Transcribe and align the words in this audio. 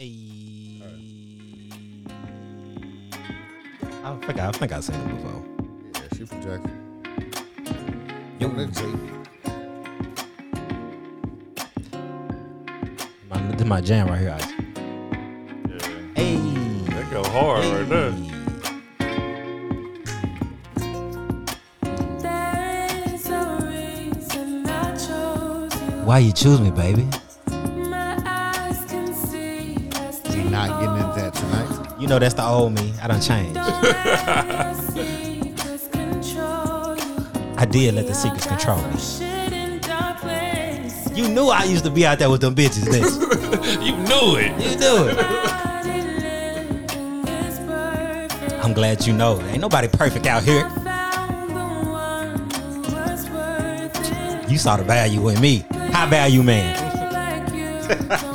Hey. 0.00 0.16
I 4.02 4.16
think 4.16 4.38
I, 4.40 4.48
I 4.48 4.52
think 4.52 4.72
I've 4.72 4.82
seen 4.82 4.96
him 4.96 5.16
before. 5.16 5.44
Yeah, 5.92 6.00
she 6.16 6.24
from 6.24 6.40
Jackson. 6.40 6.72
Yo. 8.40 8.48
Yo, 8.48 8.54
that's 8.54 8.80
JB. 8.80 8.96
My, 13.28 13.42
this 13.48 13.60
is 13.60 13.66
my 13.66 13.82
jam 13.82 14.08
right 14.08 14.20
here. 14.20 14.30
Ice. 14.30 14.48
Yeah. 15.68 15.78
Hey. 16.16 16.36
That 16.94 17.10
go 17.10 17.22
hard 17.24 17.66
right 17.66 17.86
there. 17.86 18.12
There's 22.22 23.26
a 23.28 23.38
reason 23.68 24.66
I 24.66 24.96
chose 24.96 25.74
you. 25.74 26.04
Why 26.06 26.20
you 26.20 26.32
choose 26.32 26.58
me, 26.58 26.70
baby? 26.70 27.06
You 32.00 32.06
know 32.06 32.18
that's 32.18 32.32
the 32.32 32.42
old 32.42 32.72
me. 32.72 32.94
I. 33.02 33.08
Don't 33.08 33.28
let 33.28 34.46
your 34.48 34.74
secrets 35.04 35.88
control 35.88 36.96
you. 36.96 37.26
I 37.58 37.66
did 37.66 37.94
let 37.94 38.06
the 38.06 38.14
secrets 38.14 38.46
control 38.46 38.78
me. 38.78 38.98
Shit 38.98 39.52
in 39.52 39.80
dark 39.80 40.16
places. 40.20 41.12
You 41.16 41.28
knew 41.28 41.48
I 41.48 41.64
used 41.64 41.84
to 41.84 41.90
be 41.90 42.06
out 42.06 42.18
there 42.18 42.30
with 42.30 42.40
them 42.40 42.54
bitches, 42.54 42.86
didn't 42.90 43.20
you? 43.20 43.28
You 43.84 43.96
knew 43.98 44.36
it. 44.36 44.50
You 44.62 44.76
knew 44.78 45.08
it. 45.08 45.16
Nobody 45.16 45.92
living 46.22 47.28
is 47.28 47.58
perfect. 47.58 48.64
I'm 48.64 48.72
glad 48.72 49.06
you 49.06 49.12
know. 49.12 49.38
Ain't 49.42 49.60
nobody 49.60 49.88
perfect 49.88 50.24
out 50.24 50.42
here. 50.42 50.62
Found 50.70 51.50
the 51.50 51.90
one 51.90 52.50
who 52.50 52.80
was 52.94 53.28
worth 53.28 54.44
it. 54.44 54.50
You 54.50 54.56
saw 54.56 54.78
the 54.78 54.84
value 54.84 55.28
in 55.28 55.38
me. 55.38 55.66
High 55.70 56.06
value 56.06 56.42
man. 56.42 56.88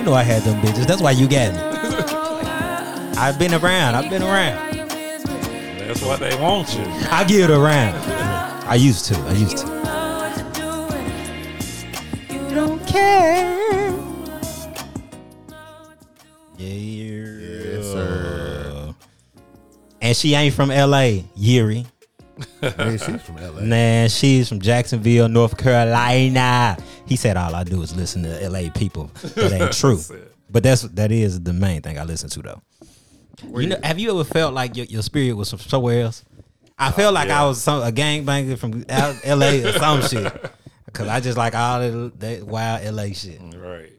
You 0.00 0.06
know 0.06 0.14
I 0.14 0.22
had 0.22 0.40
them 0.44 0.58
bitches. 0.62 0.86
That's 0.86 1.02
why 1.02 1.10
you 1.10 1.28
got 1.28 1.52
me. 1.52 1.60
I've 3.20 3.38
been 3.38 3.52
around. 3.52 3.96
I've 3.96 4.08
been 4.08 4.22
around. 4.22 4.88
That's 5.78 6.00
why 6.00 6.16
they 6.16 6.34
want 6.40 6.74
you. 6.74 6.84
I 7.10 7.22
give 7.24 7.50
it 7.50 7.54
around. 7.54 7.96
I 8.66 8.76
used 8.76 9.04
to. 9.04 9.18
I 9.18 9.32
used 9.32 9.58
to. 9.58 9.66
You 12.32 12.54
don't 12.54 12.82
care. 12.86 13.92
Yeah. 16.56 16.66
Yes, 16.66 17.84
sir. 17.84 18.94
And 20.00 20.16
she 20.16 20.32
ain't 20.32 20.54
from 20.54 20.70
L.A. 20.70 21.26
Yuri. 21.36 21.84
Man, 22.62 22.98
she's 22.98 23.20
from 23.20 23.36
LA. 23.36 23.60
Nah, 23.60 24.08
she's 24.08 24.48
from 24.48 24.60
Jacksonville, 24.60 25.28
North 25.28 25.58
Carolina. 25.58 26.78
He 27.10 27.16
said 27.16 27.36
all 27.36 27.56
I 27.56 27.64
do 27.64 27.82
is 27.82 27.94
listen 27.96 28.22
to 28.22 28.48
LA 28.48 28.70
people. 28.70 29.10
That 29.34 29.52
ain't 29.52 29.72
true. 29.72 29.96
That's 29.96 30.12
but 30.48 30.62
that's 30.62 30.82
that 30.82 31.10
is 31.10 31.42
the 31.42 31.52
main 31.52 31.82
thing 31.82 31.98
I 31.98 32.04
listen 32.04 32.30
to 32.30 32.40
though. 32.40 32.62
You 33.42 33.66
know, 33.66 33.78
have 33.82 33.98
you 33.98 34.12
ever 34.12 34.22
felt 34.22 34.54
like 34.54 34.76
your, 34.76 34.86
your 34.86 35.02
spirit 35.02 35.32
was 35.32 35.50
from 35.50 35.58
somewhere 35.58 36.02
else? 36.02 36.24
I 36.78 36.88
oh, 36.88 36.92
felt 36.92 37.14
like 37.14 37.28
I 37.28 37.44
was 37.44 37.60
some, 37.60 37.82
a 37.82 37.90
gangbanger 37.90 38.56
from 38.56 38.84
LA 38.88 39.68
or 39.68 39.72
some 39.78 40.02
shit. 40.02 40.52
Cause 40.92 41.08
I 41.08 41.18
just 41.18 41.36
like 41.36 41.56
all 41.56 41.80
that, 41.80 42.20
that 42.20 42.42
wild 42.44 42.94
LA 42.94 43.12
shit. 43.12 43.40
Right. 43.40 43.92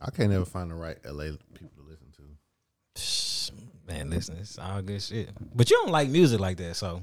I 0.00 0.10
can't 0.10 0.32
ever 0.32 0.46
find 0.46 0.70
the 0.70 0.76
right 0.76 0.96
LA 1.04 1.36
people 1.52 1.70
to 1.76 1.82
listen 1.82 2.10
to. 2.14 3.92
Man, 3.92 4.08
listen, 4.08 4.36
it's 4.38 4.58
all 4.58 4.80
good 4.80 5.02
shit. 5.02 5.28
But 5.54 5.70
you 5.70 5.76
don't 5.82 5.92
like 5.92 6.08
music 6.08 6.40
like 6.40 6.56
that, 6.56 6.76
so 6.76 7.02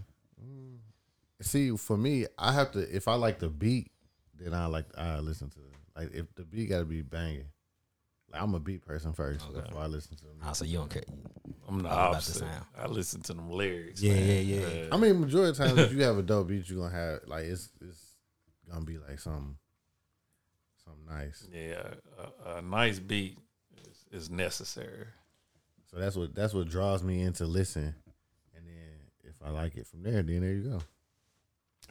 See, 1.43 1.75
for 1.75 1.97
me, 1.97 2.25
I 2.37 2.53
have 2.53 2.71
to. 2.71 2.79
If 2.95 3.07
I 3.07 3.15
like 3.15 3.39
the 3.39 3.49
beat, 3.49 3.91
then 4.39 4.53
I 4.53 4.65
like 4.67 4.85
I 4.97 5.19
listen 5.19 5.49
to. 5.49 5.59
it. 5.59 5.65
Like 5.95 6.13
if 6.13 6.33
the 6.35 6.43
beat 6.43 6.69
got 6.69 6.79
to 6.79 6.85
be 6.85 7.01
banging. 7.01 7.45
Like 8.31 8.41
I'm 8.41 8.55
a 8.55 8.59
beat 8.59 8.83
person 8.83 9.13
first 9.13 9.45
before 9.53 9.81
I 9.81 9.85
listen 9.85 10.17
to. 10.17 10.23
Them. 10.23 10.37
oh, 10.43 10.53
so 10.53 10.65
you 10.65 10.79
don't 10.79 10.89
care. 10.89 11.03
I'm 11.67 11.79
the 11.83 11.89
All 11.89 11.93
about 11.93 12.11
the 12.11 12.17
opposite. 12.17 12.39
sound. 12.39 12.65
I 12.77 12.87
listen 12.87 13.21
to 13.21 13.33
them 13.33 13.51
lyrics. 13.51 14.01
Yeah, 14.01 14.13
man. 14.15 14.27
yeah, 14.47 14.57
yeah. 14.67 14.85
I 14.91 14.97
mean, 14.97 15.21
majority 15.21 15.51
of 15.51 15.57
times 15.57 15.77
if 15.79 15.93
you 15.93 16.01
have 16.03 16.17
a 16.17 16.23
dope 16.23 16.47
beat, 16.47 16.67
you 16.69 16.81
are 16.81 16.89
gonna 16.89 16.99
have 16.99 17.19
like 17.27 17.45
it's 17.45 17.69
it's 17.79 18.15
gonna 18.69 18.85
be 18.85 18.97
like 18.97 19.19
something 19.19 19.55
something 20.83 21.05
nice. 21.07 21.47
Yeah, 21.53 21.83
a, 22.45 22.57
a 22.57 22.61
nice 22.61 22.97
beat 22.99 23.37
is, 24.11 24.23
is 24.23 24.29
necessary. 24.31 25.05
So 25.91 25.97
that's 25.97 26.15
what 26.15 26.33
that's 26.33 26.53
what 26.55 26.67
draws 26.67 27.03
me 27.03 27.21
into 27.21 27.45
listen, 27.45 27.93
and 28.55 28.65
then 28.65 28.99
if 29.23 29.35
I 29.45 29.51
like 29.51 29.75
it 29.77 29.85
from 29.85 30.01
there, 30.01 30.23
then 30.23 30.41
there 30.41 30.53
you 30.53 30.69
go. 30.69 30.81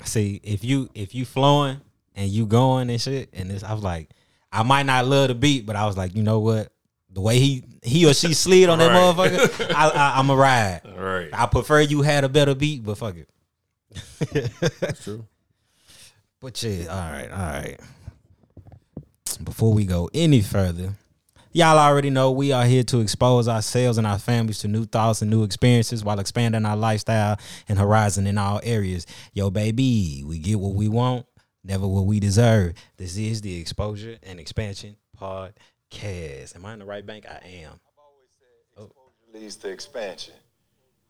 See, 0.04 0.40
if 0.42 0.64
you 0.64 0.90
if 0.94 1.14
you 1.14 1.24
flowing 1.24 1.80
and 2.14 2.28
you 2.30 2.46
going 2.46 2.90
and 2.90 3.00
shit, 3.00 3.30
and 3.32 3.50
this, 3.50 3.62
I 3.62 3.72
was 3.74 3.82
like, 3.82 4.10
I 4.50 4.62
might 4.62 4.84
not 4.86 5.06
love 5.06 5.28
the 5.28 5.34
beat, 5.34 5.64
but 5.66 5.76
I 5.76 5.86
was 5.86 5.96
like, 5.96 6.14
you 6.14 6.22
know 6.22 6.40
what? 6.40 6.72
The 7.10 7.20
way 7.20 7.38
he 7.38 7.64
he 7.82 8.06
or 8.08 8.14
she 8.14 8.32
slid 8.34 8.68
on 8.68 8.78
that 8.78 8.88
Right. 8.88 8.96
motherfucker, 9.14 9.74
I, 9.76 9.88
I, 9.90 10.18
I'm 10.18 10.30
a 10.30 10.36
ride. 10.36 10.80
All 10.86 11.02
right. 11.02 11.28
I 11.32 11.46
prefer 11.46 11.80
you 11.80 12.02
had 12.02 12.24
a 12.24 12.28
better 12.28 12.54
beat, 12.54 12.82
but 12.84 12.96
fuck 12.98 13.16
it. 13.16 13.28
That's 14.80 15.04
true. 15.04 15.26
But 16.40 16.60
yeah, 16.62 16.86
all 16.88 17.12
right, 17.12 17.30
all 17.30 17.38
right. 17.38 17.80
Before 19.44 19.72
we 19.72 19.84
go 19.84 20.10
any 20.12 20.40
further, 20.40 20.94
y'all 21.52 21.78
already 21.78 22.10
know 22.10 22.32
we 22.32 22.50
are 22.50 22.64
here 22.64 22.82
to 22.84 22.98
expose 23.00 23.46
ourselves 23.46 23.96
and 23.96 24.06
our 24.08 24.18
families 24.18 24.58
to 24.60 24.68
new 24.68 24.84
thoughts 24.84 25.22
and 25.22 25.30
new 25.30 25.44
experiences 25.44 26.02
while 26.04 26.18
expanding 26.18 26.64
our 26.66 26.76
lifestyle 26.76 27.38
and 27.68 27.78
horizon 27.78 28.26
in 28.26 28.38
all 28.38 28.60
areas. 28.64 29.06
Yo, 29.32 29.50
baby, 29.50 30.24
we 30.26 30.38
get 30.40 30.58
what 30.58 30.74
we 30.74 30.88
want, 30.88 31.26
never 31.64 31.86
what 31.86 32.06
we 32.06 32.20
deserve. 32.20 32.74
This 32.96 33.16
is 33.16 33.40
the 33.40 33.58
Exposure 33.60 34.18
and 34.22 34.40
Expansion 34.40 34.96
Podcast. 35.18 36.56
Am 36.56 36.64
I 36.64 36.72
in 36.72 36.80
the 36.80 36.84
right 36.84 37.04
bank? 37.04 37.26
I 37.28 37.46
am. 37.46 37.80
Always 37.96 38.28
said, 38.38 38.48
oh. 38.76 38.84
exposure 38.84 38.92
oh. 38.98 39.38
leads 39.38 39.56
to 39.56 39.68
expansion. 39.68 40.34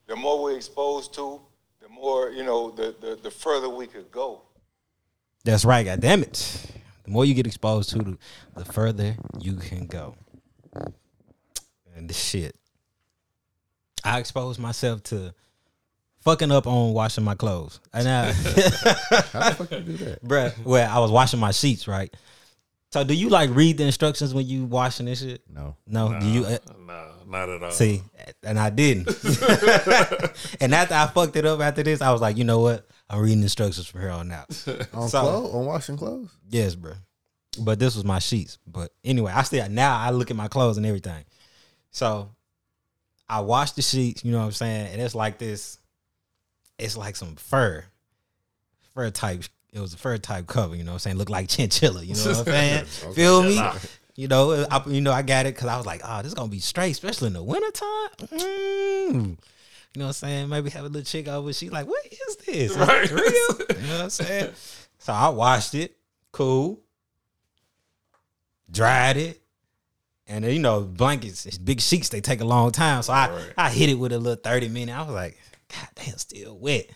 The 0.07 0.15
more 0.15 0.43
we're 0.43 0.55
exposed 0.55 1.13
to, 1.15 1.41
the 1.81 1.89
more, 1.89 2.29
you 2.29 2.43
know, 2.43 2.71
the, 2.71 2.95
the, 2.99 3.19
the 3.21 3.31
further 3.31 3.69
we 3.69 3.87
could 3.87 4.11
go. 4.11 4.41
That's 5.43 5.65
right, 5.65 5.85
God 5.85 6.01
damn 6.01 6.23
it. 6.23 6.65
The 7.03 7.11
more 7.11 7.25
you 7.25 7.33
get 7.33 7.47
exposed 7.47 7.89
to, 7.91 7.99
the, 7.99 8.17
the 8.55 8.65
further 8.65 9.15
you 9.39 9.55
can 9.55 9.87
go. 9.87 10.15
And 11.95 12.09
this 12.09 12.17
shit. 12.17 12.55
I 14.05 14.19
exposed 14.19 14.59
myself 14.59 15.03
to 15.03 15.33
fucking 16.23 16.51
up 16.51 16.67
on 16.67 16.93
washing 16.93 17.23
my 17.23 17.35
clothes. 17.35 17.79
And 17.93 18.07
I, 18.07 18.25
How 18.31 19.49
the 19.49 19.55
fuck 19.57 19.71
you 19.71 19.79
do 19.81 19.97
that? 19.97 20.23
bruh, 20.23 20.63
well, 20.63 20.89
I 20.95 20.99
was 20.99 21.11
washing 21.11 21.39
my 21.39 21.51
sheets, 21.51 21.87
right? 21.87 22.13
So 22.91 23.03
do 23.03 23.13
you 23.15 23.29
like 23.29 23.49
read 23.51 23.77
the 23.79 23.85
instructions 23.85 24.33
when 24.33 24.45
you 24.47 24.65
washing 24.65 25.07
this 25.07 25.21
shit? 25.21 25.41
No. 25.51 25.75
No, 25.87 26.19
do 26.19 26.27
you? 26.27 26.45
Uh, 26.45 26.57
No, 26.85 27.05
not 27.27 27.49
at 27.49 27.63
all. 27.63 27.71
see, 27.71 28.03
and 28.43 28.59
I 28.59 28.69
didn't. 28.69 29.07
and 30.61 30.73
after 30.75 30.93
I 30.93 31.07
fucked 31.07 31.35
it 31.35 31.45
up 31.45 31.59
after 31.59 31.81
this, 31.81 32.01
I 32.01 32.11
was 32.11 32.21
like, 32.21 32.37
you 32.37 32.43
know 32.43 32.59
what? 32.59 32.87
I'm 33.09 33.21
reading 33.21 33.41
instructions 33.41 33.87
from 33.87 34.01
here 34.01 34.11
on 34.11 34.31
out. 34.31 34.45
On 34.93 35.09
So- 35.09 35.21
clothes, 35.21 35.53
on 35.55 35.65
washing 35.65 35.97
clothes. 35.97 36.29
Yes, 36.49 36.75
bro. 36.75 36.93
But 37.59 37.79
this 37.79 37.95
was 37.95 38.03
my 38.05 38.19
sheets. 38.19 38.57
But 38.65 38.91
anyway, 39.03 39.31
I 39.35 39.41
still 39.43 39.67
now 39.69 39.97
I 39.97 40.09
look 40.11 40.29
at 40.31 40.37
my 40.37 40.47
clothes 40.47 40.77
and 40.77 40.85
everything. 40.85 41.23
So 41.91 42.29
I 43.29 43.41
wash 43.41 43.71
the 43.71 43.81
sheets, 43.81 44.23
you 44.23 44.31
know 44.31 44.39
what 44.39 44.45
I'm 44.45 44.51
saying? 44.51 44.91
And 44.93 45.01
it's 45.01 45.15
like 45.15 45.37
this, 45.39 45.77
it's 46.79 46.97
like 46.97 47.15
some 47.15 47.35
fur. 47.35 47.85
Fur 48.93 49.09
type. 49.11 49.43
It 49.71 49.79
was 49.79 49.93
a 49.93 49.97
fur 49.97 50.17
type 50.19 50.45
cover, 50.47 50.75
you 50.75 50.83
know 50.83 50.91
what 50.91 50.95
I'm 50.95 50.99
saying? 50.99 51.17
Look 51.17 51.29
like 51.31 51.49
chinchilla, 51.49 52.03
you 52.03 52.13
know 52.13 52.19
what 52.29 52.37
I'm 52.39 52.45
saying? 52.45 52.85
Feel 53.15 53.41
me? 53.43 53.59
You 54.15 54.27
know, 54.27 54.67
I, 54.69 54.83
you 54.87 55.01
know, 55.01 55.11
I 55.11 55.23
got 55.23 55.47
it 55.47 55.55
because 55.55 55.67
I 55.67 55.77
was 55.77 55.87
like, 55.87 56.01
oh, 56.05 56.17
this 56.17 56.27
is 56.27 56.33
gonna 56.35 56.47
be 56.49 56.59
straight, 56.59 56.91
especially 56.91 57.27
in 57.27 57.33
the 57.33 57.41
wintertime. 57.41 58.09
Mm. 58.19 59.13
You 59.95 59.99
know 59.99 60.05
what 60.05 60.07
I'm 60.07 60.13
saying? 60.13 60.49
Maybe 60.49 60.69
have 60.69 60.85
a 60.85 60.87
little 60.87 61.03
chick 61.03 61.27
over. 61.27 61.51
She 61.53 61.69
like, 61.71 61.87
what 61.87 62.05
is 62.05 62.35
this? 62.45 62.71
Is 62.71 62.77
Right. 62.77 63.09
real? 63.09 63.23
You 63.81 63.87
know 63.87 63.93
what 63.95 64.01
I'm 64.03 64.09
saying? 64.11 64.53
So 64.99 65.11
I 65.13 65.29
washed 65.29 65.73
it. 65.73 65.97
Cool. 66.31 66.79
Dried 68.71 69.17
it. 69.17 69.41
And 70.27 70.45
you 70.45 70.59
know, 70.59 70.81
blankets, 70.81 71.45
it's 71.45 71.57
big 71.57 71.81
sheets, 71.81 72.09
they 72.09 72.21
take 72.21 72.41
a 72.41 72.45
long 72.45 72.71
time. 72.71 73.01
So 73.01 73.11
I, 73.13 73.29
Right. 73.29 73.53
I 73.57 73.69
hit 73.69 73.89
it 73.89 73.95
with 73.95 74.13
a 74.13 74.19
little 74.19 74.41
30 74.41 74.69
minute. 74.69 74.95
I 74.95 75.01
was 75.01 75.13
like, 75.13 75.37
God 75.73 75.87
damn, 75.95 76.17
still 76.17 76.57
wet. 76.57 76.89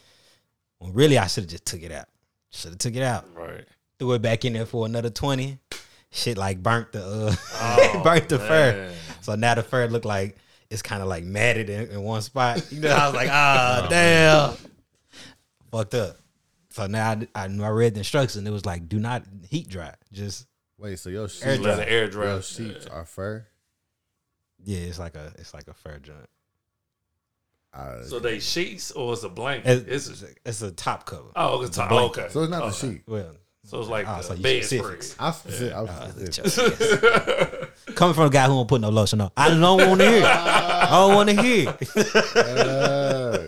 Well, 0.79 0.91
really, 0.91 1.17
I 1.17 1.27
should 1.27 1.43
have 1.45 1.51
just 1.51 1.65
took 1.65 1.81
it 1.81 1.91
out. 1.91 2.05
Should 2.51 2.71
have 2.71 2.77
took 2.79 2.95
it 2.95 3.03
out. 3.03 3.25
Right. 3.35 3.65
Threw 3.99 4.13
it 4.13 4.21
back 4.21 4.45
in 4.45 4.53
there 4.53 4.65
for 4.65 4.85
another 4.85 5.09
20. 5.09 5.57
Shit 6.11 6.37
like 6.37 6.61
burnt 6.63 6.91
the 6.93 7.03
uh 7.03 7.35
Oh, 7.59 8.01
burnt 8.03 8.29
the 8.29 8.39
fur. 8.39 8.91
So 9.21 9.35
now 9.35 9.55
the 9.55 9.63
fur 9.63 9.87
looked 9.87 10.05
like 10.05 10.37
it's 10.69 10.81
kind 10.81 11.01
of 11.01 11.07
like 11.07 11.23
matted 11.23 11.69
in, 11.69 11.89
in 11.89 12.01
one 12.03 12.21
spot. 12.21 12.65
You 12.71 12.81
know, 12.81 12.89
I 12.95 13.05
was 13.07 13.15
like, 13.15 13.29
ah, 13.31 13.87
damn. 13.89 14.55
Fucked 15.71 15.95
up. 15.95 16.17
So 16.69 16.85
now 16.87 17.09
I, 17.09 17.27
I, 17.35 17.43
I 17.45 17.69
read 17.69 17.95
the 17.95 17.99
instructions. 17.99 18.47
It 18.47 18.51
was 18.51 18.65
like, 18.65 18.87
do 18.87 18.99
not 18.99 19.23
heat 19.49 19.67
dry. 19.67 19.95
Just 20.13 20.45
Wait, 20.77 20.99
so 20.99 21.09
your 21.09 21.27
sheets, 21.27 21.43
Air 21.43 21.57
Let 21.57 21.77
the 21.77 21.91
air 21.91 22.07
dry. 22.07 22.25
your 22.33 22.41
sheets 22.43 22.85
are 22.85 23.03
fur? 23.05 23.47
yeah, 24.63 24.79
it's 24.79 24.99
like 24.99 25.15
a 25.15 25.33
it's 25.39 25.53
like 25.53 25.67
a 25.67 25.73
fur 25.73 25.97
joint. 25.99 26.29
I, 27.77 28.01
So 28.03 28.19
they 28.19 28.39
sheets 28.39 28.91
or 28.91 29.13
it's 29.13 29.23
a 29.23 29.29
blanket? 29.29 29.85
It's, 29.87 30.07
It's, 30.09 30.23
it's 30.45 30.61
a 30.61 30.71
top 30.71 31.05
cover. 31.05 31.29
oh, 31.35 31.61
it's 31.63 31.77
a, 31.77 31.85
blanket. 31.87 32.21
okay. 32.21 32.33
so 32.33 32.41
it's 32.41 32.51
not 32.51 32.59
the 32.59 32.65
Okay. 32.87 32.95
sheet. 32.95 33.03
Well, 33.07 33.35
So 33.65 33.79
it's 33.81 33.89
like 33.89 34.05
Oh, 34.07 34.17
the 34.17 34.23
so 34.23 34.33
you 34.33 34.43
bed 34.43 34.63
specifics. 34.63 35.07
spread. 35.11 35.27
I 35.27 35.31
specific, 35.31 35.73
I 35.75 35.81
was 35.81 35.89
uh, 35.89 36.09
specific. 36.11 37.69
yes. 37.85 37.95
coming 37.95 38.13
from 38.15 38.25
a 38.25 38.29
guy 38.29 38.45
who 38.47 38.55
won't 38.55 38.69
put 38.69 38.81
no 38.81 38.89
lotion 38.89 39.21
on, 39.21 39.29
I 39.37 39.49
don't 39.49 39.61
want 39.89 39.99
to 40.01 40.09
hear. 40.09 40.23
I 40.25 40.87
don't 40.91 41.15
want 41.15 41.29
to 41.29 41.41
hear. 41.41 41.75
Uh, 42.35 43.47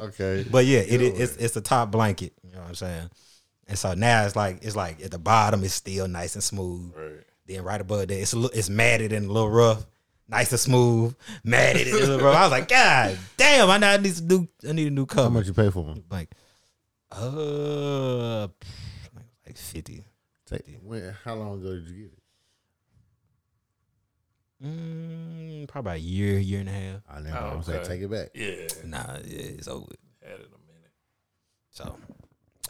okay. 0.00 0.44
But 0.50 0.66
yeah, 0.66 0.80
it, 0.80 1.00
is 1.00 1.20
it's 1.20 1.36
it's 1.36 1.56
a 1.56 1.60
top 1.60 1.90
blanket. 1.90 2.32
You 2.44 2.52
know 2.52 2.60
what 2.60 2.68
I'm 2.68 2.74
saying? 2.74 3.10
And 3.68 3.78
so 3.78 3.94
now 3.94 4.24
it's 4.24 4.36
like 4.36 4.58
it's 4.62 4.76
like 4.76 5.02
at 5.02 5.10
the 5.10 5.18
bottom 5.18 5.64
it's 5.64 5.74
still 5.74 6.06
nice 6.08 6.34
and 6.34 6.44
smooth. 6.44 6.92
Right. 6.96 7.20
Then 7.46 7.62
right 7.64 7.80
above 7.80 8.08
that 8.08 8.10
it's 8.10 8.32
a 8.32 8.38
little, 8.38 8.56
it's 8.58 8.68
matted 8.68 9.12
and 9.12 9.28
a 9.28 9.32
little 9.32 9.50
rough, 9.50 9.86
nice 10.28 10.50
and 10.52 10.60
smooth, 10.60 11.14
matted 11.44 11.86
and 11.88 11.96
a 11.96 12.00
little 12.00 12.18
rough. 12.26 12.36
I 12.36 12.42
was 12.42 12.50
like, 12.50 12.68
God 12.68 13.18
damn! 13.36 13.70
I 13.70 13.78
know 13.78 13.88
I 13.88 13.96
need 13.96 14.14
to 14.14 14.22
do 14.22 14.48
I 14.68 14.72
need 14.72 14.88
a 14.88 14.90
new 14.90 15.06
cover. 15.06 15.24
How 15.24 15.28
much 15.30 15.46
you 15.46 15.52
pay 15.54 15.70
for 15.70 15.84
them? 15.84 16.04
Like, 16.10 16.30
uh, 17.12 18.42
like 19.46 19.56
fifty. 19.56 20.04
Take, 20.46 20.62
when, 20.82 21.14
how 21.24 21.34
long 21.34 21.60
ago 21.60 21.74
did 21.74 21.88
you 21.88 21.96
get 22.04 22.12
it? 22.12 22.18
Mm, 24.64 25.68
probably 25.68 25.92
a 25.92 25.96
year, 25.96 26.38
year 26.38 26.60
and 26.60 26.68
a 26.68 26.72
half. 26.72 27.00
I 27.10 27.20
never. 27.20 27.36
Oh, 27.38 27.50
I'm 27.56 27.62
saying 27.62 27.80
okay. 27.80 27.88
take 27.88 28.02
it 28.02 28.10
back. 28.10 28.28
Yeah. 28.34 28.66
Nah, 28.84 29.16
yeah, 29.24 29.42
it's 29.58 29.68
over. 29.68 29.86
Had 30.22 30.32
it 30.40 30.48
a 30.54 30.58
minute. 30.66 30.92
So 31.70 31.96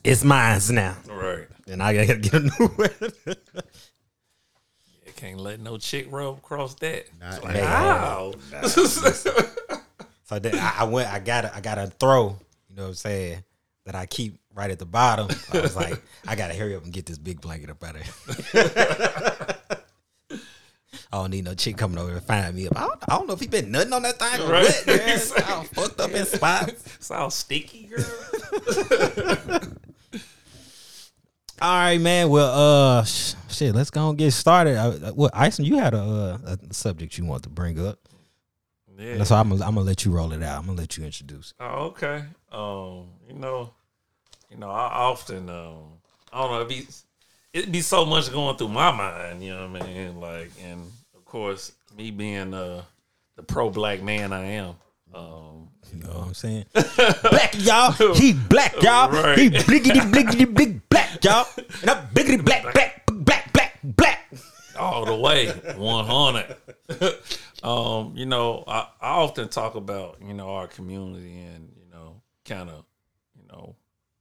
it's 0.02 0.24
mine's 0.24 0.70
now, 0.70 0.96
Right. 1.08 1.46
and 1.68 1.82
I 1.82 1.94
gotta 1.94 2.18
get 2.18 2.34
a 2.34 2.40
new 2.40 2.66
one. 2.66 2.90
Can't 5.16 5.38
let 5.40 5.60
no 5.60 5.78
chick 5.78 6.06
rub 6.10 6.38
across 6.38 6.74
that. 6.76 7.06
Not 7.20 7.42
like. 7.42 7.56
So 10.24 10.38
then 10.38 10.56
I, 10.58 10.74
I 10.80 10.84
went. 10.84 11.08
I 11.12 11.18
got. 11.20 11.44
A, 11.46 11.56
I 11.56 11.60
got 11.60 11.78
a 11.78 11.86
throw. 11.86 12.38
You 12.68 12.76
know 12.76 12.82
what 12.82 12.88
I'm 12.90 12.94
saying? 12.94 13.44
That 13.86 13.94
I 13.94 14.06
keep 14.06 14.38
right 14.54 14.70
at 14.70 14.78
the 14.78 14.84
bottom. 14.86 15.28
I 15.52 15.60
was 15.60 15.76
like, 15.76 16.02
I 16.26 16.34
gotta 16.34 16.54
hurry 16.54 16.74
up 16.74 16.84
and 16.84 16.92
get 16.92 17.06
this 17.06 17.18
big 17.18 17.40
blanket 17.40 17.70
up 17.70 17.82
out 17.84 17.96
of 17.96 18.02
here. 18.02 19.52
I 21.12 21.18
don't 21.18 21.30
need 21.30 21.44
no 21.44 21.54
chick 21.54 21.76
coming 21.76 21.98
over 21.98 22.12
to 22.12 22.20
find 22.20 22.54
me 22.56 22.66
up. 22.66 22.76
I 22.76 22.80
don't, 22.80 22.98
I 23.08 23.16
don't 23.16 23.26
know 23.28 23.34
if 23.34 23.40
he 23.40 23.46
been 23.46 23.70
nothing 23.70 23.92
on 23.92 24.02
that 24.02 24.18
thing 24.18 24.40
or 24.46 24.50
Right. 24.50 24.64
what. 24.64 24.84
It's 24.88 25.30
all 25.48 25.62
fucked 25.62 26.00
up 26.00 26.10
in 26.10 26.26
spots. 26.26 26.72
it's 26.96 27.10
all 27.10 27.30
sticky, 27.30 27.84
girl. 27.86 29.60
All 31.60 31.74
right, 31.74 32.00
man. 32.00 32.28
Well, 32.28 32.98
uh, 32.98 33.04
sh- 33.04 33.34
shit. 33.48 33.74
Let's 33.74 33.90
go 33.90 34.10
and 34.10 34.18
get 34.18 34.32
started. 34.32 34.76
Uh, 34.76 35.12
well, 35.14 35.30
Ison, 35.34 35.64
you 35.64 35.78
had 35.78 35.94
a, 35.94 35.98
uh, 36.44 36.56
a 36.70 36.74
subject 36.74 37.16
you 37.16 37.24
want 37.24 37.44
to 37.44 37.48
bring 37.48 37.84
up, 37.84 37.98
Yeah. 38.98 39.24
so 39.24 39.36
I'm 39.36 39.48
gonna, 39.48 39.64
I'm 39.64 39.74
gonna 39.74 39.86
let 39.86 40.04
you 40.04 40.10
roll 40.12 40.32
it 40.32 40.42
out. 40.42 40.58
I'm 40.58 40.66
gonna 40.66 40.78
let 40.78 40.98
you 40.98 41.04
introduce. 41.04 41.54
Oh, 41.58 41.86
okay. 41.86 42.24
Um, 42.52 43.06
you 43.26 43.34
know, 43.34 43.70
you 44.50 44.58
know, 44.58 44.68
I 44.70 44.86
often, 44.92 45.48
um, 45.48 45.76
I 46.32 46.40
don't 46.42 46.50
know, 46.52 46.60
it 46.62 46.68
be, 46.68 46.86
it 47.54 47.72
be 47.72 47.80
so 47.80 48.04
much 48.04 48.30
going 48.30 48.56
through 48.58 48.68
my 48.68 48.90
mind, 48.92 49.42
you 49.42 49.54
know 49.54 49.68
what 49.70 49.82
I 49.82 49.86
mean? 49.86 50.20
Like, 50.20 50.50
and 50.62 50.82
of 51.16 51.24
course, 51.24 51.72
me 51.96 52.10
being 52.10 52.52
uh 52.52 52.82
the 53.36 53.42
pro 53.42 53.70
black 53.70 54.02
man 54.02 54.32
I 54.34 54.44
am, 54.44 54.74
um, 55.14 55.68
You 55.92 56.02
know 56.02 56.08
what 56.10 56.26
I'm 56.28 56.34
saying? 56.34 56.66
black 56.74 57.54
y'all. 57.58 57.92
He 58.14 58.32
black 58.32 58.80
y'all. 58.82 59.10
Right. 59.10 59.38
He 59.38 59.50
bliggity 59.50 60.00
bliggity 60.10 60.52
big 60.54 60.88
black 60.88 61.22
y'all. 61.24 61.46
And 61.82 61.90
I'm 61.90 62.06
biggity 62.08 62.44
black 62.44 62.62
black 62.72 63.06
black 63.06 63.52
black 63.52 63.78
black. 63.82 64.28
all 64.78 65.04
the 65.04 65.14
way, 65.14 65.48
one 65.76 66.04
hundred. 66.04 66.56
um, 67.62 68.12
you 68.16 68.26
know, 68.26 68.64
I, 68.66 68.88
I 69.00 69.08
often 69.10 69.48
talk 69.48 69.74
about 69.74 70.18
you 70.20 70.34
know 70.34 70.50
our 70.50 70.66
community 70.66 71.38
and 71.40 71.72
you 71.76 71.90
know 71.90 72.20
kind 72.44 72.68
of 72.68 72.84
you 73.38 73.46
know 73.48 73.76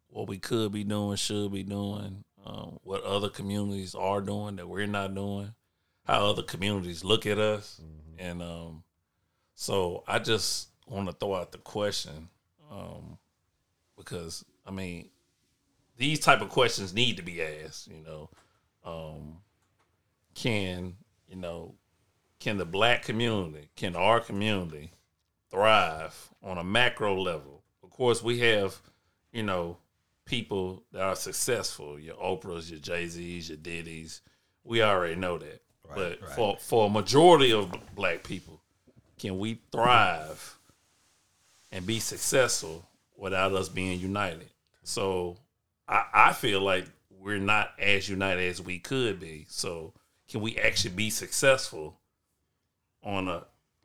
what 0.08 0.28
we 0.28 0.38
could 0.38 0.72
be 0.72 0.84
doing, 0.84 1.18
should 1.18 1.52
be 1.52 1.64
doing, 1.64 2.24
um, 2.46 2.80
what 2.84 3.04
other 3.04 3.28
communities 3.30 3.96
are 3.96 4.22
doing 4.22 4.56
that 4.56 4.70
we're 4.70 4.88
not 4.88 5.14
doing, 5.14 5.54
how 6.06 6.26
other 6.28 6.44
communities 6.44 7.04
look 7.04 7.26
at 7.26 7.38
us, 7.38 7.82
and 8.18 8.42
um, 8.42 8.84
so 9.56 10.04
I 10.08 10.20
just 10.20 10.70
want 10.88 11.08
to 11.08 11.14
throw 11.14 11.36
out 11.36 11.52
the 11.52 11.58
question 11.58 12.30
um, 12.72 13.18
because 13.98 14.46
I 14.66 14.72
mean 14.72 15.10
these 15.98 16.20
type 16.20 16.42
of 16.42 16.50
questions 16.50 16.94
need 16.94 17.18
to 17.18 17.24
be 17.24 17.42
asked. 17.42 17.88
You 17.88 18.04
know. 18.06 18.30
Um, 18.84 19.38
can 20.36 20.96
you 21.30 21.36
know 21.36 21.74
can 22.40 22.58
the 22.58 22.66
black 22.66 23.04
community 23.04 23.70
can 23.76 23.96
our 23.96 24.20
community 24.20 24.92
thrive 25.50 26.30
on 26.44 26.58
a 26.58 26.64
macro 26.64 27.20
level 27.20 27.64
of 27.84 27.90
course 27.90 28.22
we 28.22 28.40
have 28.40 28.80
you 29.32 29.42
know 29.42 29.78
people 30.26 30.84
that 30.92 31.02
are 31.02 31.16
successful 31.16 31.98
your 32.00 32.16
oprahs 32.16 32.70
your 32.70 32.80
jay-z's 32.80 33.50
your 33.50 33.58
diddy's 33.58 34.22
we 34.64 34.84
already 34.84 35.16
know 35.16 35.38
that 35.38 35.62
but 35.96 36.22
right. 36.22 36.32
for 36.36 36.58
for 36.60 36.88
a 36.88 36.90
majority 36.90 37.54
of 37.54 37.74
black 37.96 38.24
people 38.24 38.62
can 39.18 39.40
we 39.40 39.60
thrive 39.72 40.58
and 41.76 41.86
be 41.86 42.00
successful 42.00 42.88
without 43.18 43.54
us 43.54 43.70
being 43.70 44.00
united 44.00 44.50
so 44.84 45.36
i 45.88 46.04
i 46.14 46.34
feel 46.34 46.62
like 46.62 46.86
we're 47.20 47.38
not 47.38 47.70
as 47.80 48.08
united 48.10 48.48
as 48.50 48.62
we 48.62 48.80
could 48.80 49.20
be 49.20 49.46
so 49.50 49.94
can 50.30 50.42
we 50.42 50.58
actually 50.58 50.94
be 50.96 51.10
successful 51.10 51.98
on 53.04 53.28
a 53.28 53.44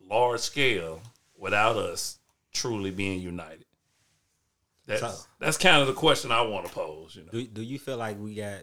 large 0.08 0.40
scale 0.40 1.00
without 1.36 1.76
us 1.76 2.18
truly 2.52 2.90
being 2.90 3.20
united? 3.20 3.64
That's 4.86 5.00
So- 5.00 5.26
that's 5.38 5.56
kind 5.58 5.80
of 5.82 5.86
the 5.86 5.92
question 5.92 6.32
I 6.32 6.40
want 6.42 6.66
to 6.66 6.72
pose. 6.72 7.14
You 7.14 7.24
know, 7.24 7.30
Do 7.32 7.46
Do 7.46 7.62
you 7.62 7.78
feel 7.78 7.96
like 7.98 8.18
we 8.18 8.34
got, 8.34 8.60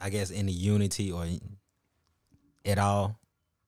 I 0.00 0.08
guess, 0.10 0.30
any 0.30 0.52
unity 0.52 1.12
or 1.12 1.26
at 2.64 2.78
all, 2.78 3.18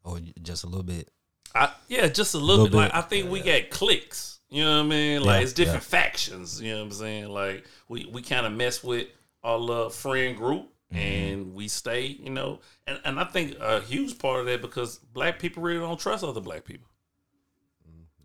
or 0.04 0.18
just 0.42 0.64
a 0.64 0.66
little 0.66 0.82
bit? 0.82 1.08
I, 1.54 1.72
yeah, 1.88 2.08
just 2.08 2.34
a 2.34 2.38
little, 2.38 2.64
Little 2.64 2.80
bit. 2.80 2.92
Like. 2.92 2.94
I 2.94 3.02
think 3.02 3.30
we 3.30 3.40
got 3.40 3.68
cliques. 3.70 4.40
You 4.52 4.64
know 4.64 4.78
what 4.78 4.86
I 4.86 4.88
mean? 4.88 5.22
Like 5.22 5.38
Yeah, 5.38 5.42
it's 5.44 5.52
different 5.54 5.82
factions. 5.82 6.60
You 6.60 6.72
know 6.72 6.78
what 6.80 6.84
I'm 6.84 6.92
saying? 6.92 7.28
Like 7.30 7.64
we 7.88 8.06
we 8.12 8.20
kind 8.20 8.44
of 8.44 8.52
mess 8.52 8.84
with 8.84 9.08
our 9.42 9.58
little 9.58 9.90
friend 9.90 10.36
group. 10.36 10.68
Mm-hmm. 10.92 10.98
And 10.98 11.54
we 11.54 11.68
stay, 11.68 12.04
you 12.04 12.28
know, 12.28 12.60
and, 12.86 13.00
and 13.06 13.18
I 13.18 13.24
think 13.24 13.56
a 13.58 13.80
huge 13.80 14.18
part 14.18 14.40
of 14.40 14.46
that 14.46 14.60
because 14.60 14.98
black 14.98 15.38
people 15.38 15.62
really 15.62 15.80
don't 15.80 15.98
trust 15.98 16.22
other 16.22 16.42
black 16.42 16.64
people. 16.64 16.86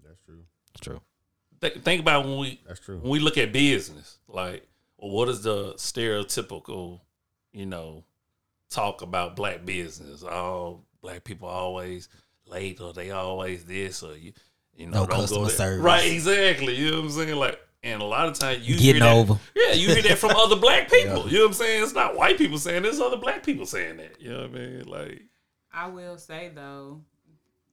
That's 0.04 0.20
true. 0.26 0.44
That's 0.74 0.84
true. 0.84 1.02
Think, 1.62 1.84
think 1.86 2.02
about 2.02 2.26
when 2.26 2.38
we 2.38 2.60
That's 2.68 2.82
true. 2.82 2.98
when 2.98 3.10
we 3.10 3.20
look 3.20 3.38
at 3.38 3.54
business, 3.54 4.20
like, 4.28 4.68
well, 4.98 5.12
what 5.12 5.30
is 5.30 5.44
the 5.44 5.76
stereotypical, 5.76 7.00
you 7.54 7.66
know, 7.66 8.04
talk 8.70 9.02
about 9.02 9.38
black 9.38 9.66
business? 9.66 10.22
Oh, 10.24 10.82
black 11.02 11.24
people 11.24 11.48
always 11.48 12.10
late, 12.46 12.82
or 12.82 12.92
they 12.92 13.12
always 13.12 13.64
this, 13.64 14.04
or 14.04 14.18
you, 14.18 14.34
you 14.78 14.86
know, 14.88 15.02
No 15.02 15.06
don't 15.08 15.20
customer 15.22 15.40
go 15.42 15.48
there. 15.48 15.56
service. 15.58 15.84
Right, 15.84 16.12
exactly. 16.12 16.76
You 16.76 16.92
know 16.92 16.98
what 16.98 17.06
I'm 17.06 17.12
saying? 17.12 17.36
Like, 17.36 17.60
and 17.84 18.02
a 18.02 18.06
lot 18.06 18.28
of 18.28 18.38
times 18.40 18.68
you 18.68 18.76
Getting 18.78 19.02
hear 19.02 19.12
that- 19.12 19.16
over. 19.16 19.40
Yeah, 19.56 19.74
you 19.74 19.88
hear 19.90 20.02
that 20.04 20.18
from 20.18 20.32
other 20.32 20.56
black 20.56 20.90
people. 20.92 21.28
You 21.28 21.40
know 21.40 21.44
what 21.44 21.48
I'm 21.50 21.54
saying? 21.54 21.84
It's 21.84 21.94
not 21.94 22.16
white 22.16 22.38
people 22.38 22.58
saying 22.58 22.84
this; 22.84 23.00
other 23.00 23.18
black 23.18 23.44
people 23.44 23.66
saying 23.66 23.98
that. 23.98 24.22
You 24.22 24.32
know 24.32 24.42
what 24.42 24.50
I 24.50 24.54
mean? 24.54 24.84
Like, 24.86 25.22
I 25.74 25.88
will 25.88 26.18
say 26.18 26.52
though, 26.54 27.02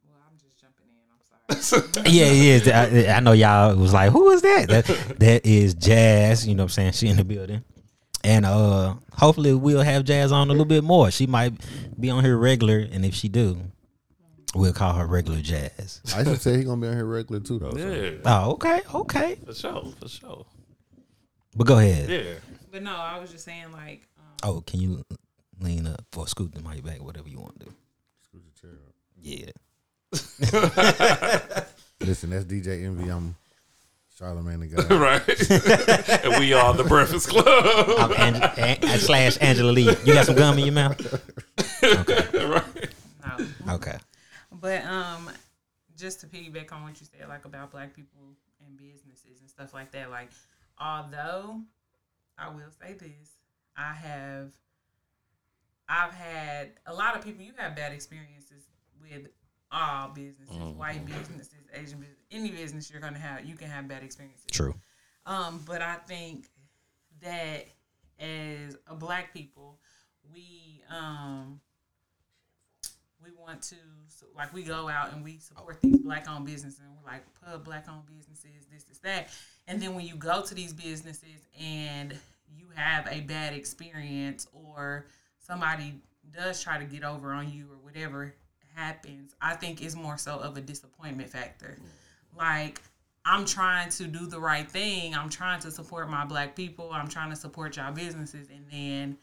well, 0.04 0.18
I'm 0.28 0.38
just 0.38 0.60
jumping 0.60 0.86
in. 0.88 1.50
I'm 1.50 1.60
sorry. 1.60 2.10
Yeah, 2.10 2.30
yeah. 2.30 3.08
I, 3.12 3.16
I 3.16 3.20
know 3.20 3.32
y'all 3.32 3.74
was 3.76 3.92
like, 3.92 4.10
who 4.12 4.30
is 4.30 4.42
that? 4.42 4.68
That 4.68 4.86
that 5.20 5.46
is 5.46 5.74
Jazz. 5.74 6.46
You 6.46 6.54
know 6.54 6.62
what 6.64 6.66
I'm 6.66 6.70
saying? 6.70 6.92
She 6.92 7.08
in 7.08 7.16
the 7.16 7.24
building. 7.24 7.62
And 8.22 8.46
uh 8.46 8.94
hopefully 9.12 9.52
we'll 9.52 9.82
have 9.82 10.04
Jazz 10.04 10.32
on 10.32 10.48
a 10.48 10.52
little 10.52 10.64
bit 10.64 10.82
more. 10.84 11.10
She 11.10 11.26
might 11.26 11.52
be 12.00 12.08
on 12.10 12.24
here 12.24 12.36
regular, 12.38 12.78
and 12.78 13.04
if 13.04 13.14
she 13.14 13.28
do, 13.28 13.58
we'll 14.54 14.72
call 14.72 14.92
her 14.94 15.06
regular 15.06 15.40
Jazz. 15.40 16.00
I 16.16 16.24
should 16.24 16.40
say 16.40 16.56
he 16.58 16.64
gonna 16.64 16.80
be 16.80 16.88
on 16.88 16.94
here 16.94 17.04
regular 17.04 17.40
too 17.40 17.58
though. 17.58 17.72
so. 17.72 17.76
yeah, 17.78 18.10
Oh, 18.24 18.52
okay, 18.52 18.80
okay. 18.94 19.36
for 19.44 19.54
sure, 19.54 19.92
for 20.00 20.08
sure. 20.08 20.46
But 21.56 21.66
go 21.66 21.78
ahead. 21.78 22.08
Yeah, 22.08 22.34
but 22.72 22.82
no, 22.82 22.94
I 22.96 23.18
was 23.18 23.30
just 23.30 23.44
saying 23.44 23.70
like, 23.72 24.06
um, 24.18 24.24
Oh, 24.42 24.60
can 24.66 24.80
you 24.80 25.04
lean 25.60 25.86
up 25.86 26.02
for 26.12 26.26
scoot 26.26 26.52
the 26.54 26.60
mic 26.68 26.84
back, 26.84 27.02
whatever 27.02 27.28
you 27.28 27.38
want 27.40 27.58
to 27.60 27.66
do. 27.66 27.72
Scoot 28.28 28.42
your 28.44 28.70
chair 28.70 28.80
up. 28.86 28.94
Yeah. 29.20 29.50
Listen, 32.00 32.30
that's 32.30 32.44
DJ 32.44 32.84
Envy. 32.84 33.08
I'm 33.10 33.36
Charlemagne 34.18 34.60
the 34.60 34.66
guy. 34.66 34.94
right. 34.96 36.24
and 36.24 36.38
we 36.38 36.52
are 36.52 36.74
the 36.74 36.84
Breakfast 36.84 37.28
Club. 37.28 37.46
I'm 37.98 38.12
Ang- 38.12 38.42
An- 38.82 38.98
slash 38.98 39.38
Angela 39.40 39.72
Yee. 39.72 39.96
You 40.04 40.14
got 40.14 40.26
some 40.26 40.36
gum 40.36 40.58
in 40.58 40.64
your 40.66 40.74
mouth? 40.74 41.00
Okay. 41.84 42.46
right. 42.46 42.88
no. 43.66 43.74
Okay. 43.74 43.96
But 44.60 44.84
um, 44.84 45.30
just 45.96 46.20
to 46.20 46.26
piggyback 46.26 46.72
on 46.72 46.82
what 46.82 47.00
you 47.00 47.06
said, 47.06 47.28
like 47.28 47.44
about 47.44 47.70
black 47.70 47.94
people 47.94 48.36
and 48.66 48.76
businesses 48.76 49.40
and 49.40 49.48
stuff 49.48 49.74
like 49.74 49.90
that. 49.92 50.10
Like, 50.10 50.30
although 50.80 51.60
I 52.38 52.48
will 52.48 52.70
say 52.80 52.94
this, 52.94 53.30
I 53.76 53.92
have, 53.92 54.50
I've 55.88 56.12
had 56.12 56.72
a 56.86 56.94
lot 56.94 57.16
of 57.16 57.24
people. 57.24 57.44
You 57.44 57.52
have 57.56 57.76
bad 57.76 57.92
experiences 57.92 58.64
with 59.00 59.28
all 59.70 60.08
businesses, 60.08 60.56
white 60.76 61.04
businesses, 61.04 61.54
Asian 61.74 61.98
business, 61.98 62.18
any 62.30 62.50
business 62.50 62.90
you're 62.90 63.00
gonna 63.00 63.18
have, 63.18 63.44
you 63.44 63.56
can 63.56 63.68
have 63.68 63.88
bad 63.88 64.02
experiences. 64.02 64.46
True. 64.52 64.74
Um, 65.26 65.62
but 65.66 65.82
I 65.82 65.94
think 65.94 66.46
that 67.22 67.66
as 68.20 68.76
a 68.86 68.94
black 68.94 69.32
people, 69.32 69.78
we 70.32 70.82
um 70.90 71.60
we 73.24 73.30
want 73.40 73.62
to 73.62 73.76
so, 74.08 74.26
like 74.36 74.52
we 74.52 74.62
go 74.62 74.88
out 74.88 75.12
and 75.12 75.24
we 75.24 75.38
support 75.38 75.80
these 75.82 75.98
black 75.98 76.28
owned 76.28 76.46
businesses 76.46 76.80
and 76.80 76.88
we're 76.90 77.10
like 77.10 77.22
pub 77.40 77.64
black 77.64 77.86
owned 77.88 78.06
businesses, 78.06 78.66
this, 78.72 78.84
is 78.90 78.98
that. 78.98 79.28
And 79.66 79.80
then 79.80 79.94
when 79.94 80.04
you 80.06 80.14
go 80.16 80.42
to 80.42 80.54
these 80.54 80.72
businesses 80.72 81.48
and 81.60 82.12
you 82.56 82.66
have 82.74 83.08
a 83.10 83.20
bad 83.20 83.54
experience 83.54 84.46
or 84.52 85.06
somebody 85.38 85.94
does 86.36 86.62
try 86.62 86.78
to 86.78 86.84
get 86.84 87.02
over 87.02 87.32
on 87.32 87.50
you 87.50 87.66
or 87.70 87.76
whatever 87.82 88.34
happens, 88.74 89.34
I 89.40 89.54
think 89.54 89.82
it's 89.82 89.96
more 89.96 90.18
so 90.18 90.38
of 90.38 90.56
a 90.56 90.60
disappointment 90.60 91.30
factor. 91.30 91.78
Like 92.36 92.82
I'm 93.24 93.46
trying 93.46 93.88
to 93.90 94.04
do 94.04 94.26
the 94.26 94.38
right 94.38 94.70
thing. 94.70 95.14
I'm 95.14 95.30
trying 95.30 95.60
to 95.60 95.70
support 95.70 96.10
my 96.10 96.26
black 96.26 96.54
people. 96.54 96.90
I'm 96.92 97.08
trying 97.08 97.30
to 97.30 97.36
support 97.36 97.76
y'all 97.76 97.92
businesses. 97.92 98.48
And 98.50 98.66
then, 98.70 99.16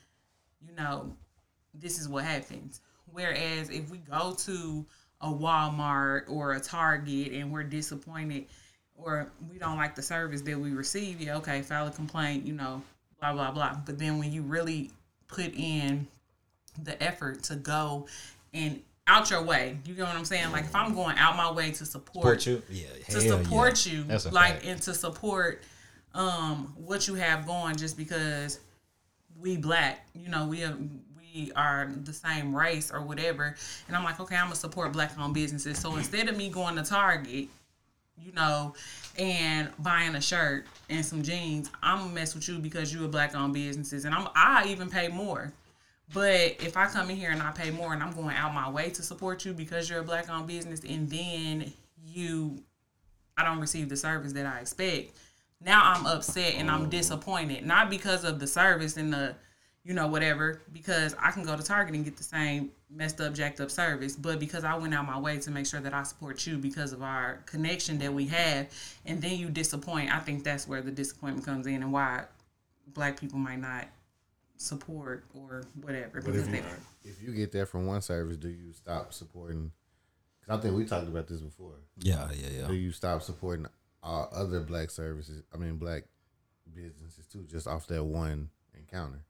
you 0.67 0.73
know, 0.75 1.15
this 1.73 1.99
is 1.99 2.09
what 2.09 2.23
happens. 2.25 2.81
Whereas 3.11 3.69
if 3.69 3.89
we 3.89 3.99
go 3.99 4.33
to 4.39 4.85
a 5.21 5.27
Walmart 5.27 6.23
or 6.29 6.53
a 6.53 6.59
Target 6.59 7.33
and 7.33 7.51
we're 7.51 7.63
disappointed 7.63 8.45
or 8.95 9.31
we 9.51 9.57
don't 9.57 9.77
like 9.77 9.95
the 9.95 10.01
service 10.01 10.41
that 10.41 10.59
we 10.59 10.71
receive, 10.71 11.21
yeah, 11.21 11.37
okay, 11.37 11.61
file 11.61 11.87
a 11.87 11.91
complaint, 11.91 12.45
you 12.45 12.53
know, 12.53 12.81
blah, 13.19 13.33
blah, 13.33 13.51
blah. 13.51 13.75
But 13.85 13.97
then 13.99 14.17
when 14.19 14.31
you 14.31 14.41
really 14.41 14.91
put 15.27 15.53
in 15.55 16.07
the 16.83 17.01
effort 17.01 17.43
to 17.43 17.55
go 17.55 18.07
and 18.53 18.81
out 19.07 19.29
your 19.29 19.41
way, 19.43 19.77
you 19.85 19.95
know 19.95 20.05
what 20.05 20.15
I'm 20.15 20.25
saying? 20.25 20.51
Like 20.51 20.65
if 20.65 20.75
I'm 20.75 20.93
going 20.93 21.17
out 21.17 21.35
my 21.35 21.51
way 21.51 21.71
to 21.71 21.85
support, 21.85 22.41
Support 22.41 22.45
you. 22.45 22.61
Yeah. 22.69 22.87
to 23.09 23.21
support 23.21 23.85
yeah. 23.85 23.93
you, 23.93 24.03
That's 24.03 24.25
a 24.25 24.31
like 24.31 24.53
fact. 24.53 24.65
and 24.65 24.81
to 24.83 24.93
support 24.93 25.61
um 26.13 26.73
what 26.77 27.07
you 27.07 27.15
have 27.15 27.45
going 27.45 27.75
just 27.77 27.97
because 27.97 28.59
we 29.39 29.57
black, 29.57 30.05
you 30.13 30.29
know, 30.29 30.45
we 30.47 30.59
have 30.59 30.77
we 31.33 31.51
are 31.55 31.91
the 32.03 32.13
same 32.13 32.55
race 32.55 32.91
or 32.91 33.01
whatever. 33.01 33.55
And 33.87 33.95
I'm 33.95 34.03
like, 34.03 34.19
okay, 34.19 34.35
I'm 34.35 34.45
gonna 34.45 34.55
support 34.55 34.91
black 34.93 35.17
owned 35.19 35.33
businesses. 35.33 35.77
So 35.79 35.95
instead 35.95 36.29
of 36.29 36.37
me 36.37 36.49
going 36.49 36.75
to 36.75 36.83
Target, 36.83 37.47
you 38.17 38.31
know, 38.33 38.73
and 39.17 39.69
buying 39.79 40.15
a 40.15 40.21
shirt 40.21 40.65
and 40.89 41.05
some 41.05 41.23
jeans, 41.23 41.69
I'm 41.81 41.99
gonna 41.99 42.13
mess 42.13 42.35
with 42.35 42.47
you 42.47 42.59
because 42.59 42.93
you're 42.93 43.05
a 43.05 43.09
black 43.09 43.35
owned 43.35 43.53
businesses 43.53 44.05
and 44.05 44.13
I'm 44.13 44.27
I 44.35 44.65
even 44.67 44.89
pay 44.89 45.07
more. 45.07 45.51
But 46.13 46.61
if 46.61 46.75
I 46.75 46.87
come 46.87 47.09
in 47.09 47.15
here 47.15 47.31
and 47.31 47.41
I 47.41 47.51
pay 47.51 47.71
more 47.71 47.93
and 47.93 48.03
I'm 48.03 48.11
going 48.13 48.35
out 48.35 48.53
my 48.53 48.69
way 48.69 48.89
to 48.89 49.01
support 49.01 49.45
you 49.45 49.53
because 49.53 49.89
you're 49.89 50.01
a 50.01 50.03
black 50.03 50.29
owned 50.29 50.47
business 50.47 50.81
and 50.87 51.09
then 51.09 51.71
you 52.03 52.61
I 53.37 53.45
don't 53.45 53.59
receive 53.59 53.89
the 53.89 53.97
service 53.97 54.33
that 54.33 54.45
I 54.45 54.59
expect. 54.59 55.15
Now 55.63 55.93
I'm 55.93 56.05
upset 56.05 56.55
and 56.55 56.69
I'm 56.69 56.83
oh. 56.83 56.87
disappointed. 56.87 57.65
Not 57.65 57.89
because 57.89 58.23
of 58.23 58.39
the 58.39 58.47
service 58.47 58.97
and 58.97 59.13
the, 59.13 59.35
you 59.83 59.93
know, 59.93 60.07
whatever, 60.07 60.61
because 60.71 61.15
I 61.19 61.31
can 61.31 61.43
go 61.43 61.57
to 61.57 61.63
Target 61.63 61.95
and 61.95 62.05
get 62.05 62.15
the 62.15 62.23
same 62.23 62.71
messed 62.89 63.19
up, 63.19 63.33
jacked 63.33 63.59
up 63.59 63.71
service, 63.71 64.15
but 64.15 64.39
because 64.39 64.63
I 64.63 64.75
went 64.75 64.93
out 64.93 65.05
my 65.05 65.19
way 65.19 65.39
to 65.39 65.51
make 65.51 65.65
sure 65.65 65.79
that 65.79 65.93
I 65.93 66.03
support 66.03 66.45
you 66.45 66.57
because 66.57 66.93
of 66.93 67.01
our 67.01 67.41
connection 67.47 67.97
that 67.99 68.13
we 68.13 68.27
have, 68.27 68.67
and 69.05 69.21
then 69.21 69.37
you 69.37 69.49
disappoint, 69.49 70.13
I 70.13 70.19
think 70.19 70.43
that's 70.43 70.67
where 70.67 70.81
the 70.81 70.91
disappointment 70.91 71.45
comes 71.45 71.65
in 71.65 71.81
and 71.81 71.91
why 71.91 72.25
black 72.93 73.19
people 73.19 73.39
might 73.39 73.59
not 73.59 73.87
support 74.57 75.25
or 75.33 75.63
whatever. 75.81 76.21
But 76.21 76.33
because 76.33 76.47
if 76.47 76.53
you, 76.53 76.63
if 77.03 77.23
you 77.23 77.33
get 77.33 77.51
that 77.53 77.67
from 77.67 77.87
one 77.87 78.01
service, 78.01 78.37
do 78.37 78.49
you 78.49 78.73
stop 78.73 79.13
supporting? 79.13 79.71
Because 80.41 80.59
I 80.59 80.61
think 80.61 80.75
we 80.75 80.85
talked 80.85 81.07
about 81.07 81.27
this 81.27 81.41
before. 81.41 81.73
Yeah, 81.97 82.27
yeah, 82.35 82.49
yeah. 82.59 82.67
Do 82.67 82.75
you 82.75 82.91
stop 82.91 83.23
supporting 83.23 83.65
uh, 84.03 84.25
other 84.31 84.59
black 84.59 84.91
services? 84.91 85.41
I 85.51 85.57
mean, 85.57 85.77
black 85.77 86.03
businesses 86.71 87.25
too, 87.25 87.47
just 87.49 87.67
off 87.67 87.87
that 87.87 88.03
one 88.03 88.49
encounter. 88.77 89.23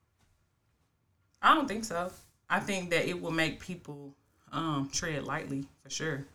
I 1.41 1.53
don't 1.55 1.67
think 1.67 1.86
so. 1.86 2.12
I 2.50 2.60
think 2.60 2.89
that 2.91 3.07
it 3.07 3.19
will 3.21 3.31
make 3.31 3.60
people 3.60 4.13
um, 4.51 4.89
tread 4.91 5.24
lightly 5.24 5.65
for 5.83 5.89
sure. 5.89 6.25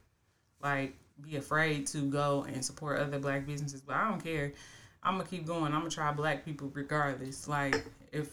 Like 0.63 0.95
be 1.21 1.37
afraid 1.37 1.87
to 1.89 2.03
go 2.03 2.45
and 2.49 2.65
support 2.65 2.99
other 2.99 3.19
black 3.19 3.47
businesses, 3.47 3.81
but 3.81 3.97
I 3.97 4.09
don't 4.09 4.23
care. 4.23 4.53
I'm 5.03 5.19
gonna 5.19 5.29
keep 5.29 5.47
going. 5.47 5.73
I'm 5.73 5.81
gonna 5.81 5.91
try 5.91 6.11
black 6.13 6.45
people 6.45 6.71
regardless. 6.75 7.47
Like 7.47 7.85
if 8.13 8.31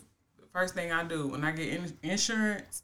first 0.52 0.76
thing 0.76 0.92
I 0.92 1.04
do 1.04 1.28
when 1.28 1.44
I 1.44 1.52
get 1.52 1.68
in- 1.70 1.98
insurance, 2.04 2.83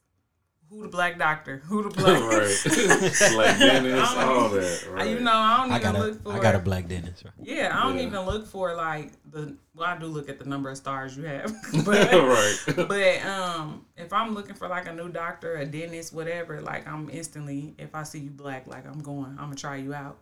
who 0.69 0.81
the 0.83 0.88
black 0.88 1.17
doctor, 1.17 1.57
who 1.65 1.83
the 1.83 1.89
black, 2.01 2.21
right. 2.21 3.35
like 3.35 3.59
Dennis, 3.59 3.99
I 4.09 4.23
all 4.25 4.49
that. 4.49 4.88
Right. 4.91 5.09
you 5.09 5.19
know, 5.19 5.31
I 5.33 5.57
don't 5.57 5.71
I 5.71 5.77
even 5.79 5.91
got 5.93 5.95
a, 5.95 6.03
look 6.03 6.23
for. 6.23 6.33
I 6.33 6.39
got 6.39 6.55
a 6.55 6.59
black 6.59 6.88
dentist. 6.88 7.23
Right? 7.25 7.33
yeah, 7.41 7.77
I 7.77 7.83
don't 7.83 7.97
Yeah. 7.97 8.03
even 8.05 8.21
look 8.21 8.45
for 8.47 8.75
like 8.75 9.11
the. 9.31 9.55
Well, 9.75 9.88
I 9.88 9.97
do 9.97 10.05
look 10.07 10.29
at 10.29 10.38
the 10.39 10.45
number 10.45 10.69
of 10.69 10.77
stars 10.77 11.15
you 11.17 11.23
have, 11.23 11.53
but 11.85 12.11
right. 12.11 12.57
but 12.88 13.25
um, 13.25 13.85
if 13.97 14.11
I'm 14.13 14.33
looking 14.33 14.55
for 14.55 14.67
like 14.67 14.88
a 14.88 14.93
new 14.93 15.09
doctor, 15.09 15.55
a 15.55 15.65
dentist, 15.65 16.13
whatever, 16.13 16.61
like 16.61 16.88
I'm 16.88 17.09
instantly, 17.09 17.73
if 17.77 17.95
I 17.95 18.03
see 18.03 18.19
you 18.19 18.29
black, 18.29 18.67
like 18.67 18.85
I'm 18.85 18.99
going, 18.99 19.31
I'm 19.31 19.45
gonna 19.45 19.55
try 19.55 19.77
you 19.77 19.93
out. 19.93 20.17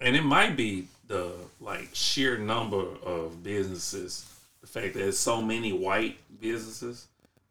and 0.00 0.16
it 0.16 0.24
might 0.24 0.56
be 0.56 0.88
the 1.06 1.32
like 1.60 1.88
sheer 1.92 2.36
number 2.38 2.82
of 3.04 3.42
businesses 3.44 4.32
the 4.60 4.66
fact 4.66 4.94
that 4.94 4.98
there's 5.00 5.18
so 5.18 5.40
many 5.40 5.72
white 5.72 6.16
businesses 6.40 7.06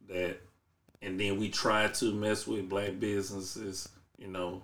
that 0.10 0.38
and 1.02 1.20
then 1.20 1.40
we 1.40 1.50
try 1.50 1.88
to 1.88 2.14
mess 2.14 2.48
with 2.48 2.70
black 2.70 3.00
businesses 3.00 3.90
you 4.18 4.28
know 4.28 4.62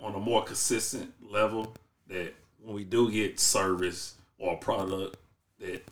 on 0.00 0.14
a 0.14 0.20
more 0.20 0.42
consistent 0.42 1.12
level 1.30 1.74
that 2.08 2.34
when 2.62 2.74
we 2.74 2.84
do 2.84 3.10
get 3.10 3.38
service 3.38 4.14
or 4.38 4.54
a 4.54 4.58
product 4.58 5.16
that 5.60 5.82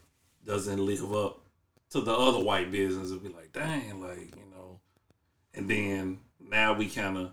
doesn't 0.44 0.84
live 0.84 1.14
up 1.14 1.40
to 1.90 2.00
the 2.00 2.12
other 2.12 2.42
white 2.42 2.70
business 2.70 3.10
it'll 3.10 3.20
be 3.22 3.28
like 3.28 3.52
dang 3.52 4.00
like 4.00 4.34
you 4.36 4.50
know 4.50 4.80
and 5.54 5.68
then 5.68 6.18
now 6.40 6.72
we 6.72 6.88
kind 6.88 7.16
of 7.16 7.32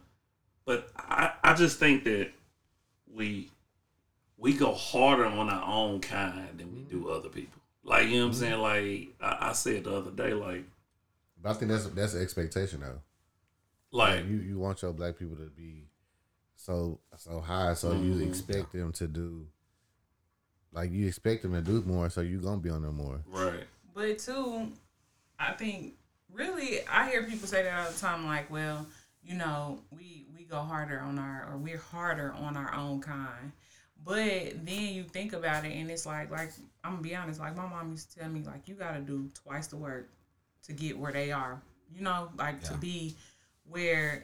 but 0.69 0.87
I, 0.95 1.31
I 1.43 1.55
just 1.55 1.79
think 1.79 2.03
that 2.03 2.29
we 3.11 3.49
we 4.37 4.53
go 4.53 4.73
harder 4.73 5.25
on 5.25 5.49
our 5.49 5.67
own 5.67 5.99
kind 5.99 6.57
than 6.57 6.71
we 6.71 6.81
do 6.83 7.01
mm-hmm. 7.01 7.11
other 7.11 7.29
people. 7.29 7.59
Like 7.83 8.07
you 8.07 8.19
know 8.19 8.27
what 8.27 8.35
I'm 8.35 8.39
mm-hmm. 8.39 8.39
saying? 8.39 8.61
Like 8.61 9.07
I, 9.19 9.49
I 9.49 9.53
said 9.53 9.85
the 9.85 9.95
other 9.95 10.11
day, 10.11 10.33
like 10.33 10.65
But 11.41 11.51
I 11.51 11.53
think 11.53 11.71
that's 11.71 11.85
that's 11.87 12.13
an 12.13 12.21
expectation 12.21 12.81
though. 12.81 13.01
like 13.91 14.17
Like 14.17 14.27
you, 14.27 14.37
you 14.37 14.59
want 14.59 14.81
your 14.81 14.93
black 14.93 15.17
people 15.17 15.35
to 15.37 15.49
be 15.55 15.87
so 16.55 16.99
so 17.17 17.39
high, 17.39 17.73
so 17.73 17.91
you 17.91 18.13
mm-hmm. 18.13 18.29
expect 18.29 18.73
them 18.73 18.91
to 18.93 19.07
do 19.07 19.47
like 20.71 20.91
you 20.91 21.07
expect 21.07 21.41
them 21.43 21.53
to 21.53 21.61
do 21.61 21.81
more, 21.85 22.09
so 22.09 22.21
you're 22.21 22.41
gonna 22.41 22.57
be 22.57 22.69
on 22.69 22.81
them 22.81 22.97
more. 22.97 23.21
right. 23.27 23.63
But 23.93 24.19
too, 24.19 24.67
I 25.39 25.53
think 25.53 25.93
really 26.31 26.85
I 26.87 27.09
hear 27.09 27.23
people 27.23 27.47
say 27.47 27.63
that 27.63 27.85
all 27.85 27.91
the 27.91 27.99
time, 27.99 28.25
like, 28.25 28.51
well, 28.51 28.85
you 29.23 29.35
know, 29.35 29.79
we 29.91 30.27
we 30.35 30.43
go 30.43 30.59
harder 30.59 30.99
on 30.99 31.17
our 31.17 31.49
or 31.51 31.57
we're 31.57 31.77
harder 31.77 32.33
on 32.33 32.55
our 32.55 32.73
own 32.73 33.01
kind. 33.01 33.51
But 34.01 34.65
then 34.65 34.93
you 34.93 35.03
think 35.03 35.33
about 35.33 35.65
it 35.65 35.73
and 35.73 35.89
it's 35.89 36.05
like 36.05 36.29
like 36.29 36.51
I'm 36.83 36.91
gonna 36.91 37.03
be 37.03 37.15
honest, 37.15 37.39
like 37.39 37.55
my 37.55 37.67
mom 37.67 37.91
used 37.91 38.11
to 38.11 38.19
tell 38.19 38.29
me, 38.29 38.43
like, 38.43 38.67
you 38.67 38.75
gotta 38.75 38.99
do 38.99 39.29
twice 39.43 39.67
the 39.67 39.77
work 39.77 40.09
to 40.69 40.73
get 40.73 40.97
where 40.97 41.11
they 41.11 41.31
are. 41.31 41.61
You 41.93 42.01
know, 42.01 42.29
like 42.37 42.63
to 42.63 42.75
be 42.75 43.15
where 43.67 44.23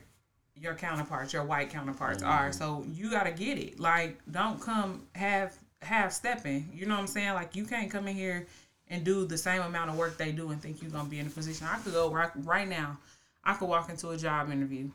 your 0.56 0.76
counterparts, 0.76 1.34
your 1.34 1.44
white 1.44 1.70
counterparts 1.70 2.24
mm-hmm. 2.24 2.32
are. 2.32 2.54
So 2.54 2.86
you 2.94 3.10
gotta 3.12 3.32
get 3.32 3.58
it. 3.58 3.80
Like, 3.80 4.20
don't 4.32 4.62
come 4.62 5.08
half 5.14 5.58
half 5.82 6.12
stepping. 6.12 6.70
You 6.74 6.86
know 6.86 6.96
what 6.96 7.02
I'm 7.02 7.08
saying? 7.08 7.34
Like 7.34 7.56
you 7.56 7.66
can't 7.66 7.92
come 7.92 8.08
in 8.08 8.16
here 8.16 8.48
and 8.88 9.04
do 9.04 9.26
the 9.26 9.38
same 9.38 9.62
amount 9.62 9.90
of 9.90 9.98
work 9.98 10.18
they 10.18 10.32
do 10.32 10.52
and 10.52 10.62
think 10.62 10.82
you're 10.82 10.92
gonna 10.92 11.10
be 11.10 11.20
in 11.20 11.28
a 11.28 11.30
position. 11.30 11.68
I 11.70 11.78
could 11.80 11.94
go 11.94 12.10
right 12.12 12.32
right 12.38 12.68
now. 12.68 12.98
I 13.44 13.54
could 13.54 13.68
walk 13.68 13.90
into 13.90 14.10
a 14.10 14.18
job 14.18 14.52
interview, 14.52 14.90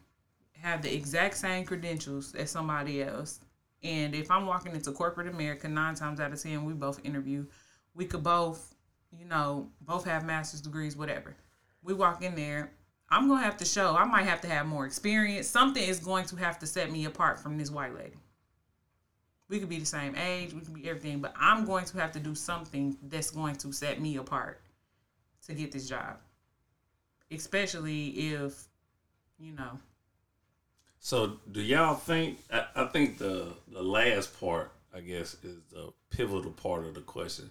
have 0.60 0.82
the 0.82 0.92
exact 0.92 1.36
same 1.36 1.64
credentials 1.64 2.34
as 2.34 2.50
somebody 2.50 3.02
else. 3.02 3.40
And 3.82 4.14
if 4.14 4.30
I'm 4.30 4.46
walking 4.46 4.74
into 4.74 4.92
corporate 4.92 5.28
America, 5.28 5.68
nine 5.68 5.94
times 5.94 6.20
out 6.20 6.32
of 6.32 6.42
ten, 6.42 6.64
we 6.64 6.72
both 6.72 7.04
interview. 7.04 7.46
We 7.94 8.04
could 8.04 8.22
both, 8.22 8.74
you 9.18 9.24
know, 9.24 9.68
both 9.82 10.04
have 10.04 10.24
master's 10.24 10.60
degrees, 10.60 10.96
whatever. 10.96 11.36
We 11.82 11.94
walk 11.94 12.22
in 12.22 12.34
there. 12.34 12.72
I'm 13.10 13.28
gonna 13.28 13.42
have 13.42 13.56
to 13.58 13.64
show. 13.64 13.96
I 13.96 14.04
might 14.04 14.24
have 14.24 14.40
to 14.42 14.48
have 14.48 14.66
more 14.66 14.86
experience. 14.86 15.48
Something 15.48 15.82
is 15.82 15.98
going 16.00 16.26
to 16.26 16.36
have 16.36 16.58
to 16.60 16.66
set 16.66 16.90
me 16.90 17.06
apart 17.06 17.40
from 17.40 17.58
this 17.58 17.70
white 17.70 17.94
lady. 17.94 18.16
We 19.48 19.58
could 19.58 19.68
be 19.68 19.80
the 19.80 19.86
same 19.86 20.14
age. 20.14 20.52
We 20.54 20.60
could 20.60 20.74
be 20.74 20.88
everything, 20.88 21.20
but 21.20 21.34
I'm 21.38 21.64
going 21.64 21.84
to 21.86 21.98
have 21.98 22.12
to 22.12 22.20
do 22.20 22.34
something 22.36 22.96
that's 23.02 23.30
going 23.32 23.56
to 23.56 23.72
set 23.72 24.00
me 24.00 24.16
apart 24.16 24.60
to 25.46 25.54
get 25.54 25.72
this 25.72 25.88
job. 25.88 26.18
Especially 27.32 28.08
if, 28.32 28.68
you 29.38 29.52
know, 29.52 29.78
So 31.00 31.38
do 31.50 31.60
y'all 31.62 31.94
think? 31.96 32.38
I, 32.52 32.66
I 32.76 32.84
think 32.86 33.18
the 33.18 33.54
the 33.72 33.82
last 33.82 34.38
part, 34.38 34.72
I 34.94 35.00
guess, 35.00 35.34
is 35.42 35.58
the 35.72 35.92
pivotal 36.10 36.52
part 36.52 36.84
of 36.86 36.94
the 36.94 37.00
question. 37.00 37.50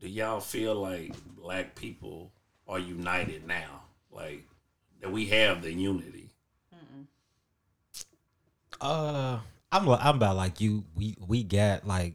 Do 0.00 0.08
y'all 0.08 0.40
feel 0.40 0.74
like 0.74 1.12
black 1.36 1.74
people 1.74 2.30
are 2.68 2.78
united 2.78 3.46
now? 3.46 3.82
Like 4.12 4.44
that 5.00 5.10
we 5.10 5.26
have 5.26 5.62
the 5.62 5.72
unity? 5.72 6.30
Uh, 8.80 9.38
I'm 9.72 9.88
I'm 9.88 10.16
about 10.16 10.36
like 10.36 10.60
you. 10.60 10.84
We 10.94 11.16
we 11.26 11.42
got 11.42 11.86
like 11.86 12.14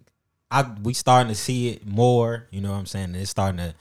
I 0.49 0.63
we 0.81 0.93
starting 0.93 1.29
to 1.29 1.35
see 1.35 1.69
it 1.69 1.85
more. 1.85 2.47
You 2.51 2.61
know 2.61 2.71
what 2.71 2.77
I'm 2.77 2.85
saying? 2.85 3.15
It's 3.15 3.31
starting 3.31 3.57
to 3.57 3.75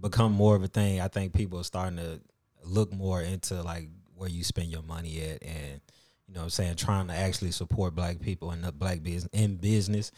become 0.00 0.32
more 0.32 0.56
of 0.56 0.62
a 0.62 0.68
thing. 0.68 1.00
I 1.00 1.08
think 1.08 1.34
people 1.34 1.60
are 1.60 1.64
starting 1.64 1.98
to 1.98 2.20
look 2.64 2.92
more 2.92 3.20
into 3.20 3.62
like 3.62 3.88
where 4.14 4.30
you 4.30 4.44
spend 4.44 4.68
your 4.68 4.82
money 4.82 5.20
at, 5.22 5.42
and 5.42 5.80
you 6.26 6.34
know 6.34 6.40
what 6.40 6.44
I'm 6.44 6.50
saying, 6.50 6.76
trying 6.76 7.08
to 7.08 7.14
actually 7.14 7.50
support 7.50 7.94
black 7.94 8.20
people 8.20 8.50
and 8.50 8.64
the 8.64 8.72
black 8.72 9.02
business 9.02 9.30
in 9.32 9.56
business. 9.56 10.10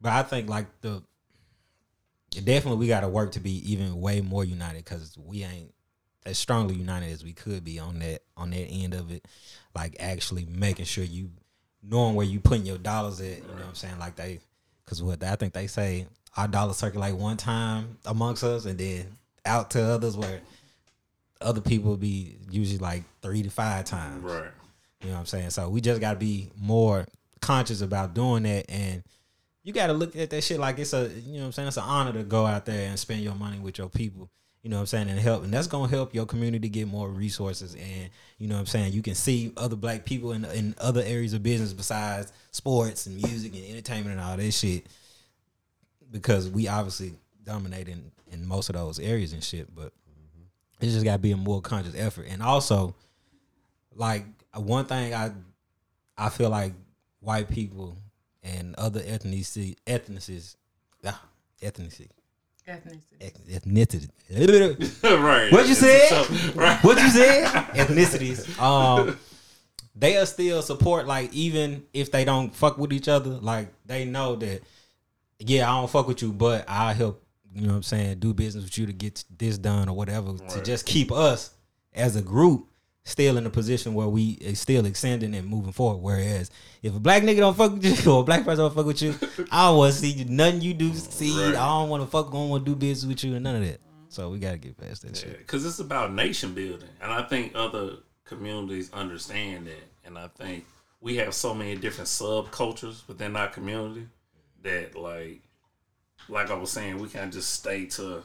But 0.00 0.12
I 0.12 0.22
think 0.22 0.48
like 0.48 0.66
the 0.80 1.02
definitely 2.30 2.78
we 2.78 2.86
got 2.86 3.00
to 3.00 3.08
work 3.08 3.32
to 3.32 3.40
be 3.40 3.72
even 3.72 4.00
way 4.00 4.20
more 4.20 4.44
united 4.44 4.84
because 4.84 5.16
we 5.18 5.42
ain't 5.44 5.72
as 6.24 6.38
strongly 6.38 6.74
united 6.74 7.12
as 7.12 7.22
we 7.22 7.32
could 7.32 7.64
be 7.64 7.78
on 7.78 8.00
that 8.00 8.22
on 8.36 8.50
that 8.50 8.66
end 8.66 8.94
of 8.94 9.10
it. 9.10 9.26
Like 9.74 9.96
actually 10.00 10.46
making 10.46 10.84
sure 10.86 11.04
you 11.04 11.30
knowing 11.82 12.14
where 12.14 12.26
you 12.26 12.40
putting 12.40 12.66
your 12.66 12.78
dollars 12.78 13.20
at. 13.20 13.36
You 13.36 13.42
know 13.42 13.54
what 13.54 13.66
I'm 13.68 13.74
saying? 13.74 13.98
Like 13.98 14.16
they, 14.16 14.40
because 14.84 15.02
what 15.02 15.22
I 15.22 15.36
think 15.36 15.52
they 15.52 15.66
say 15.66 16.06
our 16.36 16.48
dollars 16.48 16.76
circulate 16.76 17.14
one 17.14 17.36
time 17.36 17.96
amongst 18.04 18.44
us 18.44 18.66
and 18.66 18.78
then 18.78 19.06
out 19.44 19.70
to 19.70 19.82
others 19.82 20.16
where 20.16 20.40
other 21.40 21.60
people 21.60 21.96
be 21.96 22.36
usually 22.50 22.78
like 22.78 23.04
three 23.22 23.42
to 23.42 23.50
five 23.50 23.84
times. 23.84 24.22
Right. 24.22 24.50
You 25.02 25.08
know 25.08 25.14
what 25.14 25.20
I'm 25.20 25.26
saying? 25.26 25.50
So 25.50 25.68
we 25.68 25.80
just 25.80 26.00
got 26.00 26.12
to 26.12 26.18
be 26.18 26.50
more 26.58 27.06
conscious 27.40 27.80
about 27.80 28.14
doing 28.14 28.42
that. 28.44 28.70
And 28.70 29.02
you 29.66 29.72
got 29.72 29.88
to 29.88 29.94
look 29.94 30.14
at 30.14 30.30
that 30.30 30.44
shit 30.44 30.60
like 30.60 30.78
it's 30.78 30.92
a, 30.92 31.10
you 31.26 31.34
know 31.34 31.40
what 31.40 31.46
I'm 31.46 31.52
saying? 31.52 31.68
It's 31.68 31.76
an 31.76 31.82
honor 31.82 32.12
to 32.12 32.22
go 32.22 32.46
out 32.46 32.66
there 32.66 32.88
and 32.88 32.96
spend 32.96 33.22
your 33.22 33.34
money 33.34 33.58
with 33.58 33.78
your 33.78 33.88
people. 33.88 34.30
You 34.62 34.70
know 34.70 34.76
what 34.76 34.82
I'm 34.82 34.86
saying? 34.86 35.08
And 35.08 35.18
help. 35.18 35.42
And 35.42 35.52
that's 35.52 35.66
going 35.66 35.90
to 35.90 35.96
help 35.96 36.14
your 36.14 36.24
community 36.24 36.68
get 36.68 36.86
more 36.86 37.08
resources. 37.08 37.74
And, 37.74 38.10
you 38.38 38.46
know 38.46 38.54
what 38.54 38.60
I'm 38.60 38.66
saying? 38.66 38.92
You 38.92 39.02
can 39.02 39.16
see 39.16 39.52
other 39.56 39.74
black 39.74 40.04
people 40.04 40.30
in, 40.30 40.44
in 40.44 40.76
other 40.78 41.02
areas 41.02 41.32
of 41.32 41.42
business 41.42 41.72
besides 41.72 42.32
sports 42.52 43.06
and 43.06 43.16
music 43.16 43.56
and 43.56 43.64
entertainment 43.64 44.16
and 44.16 44.20
all 44.20 44.36
that 44.36 44.52
shit. 44.52 44.86
Because 46.12 46.48
we 46.48 46.68
obviously 46.68 47.14
dominate 47.42 47.88
in, 47.88 48.12
in 48.30 48.46
most 48.46 48.68
of 48.68 48.76
those 48.76 49.00
areas 49.00 49.32
and 49.32 49.42
shit. 49.42 49.74
But 49.74 49.86
mm-hmm. 49.86 50.44
it's 50.80 50.92
just 50.92 51.04
got 51.04 51.14
to 51.14 51.18
be 51.18 51.32
a 51.32 51.36
more 51.36 51.60
conscious 51.60 51.96
effort. 51.96 52.26
And 52.30 52.40
also, 52.40 52.94
like 53.96 54.26
one 54.54 54.84
thing 54.84 55.12
I 55.12 55.32
I 56.16 56.28
feel 56.28 56.50
like 56.50 56.72
white 57.18 57.48
people 57.48 57.96
and 58.46 58.74
other 58.76 59.00
ethnicity 59.00 59.76
ethnicities 59.86 60.56
ah, 61.04 61.20
ethnicity 61.62 62.08
Ethnicity. 62.68 64.08
ethnicity 64.32 65.02
right. 65.22 65.52
What 65.52 65.66
you 65.66 65.72
It's 65.72 65.80
said? 65.80 66.56
right. 66.56 66.82
what 66.82 66.98
you 67.00 67.08
said 67.10 67.46
ethnicities 67.74 68.58
um 68.60 69.16
they 69.94 70.16
are 70.16 70.26
still 70.26 70.62
support 70.62 71.06
like 71.06 71.32
even 71.32 71.84
if 71.92 72.10
they 72.10 72.24
don't 72.24 72.54
fuck 72.54 72.76
with 72.78 72.92
each 72.92 73.08
other 73.08 73.30
like 73.30 73.68
they 73.86 74.04
know 74.04 74.36
that 74.36 74.62
yeah 75.38 75.70
I 75.70 75.80
don't 75.80 75.90
fuck 75.90 76.08
with 76.08 76.22
you 76.22 76.32
but 76.32 76.64
I'll 76.68 76.94
help 76.94 77.22
you 77.54 77.62
know 77.62 77.68
what 77.68 77.76
I'm 77.76 77.82
saying 77.84 78.18
do 78.18 78.34
business 78.34 78.64
with 78.64 78.76
you 78.78 78.86
to 78.86 78.92
get 78.92 79.24
this 79.38 79.58
done 79.58 79.88
or 79.88 79.96
whatever 79.96 80.32
to 80.36 80.62
just 80.62 80.86
keep 80.86 81.10
us 81.12 81.50
as 81.94 82.16
a 82.16 82.22
group 82.22 82.66
still 83.06 83.38
in 83.38 83.46
a 83.46 83.50
position 83.50 83.94
where 83.94 84.08
we 84.08 84.32
is 84.32 84.60
still 84.60 84.84
extending 84.84 85.34
and 85.34 85.48
moving 85.48 85.72
forward. 85.72 86.02
Whereas 86.02 86.50
if 86.82 86.94
a 86.94 86.98
black 87.00 87.22
nigga 87.22 87.38
don't 87.38 87.56
fuck 87.56 87.72
with 87.72 87.84
you 87.84 88.12
or 88.12 88.20
a 88.20 88.24
black 88.24 88.44
person 88.44 88.64
don't 88.64 88.74
fuck 88.74 88.84
with 88.84 89.00
you, 89.00 89.14
I 89.50 89.68
don't 89.68 89.78
want 89.78 89.94
to 89.94 89.98
see 90.00 90.10
you, 90.10 90.24
nothing 90.26 90.60
you 90.60 90.74
do 90.74 90.92
see. 90.92 91.32
Right. 91.32 91.54
I 91.54 91.66
don't 91.66 91.88
want 91.88 92.02
to 92.02 92.06
fuck. 92.08 92.28
I 92.28 92.32
don't 92.32 92.50
want 92.50 92.66
to 92.66 92.72
do 92.72 92.76
business 92.76 93.08
with 93.08 93.24
you 93.24 93.34
and 93.34 93.44
none 93.44 93.56
of 93.56 93.62
that. 93.62 93.80
So 94.08 94.28
we 94.30 94.38
gotta 94.38 94.58
get 94.58 94.76
past 94.76 95.02
that 95.02 95.16
shit. 95.16 95.38
because 95.38 95.64
it's 95.64 95.78
about 95.78 96.12
nation 96.12 96.52
building, 96.54 96.88
and 97.02 97.12
I 97.12 97.22
think 97.22 97.52
other 97.54 97.96
communities 98.24 98.90
understand 98.92 99.66
that. 99.66 99.84
And 100.04 100.16
I 100.18 100.28
think 100.28 100.64
we 101.00 101.16
have 101.16 101.34
so 101.34 101.54
many 101.54 101.76
different 101.76 102.08
subcultures 102.08 103.06
within 103.08 103.36
our 103.36 103.48
community 103.48 104.06
that, 104.62 104.96
like, 104.96 105.42
like 106.28 106.50
I 106.50 106.54
was 106.54 106.70
saying, 106.70 106.98
we 106.98 107.08
can't 107.08 107.32
just 107.32 107.50
stay 107.50 107.86
to 107.86 108.22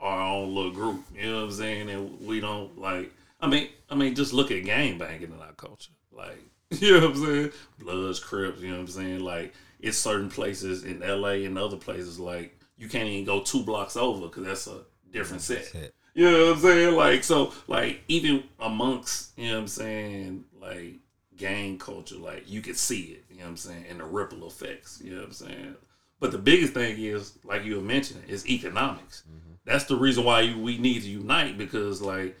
our 0.00 0.20
own 0.20 0.54
little 0.54 0.70
group. 0.70 1.04
You 1.14 1.30
know 1.30 1.36
what 1.36 1.44
I'm 1.44 1.52
saying? 1.52 1.90
And 1.90 2.20
we 2.26 2.40
don't 2.40 2.78
like. 2.78 3.12
I 3.44 3.46
mean, 3.46 3.68
I 3.90 3.94
mean, 3.94 4.14
just 4.14 4.32
look 4.32 4.50
at 4.50 4.64
gang 4.64 4.96
banging 4.96 5.32
in 5.32 5.40
our 5.40 5.52
culture. 5.52 5.92
Like, 6.10 6.42
you 6.70 6.98
know 6.98 7.08
what 7.08 7.16
I'm 7.16 7.24
saying? 7.24 7.52
Bloods, 7.78 8.20
Crips. 8.20 8.60
You 8.60 8.68
know 8.68 8.74
what 8.74 8.80
I'm 8.80 8.88
saying? 8.88 9.20
Like, 9.20 9.52
it's 9.80 9.98
certain 9.98 10.30
places 10.30 10.84
in 10.84 11.00
LA 11.00 11.44
and 11.44 11.58
other 11.58 11.76
places 11.76 12.18
like 12.18 12.58
you 12.78 12.88
can't 12.88 13.06
even 13.06 13.24
go 13.26 13.40
two 13.40 13.62
blocks 13.62 13.96
over 13.96 14.28
because 14.28 14.44
that's 14.44 14.66
a 14.66 14.80
different 15.12 15.42
set. 15.42 15.66
Set. 15.66 15.92
You 16.14 16.30
know 16.30 16.46
what 16.46 16.56
I'm 16.56 16.62
saying? 16.62 16.94
Like 16.96 17.24
so 17.24 17.52
like 17.68 18.02
even 18.08 18.44
amongst, 18.60 19.36
you 19.36 19.48
know 19.48 19.56
what 19.56 19.60
I'm 19.60 19.68
saying, 19.68 20.44
like 20.60 20.94
gang 21.36 21.78
culture, 21.78 22.16
like 22.16 22.48
you 22.48 22.62
could 22.62 22.78
see 22.78 23.02
it, 23.02 23.24
you 23.30 23.38
know 23.38 23.44
what 23.44 23.50
I'm 23.50 23.56
saying, 23.58 23.84
and 23.90 24.00
the 24.00 24.04
ripple 24.04 24.46
effects, 24.46 25.02
you 25.04 25.10
know 25.10 25.18
what 25.18 25.26
I'm 25.26 25.32
saying? 25.32 25.74
But 26.18 26.32
the 26.32 26.38
biggest 26.38 26.72
thing 26.72 26.98
is, 26.98 27.36
like 27.44 27.64
you 27.64 27.76
were 27.76 27.82
mentioning, 27.82 28.24
is 28.28 28.48
economics. 28.48 29.24
Mm-hmm. 29.28 29.54
That's 29.66 29.84
the 29.84 29.96
reason 29.96 30.24
why 30.24 30.42
you, 30.42 30.58
we 30.58 30.78
need 30.78 31.02
to 31.02 31.08
unite 31.08 31.58
because 31.58 32.00
like 32.00 32.38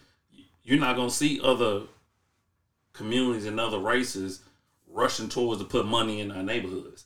you're 0.64 0.80
not 0.80 0.96
gonna 0.96 1.10
see 1.10 1.40
other 1.42 1.82
communities 2.92 3.46
and 3.46 3.60
other 3.60 3.78
races 3.78 4.40
rushing 4.88 5.28
towards 5.28 5.60
to 5.60 5.66
put 5.66 5.86
money 5.86 6.20
in 6.20 6.30
our 6.30 6.42
neighborhoods. 6.42 7.04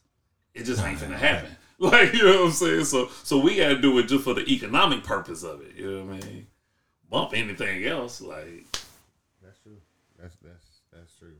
It 0.54 0.64
just 0.64 0.84
ain't 0.84 1.00
gonna 1.00 1.18
happen. 1.18 1.50
Like 1.80 2.12
you 2.12 2.24
know 2.24 2.40
what 2.40 2.46
I'm 2.46 2.50
saying. 2.50 2.86
So 2.86 3.08
so 3.22 3.38
we 3.38 3.58
gotta 3.58 3.80
do 3.80 3.96
it 4.00 4.08
just 4.08 4.24
for 4.24 4.34
the 4.34 4.44
economic 4.52 5.04
purpose 5.04 5.44
of 5.44 5.60
it. 5.60 5.76
You 5.76 5.88
know 5.88 6.04
what 6.06 6.24
I 6.24 6.26
mean? 6.26 6.46
Bump 7.08 7.34
anything 7.34 7.84
else, 7.84 8.20
like 8.20 8.66
That's 9.40 9.60
true. 9.60 9.76
That's 10.20 10.34
that's 10.42 10.80
that's 10.92 11.14
true. 11.20 11.36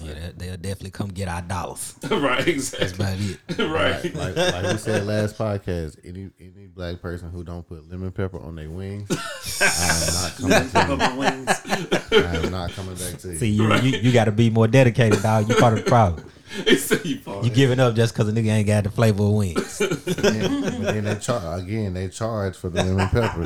Yeah, 0.00 0.14
they- 0.14 0.32
they'll 0.46 0.56
definitely 0.56 0.90
come 0.90 1.08
get 1.08 1.28
our 1.28 1.42
dollars. 1.42 1.94
right, 2.10 2.46
exactly. 2.46 2.86
That's 2.88 2.92
exactly. 2.92 3.64
about 3.64 4.04
it. 4.04 4.14
right. 4.14 4.14
Like, 4.14 4.36
like 4.36 4.72
we 4.72 4.78
said 4.78 5.06
last 5.06 5.36
podcast, 5.38 5.96
any 6.04 6.30
any 6.40 6.66
black 6.66 7.00
person 7.00 7.30
who 7.30 7.42
don't 7.44 7.66
put 7.66 7.88
lemon 7.90 8.12
pepper 8.12 8.38
on 8.40 8.54
their 8.56 8.70
wings, 8.70 9.08
I 9.60 9.66
am 9.90 10.14
not 10.14 10.70
coming 10.72 11.46
to 11.46 12.10
you. 12.10 12.18
I 12.18 12.36
am 12.36 12.50
not 12.52 12.70
coming 12.72 12.94
back 12.94 13.18
to 13.20 13.28
you. 13.32 13.36
See, 13.38 13.48
you, 13.50 13.72
you, 13.76 13.98
you 13.98 14.12
got 14.12 14.24
to 14.26 14.32
be 14.32 14.50
more 14.50 14.68
dedicated, 14.68 15.22
dog. 15.22 15.48
You 15.48 15.54
part 15.56 15.78
of 15.78 15.84
the 15.84 15.90
problem. 15.90 16.24
They 16.64 16.76
say 16.76 16.98
you 17.04 17.18
part. 17.20 17.44
You 17.44 17.50
giving 17.50 17.78
up 17.78 17.94
just 17.94 18.12
because 18.12 18.28
a 18.28 18.32
nigga 18.32 18.48
ain't 18.48 18.66
got 18.66 18.84
the 18.84 18.90
flavor 18.90 19.22
of 19.22 19.30
wings. 19.32 19.78
then, 19.78 20.62
but 20.62 20.94
then 20.94 21.04
they 21.04 21.14
charge 21.16 21.62
again. 21.62 21.94
They 21.94 22.08
charge 22.08 22.56
for 22.56 22.68
the 22.70 22.82
lemon 22.82 23.08
pepper. 23.08 23.42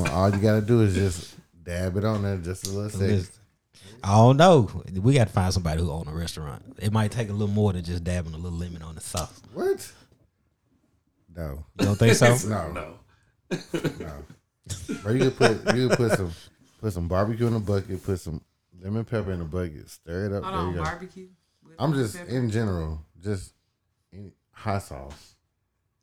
when 0.00 0.10
all 0.10 0.30
you 0.30 0.38
gotta 0.42 0.60
do 0.60 0.82
is 0.82 0.94
just 0.94 1.34
dab 1.62 1.96
it 1.96 2.04
on 2.04 2.22
there 2.22 2.36
just 2.38 2.66
a 2.66 2.70
little 2.70 2.90
second. 2.90 3.28
Listen, 4.02 4.10
I 4.10 4.16
don't 4.16 4.36
know. 4.36 4.82
We 5.00 5.14
got 5.14 5.26
to 5.28 5.32
find 5.32 5.52
somebody 5.52 5.80
who 5.82 5.90
own 5.90 6.08
a 6.08 6.12
restaurant. 6.12 6.62
It 6.78 6.92
might 6.92 7.10
take 7.10 7.28
a 7.28 7.32
little 7.32 7.48
more 7.54 7.72
than 7.72 7.84
just 7.84 8.04
dabbing 8.04 8.34
a 8.34 8.38
little 8.38 8.58
lemon 8.58 8.82
on 8.82 8.94
the 8.94 9.00
sauce. 9.00 9.40
What? 9.52 9.92
No, 11.36 11.64
You 11.78 11.86
don't 11.86 11.96
think 11.98 12.14
so? 12.16 12.36
no, 12.48 12.72
no. 12.72 12.94
no. 13.98 14.12
Or 15.04 15.12
you 15.12 15.30
could 15.30 15.36
put 15.36 15.76
you 15.76 15.88
could 15.88 15.96
put 15.98 16.12
some 16.12 16.30
put 16.80 16.92
some 16.92 17.08
barbecue 17.08 17.46
in 17.46 17.54
a 17.54 17.60
bucket, 17.60 18.02
put 18.04 18.20
some 18.20 18.40
lemon 18.82 19.04
pepper 19.04 19.32
in 19.32 19.40
a 19.40 19.44
bucket, 19.44 19.88
stir 19.90 20.26
it 20.26 20.32
up. 20.32 20.44
Hold 20.44 20.54
there 20.54 20.60
on, 20.60 20.70
you 20.70 20.76
go. 20.76 20.82
barbecue. 20.84 21.28
with 21.64 21.74
I'm 21.78 21.92
just 21.94 22.16
pepper? 22.16 22.30
in 22.30 22.50
general, 22.50 23.00
just 23.22 23.52
any, 24.12 24.32
hot 24.52 24.82
sauce. 24.82 25.34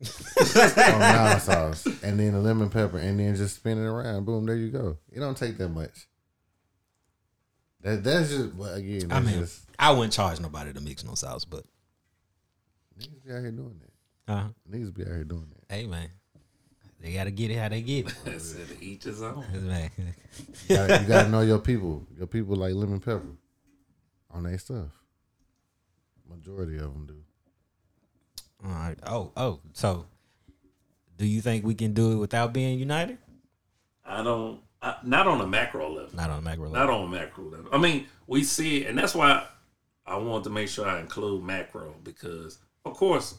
or 0.00 0.98
mild 0.98 1.42
sauce, 1.42 1.84
and 2.02 2.20
then 2.20 2.32
the 2.32 2.38
lemon 2.38 2.70
pepper, 2.70 2.98
and 2.98 3.18
then 3.18 3.34
just 3.34 3.56
spin 3.56 3.78
it 3.78 3.86
around. 3.86 4.24
Boom, 4.24 4.46
there 4.46 4.54
you 4.56 4.68
go. 4.70 4.96
It 5.12 5.18
don't 5.18 5.36
take 5.36 5.58
that 5.58 5.70
much. 5.70 6.06
That 7.82 8.02
that's 8.02 8.30
just 8.30 8.54
well, 8.54 8.74
again. 8.74 9.12
I 9.12 9.20
mean, 9.20 9.40
just 9.40 9.66
I 9.78 9.92
wouldn't 9.92 10.12
charge 10.12 10.40
nobody 10.40 10.72
to 10.72 10.80
mix 10.80 11.04
no 11.04 11.14
sauce, 11.14 11.44
but 11.44 11.64
niggas 12.98 13.24
be 13.24 13.32
out 13.32 13.40
here 13.40 13.50
doing 13.52 13.80
that. 13.80 14.32
Uh-huh. 14.32 14.48
Niggas 14.70 14.94
be 14.94 15.02
out 15.02 15.08
here 15.08 15.24
doing 15.24 15.46
that. 15.50 15.74
hey 15.74 15.86
man, 15.86 16.10
they 17.00 17.12
got 17.12 17.24
to 17.24 17.30
get 17.30 17.50
it 17.50 17.58
how 17.58 17.68
they 17.68 17.80
get 17.80 18.08
it. 18.08 18.14
That's 18.24 18.54
it. 18.54 18.68
Each 18.80 19.04
his 19.04 19.22
own. 19.22 19.44
Man. 19.52 19.90
You 20.68 20.76
gotta, 20.76 21.00
you 21.02 21.08
gotta 21.08 21.28
know 21.28 21.40
your 21.42 21.58
people. 21.58 22.06
Your 22.16 22.26
people 22.26 22.56
like 22.56 22.74
lemon 22.74 23.00
pepper 23.00 23.36
on 24.30 24.44
their 24.44 24.58
stuff. 24.58 24.88
Majority 26.28 26.76
of 26.76 26.92
them 26.92 27.06
do. 27.06 27.16
All 28.64 28.72
right. 28.72 28.98
Oh, 29.06 29.32
oh. 29.36 29.60
So, 29.72 30.06
do 31.16 31.26
you 31.26 31.40
think 31.40 31.64
we 31.64 31.74
can 31.74 31.94
do 31.94 32.12
it 32.12 32.16
without 32.16 32.52
being 32.52 32.78
united? 32.78 33.18
I 34.04 34.22
don't. 34.22 34.60
I, 34.80 34.96
not 35.02 35.26
on 35.26 35.40
a 35.40 35.46
macro 35.46 35.90
level. 35.90 36.10
Not 36.14 36.30
on 36.30 36.38
a 36.38 36.42
macro 36.42 36.68
level. 36.68 36.78
Not 36.78 36.90
on 36.90 37.04
a 37.06 37.08
macro 37.08 37.44
level. 37.44 37.68
I 37.72 37.78
mean, 37.78 38.06
we 38.26 38.44
see 38.44 38.82
it, 38.82 38.88
and 38.88 38.98
that's 38.98 39.14
why 39.14 39.46
I 40.06 40.16
wanted 40.16 40.44
to 40.44 40.50
make 40.50 40.68
sure 40.68 40.86
I 40.86 41.00
include 41.00 41.42
macro 41.42 41.94
because, 42.02 42.58
of 42.84 42.94
course, 42.94 43.34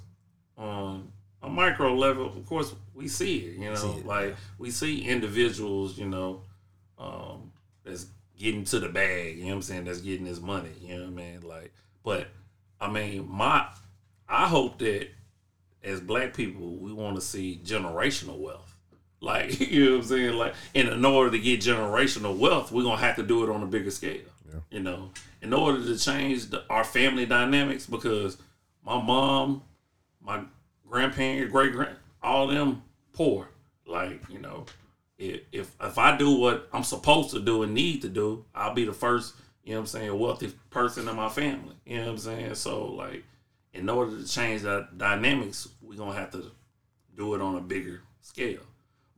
on 0.57 1.11
a 1.41 1.49
micro 1.49 1.95
level, 1.95 2.27
of 2.27 2.45
course, 2.45 2.75
we 2.93 3.07
see 3.07 3.37
it. 3.39 3.57
You 3.57 3.73
know, 3.73 3.97
it, 3.97 4.05
like 4.05 4.35
we 4.57 4.71
see 4.71 5.01
individuals, 5.07 5.97
you 5.97 6.07
know, 6.07 6.41
um, 6.97 7.51
that's 7.83 8.07
getting 8.37 8.65
to 8.65 8.79
the 8.79 8.89
bag. 8.89 9.37
You 9.37 9.43
know 9.43 9.49
what 9.49 9.55
I'm 9.55 9.61
saying? 9.61 9.85
That's 9.85 10.01
getting 10.01 10.25
his 10.25 10.41
money. 10.41 10.71
You 10.81 10.95
know 10.95 11.03
what 11.03 11.21
I 11.21 11.31
mean? 11.31 11.41
Like, 11.41 11.73
but 12.03 12.27
I 12.79 12.91
mean, 12.91 13.27
my 13.29 13.67
I 14.27 14.47
hope 14.47 14.79
that 14.79 15.07
as 15.83 16.01
black 16.01 16.33
people, 16.33 16.75
we 16.75 16.91
want 16.93 17.15
to 17.15 17.21
see 17.21 17.61
generational 17.63 18.37
wealth. 18.37 18.75
Like, 19.21 19.59
you 19.71 19.85
know 19.85 19.91
what 19.91 20.03
I'm 20.03 20.07
saying? 20.07 20.33
Like, 20.35 20.53
and 20.75 20.89
in 20.89 21.05
order 21.05 21.31
to 21.31 21.39
get 21.39 21.61
generational 21.61 22.37
wealth, 22.37 22.71
we're 22.71 22.83
gonna 22.83 22.97
have 23.01 23.15
to 23.17 23.23
do 23.23 23.43
it 23.43 23.49
on 23.49 23.63
a 23.63 23.67
bigger 23.67 23.91
scale. 23.91 24.21
You 24.71 24.79
know, 24.79 25.11
in 25.43 25.53
order 25.53 25.83
to 25.83 25.97
change 25.97 26.49
the, 26.49 26.63
our 26.71 26.83
family 26.83 27.25
dynamics, 27.25 27.85
because 27.85 28.37
my 28.83 28.99
mom, 28.99 29.61
my 30.21 30.41
grandparents, 30.87 31.51
great 31.51 31.71
grand, 31.71 31.95
all 32.23 32.47
them 32.47 32.81
poor. 33.13 33.49
Like 33.85 34.21
you 34.29 34.39
know, 34.39 34.65
if 35.19 35.41
if 35.51 35.71
if 35.79 35.97
I 35.97 36.17
do 36.17 36.31
what 36.31 36.67
I'm 36.73 36.83
supposed 36.83 37.29
to 37.31 37.39
do 37.39 37.61
and 37.61 37.73
need 37.73 38.01
to 38.01 38.09
do, 38.09 38.45
I'll 38.55 38.73
be 38.73 38.85
the 38.85 38.93
first. 38.93 39.35
You 39.63 39.73
know 39.75 39.81
what 39.81 39.93
I'm 39.93 39.99
saying? 40.01 40.19
Wealthy 40.19 40.53
person 40.71 41.07
in 41.07 41.15
my 41.15 41.29
family. 41.29 41.75
You 41.85 41.97
know 41.97 42.05
what 42.05 42.11
I'm 42.11 42.17
saying? 42.17 42.55
So 42.55 42.87
like, 42.87 43.23
in 43.73 43.87
order 43.87 44.17
to 44.17 44.27
change 44.27 44.63
that 44.63 44.97
dynamics, 44.97 45.67
we're 45.81 45.97
gonna 45.97 46.17
have 46.17 46.31
to 46.31 46.51
do 47.15 47.35
it 47.35 47.41
on 47.41 47.55
a 47.55 47.61
bigger 47.61 48.01
scale 48.21 48.61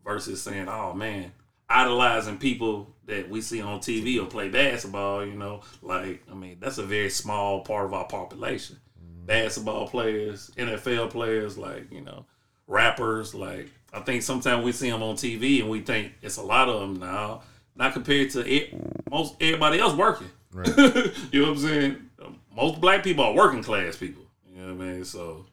versus 0.03 0.41
saying, 0.41 0.67
"Oh 0.67 0.93
man, 0.93 1.31
idolizing 1.69 2.37
people 2.37 2.95
that 3.05 3.29
we 3.29 3.41
see 3.41 3.61
on 3.61 3.79
TV 3.79 4.21
or 4.21 4.25
play 4.25 4.49
basketball." 4.49 5.25
You 5.25 5.35
know, 5.35 5.61
like 5.81 6.23
I 6.31 6.35
mean, 6.35 6.57
that's 6.59 6.77
a 6.77 6.83
very 6.83 7.09
small 7.09 7.61
part 7.61 7.85
of 7.85 7.93
our 7.93 8.05
population. 8.05 8.77
Mm-hmm. 8.99 9.25
Basketball 9.25 9.87
players, 9.87 10.51
NFL 10.57 11.09
players, 11.09 11.57
like 11.57 11.91
you 11.91 12.01
know, 12.01 12.25
rappers. 12.67 13.33
Like 13.35 13.69
I 13.93 13.99
think 13.99 14.23
sometimes 14.23 14.63
we 14.63 14.71
see 14.71 14.89
them 14.89 15.03
on 15.03 15.15
TV 15.15 15.61
and 15.61 15.69
we 15.69 15.81
think 15.81 16.13
it's 16.21 16.37
a 16.37 16.43
lot 16.43 16.69
of 16.69 16.81
them 16.81 16.99
now. 16.99 17.43
Not 17.75 17.93
compared 17.93 18.29
to 18.31 18.45
it, 18.45 18.73
most 19.09 19.35
everybody 19.39 19.79
else 19.79 19.95
working. 19.95 20.29
Right. 20.51 20.67
you 21.31 21.41
know 21.41 21.51
what 21.51 21.57
I'm 21.57 21.57
saying? 21.57 22.09
Most 22.55 22.81
black 22.81 23.03
people 23.03 23.23
are 23.23 23.33
working 23.33 23.63
class 23.63 23.95
people. 23.95 24.23
You 24.45 24.61
know 24.61 24.73
what 24.73 24.83
I 24.83 24.91
mean? 24.91 25.05
So, 25.05 25.45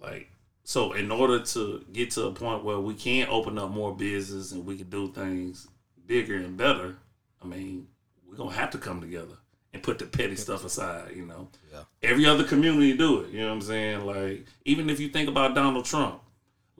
like, 0.00 0.29
so 0.70 0.92
in 0.92 1.10
order 1.10 1.40
to 1.40 1.84
get 1.92 2.12
to 2.12 2.26
a 2.26 2.30
point 2.30 2.62
where 2.62 2.78
we 2.78 2.94
can 2.94 3.26
open 3.28 3.58
up 3.58 3.72
more 3.72 3.92
business 3.92 4.52
and 4.52 4.64
we 4.64 4.76
can 4.76 4.88
do 4.88 5.10
things 5.10 5.66
bigger 6.06 6.36
and 6.36 6.56
better, 6.56 6.94
I 7.42 7.46
mean, 7.46 7.88
we're 8.24 8.36
gonna 8.36 8.52
have 8.52 8.70
to 8.70 8.78
come 8.78 9.00
together 9.00 9.34
and 9.72 9.82
put 9.82 9.98
the 9.98 10.06
petty 10.06 10.36
stuff 10.36 10.64
aside. 10.64 11.10
You 11.16 11.26
know, 11.26 11.48
Yeah. 11.72 11.82
every 12.04 12.24
other 12.24 12.44
community 12.44 12.96
do 12.96 13.18
it. 13.22 13.30
You 13.30 13.40
know 13.40 13.48
what 13.48 13.54
I'm 13.54 13.62
saying? 13.62 14.06
Like, 14.06 14.46
even 14.64 14.88
if 14.88 15.00
you 15.00 15.08
think 15.08 15.28
about 15.28 15.56
Donald 15.56 15.86
Trump. 15.86 16.20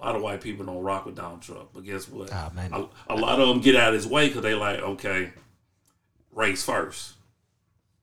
A 0.01 0.07
lot 0.07 0.15
of 0.15 0.23
white 0.23 0.41
people 0.41 0.65
don't 0.65 0.83
rock 0.85 1.05
with 1.05 1.17
Donald 1.17 1.43
Trump, 1.43 1.71
but 1.75 1.85
guess 1.85 2.09
what? 2.09 2.31
Ah, 2.33 2.53
man. 2.55 2.73
A, 2.73 2.87
a 3.13 3.17
lot 3.17 3.41
of 3.41 3.49
them 3.49 3.61
get 3.61 3.75
out 3.75 3.89
of 3.89 3.95
his 3.95 4.07
way 4.07 4.29
because 4.29 4.43
they 4.43 4.55
like, 4.55 4.79
okay, 4.79 5.33
race 6.33 6.63
first. 6.65 7.15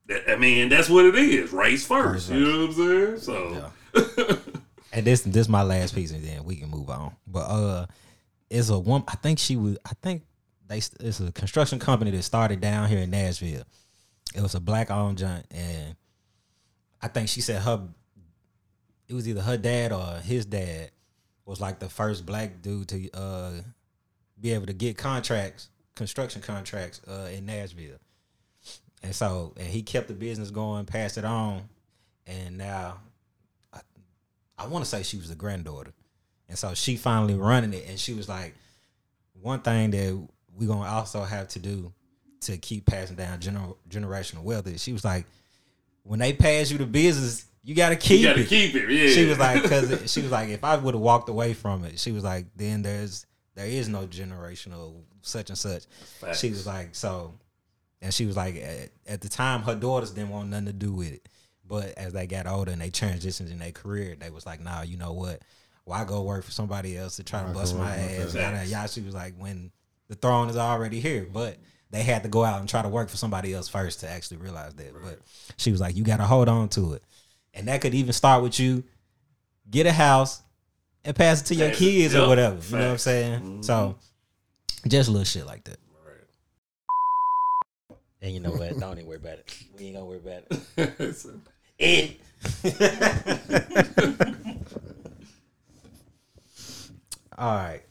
That, 0.07 0.29
I 0.29 0.35
mean, 0.35 0.67
that's 0.67 0.89
what 0.89 1.05
it 1.05 1.15
is. 1.15 1.53
Race 1.53 1.87
first. 1.87 2.29
Race 2.29 2.37
You 2.37 2.45
know 2.45 2.59
what 2.67 2.69
I'm 2.71 3.17
saying? 3.17 3.19
So 3.19 3.71
And 4.97 5.05
this 5.05 5.21
this 5.21 5.47
my 5.47 5.61
last 5.61 5.93
piece, 5.93 6.09
and 6.09 6.23
then 6.23 6.43
we 6.43 6.55
can 6.55 6.71
move 6.71 6.89
on. 6.89 7.15
But 7.27 7.41
uh, 7.41 7.85
it's 8.49 8.69
a 8.69 8.79
woman. 8.79 9.03
I 9.07 9.15
think 9.15 9.37
she 9.37 9.55
was. 9.55 9.77
I 9.85 9.91
think 10.01 10.23
they. 10.67 10.77
It's 10.77 11.19
a 11.19 11.31
construction 11.31 11.77
company 11.77 12.09
that 12.09 12.23
started 12.23 12.61
down 12.61 12.89
here 12.89 12.97
in 12.97 13.11
Nashville. 13.11 13.61
It 14.33 14.41
was 14.41 14.55
a 14.55 14.59
black 14.59 14.89
owned 14.89 15.19
joint, 15.19 15.45
and 15.51 15.95
I 16.99 17.09
think 17.09 17.29
she 17.29 17.41
said 17.41 17.61
her. 17.61 17.87
It 19.07 19.13
was 19.13 19.29
either 19.29 19.41
her 19.41 19.55
dad 19.55 19.91
or 19.91 20.19
his 20.23 20.47
dad 20.47 20.89
was 21.45 21.61
like 21.61 21.77
the 21.77 21.89
first 21.89 22.25
black 22.25 22.63
dude 22.63 22.87
to 22.87 23.11
uh 23.11 23.51
be 24.41 24.51
able 24.51 24.65
to 24.65 24.73
get 24.73 24.97
contracts, 24.97 25.69
construction 25.93 26.41
contracts 26.41 27.01
uh 27.07 27.29
in 27.31 27.45
Nashville. 27.45 27.99
And 29.03 29.13
so, 29.13 29.53
and 29.57 29.67
he 29.67 29.83
kept 29.83 30.07
the 30.07 30.15
business 30.15 30.49
going, 30.49 30.85
passed 30.85 31.19
it 31.19 31.23
on, 31.23 31.69
and 32.25 32.57
now 32.57 32.97
I 34.57 34.67
want 34.67 34.83
to 34.85 34.89
say 34.89 35.03
she 35.03 35.17
was 35.17 35.29
the 35.29 35.35
granddaughter, 35.35 35.93
and 36.49 36.57
so 36.57 36.73
she 36.73 36.95
finally 36.95 37.35
running 37.35 37.73
it, 37.73 37.85
and 37.87 37.99
she 37.99 38.13
was 38.13 38.27
like, 38.27 38.55
one 39.41 39.61
thing 39.61 39.91
that 39.91 40.27
we're 40.57 40.67
gonna 40.67 40.89
also 40.89 41.21
have 41.23 41.47
to 41.49 41.59
do 41.59 41.93
to 42.41 42.57
keep 42.57 42.85
passing 42.85 43.15
down 43.15 43.39
gener- 43.39 43.75
generational 43.89 44.43
wealth 44.43 44.67
is 44.67 44.81
she 44.81 44.93
was 44.93 45.05
like, 45.05 45.25
when 46.03 46.19
they 46.19 46.33
pass 46.33 46.71
you 46.71 46.77
the 46.77 46.85
business, 46.85 47.45
you 47.63 47.75
gotta 47.75 47.95
keep 47.95 48.21
you 48.21 48.27
got 48.27 48.35
to 48.35 48.41
it. 48.41 48.47
keep 48.47 48.75
it. 48.75 48.89
Yeah. 48.89 49.09
She 49.09 49.25
was 49.25 49.37
like, 49.37 49.61
because 49.61 50.11
she 50.11 50.21
was 50.21 50.31
like, 50.31 50.49
if 50.49 50.63
I 50.63 50.77
would 50.77 50.93
have 50.93 51.01
walked 51.01 51.29
away 51.29 51.53
from 51.53 51.83
it, 51.83 51.99
she 51.99 52.11
was 52.11 52.23
like, 52.23 52.45
then 52.55 52.81
there's 52.81 53.25
there 53.55 53.67
is 53.67 53.89
no 53.89 54.07
generational 54.07 55.01
such 55.21 55.49
and 55.49 55.57
such. 55.57 55.85
Facts. 56.21 56.39
She 56.39 56.49
was 56.49 56.65
like, 56.65 56.95
so, 56.95 57.33
and 58.01 58.13
she 58.13 58.25
was 58.25 58.37
like, 58.37 58.55
at, 58.55 58.89
at 59.05 59.21
the 59.21 59.29
time, 59.29 59.63
her 59.63 59.75
daughters 59.75 60.11
didn't 60.11 60.29
want 60.29 60.49
nothing 60.49 60.67
to 60.67 60.73
do 60.73 60.93
with 60.93 61.11
it, 61.11 61.27
but 61.67 61.97
as 61.97 62.13
they 62.13 62.27
got 62.27 62.47
older 62.47 62.71
and 62.71 62.81
they 62.81 62.89
transitioned 62.89 63.51
in 63.51 63.59
their 63.59 63.71
career, 63.71 64.15
they 64.19 64.29
was 64.29 64.45
like, 64.45 64.61
nah, 64.61 64.81
you 64.81 64.97
know 64.97 65.13
what? 65.13 65.41
Why 65.85 66.03
go 66.05 66.21
work 66.23 66.43
for 66.43 66.51
somebody 66.51 66.97
else 66.97 67.15
to 67.17 67.23
try 67.23 67.43
to 67.43 67.49
bust 67.53 67.73
go 67.73 67.79
my 67.79 67.97
work 67.97 68.09
for 68.11 68.21
ass? 68.23 68.33
that? 68.33 68.53
Yada, 68.55 68.65
yada. 68.67 68.87
She 68.89 69.01
was 69.01 69.13
like, 69.15 69.33
when 69.37 69.71
the 70.09 70.15
throne 70.15 70.49
is 70.49 70.57
already 70.57 70.99
here, 70.99 71.27
but 71.31 71.57
they 71.91 72.03
had 72.03 72.23
to 72.23 72.29
go 72.29 72.43
out 72.43 72.59
and 72.59 72.67
try 72.67 72.81
to 72.81 72.89
work 72.89 73.09
for 73.09 73.17
somebody 73.17 73.53
else 73.53 73.67
first 73.69 74.01
to 74.01 74.09
actually 74.09 74.37
realize 74.37 74.73
that. 74.75 74.93
But 75.01 75.19
she 75.57 75.71
was 75.71 75.79
like, 75.79 75.95
you 75.95 76.03
got 76.03 76.17
to 76.17 76.25
hold 76.25 76.49
on 76.49 76.67
to 76.69 76.93
it, 76.93 77.03
and 77.53 77.67
that 77.69 77.79
could 77.81 77.93
even 77.93 78.11
start 78.13 78.43
with 78.43 78.59
you 78.59 78.83
get 79.69 79.85
a 79.85 79.91
house 79.93 80.41
and 81.05 81.15
pass 81.15 81.41
it 81.41 81.45
to 81.45 81.55
your 81.55 81.69
Pass 81.69 81.77
it. 81.77 81.79
kids 81.79 82.15
or 82.15 82.19
Yep. 82.19 82.27
whatever. 82.27 82.55
You 82.65 82.71
know 82.71 82.77
what 82.77 82.83
I'm 82.85 82.91
Facts. 82.91 83.03
saying? 83.03 83.39
Mm-hmm. 83.41 83.61
So 83.61 83.95
just 84.87 85.07
little 85.09 85.23
shit 85.25 85.45
like 85.45 85.63
that. 85.65 85.77
Right. 86.05 87.97
And 88.21 88.33
you 88.33 88.39
know 88.41 88.51
what? 88.51 88.77
Don't 88.79 88.93
even 88.97 89.05
worry 89.07 89.17
about 89.17 89.39
it. 89.39 89.57
We 89.77 89.85
ain't 89.87 89.95
gonna 89.95 90.05
worry 90.05 90.17
about 90.19 90.43
it. 90.77 91.25
So, 91.79 91.85
And 91.85 92.15
all 97.37 97.55
right. 97.55 97.81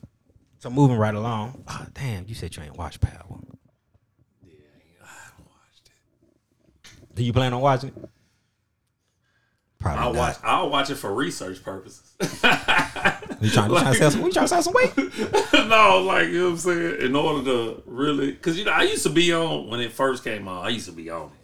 So 0.58 0.70
moving 0.70 0.96
right 0.96 1.14
along. 1.14 1.62
Oh, 1.68 1.86
damn, 1.94 2.26
you 2.26 2.34
said 2.34 2.56
you 2.56 2.62
ain't 2.62 2.76
watched 2.76 3.00
Power. 3.00 3.38
Yeah, 4.42 4.54
I 5.02 5.06
haven't 5.06 5.46
watched 5.46 5.86
it. 5.86 7.14
Do 7.14 7.22
you 7.22 7.32
plan 7.32 7.52
on 7.54 7.60
watching 7.60 7.90
it? 7.90 8.08
Probably 9.78 10.00
I'll 10.02 10.12
not. 10.12 10.18
watch. 10.18 10.36
I'll 10.42 10.70
watch 10.70 10.90
it 10.90 10.96
for 10.96 11.14
research 11.14 11.62
purposes. 11.62 12.16
you 13.40 13.50
trying, 13.50 13.70
we 13.70 13.78
trying 13.78 13.92
to 13.92 13.94
sell 13.94 14.10
some. 14.10 14.22
We 14.22 14.32
trying 14.32 14.44
to 14.46 14.48
sell 14.48 14.62
some 14.62 14.74
weight. 14.74 14.96
no, 15.68 16.02
like 16.04 16.28
you 16.28 16.38
know 16.38 16.44
what 16.46 16.50
I'm 16.50 16.56
saying. 16.56 17.02
In 17.02 17.14
order 17.14 17.44
to 17.44 17.82
really, 17.86 18.32
because 18.32 18.58
you 18.58 18.64
know, 18.64 18.72
I 18.72 18.82
used 18.82 19.04
to 19.04 19.10
be 19.10 19.32
on 19.32 19.68
when 19.68 19.78
it 19.80 19.92
first 19.92 20.24
came 20.24 20.48
out. 20.48 20.64
I 20.64 20.70
used 20.70 20.86
to 20.86 20.92
be 20.92 21.10
on 21.10 21.26
it. 21.26 21.35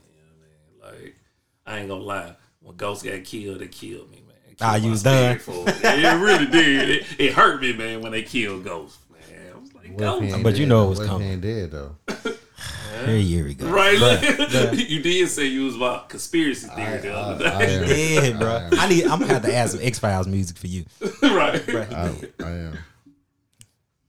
I 1.67 1.79
ain't 1.79 1.89
gonna 1.89 2.03
lie. 2.03 2.35
When 2.61 2.77
Ghost 2.77 3.05
got 3.05 3.23
killed, 3.25 3.63
it 3.63 3.73
killed 3.73 4.11
me, 4.11 4.23
man. 4.27 4.37
It 4.51 4.57
Ah, 4.61 4.73
killed 4.73 4.85
you 4.85 4.91
was 4.91 5.03
done. 5.03 5.39
for 5.39 5.65
it. 5.69 5.77
It 5.85 6.21
really 6.21 6.47
did. 6.47 6.91
It, 6.91 7.07
it 7.19 7.33
hurt 7.33 7.61
me, 7.61 7.73
man, 7.73 8.01
when 8.03 8.13
they 8.13 8.23
killed 8.23 8.65
Ghost. 8.65 8.99
Man, 9.11 9.21
I 9.55 9.59
was 9.59 9.75
like, 9.75 9.89
What 9.91 9.99
Ghost, 10.21 10.43
But 10.43 10.57
you 10.57 10.67
know 10.67 10.83
it 10.83 10.85
though? 10.85 10.89
was 10.91 10.99
What 10.99 11.05
if 11.05 11.11
he 11.11 11.15
coming. 11.15 11.33
ain't 11.33 11.41
dead 11.43 11.71
though. 11.71 11.97
Here, 13.07 13.17
here 13.17 13.45
we 13.45 13.55
go. 13.55 13.67
right? 13.69 13.97
Bruh, 13.99 14.89
you 14.89 15.03
did 15.03 15.29
say 15.29 15.47
you 15.47 15.65
was 15.65 15.75
about 15.75 16.09
conspiracy 16.09 16.69
theory 16.69 16.99
the 17.01 17.13
other 17.13 17.47
I 17.49 17.59
day, 17.67 18.21
am. 18.21 18.35
Yeah, 18.35 18.39
bro. 18.39 18.69
I 18.79 18.89
need. 18.89 19.05
I'm 19.05 19.19
gonna 19.19 19.33
have 19.33 19.43
to 19.43 19.53
add 19.53 19.71
some 19.71 19.81
X 19.83 19.99
Files 19.99 20.29
music 20.29 20.57
for 20.57 20.69
you. 20.69 20.85
right? 21.23 21.69
I, 21.69 22.15
I 22.45 22.49
am. 22.51 22.79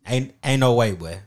Ain't 0.06 0.36
ain't 0.44 0.60
no 0.60 0.74
way, 0.76 0.92
boy. 0.92 1.18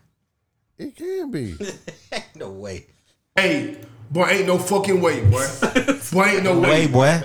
It 0.78 0.94
can 0.94 1.30
be. 1.32 1.56
Ain't 2.12 2.36
no 2.36 2.50
way. 2.50 2.86
Hey, 3.34 3.78
boy, 4.10 4.26
ain't 4.28 4.46
no 4.46 4.58
fucking 4.58 5.00
way, 5.00 5.20
boy. 5.24 5.46
boy, 6.12 6.24
ain't 6.26 6.42
no 6.44 6.58
Way, 6.60 6.86
way. 6.86 7.20
boy. 7.20 7.22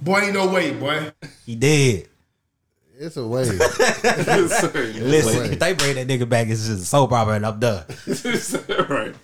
Boy, 0.00 0.20
ain't 0.20 0.34
no 0.34 0.48
way, 0.48 0.72
boy. 0.72 1.12
He 1.44 1.54
dead. 1.56 2.08
It's 3.00 3.16
a 3.16 3.26
way. 3.26 3.44
Listen, 3.44 5.40
way. 5.40 5.50
if 5.52 5.58
they 5.60 5.72
bring 5.74 5.94
that 5.94 6.08
nigga 6.08 6.28
back, 6.28 6.48
it's 6.48 6.66
just 6.66 6.82
a 6.82 6.84
soap 6.84 7.12
opera 7.12 7.34
and 7.34 7.46
I'm 7.46 7.60
done. 7.60 7.84
right. 8.88 9.14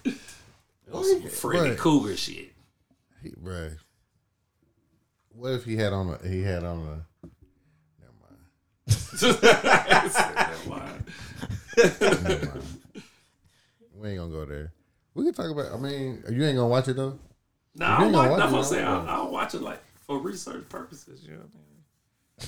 Some 0.92 1.22
Freddy 1.28 1.70
Right. 1.70 1.78
Krueger 1.78 2.16
shit. 2.16 2.52
He, 3.22 3.30
bruh. 3.30 3.76
What 5.34 5.52
if 5.54 5.64
he 5.64 5.76
had 5.76 5.92
on 5.92 6.10
a 6.22 6.28
he 6.28 6.42
had 6.42 6.62
on 6.62 6.78
a 6.78 7.04
never 8.00 8.14
mind. 8.20 8.38
Never 10.62 10.70
mind. 10.70 11.04
Never 12.20 12.46
mind. 12.46 12.62
We 13.96 14.08
ain't 14.10 14.18
gonna 14.18 14.30
go 14.30 14.44
there. 14.44 14.72
We 15.14 15.24
can 15.24 15.34
talk 15.34 15.50
about 15.50 15.72
I 15.72 15.76
mean, 15.76 16.22
you 16.30 16.44
ain't 16.44 16.56
gonna 16.56 16.68
watch 16.68 16.88
it 16.88 16.96
though? 16.96 17.18
Nah, 17.76 17.98
I'll 17.98 18.04
ain't 18.04 18.12
watch, 18.14 18.28
gonna 18.28 18.30
watch 18.30 18.40
I'm 18.42 18.48
it, 18.48 18.52
gonna 18.52 18.64
say? 18.64 18.82
I'll, 18.82 19.00
oh. 19.00 19.06
I'll 19.08 19.30
watch 19.30 19.54
it 19.54 19.62
like 19.62 19.80
for 20.06 20.18
research 20.18 20.68
purposes. 20.68 21.22
You 21.24 21.32
know 21.32 21.38
what 21.38 21.46
I 21.54 21.56
mean? 21.56 21.60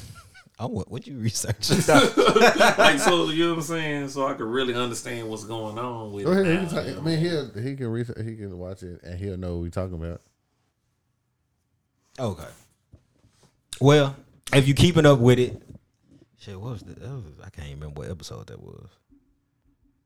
Oh, 0.59 0.69
what, 0.69 0.91
what 0.91 1.07
you 1.07 1.19
research? 1.19 1.69
like 1.89 2.99
so, 2.99 3.29
you 3.29 3.45
know 3.45 3.51
what 3.51 3.57
I'm 3.59 3.63
saying? 3.63 4.09
So 4.09 4.27
I 4.27 4.33
can 4.33 4.47
really 4.47 4.73
understand 4.75 5.29
what's 5.29 5.45
going 5.45 5.79
on 5.79 6.13
with 6.15 6.25
Go 6.25 6.33
it. 6.33 6.41
ahead. 6.41 6.47
He 6.47 6.53
now, 6.55 6.61
can 6.67 6.75
talk, 6.75 6.87
you 6.87 6.93
know? 6.95 7.01
I 7.01 7.03
mean 7.05 7.19
he'll 7.19 7.51
he 7.63 7.77
can 7.77 7.89
research, 7.89 8.17
he 8.25 8.37
can 8.37 8.59
watch 8.59 8.83
it 8.83 9.03
and 9.03 9.19
he'll 9.19 9.37
know 9.37 9.57
what 9.57 9.63
we 9.65 9.71
talking 9.71 10.03
about. 10.03 10.23
okay. 12.19 12.49
Well, 13.83 14.17
if 14.55 14.67
you 14.67 14.73
keeping 14.73 15.05
up 15.05 15.19
with 15.19 15.39
it, 15.39 15.61
shit, 16.39 16.59
what 16.59 16.73
was 16.73 16.83
the? 16.83 16.95
That 16.95 17.11
was, 17.11 17.25
I 17.45 17.51
can't 17.51 17.69
even 17.69 17.81
remember 17.81 18.01
what 18.01 18.11
episode 18.11 18.47
that 18.47 18.59
was. 18.63 18.89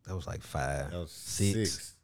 That 0.09 0.16
was 0.16 0.27
like 0.27 0.42
five, 0.42 0.90
That 0.90 0.99
was 0.99 1.12
six. 1.12 1.53
six. 1.73 1.94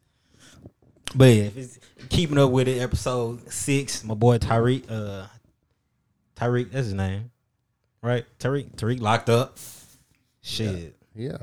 But 1.15 1.25
yeah, 1.33 1.43
if 1.43 1.57
it's 1.57 1.79
keeping 2.09 2.37
up 2.37 2.51
with 2.51 2.67
it, 2.67 2.79
episode 2.81 3.51
six, 3.51 4.03
my 4.03 4.13
boy 4.13 4.37
Tariq, 4.37 4.83
uh, 4.89 5.25
Tariq, 6.35 6.71
that's 6.71 6.85
his 6.85 6.93
name, 6.93 7.31
right? 8.01 8.25
Tariq, 8.39 8.75
Tariq 8.75 8.99
locked 9.01 9.29
up. 9.29 9.57
Shit, 10.41 10.95
Yeah. 11.15 11.37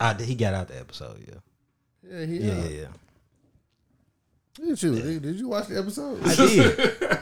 ah, 0.00 0.14
he 0.14 0.34
got 0.34 0.54
out 0.54 0.68
the 0.68 0.78
episode. 0.78 1.24
Yeah, 1.26 1.34
Yeah, 2.20 2.26
he 2.26 2.36
yeah, 2.38 2.46
yeah. 2.46 2.54
yeah. 2.64 2.68
yeah. 2.80 2.86
Did 4.68 4.82
you 4.82 5.20
did 5.20 5.36
you 5.40 5.48
watch 5.48 5.66
the 5.68 5.78
episode? 5.78 6.20
I 6.24 6.34
did. 6.36 7.18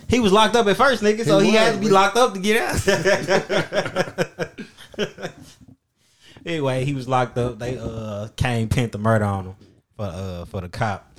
he 0.08 0.20
was 0.20 0.30
locked 0.32 0.54
up 0.54 0.66
at 0.68 0.76
first, 0.76 1.02
nigga, 1.02 1.24
so 1.24 1.38
He 1.40 1.50
he, 1.50 1.56
had 1.56 1.74
to 1.74 1.78
be 1.80 1.86
but- 1.86 1.92
locked 1.94 2.16
up 2.16 2.34
to 2.34 2.40
get 2.40 2.60
out. 2.62 4.48
anyway, 6.46 6.84
he 6.84 6.94
was 6.94 7.08
locked 7.08 7.38
up. 7.38 7.58
They 7.58 7.76
uh 7.78 8.28
Cane 8.36 8.68
pinned 8.68 8.92
the 8.92 8.98
murder 8.98 9.24
on 9.24 9.46
him 9.46 9.54
for 9.96 10.04
uh 10.04 10.44
for 10.46 10.60
the 10.60 10.68
cop. 10.68 11.18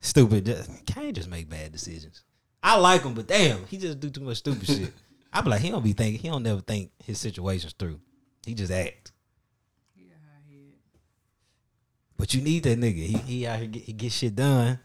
Stupid. 0.00 0.46
Just, 0.46 0.86
can't 0.86 1.14
just 1.14 1.28
make 1.28 1.48
bad 1.48 1.72
decisions. 1.72 2.22
I 2.62 2.76
like 2.76 3.02
him, 3.02 3.14
but 3.14 3.26
damn, 3.26 3.66
he 3.66 3.78
just 3.78 4.00
do 4.00 4.10
too 4.10 4.20
much 4.20 4.38
stupid 4.38 4.66
shit. 4.78 4.92
I 5.32 5.40
be 5.40 5.50
like, 5.50 5.60
he 5.60 5.70
don't 5.70 5.84
be 5.84 5.92
thinking. 5.92 6.20
He 6.20 6.28
don't 6.28 6.42
never 6.42 6.60
think 6.60 6.90
his 7.04 7.18
situations 7.18 7.74
through. 7.78 8.00
He 8.46 8.54
just 8.54 8.72
act. 8.72 9.12
But 12.16 12.34
you 12.34 12.40
need 12.40 12.64
that 12.64 12.80
nigga. 12.80 12.96
He 12.96 13.16
he 13.18 13.46
out 13.46 13.60
here 13.60 13.68
get, 13.68 13.82
he 13.84 13.92
get 13.92 14.12
shit 14.12 14.34
done. 14.34 14.80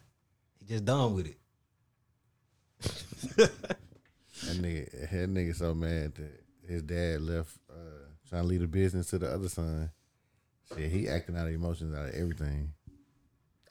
He 0.59 0.65
just 0.65 0.85
done 0.85 1.15
with 1.15 1.27
it. 1.27 1.37
That 4.45 4.57
nigga, 4.57 5.09
that 5.09 5.29
nigga 5.29 5.55
so 5.55 5.73
mad 5.73 6.15
that 6.15 6.43
his 6.67 6.81
dad 6.81 7.21
left 7.21 7.57
uh, 7.69 8.09
trying 8.27 8.41
to 8.41 8.47
leave 8.47 8.59
the 8.59 8.67
business 8.67 9.07
to 9.07 9.17
the 9.17 9.33
other 9.33 9.47
son. 9.47 9.89
Shit, 10.75 10.91
he 10.91 11.07
acting 11.07 11.37
out 11.37 11.47
of 11.47 11.53
emotions 11.53 11.95
out 11.95 12.09
of 12.09 12.13
everything. 12.13 12.73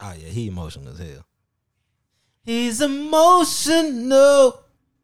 Oh 0.03 0.13
yeah, 0.19 0.29
he 0.29 0.49
emotional 0.49 0.89
as 0.93 0.99
hell. 0.99 1.25
He's 2.45 2.81
emotional, 2.81 4.61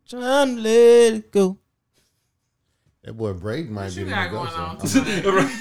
trying 0.08 0.56
to 0.56 0.61
let 0.62 1.12
it 1.14 1.30
go. 1.30 1.56
That 3.04 3.12
boy 3.14 3.32
Brayden 3.32 3.68
might 3.70 3.84
What 3.84 3.94
be 3.94 4.00
you 4.00 4.04
the 4.06 4.11
got 4.11 4.30
ghost 4.30 4.56
going 4.56 4.68
on 4.70 4.87
son. 4.87 5.04
tonight? 5.04 5.52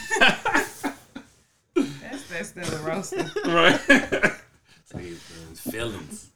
That's 2.02 2.28
that's 2.30 2.50
still 2.50 2.74
a 2.76 2.82
roaster. 2.84 3.26
right. 3.46 3.80
feelings. 5.56 6.30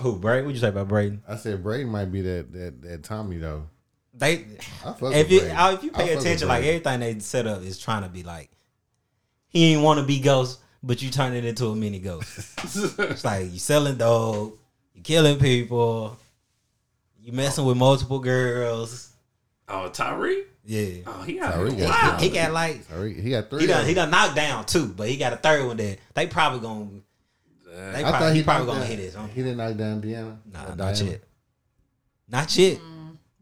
Who 0.00 0.18
Brayden? 0.18 0.44
What 0.44 0.54
you 0.54 0.60
say 0.60 0.68
about 0.68 0.88
Brayden? 0.88 1.20
I 1.26 1.36
said 1.36 1.62
Brayden 1.62 1.88
might 1.88 2.06
be 2.12 2.20
that 2.22 2.52
that 2.52 2.82
that 2.82 3.02
Tommy 3.04 3.38
though. 3.38 3.68
They 4.12 4.44
I 4.84 4.92
fuck 4.92 5.14
if 5.14 5.28
with 5.28 5.30
you 5.30 5.40
Brayden. 5.40 5.56
uh, 5.58 5.74
if 5.74 5.82
you 5.84 5.90
pay 5.92 6.08
fuck 6.12 6.20
attention, 6.20 6.48
like 6.48 6.64
everything 6.64 7.00
they 7.00 7.18
set 7.20 7.46
up 7.46 7.62
is 7.62 7.78
trying 7.78 8.02
to 8.02 8.08
be 8.08 8.22
like 8.22 8.50
he 9.48 9.72
ain't 9.72 9.82
want 9.82 10.00
to 10.00 10.06
be 10.06 10.20
ghost, 10.20 10.60
but 10.86 11.02
you 11.02 11.10
turn 11.10 11.32
it 11.34 11.44
into 11.44 11.66
a 11.68 11.74
mini 11.76 11.98
ghost. 11.98 12.52
it's 12.98 13.24
like 13.24 13.52
you 13.52 13.58
selling 13.58 13.96
dope, 13.96 14.58
you 14.94 15.02
killing 15.02 15.38
people, 15.38 16.16
you 17.22 17.32
messing 17.32 17.64
with 17.64 17.76
multiple 17.76 18.18
girls. 18.18 19.10
Oh, 19.68 19.88
Tyree? 19.88 20.44
Yeah, 20.66 21.02
Oh, 21.06 21.22
he 21.22 21.34
got 21.34 21.52
Tyree 21.54 21.70
got 21.76 21.88
wow. 22.12 22.18
he 22.18 22.28
got 22.30 22.52
like 22.52 22.82
Sorry, 22.84 23.20
he 23.20 23.30
got 23.30 23.50
three. 23.50 23.60
he 23.62 23.66
done 23.66 23.82
of 23.82 23.86
he 23.86 23.94
done 23.94 24.10
knocked 24.10 24.34
down 24.34 24.64
two, 24.64 24.86
but 24.88 25.08
he 25.08 25.16
got 25.16 25.32
a 25.32 25.36
third 25.36 25.66
one 25.66 25.76
that 25.78 25.98
they 26.14 26.26
probably 26.26 26.60
gonna 26.60 26.88
they 27.66 27.98
I 27.98 28.02
probably, 28.02 28.10
thought 28.18 28.32
he, 28.32 28.38
he, 28.38 28.44
probably 28.44 28.66
gonna 28.66 28.80
down- 28.80 28.88
hit 28.88 28.98
his. 29.00 29.14
Huh? 29.14 29.26
He 29.34 29.42
didn't 29.42 29.56
knock 29.58 29.76
down 29.76 30.00
Diana. 30.00 30.38
Nah, 30.52 30.74
not 30.74 30.76
Diana? 30.78 31.04
yet. 31.10 31.24
Not 32.28 32.56
yet. 32.56 32.78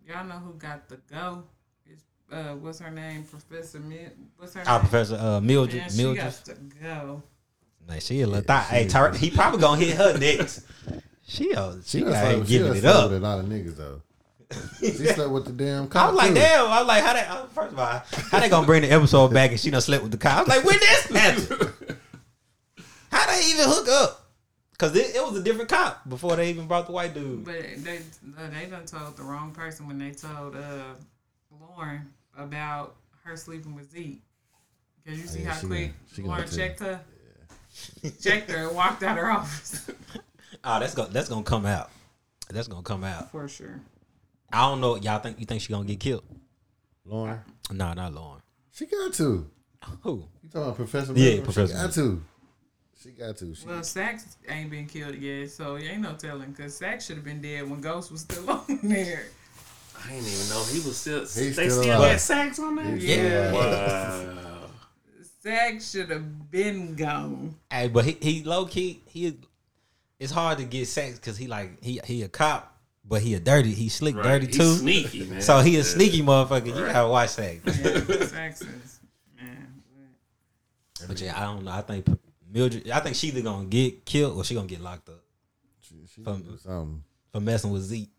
Y'all 0.09 0.25
know 0.25 0.35
who 0.35 0.55
got 0.55 0.89
the 0.89 0.97
go? 1.11 1.45
It's, 1.87 2.03
uh, 2.33 2.55
what's 2.57 2.79
her 2.81 2.91
name? 2.91 3.25
Professor 3.25 3.79
Mid. 3.79 4.11
What's 4.37 4.55
her 4.55 4.63
Our 4.67 4.79
name? 4.79 4.89
professor 4.89 5.17
uh, 5.17 5.41
Mildred. 5.41 5.81
Man, 5.83 5.91
she 5.91 5.97
Mildred. 5.99 6.25
got 6.25 6.45
to 6.47 6.55
go. 6.83 7.23
Like 7.89 8.01
she 8.03 8.21
a 8.21 8.27
little 8.27 8.43
Yeah, 8.43 8.47
thought. 8.47 8.65
Hey, 8.65 8.85
is. 8.87 8.93
Tyra, 8.95 9.15
he 9.17 9.31
probably 9.31 9.61
gonna 9.61 9.81
hit 9.85 9.97
her 9.97 10.17
next. 10.19 10.63
She 11.27 11.55
uh, 11.55 11.75
she, 11.85 11.99
She 11.99 12.01
done 12.05 12.13
got 12.13 12.21
slept- 12.33 12.47
she 12.49 12.59
giving 12.59 12.77
it 12.77 12.85
up. 12.85 13.11
with 13.11 13.19
a 13.19 13.21
lot 13.21 13.39
of 13.41 13.47
niggas 13.47 13.77
though. 13.77 14.03
she 14.81 14.91
slept 14.93 15.31
with 15.31 15.47
the 15.47 15.53
damn 15.53 15.89
cop. 15.89 16.03
I 16.09 16.11
was 16.11 16.17
like, 16.17 16.29
too. 16.29 16.35
damn. 16.35 16.67
I 16.67 16.79
was 16.81 16.89
like, 16.89 17.03
how 17.03 17.13
they? 17.15 17.21
uh, 17.21 17.47
First 17.47 17.73
of 17.73 17.79
all, 17.79 18.03
how 18.31 18.41
they 18.41 18.49
gonna 18.49 18.67
bring 18.67 18.83
the 18.83 18.91
episode 18.93 19.33
back 19.33 19.51
and 19.51 19.59
she 19.61 19.71
done 19.71 19.81
slept 19.81 20.03
with 20.03 20.13
the 20.13 20.19
cop? 20.19 20.37
I 20.37 20.41
was 20.41 20.49
like, 20.49 20.65
when 20.65 20.79
this 20.79 21.05
happened? 21.07 21.73
How 23.11 23.27
they 23.31 23.47
even 23.51 23.67
hook 23.69 23.89
up? 23.89 24.19
Cause 24.79 24.97
it, 24.97 25.15
it 25.15 25.23
was 25.23 25.37
a 25.37 25.43
different 25.43 25.69
cop 25.71 26.09
before 26.09 26.35
they 26.35 26.49
even 26.51 26.67
brought 26.67 26.87
the 26.87 26.93
white 26.93 27.15
dude. 27.15 27.45
But 27.45 27.63
they 27.85 27.99
uh, 27.99 28.49
they 28.51 28.67
done 28.69 28.85
told 28.87 29.17
the 29.17 29.23
wrong 29.23 29.53
person 29.53 29.87
when 29.87 29.99
they 29.99 30.11
told 30.11 30.57
uh, 30.57 30.95
Lauren 31.61 32.11
about 32.37 32.97
her 33.25 33.37
sleeping 33.37 33.75
with 33.77 33.91
Zeke. 33.93 34.23
Cause 35.07 35.19
you 35.19 35.27
see 35.27 35.43
Yeah, 35.43 35.51
how 35.53 35.61
she 35.61 35.67
quick 35.67 35.93
she 36.13 36.23
gonna 36.23 36.35
Lauren 36.35 36.51
checked 36.51 36.81
her. 36.81 37.01
Checked 38.21 38.51
her 38.51 38.67
and 38.69 38.77
walked 38.77 39.03
out 39.03 39.17
her 39.17 39.31
office. 39.31 39.91
Oh, 40.65 40.79
that's 40.81 40.95
gonna 40.95 41.11
that's 41.11 41.29
gonna 41.29 41.43
come 41.43 41.67
out. 41.67 41.91
That's 42.51 42.69
gonna 42.69 42.83
come 42.83 43.05
out. 43.05 43.31
For 43.31 43.49
sure. 43.49 43.81
I 44.53 44.69
don't 44.69 44.81
know. 44.81 44.97
Y'all 44.97 45.19
think 45.21 45.41
you 45.41 45.47
think 45.47 45.63
she 45.63 45.73
gonna 45.73 45.87
get 45.87 46.01
killed? 46.01 46.25
Lauren, 47.05 47.41
No, 47.71 47.93
not 47.95 48.13
Lauren. 48.15 48.43
she 48.73 48.87
got 48.87 49.13
to. 49.15 49.51
Who? 50.03 50.25
You 50.43 50.49
talking 50.49 50.63
about 50.63 50.77
Professor? 50.77 51.13
Yeah, 51.15 51.31
Miller? 51.33 51.43
Professor 51.45 51.75
She 51.75 51.83
got 51.83 51.93
to. 51.95 52.23
She 53.03 53.11
got 53.11 53.37
to. 53.39 53.55
She, 53.55 53.67
Well, 53.67 53.83
Saxe 53.83 54.37
ain't 54.49 54.71
been 54.71 54.87
killed 54.87 55.17
yet, 55.17 55.51
so 55.51 55.75
it 55.75 55.85
ain't 55.85 56.03
no 56.03 56.13
telling. 56.15 56.53
Cause 56.55 56.77
Saxe 56.77 57.07
should 57.07 57.17
have 57.17 57.25
been 57.25 57.41
dead 57.43 57.69
when 57.69 57.81
Ghost 57.81 58.13
was 58.13 58.21
still 58.21 58.49
on 58.51 58.79
there. 58.85 59.25
I 60.05 60.09
didn't 60.11 60.27
even 60.29 60.49
know 60.51 60.63
he 60.71 60.81
was 60.81 60.97
still. 60.97 61.21
they 61.21 61.27
still 61.53 61.83
still 61.83 62.03
had 62.03 62.21
Saxe 62.21 62.59
on 62.61 62.77
there. 62.77 62.95
He's 62.97 63.05
Yeah. 63.05 63.53
Wow. 63.53 64.49
Saxe 65.43 65.91
should 65.91 66.11
have 66.11 66.51
been 66.51 66.95
gone. 66.95 67.57
Hey, 67.71 67.89
but 67.89 68.05
he, 68.05 68.13
he 68.21 68.45
low 68.45 68.65
key 68.67 69.03
he. 69.07 69.39
It's 70.21 70.31
hard 70.33 70.59
to 70.59 70.65
get 70.65 70.87
Saxe 70.87 71.19
because 71.19 71.37
he 71.37 71.47
like 71.49 71.83
he 71.83 72.01
he 72.05 72.23
a 72.23 72.29
cop, 72.29 72.79
but 73.05 73.23
he 73.23 73.35
a 73.35 73.41
dirty. 73.41 73.73
He 73.75 73.89
slick 73.89 74.15
Right. 74.15 74.23
dirty 74.25 74.47
He's 74.47 74.57
too. 74.57 74.75
sneaky, 74.77 75.25
man. 75.25 75.41
So 75.43 75.59
he 75.61 75.75
a 75.75 75.79
Yeah. 75.79 75.83
sneaky 75.85 76.23
motherfucker. 76.23 76.67
You 76.67 76.73
gotta 76.75 77.09
watch 77.09 77.31
Saxe. 77.31 77.61
Yeah, 77.67 78.01
Saxe 78.27 78.61
is 78.63 79.01
man. 79.37 79.83
But 81.09 81.21
yeah, 81.21 81.37
I 81.37 81.45
don't 81.45 81.65
know. 81.65 81.73
I 81.73 81.81
think 81.83 82.07
Mildred. 82.49 82.89
I 82.91 83.01
think 83.01 83.17
she 83.17 83.29
either 83.29 83.41
gonna 83.43 83.67
get 83.67 84.05
killed 84.05 84.37
or 84.37 84.45
she 84.45 84.55
gonna 84.55 84.69
get 84.69 84.81
locked 84.81 85.09
up 85.09 85.25
She, 85.81 85.95
she 86.15 86.23
From- 86.23 86.45
something. 86.59 87.03
for 87.33 87.41
messing 87.41 87.73
with 87.73 87.83
Zeke. 87.83 88.11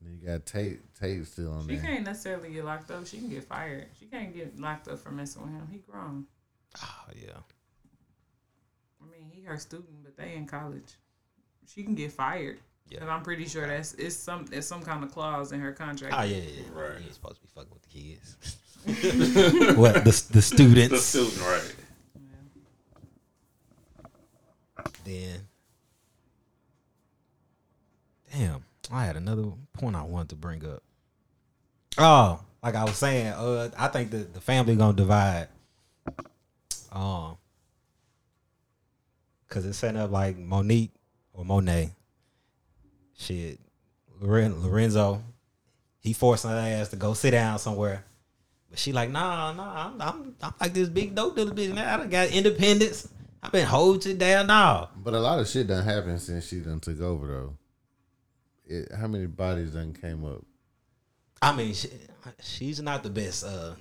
Then 0.00 0.18
You 0.20 0.28
got 0.28 0.46
Tate. 0.46 0.94
Tate 0.94 1.26
still 1.26 1.50
on 1.52 1.66
She 1.66 1.74
there. 1.76 1.84
can't 1.84 2.04
necessarily 2.04 2.50
get 2.52 2.64
locked 2.64 2.90
up. 2.92 3.04
She 3.06 3.16
can 3.16 3.30
get 3.30 3.42
fired. 3.42 3.86
She 3.98 4.04
can't 4.06 4.32
get 4.32 4.60
locked 4.60 4.86
up 4.86 5.00
for 5.00 5.10
messing 5.10 5.42
with 5.42 5.50
him. 5.52 5.66
He 5.72 5.78
grown. 5.78 6.26
Oh 6.82 7.04
yeah. 7.14 7.38
I 9.00 9.04
mean, 9.06 9.30
he 9.30 9.42
her 9.42 9.58
student, 9.58 10.02
but 10.02 10.16
they 10.16 10.34
in 10.34 10.46
college. 10.46 10.94
She 11.66 11.82
can 11.82 11.94
get 11.94 12.12
fired. 12.12 12.58
Yeah. 12.88 13.00
And 13.00 13.10
I'm 13.10 13.22
pretty 13.22 13.46
sure 13.46 13.66
that's 13.66 13.94
it's 13.94 14.16
some 14.16 14.46
it's 14.52 14.66
some 14.66 14.82
kind 14.82 15.02
of 15.04 15.12
clause 15.12 15.52
in 15.52 15.60
her 15.60 15.72
contract. 15.72 16.14
Oh 16.16 16.22
yeah, 16.22 16.36
yeah. 16.36 16.42
yeah. 16.42 16.80
Right. 16.80 16.98
You 16.98 17.04
ain't 17.04 17.14
supposed 17.14 17.36
to 17.36 17.42
be 17.42 17.48
fucking 17.54 17.70
with 17.72 17.82
the 17.82 17.88
kids. 17.88 18.36
what 19.78 19.94
the 20.04 20.26
the 20.32 20.42
students? 20.42 20.90
The 20.90 20.98
students? 20.98 21.34
student, 21.34 21.40
right? 21.40 21.74
then 25.04 25.40
damn 28.32 28.64
i 28.90 29.04
had 29.04 29.16
another 29.16 29.44
point 29.72 29.94
i 29.94 30.02
wanted 30.02 30.30
to 30.30 30.36
bring 30.36 30.64
up 30.64 30.82
oh 31.98 32.40
like 32.62 32.74
i 32.74 32.84
was 32.84 32.96
saying 32.96 33.28
uh 33.28 33.70
i 33.78 33.88
think 33.88 34.10
the, 34.10 34.18
the 34.18 34.40
family 34.40 34.74
gonna 34.74 34.96
divide 34.96 35.48
um 36.94 37.36
because 39.46 39.66
it's 39.66 39.78
setting 39.78 40.00
up 40.00 40.10
like 40.10 40.38
monique 40.38 40.92
or 41.32 41.44
monet. 41.44 41.94
Shit. 43.16 43.60
Loren, 44.20 44.62
lorenzo 44.62 45.22
he 46.04 46.12
forcing 46.12 46.50
her 46.50 46.56
ass 46.56 46.90
to 46.90 46.96
go 46.96 47.14
sit 47.14 47.32
down 47.32 47.58
somewhere. 47.58 48.04
But 48.70 48.78
she 48.78 48.92
like 48.92 49.10
nah 49.10 49.52
nah 49.52 49.86
i'm, 49.86 50.00
I'm, 50.00 50.34
I'm 50.42 50.54
like 50.60 50.74
this 50.74 50.88
big 50.88 51.14
dope 51.14 51.34
dealer 51.34 51.52
bitch 51.52 51.72
now 51.72 51.94
i 51.94 51.96
done 51.96 52.10
got 52.10 52.28
independence. 52.28 53.08
I've 53.42 53.52
been 53.52 53.66
holding 53.66 54.12
it 54.12 54.18
down 54.18 54.46
now. 54.46 54.90
But 54.96 55.14
a 55.14 55.20
lot 55.20 55.38
of 55.38 55.48
shit 55.48 55.66
done 55.66 55.84
happened 55.84 56.20
since 56.20 56.46
she 56.46 56.60
done 56.60 56.80
took 56.80 57.00
over 57.00 57.26
though. 57.26 57.58
It, 58.66 58.92
how 58.92 59.06
many 59.06 59.26
bodies 59.26 59.72
done 59.72 59.92
came 59.92 60.24
up? 60.24 60.44
I 61.42 61.54
mean, 61.54 61.74
she, 61.74 61.88
she's 62.42 62.80
not 62.80 63.02
the 63.02 63.10
best. 63.10 63.44
Uh, 63.44 63.74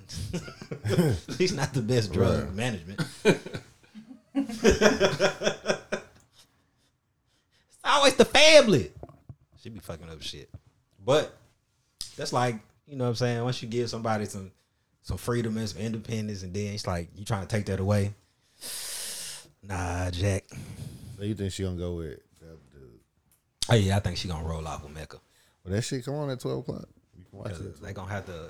she's 1.38 1.54
not 1.54 1.74
the 1.74 1.82
best 1.82 2.12
drug 2.12 2.44
Right. 2.46 2.54
management. 2.54 3.02
it's 4.36 5.80
always 7.84 8.16
the 8.16 8.26
family. 8.26 8.92
She 9.62 9.70
be 9.70 9.80
fucking 9.80 10.10
up 10.10 10.22
shit. 10.22 10.50
But 11.06 11.36
that's 12.18 12.34
like 12.34 12.56
you 12.88 12.96
know 12.98 13.06
what 13.06 13.10
I'm 13.12 13.16
saying. 13.16 13.44
Once 13.44 13.62
you 13.62 13.70
give 13.70 13.90
somebody 13.90 14.26
some 14.26 14.52
some 15.04 15.18
freedom 15.18 15.58
and 15.58 15.70
some 15.70 15.82
independence, 15.82 16.44
and 16.44 16.54
then 16.54 16.74
it's 16.74 16.88
like 16.88 17.10
you 17.16 17.24
trying 17.26 17.46
to 17.46 17.56
take 17.56 17.66
that 17.68 17.80
away. 17.80 18.14
Nah, 19.62 20.10
Jack. 20.12 20.46
So 21.18 21.24
you 21.24 21.36
think 21.36 21.54
she 21.54 21.64
gonna 21.64 21.78
go 21.78 21.96
with 21.96 22.20
other 22.42 22.58
dude? 22.72 23.00
Oh 23.70 23.76
yeah, 23.76 23.98
I 23.98 24.00
think 24.00 24.18
she 24.18 24.28
gonna 24.28 24.48
roll 24.48 24.68
off 24.68 24.84
with 24.84 24.94
Mecca. 24.94 25.18
Well, 25.64 25.74
that 25.74 25.82
shit 25.84 26.04
come 26.04 26.16
on 26.16 26.30
at 26.30 26.40
twelve 26.42 26.60
o'clock. 26.60 26.90
You 27.34 27.40
can 27.40 27.52
watch 27.52 27.58
Cause 27.58 27.66
it. 27.66 27.82
they 27.82 27.94
gonna 27.94 28.12
have 28.12 28.26
to. 28.28 28.50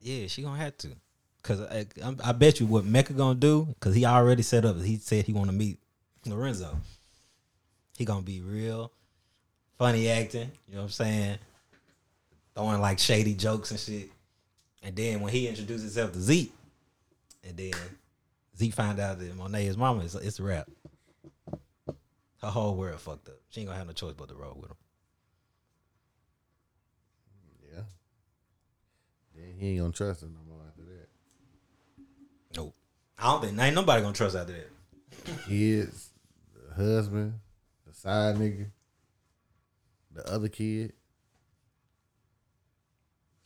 Yeah, 0.00 0.26
she 0.26 0.42
gonna 0.42 0.58
have 0.58 0.76
to. 0.78 0.88
Cause 1.42 1.60
I, 1.60 1.86
I, 2.04 2.14
I 2.24 2.32
bet 2.32 2.58
you 2.58 2.66
what 2.66 2.84
Mecca 2.84 3.12
gonna 3.12 3.38
do. 3.38 3.74
Cause 3.78 3.94
he 3.94 4.04
already 4.04 4.42
set 4.42 4.64
up. 4.64 4.80
He 4.80 4.96
said 4.96 5.24
he 5.24 5.32
want 5.32 5.48
to 5.48 5.54
meet 5.56 5.78
Lorenzo. 6.26 6.76
He 7.96 8.04
gonna 8.04 8.22
be 8.22 8.40
real 8.40 8.92
funny 9.78 10.08
acting. 10.08 10.50
You 10.68 10.74
know 10.74 10.80
what 10.80 10.86
I'm 10.86 10.90
saying? 10.90 11.38
Throwing 12.54 12.80
like 12.80 12.98
shady 12.98 13.34
jokes 13.34 13.70
and 13.70 13.78
shit. 13.78 14.10
And 14.82 14.94
then 14.96 15.20
when 15.20 15.32
he 15.32 15.48
introduced 15.48 15.82
himself 15.82 16.12
to 16.12 16.20
Zeke, 16.20 16.52
and 17.46 17.56
then 17.56 17.72
Zeke 18.58 18.74
find 18.74 18.98
out 18.98 19.18
that 19.18 19.36
Monet 19.36 19.66
is 19.66 19.76
mama, 19.76 20.04
it's, 20.04 20.14
it's 20.14 20.38
a 20.40 20.42
rap. 20.42 20.68
Her 22.42 22.48
whole 22.48 22.74
world 22.76 23.00
fucked 23.00 23.28
up. 23.28 23.36
She 23.50 23.60
ain't 23.60 23.68
gonna 23.68 23.78
have 23.78 23.86
no 23.86 23.92
choice 23.92 24.14
but 24.16 24.28
to 24.28 24.34
roll 24.34 24.56
with 24.60 24.70
him. 24.70 24.76
Yeah. 27.74 27.82
Then 29.34 29.45
he 29.58 29.70
ain't 29.70 29.80
gonna 29.80 29.92
trust 29.92 30.22
her 30.22 30.28
no 30.28 30.40
more 30.48 30.62
after 30.68 30.82
that. 30.82 31.08
Nope. 32.56 32.74
I 33.18 33.32
don't 33.32 33.42
think 33.42 33.58
ain't 33.58 33.74
nobody 33.74 34.02
gonna 34.02 34.14
trust 34.14 34.36
after 34.36 34.52
that. 34.52 35.46
Kids, 35.48 36.10
the 36.54 36.74
husband, 36.74 37.40
the 37.86 37.94
side 37.94 38.36
nigga, 38.36 38.66
the 40.14 40.32
other 40.32 40.48
kid. 40.48 40.92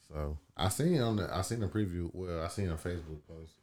So 0.08 0.38
I 0.56 0.68
seen 0.68 1.00
on 1.00 1.16
the 1.16 1.34
I 1.34 1.42
seen 1.42 1.60
the 1.60 1.68
preview. 1.68 2.10
Well, 2.12 2.42
I 2.42 2.48
seen 2.48 2.68
a 2.68 2.74
Facebook 2.74 3.20
post 3.28 3.54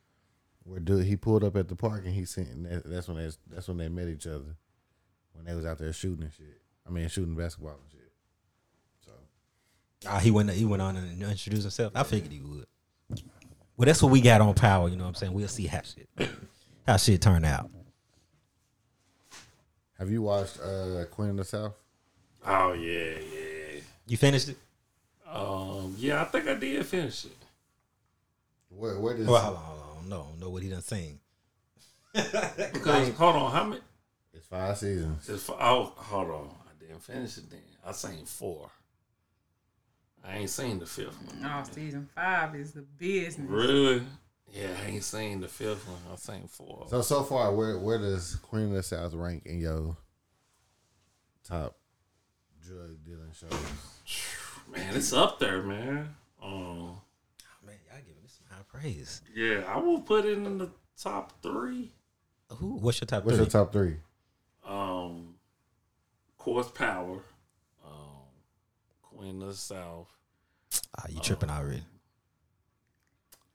where 0.64 0.80
dude 0.80 1.06
he 1.06 1.16
pulled 1.16 1.44
up 1.44 1.56
at 1.56 1.68
the 1.68 1.76
park 1.76 2.04
and 2.06 2.14
he 2.14 2.26
seen 2.26 2.64
that, 2.64 2.84
that's 2.86 3.08
when 3.08 3.18
they 3.18 3.30
that's 3.50 3.68
when 3.68 3.78
they 3.78 3.90
met 3.90 4.08
each 4.08 4.28
other 4.28 4.56
when 5.34 5.46
they 5.46 5.54
was 5.54 5.66
out 5.66 5.78
there 5.78 5.94
shooting 5.94 6.24
and 6.24 6.34
shit. 6.34 6.62
I 6.86 6.90
mean 6.90 7.08
shooting 7.10 7.36
basketball 7.36 7.80
and 7.82 7.92
shit. 7.92 7.97
So 10.02 10.10
Ah, 10.12 10.20
he 10.20 10.32
went 10.32 10.50
he 10.52 10.66
went 10.66 10.82
on 10.82 10.96
and 10.98 11.22
introduced 11.22 11.64
himself. 11.64 11.94
I 11.96 12.04
figured 12.04 12.32
he 12.32 12.40
would. 12.42 12.66
Well, 13.76 13.86
that's 13.86 14.02
what 14.02 14.12
we 14.12 14.22
got 14.22 14.42
on 14.42 14.54
power. 14.54 14.90
You 14.90 14.96
know 14.96 15.04
what 15.04 15.10
I'm 15.10 15.16
saying? 15.16 15.34
We'll 15.34 15.48
see 15.48 15.68
how 15.68 15.82
shit 15.82 16.10
how 16.86 16.98
shit 16.98 17.22
turn 17.22 17.46
out. 17.46 17.70
have 19.98 20.10
you 20.12 20.22
watched 20.22 20.60
uh 20.62 21.06
Queen 21.12 21.30
of 21.32 21.38
the 21.38 21.44
South? 21.46 21.74
Oh 22.46 22.74
yeah, 22.74 23.16
yeah. 23.20 23.80
You 24.08 24.18
finished 24.18 24.50
it? 24.50 24.58
Um, 25.30 25.96
yeah, 25.98 26.22
I 26.22 26.26
think 26.26 26.48
I 26.48 26.54
did 26.56 26.86
finish 26.86 27.26
it. 27.26 27.32
Where 28.70 29.00
where 29.00 29.18
does 29.18 29.28
Well, 29.28 29.42
hold 29.42 29.58
on, 29.58 29.64
hold 29.64 29.98
on. 30.04 30.10
No, 30.10 30.28
know 30.40 30.50
what 30.50 30.64
he 30.64 30.70
done 30.70 30.82
sing. 30.82 31.20
Because 32.14 33.10
hold 33.16 33.36
on, 33.36 33.52
how 33.52 33.64
many? 33.66 33.82
it's 34.34 34.46
five 34.48 34.78
seasons. 34.78 35.28
It's 35.30 35.44
for, 35.44 35.58
oh, 35.62 35.92
hold 35.98 36.30
on, 36.30 36.50
I 36.68 36.84
didn't 36.84 37.04
finish 37.04 37.38
it. 37.38 37.50
Then 37.50 37.60
I 37.86 37.92
seen 37.92 38.26
four. 38.26 38.70
I 40.26 40.38
ain't 40.38 40.50
seen 40.50 40.80
the 40.80 40.86
fifth 40.86 41.18
one. 41.26 41.46
Oh, 41.46 41.64
season 41.72 42.08
five 42.14 42.56
is 42.56 42.72
the 42.74 42.82
business. 42.82 43.50
Really? 43.50 44.04
Yeah, 44.54 44.70
I 44.84 44.90
ain't 44.90 45.04
seen 45.04 45.40
the 45.42 45.48
fifth 45.48 45.88
one. 45.88 45.98
I 46.12 46.16
seen 46.16 46.48
four. 46.48 46.86
So 46.90 47.02
so 47.02 47.24
far, 47.24 47.54
where 47.54 47.78
where 47.80 47.98
does 47.98 48.36
Queen 48.36 48.66
of 48.66 48.72
the 48.74 48.84
South 48.84 49.14
rank 49.14 49.44
in 49.46 49.60
your 49.60 49.96
top 51.44 51.76
drug 52.66 52.98
dealing 53.06 53.32
shows? 53.34 53.52
Man, 54.72 54.96
it's 54.96 55.14
up 55.14 55.40
there, 55.40 55.62
man. 55.64 56.16
Um, 56.44 56.52
Oh, 56.54 57.02
man, 57.66 57.76
y'all 57.90 58.00
giving 58.06 58.22
this 58.22 58.38
some 58.38 58.48
high 58.58 58.64
praise. 58.68 59.22
yeah, 59.34 59.64
I 59.68 59.78
will 59.78 60.02
put 60.02 60.26
it 60.26 60.38
in 60.38 60.58
the 60.58 60.70
top 61.02 61.42
three. 61.42 61.94
Who? 62.52 62.76
What's 62.78 63.00
your 63.00 63.06
top 63.08 63.24
What's 63.24 63.38
three? 63.38 63.46
your 63.46 63.50
top 63.50 63.72
three? 63.72 63.98
Um, 64.66 65.36
course, 66.38 66.70
Power. 66.70 67.20
Um, 69.18 69.24
Queen 69.24 69.42
of 69.42 69.48
the 69.50 69.54
South. 69.56 70.08
Ah, 70.98 71.06
you 71.10 71.20
tripping 71.22 71.50
already? 71.50 71.84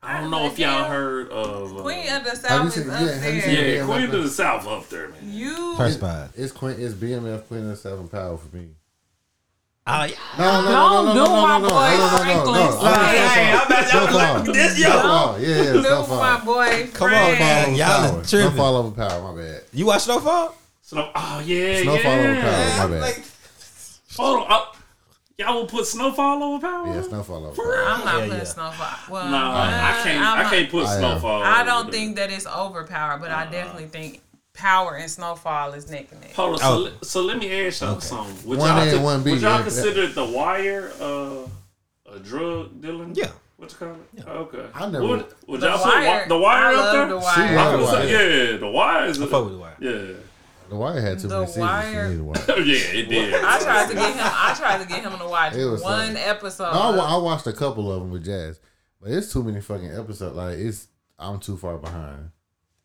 I 0.03 0.21
don't 0.21 0.31
know 0.33 0.47
if 0.47 0.59
y'all 0.59 0.85
heard 0.89 1.29
of 1.31 1.77
uh, 1.79 1.83
Queen 1.83 2.09
of 2.13 2.25
the 2.25 2.35
South 2.35 2.67
is 2.67 2.75
seen- 2.75 2.91
up 2.91 3.01
yeah, 3.01 3.07
there. 3.07 3.35
Yeah, 3.37 3.79
Yeah, 3.81 3.85
Queen 3.85 4.05
of 4.11 4.23
the 4.25 4.29
South 4.29 4.67
up 4.67 4.89
there, 4.89 5.09
man. 5.11 5.21
You 5.25 5.77
First 5.77 6.01
five. 6.01 6.33
It's 6.35 6.51
Queen. 6.53 6.75
It's 6.79 6.95
BMF 6.95 7.47
Queen 7.47 7.61
of 7.63 7.69
the 7.69 7.77
South 7.77 8.01
and 8.01 8.11
Power 8.11 8.37
for 8.37 8.57
me. 8.57 8.71
Oh, 9.87 10.05
yeah. 10.05 10.15
No, 10.39 10.63
no, 10.63 10.69
Don't 10.71 10.73
no, 10.73 11.03
no, 11.05 11.13
do 11.13 11.19
no, 11.19 11.25
no, 11.27 11.43
my 11.43 11.59
no, 11.59 11.65
no, 11.65 11.69
boy 11.69 11.75
no, 11.75 11.97
no, 11.97 12.11
no, 12.11 12.19
Franklin. 12.19 12.55
no, 12.55 12.71
no, 12.71 12.83
no, 12.83 13.05
Hey, 13.05 13.19
no, 13.19 13.29
hey, 13.29 13.53
no, 13.53 13.59
I'm 13.59 13.67
about 13.67 13.69
to- 13.69 13.75
I'm 13.75 13.89
Snowfall. 13.89 14.35
like, 14.35 14.45
this, 14.53 14.79
yo. 14.79 14.89
Snowfall. 14.91 15.41
Yeah, 15.41 15.49
yeah, 15.49 15.73
do 15.73 15.81
Snowfall. 15.83 16.21
my 16.21 16.45
boy. 16.45 16.91
Come 16.93 17.05
on, 17.05 17.11
Fred. 17.11 17.39
man. 17.39 17.65
Snowfall 17.65 17.77
Y'all 17.77 17.99
over 17.99 18.07
is 18.07 18.11
Power. 18.13 18.25
tripping. 18.25 18.51
Snowfall 18.55 18.77
over 18.77 18.91
Power. 19.09 19.33
My 19.35 19.41
bad. 19.43 19.63
You 19.73 19.87
watch 19.87 20.03
Snowfall? 20.03 20.55
Snow. 20.83 21.11
Oh 21.15 21.43
yeah, 21.45 21.83
Snowfall 21.83 22.13
over 22.13 22.35
yeah. 22.35 22.77
Power. 22.79 22.89
My 22.89 23.01
bad. 23.01 23.23
Hold 24.17 24.47
on. 24.51 24.67
Uh, 25.45 25.51
y'all 25.51 25.61
will 25.61 25.67
put 25.67 25.87
Snowfall 25.87 26.43
over 26.43 26.67
Power? 26.67 26.87
Yeah, 26.87 27.03
Snowfall 27.03 27.47
over 27.47 27.57
Power. 27.63 27.85
I'm 27.87 28.05
not 28.05 28.15
Yeah, 28.15 28.21
putting 28.25 28.39
yeah. 28.39 28.45
Snowfall. 28.45 28.99
Well, 29.11 29.29
No, 29.31 29.37
I 29.37 30.01
can't. 30.03 30.21
I'm 30.25 30.47
I 30.47 30.51
can't 30.51 30.71
put 30.71 30.87
I 30.87 30.95
am. 30.95 30.99
Snowfall. 31.01 31.43
I 31.43 31.65
don't 31.65 31.85
there. 31.91 31.93
think 32.01 32.17
that 32.17 32.31
it's 32.31 32.47
overpowered, 32.47 33.19
but 33.21 33.31
I 33.31 33.47
definitely 33.51 33.87
think 33.87 34.21
Power 34.55 34.97
and 34.97 35.11
Snowfall 35.11 35.73
is 35.73 35.91
neck 35.91 36.09
and 36.13 36.21
neck. 36.21 36.35
Hold 36.35 36.53
on. 36.55 36.59
So, 36.59 36.67
Oh. 36.73 36.79
let- 36.79 37.05
so 37.05 37.23
let 37.23 37.39
me 37.39 37.67
ask 37.67 37.81
y'all 37.81 38.01
something. 38.01 38.49
Would 38.49 38.59
One 38.59 38.69
y'all, 38.89 39.01
A 39.01 39.03
one 39.03 39.23
B, 39.23 39.33
would 39.33 39.41
y'all 39.41 39.57
yeah. 39.59 39.63
consider 39.63 40.07
The 40.09 40.25
Wire 40.25 40.93
uh, 41.01 42.13
a 42.15 42.19
drug 42.19 42.81
dealing? 42.81 43.13
Yeah. 43.15 43.29
What 43.57 43.71
you 43.71 43.79
call 43.79 43.89
it? 44.17 44.27
Okay. 44.29 44.67
I 44.75 44.87
never- 44.91 45.07
Would, 45.07 45.27
would 45.47 45.61
The 45.61 45.69
y'all 45.69 45.79
put 45.79 45.95
Wire, 45.95 46.05
Wi- 46.05 46.29
The 46.29 46.39
Wire 46.39 46.65
I 46.65 46.71
up 46.73 46.77
love 46.77 46.93
there? 46.93 47.07
The 47.07 47.21
She 47.21 47.41
Wire. 47.41 47.59
I 47.59 47.65
love 47.71 47.81
was 47.81 47.91
The 47.91 47.97
like, 47.97 48.09
yeah, 48.11 48.57
The 48.59 48.69
Wire 48.71 49.05
is. 49.07 49.21
I 49.21 49.25
a- 49.25 49.29
fuck 49.29 49.45
with 49.45 49.53
the 49.53 49.59
wire. 49.59 49.77
Yeah. 49.81 50.15
The 50.73 50.79
Wire 50.79 51.01
had 51.03 51.19
too 51.19 51.29
The 51.29 51.35
many 51.35 51.47
seasons 51.49 51.61
Wire- 51.67 52.09
for 52.11 52.17
to 52.17 52.25
watch. 52.25 52.49
yeah, 52.49 52.55
it 52.99 53.09
did. 53.11 53.35
I 53.35 53.59
tried 53.61 53.89
to 53.89 53.95
get 53.95 54.15
him. 54.15 54.21
I 54.25 54.55
tried 54.57 54.81
to 54.83 54.89
get 54.89 55.03
him 55.03 55.19
to 55.19 55.29
watch 55.29 55.55
It 55.55 55.67
was 55.67 55.83
one 55.83 56.07
something. 56.07 56.23
episode. 56.25 56.73
No, 56.73 57.01
I, 57.01 57.15
I 57.15 57.17
watched 57.19 57.47
a 57.47 57.53
couple 57.53 57.93
of 57.93 58.01
them 58.01 58.11
with 58.11 58.25
Jazz, 58.25 58.59
but 59.01 59.11
it's 59.11 59.31
too 59.33 59.43
many 59.45 59.61
fucking 59.61 59.93
episodes. 59.93 60.35
Like 60.35 60.59
it's, 60.59 60.89
I'm 61.19 61.39
too 61.41 61.57
far 61.59 61.77
behind. 61.77 62.31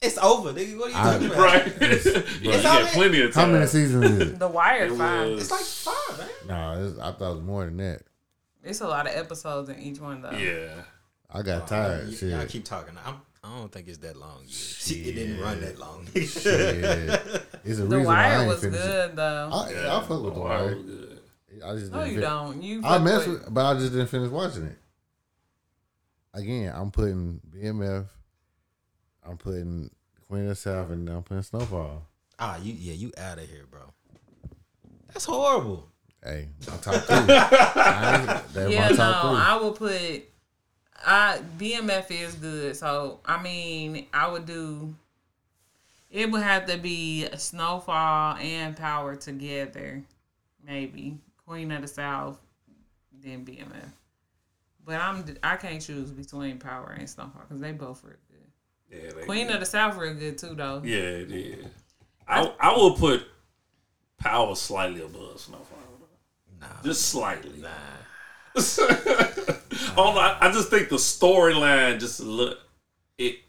It's 0.01 0.17
over, 0.17 0.51
nigga. 0.51 0.77
What 0.77 0.87
are 0.87 0.89
you 0.91 0.95
I- 0.97 1.13
talking 1.13 1.27
about? 1.27 1.39
Right. 1.39 1.81
you 2.41 2.51
how 2.51 2.61
got 2.61 2.81
many- 2.83 2.93
plenty 2.93 3.21
of 3.21 3.33
How 3.33 3.41
time. 3.43 3.53
many 3.53 3.65
seasons 3.67 4.03
is 4.05 4.19
it? 4.31 4.39
the 4.39 4.47
Wire 4.49 4.85
It 4.87 4.91
five. 4.91 5.29
was- 5.31 5.41
It's 5.43 5.51
like 5.51 5.95
five, 5.95 6.17
man. 6.19 6.29
No, 6.49 6.87
it's, 6.89 6.99
I 6.99 7.11
thought 7.13 7.31
it 7.31 7.35
was 7.35 7.43
more 7.43 7.65
than 7.65 7.77
that. 7.77 8.01
It's 8.63 8.81
a 8.81 8.87
lot 8.87 9.07
of 9.07 9.15
episodes 9.15 9.69
in 9.69 9.79
each 9.79 10.01
one 10.01 10.21
though. 10.21 10.31
Yeah. 10.31 10.73
I 11.31 11.41
got 11.41 11.63
oh, 11.63 11.65
tired. 11.67 12.07
Y- 12.09 12.13
Shit. 12.13 12.29
Y'all 12.31 12.45
keep 12.45 12.65
talking. 12.65 12.95
I'm, 13.05 13.15
I 13.43 13.57
don't 13.59 13.71
think 13.71 13.87
it's 13.87 13.99
that 13.99 14.17
long. 14.17 14.43
It 14.45 15.15
didn't 15.15 15.39
run 15.39 15.61
that 15.61 15.79
long. 15.79 16.07
Shit. 16.13 17.43
It's 17.65 17.79
a 17.79 17.83
The 17.83 17.97
reason 17.97 18.03
why 18.05 18.13
I 18.25 18.29
Wire 18.29 18.39
ain't 18.39 18.47
was 18.47 18.61
finished 18.61 18.81
it. 18.83 18.87
good 18.87 19.15
though. 19.17 19.49
I, 19.51 19.97
I 19.97 19.99
fuck 20.01 20.09
with 20.23 20.33
the 20.35 20.39
Wire 20.39 20.63
Wire. 20.65 20.75
was 20.75 20.83
good. 20.85 21.19
I 21.65 21.73
just 21.75 21.91
no, 21.91 21.97
didn't 21.99 22.07
you 22.13 22.13
fin- 22.15 22.21
don't. 22.29 22.63
You. 22.63 22.79
I 22.79 22.89
fuck 22.93 23.01
mess 23.03 23.27
with- 23.27 23.43
with, 23.45 23.53
but 23.53 23.65
I 23.65 23.73
just 23.79 23.91
didn't 23.93 24.07
finish 24.07 24.29
watching 24.29 24.65
it. 24.65 24.77
Again, 26.33 26.71
I'm 26.75 26.91
putting 26.91 27.41
BMF. 27.49 28.05
I'm 29.27 29.37
putting 29.37 29.89
Queen 30.27 30.43
of 30.43 30.49
the 30.49 30.55
South, 30.55 30.91
and 30.91 31.09
I'm 31.09 31.23
putting 31.23 31.43
Snowfall. 31.43 32.07
ah, 32.39 32.57
you 32.61 32.73
yeah, 32.73 32.93
you 32.93 33.11
out 33.17 33.37
of 33.39 33.49
here, 33.49 33.65
bro. 33.69 33.81
That's 35.07 35.25
horrible. 35.25 35.89
Hey, 36.23 36.49
my 36.69 36.77
top 36.77 36.95
three. 36.95 37.15
I 37.35 38.19
ain't- 38.37 38.53
They're 38.53 38.69
Yeah, 38.69 38.81
my 38.81 38.89
no, 38.89 38.95
top 38.95 39.21
three. 39.31 39.39
I 39.41 39.55
will 39.57 39.71
put. 39.73 40.23
I 41.05 41.39
BMF 41.57 42.09
is 42.11 42.35
good, 42.35 42.75
so 42.75 43.19
I 43.25 43.41
mean, 43.41 44.07
I 44.13 44.27
would 44.27 44.45
do. 44.45 44.93
It 46.09 46.31
would 46.31 46.41
have 46.41 46.65
to 46.67 46.77
be 46.77 47.27
Snowfall 47.35 48.37
and 48.37 48.75
Power 48.75 49.15
together, 49.15 50.01
maybe 50.65 51.17
Queen 51.45 51.71
of 51.71 51.81
the 51.81 51.87
South, 51.87 52.39
then 53.23 53.45
BMF. 53.45 53.91
But 54.85 55.01
I'm 55.01 55.23
I 55.43 55.57
can't 55.57 55.81
choose 55.81 56.11
between 56.11 56.59
Power 56.59 56.95
and 56.97 57.09
Snowfall 57.09 57.41
because 57.47 57.61
they 57.61 57.73
both 57.73 58.03
real 58.03 58.15
good. 58.29 59.03
Yeah, 59.03 59.11
they 59.13 59.25
Queen 59.25 59.49
of 59.49 59.59
the 59.59 59.65
South 59.65 59.97
real 59.97 60.13
good 60.13 60.37
too 60.37 60.55
though. 60.55 60.81
Yeah, 60.83 60.97
it 60.97 61.31
is. 61.31 61.65
I 62.27 62.53
I 62.59 62.71
will 62.73 62.95
put 62.95 63.27
Power 64.17 64.55
slightly 64.55 65.01
above 65.01 65.39
Snowfall. 65.39 65.77
Nah. 66.59 66.67
Just 66.83 67.05
slightly. 67.09 67.61
Nah. 67.61 67.69
oh, 69.97 70.17
I, 70.17 70.37
I 70.47 70.51
just 70.51 70.69
think 70.69 70.89
the 70.89 70.95
storyline 70.95 71.99
just 71.99 72.19
look 72.19 72.57
it. 73.17 73.39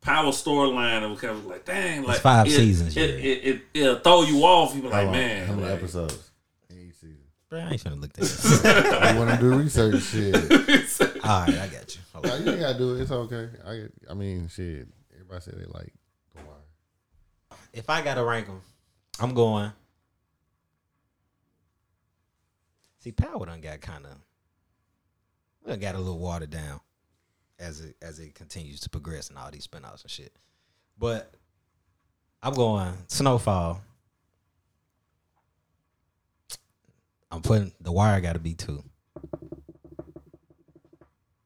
Power 0.00 0.30
storyline 0.30 1.02
it 1.02 1.08
was 1.08 1.20
kind 1.20 1.36
of 1.36 1.44
like 1.46 1.64
dang 1.64 2.04
like 2.04 2.20
five 2.20 2.46
it, 2.46 2.52
seasons, 2.52 2.96
It, 2.96 3.10
yeah. 3.10 3.16
it, 3.16 3.44
it, 3.44 3.62
it'll 3.74 3.98
throw 3.98 4.22
you 4.22 4.42
off. 4.44 4.74
You 4.74 4.82
be 4.82 4.88
like 4.88 5.10
man, 5.10 5.46
how 5.46 5.54
many 5.54 5.66
like, 5.66 5.76
episodes 5.76 6.30
in 6.70 6.78
each 6.78 6.94
season? 6.94 7.18
Bro, 7.50 7.60
I 7.60 7.70
ain't 7.70 7.82
finna 7.82 8.00
look 8.00 8.12
that. 8.12 9.02
I 9.02 9.18
want 9.18 9.30
to 9.30 9.36
do 9.36 9.54
research. 9.54 10.02
Shit, 10.02 10.34
All 11.24 11.40
right, 11.40 11.50
I 11.50 11.66
got 11.66 11.94
you. 11.94 12.00
Hold 12.14 12.26
you 12.26 12.52
ain't 12.52 12.60
gotta 12.60 12.78
do 12.78 12.94
it. 12.94 13.02
It's 13.02 13.10
okay. 13.10 13.48
I 13.66 13.76
get, 13.76 13.92
I 14.08 14.14
mean, 14.14 14.48
shit. 14.48 14.86
Everybody 15.12 15.40
said 15.40 15.54
they 15.58 15.66
like 15.66 15.92
the 16.34 16.42
Wire. 16.42 17.58
If 17.72 17.90
I 17.90 18.00
gotta 18.02 18.22
rank 18.22 18.46
them, 18.46 18.62
I'm 19.20 19.34
going. 19.34 19.72
See, 23.00 23.12
Power 23.12 23.46
done 23.46 23.60
got 23.60 23.80
kind 23.80 24.06
of, 24.06 24.12
done 25.68 25.80
got 25.80 25.94
a 25.94 25.98
little 25.98 26.18
watered 26.18 26.50
down 26.50 26.80
as 27.58 27.80
it 27.80 27.96
as 28.02 28.18
it 28.18 28.34
continues 28.34 28.80
to 28.80 28.90
progress 28.90 29.28
and 29.28 29.38
all 29.38 29.50
these 29.50 29.66
spinouts 29.66 30.02
and 30.02 30.10
shit. 30.10 30.32
But 30.98 31.32
I'm 32.42 32.54
going 32.54 32.92
Snowfall. 33.08 33.80
I'm 37.30 37.42
putting 37.42 37.72
The 37.80 37.92
Wire. 37.92 38.20
Got 38.20 38.34
to 38.34 38.38
be 38.38 38.54
two, 38.54 38.82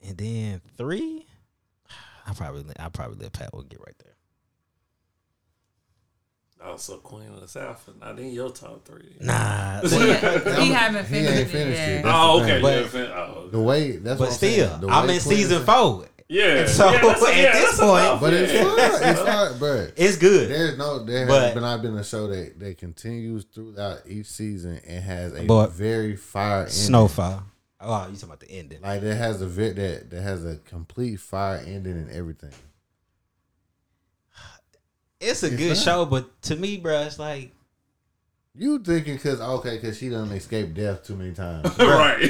and 0.00 0.16
then 0.16 0.60
three. 0.76 1.26
I 2.26 2.34
probably 2.34 2.74
I 2.78 2.88
probably 2.88 3.18
let 3.18 3.32
Power 3.32 3.62
get 3.64 3.80
right 3.80 3.96
there. 3.98 4.11
Oh, 6.64 6.70
also, 6.72 6.96
Queen 6.98 7.28
of 7.28 7.40
the 7.40 7.48
South, 7.48 7.82
but 7.86 7.98
not 8.00 8.18
in 8.18 8.30
your 8.32 8.50
top 8.50 8.84
three. 8.84 9.16
Nah, 9.20 9.80
he 9.82 10.68
haven't 10.72 11.06
He 11.06 11.14
finished 11.14 11.30
ain't 11.32 11.40
it 11.40 11.48
finished 11.48 11.78
yet. 11.78 11.88
it. 11.88 12.02
That's 12.04 12.16
oh, 12.16 12.32
oh, 12.38 12.42
okay. 12.42 12.60
But- 12.62 12.86
fin- 12.88 13.10
oh, 13.12 13.48
The 13.50 13.60
way 13.60 13.92
that's 13.92 14.18
but 14.18 14.20
what 14.20 14.28
I'm 14.28 14.34
saying. 14.38 14.54
still, 14.68 14.78
The 14.78 14.88
I'm 14.88 15.06
way 15.08 15.14
in 15.16 15.20
Queen 15.20 15.36
season 15.38 15.56
of- 15.58 15.64
four. 15.66 16.06
Yeah. 16.28 16.66
So, 16.68 16.90
yeah, 16.90 17.00
that's, 17.02 17.22
at 17.24 17.36
yeah, 17.36 17.52
this 17.52 17.78
point- 17.80 17.90
enough. 18.04 18.20
But 18.20 18.32
it's 18.32 18.52
Yeah. 18.52 18.64
fun. 18.64 19.08
It's 19.10 19.20
fun, 19.20 19.58
bro. 19.58 19.88
It's 19.96 20.16
good. 20.16 20.48
There's 20.50 20.78
no 20.78 21.04
there 21.04 21.26
But- 21.26 21.42
has 21.42 21.54
been 21.54 21.62
not 21.62 21.82
been 21.82 21.96
a 21.96 22.04
show 22.04 22.26
that 22.28 22.58
that 22.60 22.78
continues 22.78 23.44
throughout 23.52 23.98
each 24.06 24.26
season 24.26 24.80
and 24.86 25.02
has 25.04 25.34
a 25.34 25.42
But- 25.44 25.72
very 25.72 26.16
fire 26.16 26.60
ending. 26.60 26.72
Snowfall. 26.72 27.42
Oh, 27.80 27.98
you 28.08 28.14
talking 28.14 28.22
about 28.22 28.40
the 28.40 28.50
ending? 28.52 28.80
Like 28.80 29.00
that 29.02 29.16
has 29.16 29.42
a 29.42 29.46
ve- 29.46 29.70
that 29.72 30.08
that 30.10 30.22
has 30.22 30.44
a 30.46 30.56
complete 30.58 31.16
fire 31.18 31.58
ending 31.66 31.94
and 31.94 32.10
everything. 32.12 32.52
It's 35.22 35.42
a 35.42 35.50
good 35.50 35.68
not. 35.70 35.76
show, 35.78 36.04
but 36.04 36.42
to 36.42 36.56
me, 36.56 36.76
bro, 36.78 37.00
it's 37.02 37.18
like 37.18 37.52
You 38.54 38.78
thinking 38.80 39.14
because 39.14 39.40
okay, 39.40 39.76
because 39.76 39.96
she 39.98 40.08
done 40.10 40.30
escaped 40.32 40.74
death 40.74 41.04
too 41.04 41.16
many 41.16 41.32
times, 41.32 41.64
right. 41.78 42.20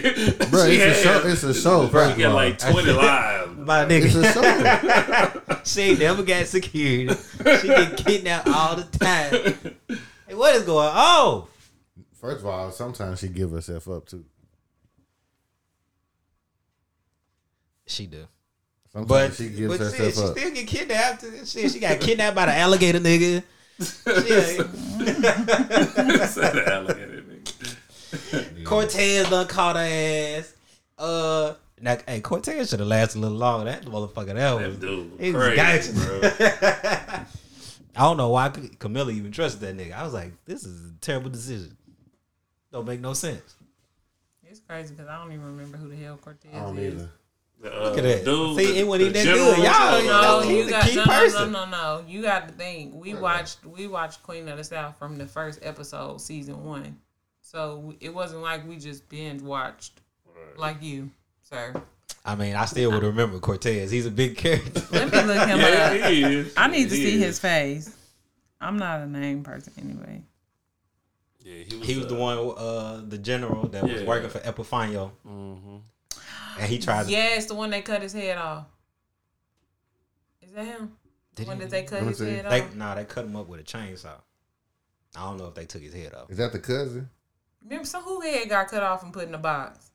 bro? 0.50 0.66
She 0.68 0.76
It's 0.76 1.00
a 1.00 1.02
show. 1.02 1.22
It's 1.26 1.42
a 1.42 1.54
show. 1.54 1.88
Bro, 1.88 2.08
First 2.08 2.18
you 2.18 2.26
of 2.26 2.32
got 2.32 2.34
like 2.34 2.58
20 2.72 2.92
lives. 2.92 3.56
my 3.58 3.86
it's 3.88 4.14
nigga. 4.14 5.40
a 5.40 5.52
show. 5.52 5.60
she 5.64 5.80
ain't 5.82 5.98
never 6.00 6.22
got 6.22 6.46
security. 6.46 7.14
She 7.60 7.66
get 7.68 7.96
kidnapped 7.96 8.48
all 8.48 8.76
the 8.76 8.84
time. 8.98 9.56
Hey, 10.28 10.34
what 10.34 10.54
is 10.54 10.62
going 10.64 10.88
on? 10.88 11.46
First 12.20 12.40
of 12.40 12.46
all, 12.46 12.70
sometimes 12.70 13.18
she 13.20 13.28
give 13.28 13.50
herself 13.50 13.88
up 13.88 14.06
too. 14.06 14.24
She 17.86 18.06
do. 18.06 18.26
Sometimes 18.92 19.08
But, 19.08 19.34
she 19.34 19.48
gives 19.48 19.78
but 19.78 19.90
shit, 19.96 20.14
she 20.14 20.20
up. 20.22 20.36
still 20.36 20.50
get 20.52 20.66
kidnapped. 20.66 21.24
Shit, 21.46 21.70
she 21.72 21.78
got 21.80 21.98
kidnapped 22.00 22.36
by 22.36 22.46
the 22.46 22.54
alligator 22.54 22.98
nigga. 23.00 23.42
Shit. 23.78 24.56
Said 26.28 26.52
the 26.52 26.64
alligator 26.72 27.22
nigga. 27.22 28.64
Cortez 28.64 29.28
done 29.30 29.46
caught 29.46 29.76
her 29.76 29.82
ass. 29.82 30.54
Uh, 30.98 31.54
now, 31.80 31.96
hey, 32.06 32.20
Cortez 32.20 32.68
should 32.70 32.80
have 32.80 32.88
lasted 32.88 33.18
a 33.18 33.20
little 33.22 33.38
longer. 33.38 33.64
That 33.70 33.84
motherfucker, 33.86 34.26
that 34.26 34.34
That 34.34 34.68
was. 34.68 34.76
dude 34.78 35.12
He 35.18 35.32
was 35.32 35.42
was 35.46 35.54
crazy, 35.54 35.92
gangster. 35.92 36.20
bro. 36.20 36.20
I 37.96 38.00
don't 38.04 38.16
know 38.16 38.28
why 38.28 38.48
Camila 38.50 39.12
even 39.12 39.32
trusted 39.32 39.60
that 39.62 39.76
nigga. 39.76 39.92
I 39.94 40.04
was 40.04 40.12
like, 40.14 40.32
this 40.44 40.64
is 40.64 40.90
a 40.90 40.94
terrible 41.00 41.30
decision. 41.30 41.76
Don't 42.70 42.86
make 42.86 43.00
no 43.00 43.12
sense. 43.14 43.54
It's 44.44 44.60
crazy 44.60 44.94
because 44.94 45.08
I 45.08 45.16
don't 45.18 45.32
even 45.32 45.46
remember 45.46 45.76
who 45.78 45.88
the 45.88 45.96
hell 45.96 46.18
Cortez 46.18 46.50
I 46.54 46.60
don't 46.60 46.78
is. 46.78 46.94
either. 46.94 47.10
Uh, 47.64 47.82
Look 47.84 47.98
at 47.98 48.02
that. 48.04 48.24
Dude, 48.24 48.56
See, 48.56 48.66
the- 48.72 48.78
it 48.80 48.86
wasn't 48.86 49.12
the 49.14 49.20
even 49.20 49.32
that 49.32 49.36
good. 49.38 49.58
Y'all- 49.58 49.74
uh, 49.74 49.98
y'all- 50.00 50.40
No, 50.42 50.48
he's 50.48 50.56
you 50.58 50.66
a 50.66 50.70
got 50.70 50.84
key 50.84 50.96
no, 50.96 51.04
no, 51.04 51.10
no, 51.12 51.18
person. 51.20 51.52
no, 51.52 51.64
no. 51.66 52.04
You 52.08 52.22
got 52.22 52.48
to 52.48 52.54
think. 52.54 52.94
We 52.94 53.14
watched 53.14 53.64
we 53.64 53.86
watched 53.86 54.22
Queen 54.24 54.48
of 54.48 54.56
the 54.58 54.64
South 54.64 54.98
from 54.98 55.16
the 55.16 55.26
first 55.26 55.60
episode, 55.62 56.20
season 56.20 56.64
one. 56.64 56.98
So 57.40 57.94
it 58.00 58.12
wasn't 58.12 58.42
like 58.42 58.66
we 58.66 58.76
just 58.78 59.08
binge 59.08 59.42
watched 59.42 60.00
like 60.56 60.82
you, 60.82 61.10
sir. 61.42 61.72
I 62.24 62.34
mean, 62.34 62.54
I 62.56 62.64
still 62.66 62.90
would 62.92 63.02
remember 63.02 63.38
Cortez. 63.38 63.90
He's 63.90 64.06
a 64.06 64.10
big 64.10 64.36
character. 64.36 64.82
Let 64.92 65.12
me 65.12 65.22
look 65.22 65.48
him 65.48 65.58
Yeah, 65.58 65.98
up. 66.04 66.10
he 66.10 66.22
is. 66.22 66.52
I 66.56 66.68
need 66.68 66.88
to 66.88 66.96
He 66.96 67.02
see 67.04 67.14
is. 67.16 67.20
his 67.24 67.38
face. 67.40 67.96
I'm 68.60 68.76
not 68.76 69.00
a 69.00 69.06
name 69.06 69.42
person 69.42 69.72
anyway. 69.78 70.22
Yeah, 71.44 71.64
he 71.64 71.76
was, 71.76 71.86
He 71.88 71.96
was 71.96 72.06
the 72.06 72.14
uh, 72.16 72.18
one, 72.18 72.38
uh, 72.56 73.02
the 73.08 73.18
general 73.18 73.66
that 73.68 73.82
was 73.82 74.00
Yeah. 74.02 74.06
working 74.06 74.30
for 74.30 74.38
Epifanio, 74.38 75.10
mhm. 75.26 75.80
And 76.58 76.68
he 76.68 76.78
tried. 76.78 77.04
to 77.04 77.10
Yes, 77.10 77.46
the 77.46 77.54
one 77.54 77.70
they 77.70 77.82
cut 77.82 78.02
his 78.02 78.12
head 78.12 78.38
off. 78.38 78.66
Is 80.40 80.52
that 80.52 80.64
him? 80.64 80.92
The 81.34 81.42
Did 81.42 81.46
one 81.48 81.56
he- 81.56 81.62
that 81.62 81.70
they 81.70 81.82
cut 81.84 81.92
Let 81.94 82.02
me 82.02 82.08
his 82.08 82.18
see. 82.18 82.30
head 82.30 82.46
They 82.50 82.60
off. 82.62 82.74
nah, 82.74 82.94
they 82.94 83.04
cut 83.04 83.24
him 83.24 83.36
up 83.36 83.48
with 83.48 83.60
a 83.60 83.64
chainsaw. 83.64 84.20
I 85.16 85.20
don't 85.24 85.38
know 85.38 85.46
if 85.46 85.54
they 85.54 85.64
took 85.66 85.82
his 85.82 85.94
head 85.94 86.14
off. 86.14 86.30
Is 86.30 86.38
that 86.38 86.52
the 86.52 86.58
cousin? 86.58 87.08
Remember, 87.62 87.84
so 87.86 88.00
who 88.00 88.20
head 88.20 88.48
got 88.48 88.68
cut 88.68 88.82
off 88.82 89.02
and 89.02 89.12
put 89.12 89.28
in 89.28 89.34
a 89.34 89.38
box? 89.38 89.90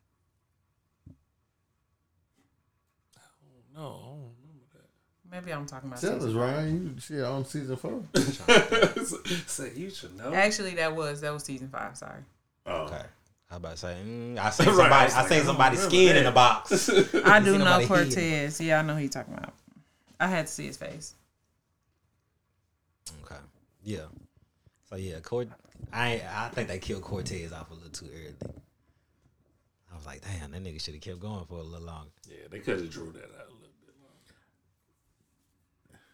No, 3.75 3.81
I 3.81 3.83
don't 3.83 4.31
remember 4.41 4.65
that. 4.73 4.89
Maybe 5.29 5.53
I'm 5.53 5.65
talking 5.65 5.89
about. 5.89 6.01
Tell 6.01 6.13
season 6.15 6.29
us, 6.29 6.35
Ryan. 6.35 6.93
You 6.95 6.99
shit 7.01 7.23
on 7.23 7.45
season 7.45 7.75
four. 7.75 8.03
so 8.15 9.17
Say 9.45 9.71
you 9.75 9.89
should 9.89 10.15
know. 10.17 10.33
Actually, 10.33 10.75
that 10.75 10.95
was 10.95 11.21
that 11.21 11.31
was 11.33 11.43
season 11.43 11.69
five. 11.69 11.95
Sorry, 11.97 12.21
Oh. 12.65 12.83
Okay. 12.85 13.03
I 13.49 13.55
about 13.55 13.71
to 13.71 13.77
say, 13.77 13.97
mm, 14.05 14.37
I 14.37 14.49
seen 14.51 14.67
Right, 14.67 14.75
somebody. 14.75 14.93
I 14.93 15.05
was 15.05 15.13
I, 15.15 15.29
seen 15.29 15.41
I 15.41 15.45
somebody's 15.45 15.79
remember 15.85 15.95
skin 15.95 16.17
in 16.17 16.25
a 16.25 16.31
box. 16.31 16.89
I 17.25 17.39
see 17.39 17.45
do 17.45 17.57
know. 17.57 17.87
Cortez. 17.87 18.59
Yeah, 18.61 18.79
I 18.79 18.81
know 18.81 18.95
who 18.95 19.01
you 19.03 19.09
talking 19.09 19.33
about. 19.33 19.53
I 20.19 20.27
had 20.27 20.47
to 20.47 20.51
see 20.51 20.65
his 20.65 20.77
face. 20.77 21.13
Okay. 23.23 23.39
Yeah. 23.83 24.05
So 24.89 24.95
yeah, 24.95 25.19
Cort. 25.19 25.47
I 25.93 26.21
I 26.29 26.49
think 26.49 26.67
they 26.67 26.79
killed 26.79 27.03
Cortez 27.03 27.53
off 27.53 27.71
a 27.71 27.73
little 27.73 27.89
too 27.89 28.09
early. 28.13 28.35
I 29.91 29.95
was 29.95 30.05
like, 30.05 30.21
damn, 30.21 30.51
that 30.51 30.63
nigga 30.63 30.81
should 30.81 30.93
have 30.95 31.01
kept 31.03 31.19
going 31.19 31.45
for 31.45 31.55
a 31.59 31.63
little 31.63 31.85
longer. 31.85 32.09
Yeah, 32.27 32.47
they 32.49 32.59
could 32.59 32.79
have 32.81 32.89
drew 32.89 33.11
that 33.13 33.23
out 33.23 33.47
a 33.47 33.53
little 33.53 33.69
bit. 33.85 33.95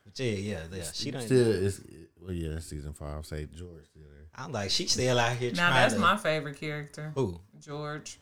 But 0.05 0.19
yeah, 0.19 0.31
yeah, 0.31 0.59
yeah. 0.71 0.83
She 0.93 1.11
done. 1.11 1.21
Still, 1.23 1.65
it's 1.65 1.81
well, 2.21 2.31
yeah, 2.33 2.59
season 2.59 2.93
five. 2.93 3.25
Say 3.25 3.47
George 3.53 3.85
still 3.85 4.03
there. 4.03 4.22
I'm 4.35 4.51
like, 4.51 4.71
she 4.71 4.87
still 4.87 5.19
out 5.19 5.37
here 5.37 5.51
Now 5.51 5.69
trying 5.69 5.73
that's 5.81 5.93
to. 5.93 5.99
my 5.99 6.17
favorite 6.17 6.59
character, 6.59 7.11
Who? 7.15 7.39
George. 7.59 8.19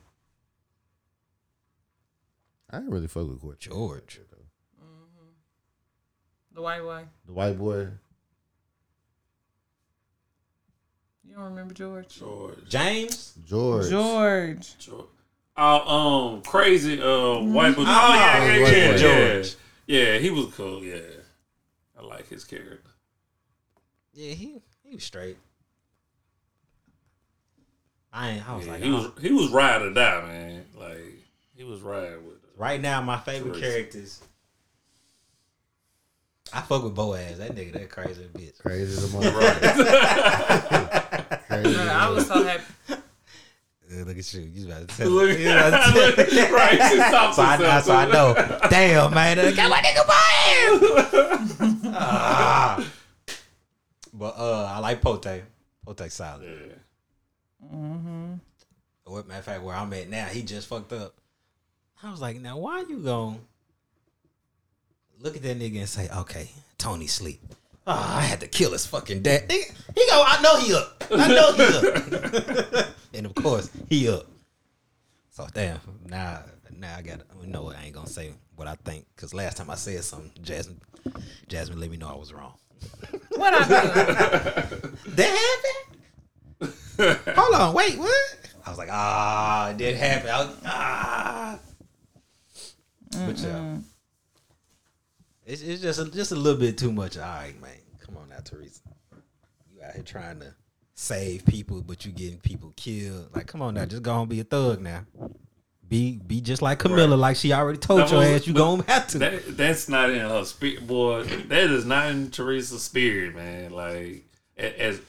I 2.70 2.78
didn't 2.78 2.92
really 2.92 3.08
fuck 3.08 3.28
with 3.28 3.42
Court. 3.42 3.60
George. 3.60 4.20
The 6.54 6.62
white 6.62 6.82
boy. 6.82 7.04
The 7.26 7.34
white 7.34 7.58
boy. 7.58 7.88
You 11.24 11.36
don't 11.36 11.44
remember 11.46 11.74
George? 11.74 12.20
George. 12.20 12.58
James. 12.68 13.34
George. 13.46 13.90
George. 13.90 14.78
George. 14.78 15.06
Oh, 15.56 16.34
um, 16.36 16.42
crazy, 16.42 17.02
uh, 17.02 17.40
white 17.40 17.76
boy. 17.76 17.84
Oh, 17.84 17.86
Ah, 17.88 18.44
yeah, 18.44 18.56
yeah, 18.56 18.68
yeah, 18.68 18.92
yeah. 18.92 18.98
George. 18.98 19.56
Yeah, 19.88 20.18
he 20.18 20.30
was 20.30 20.54
cool. 20.56 20.84
Yeah, 20.84 21.00
I 21.98 22.04
like 22.04 22.28
his 22.30 22.44
character. 22.44 22.82
Yeah, 24.14 24.34
he 24.34 24.62
he 24.84 24.96
was 24.96 25.04
straight. 25.04 25.38
I 28.14 28.30
ain't. 28.32 28.50
I 28.50 28.56
was 28.56 28.66
Yeah, 28.66 28.72
like, 28.74 28.82
he 28.84 28.90
oh. 28.92 28.96
was 28.96 29.12
he 29.22 29.32
was 29.32 29.50
ride 29.50 29.82
or 29.82 29.94
die, 29.94 30.22
man. 30.28 30.66
Like 30.78 30.98
he 31.56 31.64
was 31.64 31.82
ride 31.82 32.18
with. 32.26 32.36
right 32.58 32.80
now 32.82 33.02
my 33.02 33.18
favorite 33.18 33.54
Teresa. 33.54 33.72
characters. 33.72 34.22
I 36.54 36.60
fuck 36.62 36.84
with 36.84 36.94
Boaz. 36.96 37.38
That 37.38 37.56
nigga, 37.56 37.72
that 37.74 37.90
crazy 37.90 38.28
bitch. 38.34 38.60
Crazy 38.60 38.92
as 38.92 39.06
a 39.14 39.18
motherfucker. 39.18 39.62
Crazy. 41.48 41.74
Bro, 41.76 41.84
I 41.88 42.10
was 42.10 42.28
so 42.28 42.44
happy. 42.44 42.64
Uh, 42.90 42.96
look 44.04 44.18
at 44.18 44.34
you. 44.34 44.42
You 44.42 44.66
about 44.68 44.88
to 44.90 44.98
tell 44.98 45.10
Look, 45.10 45.30
me. 45.38 45.44
You 45.46 45.52
about 45.52 45.70
to 45.94 46.14
tell 46.26 46.48
me. 46.48 46.52
right, 46.52 46.90
she 46.92 46.98
stopped 46.98 47.36
So 47.36 47.42
I, 47.42 47.56
herself, 47.56 47.84
so 47.86 47.96
I 47.96 48.06
know. 48.12 48.34
Damn, 48.70 49.14
man. 49.14 49.40
I 49.40 49.52
got 49.54 49.70
my 49.70 49.82
nigga 49.82 50.04
Boaz. 51.72 51.82
ah. 51.96 52.86
But 54.14 54.36
uh, 54.38 54.74
I 54.76 54.80
like 54.80 55.02
Pote. 55.02 55.26
Pote 55.86 56.12
solid. 56.12 56.44
Yeah. 56.44 56.74
Or 57.64 59.24
matter 59.24 59.40
of 59.40 59.46
fact, 59.46 59.64
where 59.64 59.76
I'm 59.76 59.92
at 59.94 60.10
now, 60.10 60.26
he 60.26 60.42
just 60.42 60.68
fucked 60.68 60.94
up. 60.94 61.16
I 62.04 62.10
was 62.10 62.22
like, 62.22 62.38
now 62.38 62.58
why 62.58 62.82
you 62.88 62.98
going 62.98 63.40
look 65.22 65.36
at 65.36 65.44
that 65.44 65.60
nigga 65.60 65.80
and 65.80 65.90
say, 65.90 66.10
okay, 66.10 66.50
Tony 66.78 67.08
sleep. 67.08 67.42
Ah, 67.86 68.20
I 68.20 68.22
had 68.22 68.40
to 68.42 68.48
kill 68.48 68.72
his 68.72 68.86
fucking 68.86 69.22
dad. 69.22 69.48
Nigga, 69.48 69.74
He 69.96 70.06
go, 70.08 70.24
I 70.26 70.42
know 70.42 70.58
he 70.58 70.74
up. 70.74 71.04
I 71.12 71.28
know 71.28 71.54
he 71.54 72.78
up. 72.78 72.88
and 73.14 73.26
of 73.26 73.36
course, 73.36 73.70
he 73.90 74.10
up. 74.10 74.26
So 75.32 75.48
damn, 75.54 75.80
now 76.08 76.42
now 76.78 76.96
I 76.98 77.02
got 77.02 77.20
to 77.30 77.50
know 77.50 77.64
what 77.64 77.78
I 77.78 77.86
ain't 77.86 77.94
gonna 77.94 78.08
say 78.08 78.32
what 78.56 78.68
I 78.68 78.76
think 78.86 79.06
because 79.16 79.34
last 79.34 79.58
time 79.58 79.70
I 79.70 79.76
said 79.76 80.04
something, 80.04 80.32
Jasmine, 80.42 80.82
Jasmine 81.48 81.80
let 81.80 81.90
me 81.90 81.98
know 81.98 82.10
I 82.10 82.16
was 82.16 82.34
wrong. 82.34 82.54
What 83.36 83.54
I 83.54 83.60
do? 83.64 84.90
That 85.12 85.28
happened? 85.28 85.91
Hold 87.36 87.56
on, 87.56 87.74
wait, 87.74 87.98
what? 87.98 88.38
I 88.66 88.70
was 88.70 88.78
like, 88.78 88.90
ah, 88.92 89.70
it 89.72 89.78
did 89.78 89.96
happen. 89.96 90.30
I 90.30 90.38
was, 90.46 90.56
ah. 90.66 91.60
But 93.12 93.38
yeah. 93.40 93.78
It's, 95.46 95.62
it's 95.62 95.82
just 95.82 96.00
a, 96.00 96.06
just 96.06 96.32
a 96.32 96.36
little 96.36 96.60
bit 96.60 96.78
too 96.78 96.92
much. 96.92 97.18
All 97.18 97.24
right, 97.24 97.60
man. 97.62 97.72
Come 98.06 98.18
on 98.18 98.30
now, 98.30 98.38
Teresa. 98.44 98.82
You 99.74 99.82
out 99.84 99.94
here 99.96 100.04
trying 100.04 100.40
to 100.42 100.54
save 100.94 101.46
people, 101.46 101.82
but 101.82 102.06
you 102.06 102.12
getting 102.12 102.40
people 102.40 102.74
killed. 102.76 103.30
Like, 103.36 103.48
come 103.48 103.62
on 103.62 103.74
now, 103.74 103.86
just 103.86 104.04
go 104.04 104.20
and 104.22 104.30
be 104.30 104.40
a 104.40 104.44
thug 104.44 104.82
now. 104.82 105.06
Be 105.90 106.22
be 106.26 106.40
just 106.40 106.62
like 106.62 106.80
Camila, 106.80 107.10
Right. 107.10 107.16
like 107.18 107.36
she 107.36 107.52
already 107.52 107.78
told 107.80 108.00
That 108.02 108.12
your 108.12 108.20
was- 108.20 108.30
ass 108.30 108.48
you 108.48 108.54
gonna 108.54 108.84
have 108.88 109.08
to. 109.08 109.18
That 109.20 109.58
that's 109.58 109.90
not 109.90 110.10
in 110.10 110.20
her 110.22 110.46
spirit, 110.46 110.88
boy. 110.88 111.24
That 111.24 111.70
is 111.70 111.84
not 111.86 112.12
in 112.12 112.32
Teresa's 112.32 112.84
spirit, 112.84 113.36
man. 113.36 113.72
Like 113.72 114.24
as 114.56 115.02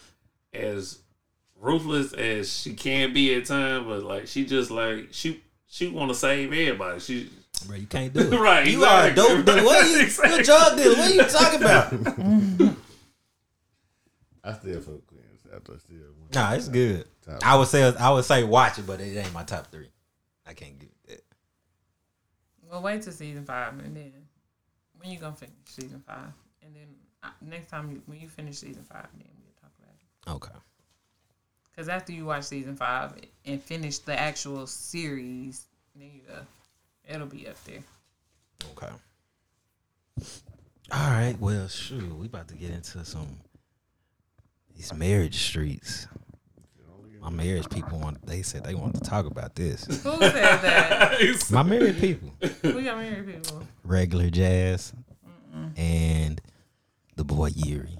as 0.53 0.99
ruthless 1.62 2.12
as 2.12 2.52
she 2.60 2.74
can 2.74 3.12
be 3.14 3.34
at 3.34 3.46
times, 3.46 3.86
but 3.86 4.02
like 4.02 4.26
she 4.26 4.44
just 4.44 4.70
like 4.70 5.08
she 5.12 5.40
she 5.68 5.88
want 5.88 6.10
to 6.10 6.14
save 6.14 6.48
everybody. 6.52 6.98
She 7.00 7.30
Bro, 7.66 7.76
you 7.76 7.86
can't 7.86 8.12
do 8.12 8.20
it. 8.32 8.36
Right, 8.38 8.66
You 8.66 8.84
are 8.84 9.04
a 9.04 9.08
exactly. 9.10 9.36
dope 9.36 9.46
dealer. 9.46 9.64
What 9.64 9.84
are 9.84 9.88
you, 9.88 10.00
Exactly. 10.02 10.44
you're 10.44 10.56
a. 10.56 10.96
What 10.96 11.10
are 11.10 11.14
you 11.14 11.22
talking 11.22 11.60
about? 11.62 12.76
I 14.44 14.52
still 14.54 14.80
fuck 14.80 14.94
with 14.94 15.06
Queen 15.06 15.20
after 15.54 15.78
still. 15.78 15.96
one. 16.18 16.28
Nah, 16.34 16.54
it's 16.54 16.68
good. 16.68 17.04
I 17.42 17.56
would 17.56 17.68
say 17.68 17.84
I 17.84 18.10
would 18.10 18.24
say 18.24 18.42
watch 18.42 18.78
it, 18.78 18.86
but 18.86 19.00
it 19.00 19.16
ain't 19.16 19.32
my 19.32 19.44
top 19.44 19.70
three. 19.70 19.88
I 20.46 20.54
can't 20.54 20.78
get 20.78 20.90
that. 21.08 21.22
Well, 22.68 22.82
wait 22.82 23.02
till 23.02 23.12
season 23.12 23.44
five 23.44 23.74
and 23.78 23.94
then 23.96 24.12
When 24.98 25.10
you 25.10 25.18
gonna 25.18 25.36
finish 25.36 25.54
season 25.66 26.02
five, 26.04 26.32
and 26.64 26.74
then 26.74 26.88
uh, 27.22 27.28
next 27.40 27.70
time 27.70 27.92
you, 27.92 28.02
when 28.06 28.18
you 28.20 28.28
finish 28.28 28.56
season 28.58 28.82
five, 28.82 29.06
then 29.16 29.28
we'll 29.44 29.54
talk 29.60 29.70
about 29.78 29.94
it. 29.94 30.46
Okay. 30.48 30.58
Because 31.73 31.89
after 31.89 32.12
you 32.12 32.27
watch 32.27 32.45
season 32.45 32.77
five 32.77 33.14
and 33.47 33.62
finish 33.62 33.99
the 33.99 34.18
actual 34.18 34.66
series, 34.66 35.66
then 35.97 36.11
you 36.14 36.20
uh, 36.33 36.43
it'll 37.09 37.27
be 37.27 37.49
up 37.49 37.62
there. 37.64 37.83
Okay. 38.73 38.93
All 40.93 41.11
right. 41.11 41.35
Well, 41.41 41.68
shoot, 41.68 42.14
we 42.16 42.27
about 42.27 42.49
to 42.49 42.55
get 42.55 42.70
into 42.70 43.05
some 43.05 43.39
these 44.77 44.93
marriage 44.93 45.39
streets. 45.39 46.07
My 47.20 47.31
marriage 47.31 47.70
people 47.70 48.01
want. 48.01 48.27
They 48.27 48.43
said 48.43 48.64
they 48.64 48.75
want 48.75 48.95
to 48.95 49.01
talk 49.01 49.27
about 49.27 49.55
this. 49.55 49.85
Who 49.85 50.18
said 50.18 50.33
that? 50.33 51.47
My 51.53 51.62
married 51.62 51.99
people, 52.01 52.33
we 52.64 52.83
got 52.83 52.99
married 52.99 53.27
people. 53.27 53.62
regular 53.85 54.29
jazz, 54.29 54.93
and 55.77 56.41
the 57.14 57.23
boy 57.23 57.51
Yuri. 57.55 57.97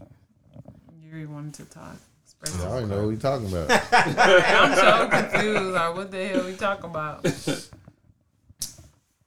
Yuri 1.01 1.27
wanted 1.27 1.55
to 1.55 1.65
talk. 1.67 1.99
Express 2.43 2.65
I 2.65 2.81
don't 2.81 2.89
know 2.89 2.99
what 2.99 3.09
we 3.09 3.17
talking 3.17 3.47
about. 3.47 3.71
I'm 3.93 4.75
so 4.75 5.09
confused. 5.09 5.75
Like, 5.75 5.95
what 5.95 6.11
the 6.11 6.27
hell 6.27 6.45
we 6.45 6.55
talking 6.55 6.85
about? 6.87 7.25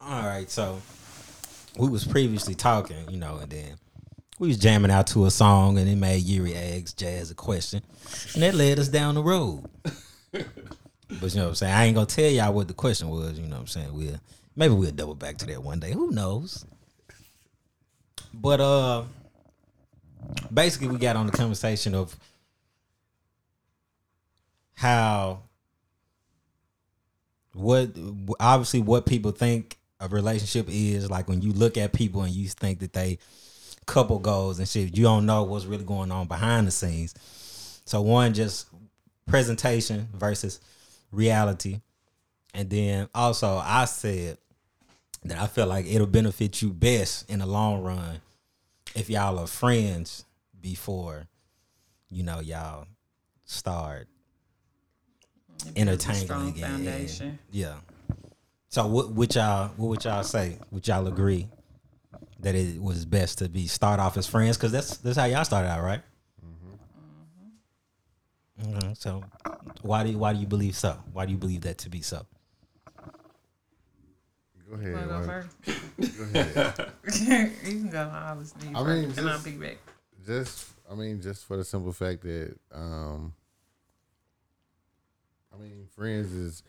All 0.01 0.23
right, 0.23 0.49
so 0.51 0.81
we 1.77 1.87
was 1.87 2.05
previously 2.05 2.55
talking, 2.55 3.09
you 3.09 3.17
know, 3.17 3.37
and 3.37 3.49
then 3.49 3.77
we 4.37 4.49
was 4.49 4.57
jamming 4.57 4.91
out 4.91 5.07
to 5.07 5.25
a 5.25 5.31
song, 5.31 5.77
and 5.77 5.89
it 5.89 5.95
made 5.95 6.23
Yuri 6.23 6.55
ask 6.55 6.97
Jazz 6.97 7.31
a 7.31 7.35
question, 7.35 7.81
and 8.33 8.43
that 8.43 8.53
led 8.53 8.79
us 8.79 8.89
down 8.89 9.15
the 9.15 9.23
road. 9.23 9.63
but 10.31 10.43
you 11.09 11.35
know 11.35 11.43
what 11.43 11.49
I'm 11.49 11.55
saying? 11.55 11.73
I 11.73 11.85
ain't 11.85 11.95
gonna 11.95 12.05
tell 12.05 12.29
y'all 12.29 12.53
what 12.53 12.67
the 12.67 12.73
question 12.73 13.09
was. 13.09 13.39
You 13.39 13.47
know 13.47 13.55
what 13.55 13.61
I'm 13.61 13.67
saying? 13.67 13.93
We'll 13.93 14.19
maybe 14.57 14.73
we'll 14.73 14.91
double 14.91 15.15
back 15.15 15.37
to 15.37 15.45
that 15.45 15.63
one 15.63 15.79
day. 15.79 15.93
Who 15.93 16.11
knows? 16.11 16.65
But 18.33 18.59
uh, 18.59 19.03
basically, 20.53 20.89
we 20.89 20.97
got 20.97 21.15
on 21.15 21.27
the 21.27 21.31
conversation 21.31 21.95
of 21.95 22.15
how 24.75 25.41
what 27.53 27.89
obviously 28.39 28.81
what 28.81 29.05
people 29.05 29.31
think 29.31 29.77
a 29.99 30.07
relationship 30.09 30.67
is 30.69 31.09
like 31.09 31.27
when 31.29 31.41
you 31.41 31.53
look 31.53 31.77
at 31.77 31.93
people 31.93 32.21
and 32.21 32.33
you 32.33 32.47
think 32.47 32.79
that 32.79 32.93
they 32.93 33.17
couple 33.85 34.17
goals 34.19 34.57
and 34.59 34.67
shit 34.67 34.97
you 34.97 35.03
don't 35.03 35.27
know 35.27 35.43
what's 35.43 35.65
really 35.65 35.83
going 35.83 36.11
on 36.11 36.27
behind 36.27 36.67
the 36.67 36.71
scenes. 36.71 37.13
So 37.85 38.01
one 38.01 38.33
just 38.33 38.67
presentation 39.27 40.09
versus 40.13 40.59
reality. 41.11 41.81
And 42.53 42.69
then 42.69 43.09
also 43.13 43.61
i 43.63 43.85
said 43.85 44.37
that 45.25 45.37
i 45.37 45.47
feel 45.47 45.67
like 45.67 45.85
it'll 45.87 46.07
benefit 46.07 46.61
you 46.61 46.69
best 46.69 47.29
in 47.29 47.39
the 47.39 47.45
long 47.45 47.81
run 47.81 48.21
if 48.95 49.09
y'all 49.09 49.37
are 49.39 49.47
friends 49.47 50.25
before 50.61 51.27
you 52.09 52.23
know 52.23 52.39
y'all 52.39 52.87
start 53.43 54.07
entertaining 55.75 56.25
strong 56.25 56.49
again. 56.49 56.71
foundation. 56.71 57.39
Yeah. 57.51 57.75
So 58.69 58.87
what 58.87 59.11
would 59.11 59.33
y'all 59.35 59.69
what 59.77 59.87
would 59.89 60.03
y'all 60.03 60.23
say? 60.23 60.57
Would 60.71 60.87
y'all 60.87 61.07
agree 61.07 61.47
that 62.41 62.55
it 62.55 62.81
was 62.81 63.05
best 63.05 63.37
to 63.39 63.49
be 63.49 63.67
start 63.67 63.99
off 63.99 64.17
as 64.17 64.27
friends? 64.27 64.57
Because 64.57 64.71
that's 64.71 64.97
that's 64.97 65.17
how 65.17 65.25
y'all 65.25 65.43
started 65.45 65.69
out, 65.69 65.81
right? 65.83 66.01
Mhm. 68.61 68.97
So 68.97 69.23
why 69.81 70.03
do 70.03 70.11
you, 70.11 70.17
why 70.17 70.33
do 70.33 70.39
you 70.39 70.47
believe 70.47 70.75
so? 70.75 70.97
Why 71.13 71.25
do 71.25 71.31
you 71.31 71.37
believe 71.37 71.61
that 71.61 71.77
to 71.79 71.89
be 71.89 72.01
so? 72.01 72.25
Go 74.69 74.75
ahead. 74.75 75.07
Go 75.07 75.23
first? 75.25 76.17
Go 76.17 76.39
ahead. 76.39 76.91
you 77.63 77.71
can 77.71 77.89
go. 77.89 78.09
I'll 78.13 78.35
listen 78.37 78.75
I 78.75 78.83
first, 78.83 78.87
mean, 78.87 79.19
and 79.19 79.29
I'll 79.29 79.35
just- 79.35 79.45
piggyback. 79.45 79.77
just 80.25 80.65
I 80.91 80.95
mean, 80.95 81.21
just 81.21 81.45
for 81.45 81.57
the 81.57 81.63
simple 81.63 81.91
fact 81.93 82.21
that 82.23 82.55
um 82.73 83.33
I 85.55 85.61
mean, 85.61 85.87
friends 85.95 86.31
is 86.31 86.63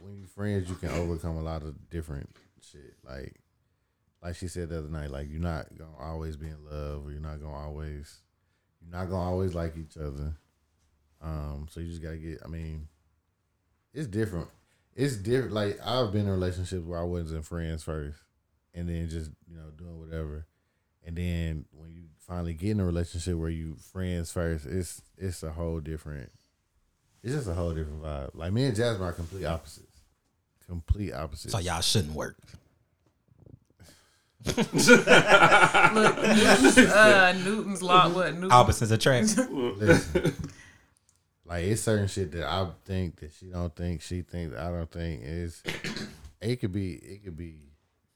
when 0.00 0.16
you 0.16 0.26
friends 0.26 0.68
you 0.68 0.76
can 0.76 0.90
overcome 0.90 1.36
a 1.36 1.42
lot 1.42 1.62
of 1.62 1.90
different 1.90 2.28
shit. 2.60 2.94
Like 3.04 3.34
like 4.22 4.36
she 4.36 4.48
said 4.48 4.70
the 4.70 4.78
other 4.78 4.88
night, 4.88 5.10
like 5.10 5.30
you're 5.30 5.40
not 5.40 5.66
gonna 5.76 5.96
always 5.98 6.36
be 6.36 6.46
in 6.46 6.64
love 6.64 7.06
or 7.06 7.10
you're 7.10 7.20
not 7.20 7.40
gonna 7.40 7.54
always 7.54 8.20
you're 8.80 8.98
not 8.98 9.10
gonna 9.10 9.22
always 9.22 9.54
like 9.54 9.76
each 9.76 9.96
other. 9.96 10.34
Um, 11.22 11.66
so 11.70 11.80
you 11.80 11.88
just 11.88 12.02
gotta 12.02 12.16
get 12.16 12.40
I 12.44 12.48
mean, 12.48 12.88
it's 13.92 14.06
different. 14.06 14.48
It's 14.94 15.16
different 15.16 15.52
like 15.52 15.78
I've 15.84 16.12
been 16.12 16.26
in 16.26 16.30
relationships 16.30 16.84
where 16.84 17.00
I 17.00 17.04
wasn't 17.04 17.36
in 17.36 17.42
friends 17.42 17.82
first 17.82 18.18
and 18.74 18.88
then 18.88 19.08
just, 19.08 19.30
you 19.48 19.56
know, 19.56 19.70
doing 19.76 19.98
whatever. 19.98 20.46
And 21.06 21.16
then 21.16 21.66
when 21.70 21.90
you 21.92 22.04
finally 22.18 22.54
get 22.54 22.70
in 22.70 22.80
a 22.80 22.84
relationship 22.86 23.36
where 23.36 23.50
you 23.50 23.76
friends 23.92 24.32
first, 24.32 24.66
it's 24.66 25.02
it's 25.18 25.42
a 25.42 25.52
whole 25.52 25.80
different. 25.80 26.30
It's 27.24 27.32
just 27.32 27.48
a 27.48 27.54
whole 27.54 27.72
different 27.72 28.02
vibe. 28.02 28.30
Like 28.34 28.52
me 28.52 28.66
and 28.66 28.76
Jasmine 28.76 29.08
are 29.08 29.12
complete 29.12 29.46
opposites. 29.46 30.00
Complete 30.66 31.12
opposites. 31.14 31.52
So 31.52 31.58
y'all 31.58 31.80
shouldn't 31.80 32.12
work. 32.12 32.36
Look, 34.46 34.74
Newton's, 34.74 34.88
uh, 36.78 37.32
Newton's 37.44 37.82
law. 37.82 38.10
What 38.10 38.34
Newton? 38.34 38.52
Opposites 38.52 38.90
attract. 38.90 39.38
Listen, 39.50 40.34
like 41.46 41.64
it's 41.64 41.80
certain 41.80 42.08
shit 42.08 42.30
that 42.32 42.44
I 42.46 42.68
think 42.84 43.20
that 43.20 43.32
she 43.32 43.46
don't 43.46 43.74
think, 43.74 44.02
she 44.02 44.20
thinks 44.20 44.54
I 44.54 44.68
don't 44.70 44.90
think 44.90 45.22
is. 45.24 45.62
It 46.42 46.56
could 46.56 46.72
be, 46.72 46.92
it 46.92 47.24
could 47.24 47.38
be, 47.38 47.56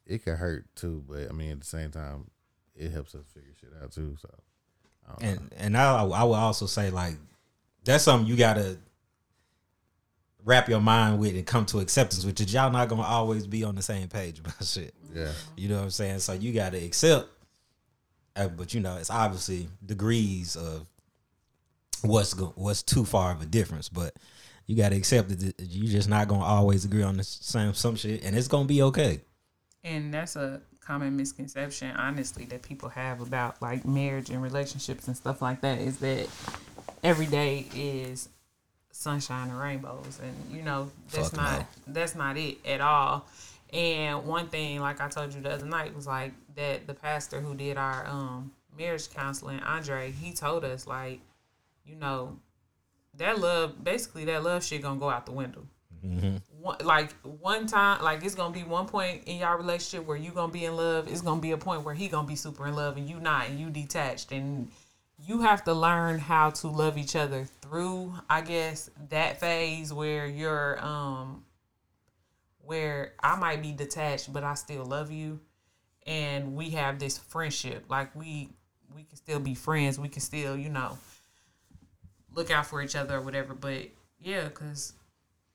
it 0.07 0.23
could 0.23 0.37
hurt 0.37 0.67
too. 0.77 1.03
But 1.09 1.31
I 1.31 1.33
mean, 1.33 1.53
at 1.53 1.61
the 1.61 1.67
same 1.67 1.91
time, 1.91 2.31
it 2.77 2.91
helps 2.91 3.15
us 3.15 3.25
figure 3.33 3.55
shit 3.59 3.71
out 3.83 3.93
too. 3.93 4.17
So, 4.21 4.29
I 5.07 5.13
don't 5.13 5.23
know. 5.23 5.29
and 5.29 5.55
and 5.57 5.77
I 5.79 6.05
I 6.05 6.25
would 6.25 6.35
also 6.35 6.67
say 6.67 6.91
like 6.91 7.15
that's 7.85 8.05
something 8.05 8.29
you 8.29 8.37
gotta 8.37 8.77
wrap 10.49 10.67
your 10.67 10.81
mind 10.81 11.19
with 11.19 11.35
and 11.35 11.45
come 11.47 11.67
to 11.67 11.79
acceptance 11.79 12.25
with. 12.25 12.35
Cause 12.37 12.51
y'all 12.53 12.71
not 12.73 12.89
gonna 12.89 13.03
always 13.03 13.47
be 13.47 13.65
on 13.65 13.75
the 13.75 13.83
same 13.83 14.09
page 14.09 14.39
about 14.41 14.65
shit. 14.65 14.95
yeah, 15.15 15.31
You 15.57 15.69
know 15.69 15.77
what 15.77 15.85
I'm 15.85 15.91
saying? 15.91 16.21
So 16.21 16.33
you 16.33 16.53
got 16.55 16.73
to 16.73 16.83
accept, 16.83 17.29
uh, 18.35 18.49
but 18.49 18.73
you 18.73 18.81
know 18.81 18.97
it's 18.97 19.11
obviously 19.11 19.69
degrees 19.85 20.57
of 20.57 20.87
what's 22.03 22.33
go- 22.33 22.55
what's 22.57 22.83
too 22.83 23.05
far 23.05 23.31
of 23.33 23.43
a 23.43 23.47
difference. 23.47 23.91
But 23.91 24.15
you 24.67 24.75
got 24.75 24.89
to 24.91 24.97
accept 24.97 25.29
that 25.29 25.55
you're 25.61 25.93
just 25.93 26.09
not 26.09 26.29
gonna 26.29 26.45
always 26.45 26.87
agree 26.87 27.03
on 27.03 27.19
the 27.19 27.25
same 27.25 27.75
some 27.75 27.97
shit, 27.97 28.25
and 28.25 28.35
it's 28.35 28.49
gonna 28.49 28.65
be 28.65 28.81
okay. 28.83 29.21
And 29.85 30.13
that's 30.13 30.35
a 30.35 30.63
common 30.81 31.15
misconception, 31.15 31.95
honestly, 31.95 32.47
that 32.47 32.63
people 32.63 32.89
have 32.89 33.21
about 33.21 33.61
like 33.61 33.85
marriage 33.87 34.31
and 34.31 34.43
relationships 34.43 35.07
and 35.09 35.17
stuff 35.17 35.43
like 35.43 35.61
that 35.61 35.79
is 35.79 35.99
that 35.99 36.27
every 37.05 37.27
day 37.27 37.67
is 37.75 38.31
sunshine 38.99 39.49
and 39.49 39.59
rainbows. 39.59 40.21
And 40.23 40.35
you 40.51 40.63
know, 40.63 40.91
that's 41.11 41.31
Fuck 41.31 41.41
not 41.41 41.61
no. 41.87 41.93
that's 41.95 42.15
not 42.15 42.37
it 42.37 42.59
at 42.67 42.81
all. 42.81 43.27
And 43.73 44.25
one 44.25 44.49
thing, 44.49 44.81
like 44.81 45.01
I 45.01 45.09
told 45.09 45.35
you 45.35 45.41
the 45.41 45.53
other 45.53 45.67
night, 45.67 45.95
was 45.95 46.07
like 46.07 46.33
that 46.57 46.87
the 46.87 46.95
pastor 46.95 47.41
who 47.41 47.55
did 47.55 47.77
our 47.77 48.07
um 48.07 48.53
marriage 48.77 49.11
counseling, 49.11 49.61
Andre, 49.61 50.11
he 50.11 50.33
told 50.33 50.65
us 50.65 50.87
like, 50.87 51.21
you 51.85 51.97
know, 51.97 52.39
that 53.17 53.39
love 53.39 53.83
basically 53.83 54.25
that 54.27 54.43
love 54.43 54.65
shit 54.65 54.83
gonna 54.83 54.99
go 54.99 55.11
out 55.11 55.27
the 55.27 55.33
window 55.33 55.67
one, 56.61 56.77
like 56.85 57.13
one 57.23 57.67
time 57.67 58.03
like 58.03 58.23
it's 58.25 58.35
gonna 58.35 58.55
be 58.55 58.63
one 58.63 58.87
point 58.87 59.25
in 59.27 59.39
y'all 59.39 59.57
relationship 59.57 60.07
where 60.07 60.17
you 60.17 60.31
gonna 60.31 60.53
be 60.53 60.65
in 60.65 60.77
love 60.77 61.09
it's 61.09 61.23
gonna 61.23 61.41
be 61.41 61.51
a 61.51 61.57
point 61.57 61.83
where 61.83 61.95
he 61.95 62.09
gonna 62.09 62.27
be 62.27 62.37
super 62.37 62.69
in 62.69 62.75
love 62.75 62.97
and 62.97 63.09
you 63.09 63.19
not 63.19 63.49
and 63.49 63.59
you 63.59 63.69
detached 63.69 64.31
and 64.31 64.71
you 65.27 65.41
have 65.41 65.65
to 65.65 65.75
learn 65.75 66.19
how 66.19 66.51
to 66.51 66.69
love 66.69 66.97
each 66.97 67.17
other 67.17 67.45
through 67.61 68.15
i 68.31 68.41
guess 68.41 68.91
that 69.11 69.41
phase 69.41 69.93
where 69.93 70.27
you're 70.27 70.83
um 70.85 71.45
where 72.69 73.15
i 73.23 73.35
might 73.35 73.63
be 73.63 73.73
detached 73.73 74.31
but 74.33 74.45
i 74.45 74.55
still 74.55 74.85
love 74.85 75.11
you. 75.11 75.41
And 76.07 76.55
we 76.55 76.71
have 76.71 76.99
this 76.99 77.19
friendship. 77.19 77.85
Like 77.89 78.15
we 78.15 78.51
we 78.95 79.05
can 79.05 79.17
still 79.17 79.41
be 79.41 79.55
friends. 79.55 79.99
We 79.99 80.09
can 80.09 80.21
still 80.23 80.57
you 80.57 80.69
know 80.69 80.99
look 82.35 82.51
out 82.51 82.67
for 82.67 82.83
each 82.83 82.95
other 82.97 83.17
or 83.17 83.21
whatever. 83.23 83.55
But 83.55 83.89
yeah 84.21 84.45
because 84.45 84.93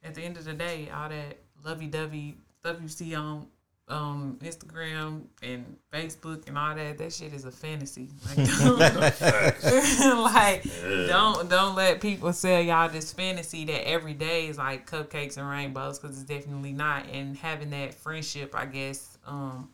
at 0.03 0.16
the 0.16 0.22
end 0.22 0.38
of 0.38 0.45
the 0.45 0.53
day, 0.53 0.89
all 0.93 1.09
that 1.09 1.38
lovey 1.64 1.88
dovey 1.88 2.36
stuff 2.59 2.78
you 2.82 2.88
see 2.88 3.16
on 3.16 3.47
um 3.89 4.38
Instagram 4.41 5.23
and 5.41 5.75
Facebook 5.91 6.47
and 6.47 6.57
all 6.57 6.73
that, 6.73 6.97
that 6.97 7.13
shit 7.13 7.34
is 7.34 7.45
a 7.45 7.51
fantasy. 7.51 8.09
Like, 8.25 8.47
don't, 8.59 8.79
like 10.23 10.63
don't 11.07 11.49
don't 11.49 11.75
let 11.75 11.99
people 12.01 12.31
sell 12.34 12.61
y'all 12.61 12.89
this 12.89 13.11
fantasy 13.11 13.65
that 13.65 13.88
every 13.88 14.13
day 14.13 14.47
is 14.47 14.57
like 14.57 14.89
cupcakes 14.89 15.38
and 15.38 15.47
rainbows 15.49 15.99
because 15.99 16.19
it's 16.19 16.27
definitely 16.27 16.73
not. 16.73 17.05
And 17.11 17.36
having 17.36 17.71
that 17.71 17.93
friendship, 17.93 18.55
I 18.55 18.65
guess, 18.65 19.17
um, 19.25 19.69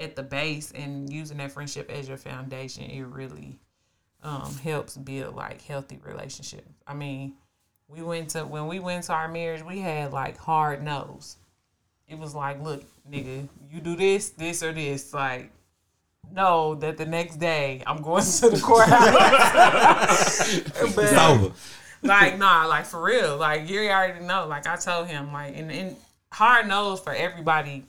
at 0.00 0.16
the 0.16 0.22
base 0.22 0.72
and 0.72 1.12
using 1.12 1.38
that 1.38 1.52
friendship 1.52 1.90
as 1.90 2.08
your 2.08 2.18
foundation, 2.18 2.84
it 2.84 3.02
really 3.02 3.58
um 4.22 4.54
helps 4.62 4.96
build 4.96 5.36
like 5.36 5.62
healthy 5.62 6.00
relationships. 6.04 6.68
I 6.86 6.94
mean 6.94 7.34
we 7.90 8.02
went 8.02 8.30
to 8.30 8.44
when 8.44 8.68
we 8.68 8.78
went 8.78 9.04
to 9.04 9.12
our 9.12 9.28
marriage, 9.28 9.62
we 9.62 9.80
had 9.80 10.12
like 10.12 10.36
hard 10.36 10.82
nose. 10.82 11.36
It 12.08 12.18
was 12.18 12.34
like, 12.34 12.62
look, 12.62 12.82
nigga, 13.10 13.48
you 13.70 13.80
do 13.80 13.96
this, 13.96 14.30
this 14.30 14.62
or 14.62 14.72
this. 14.72 15.12
Like 15.12 15.52
know 16.32 16.76
that 16.76 16.96
the 16.96 17.06
next 17.06 17.36
day 17.36 17.82
I'm 17.86 18.02
going 18.02 18.24
to 18.24 18.50
the 18.50 18.60
courthouse. 18.60 20.58
It's 20.82 21.12
over. 21.12 21.52
like 22.02 22.38
nah, 22.38 22.66
like 22.66 22.86
for 22.86 23.02
real. 23.02 23.36
Like 23.36 23.68
you 23.68 23.80
already 23.88 24.24
know. 24.24 24.46
Like 24.46 24.66
I 24.66 24.76
told 24.76 25.08
him, 25.08 25.32
like 25.32 25.56
and, 25.56 25.70
and 25.70 25.96
hard 26.32 26.68
knows 26.68 27.00
for 27.00 27.12
everybody 27.12 27.84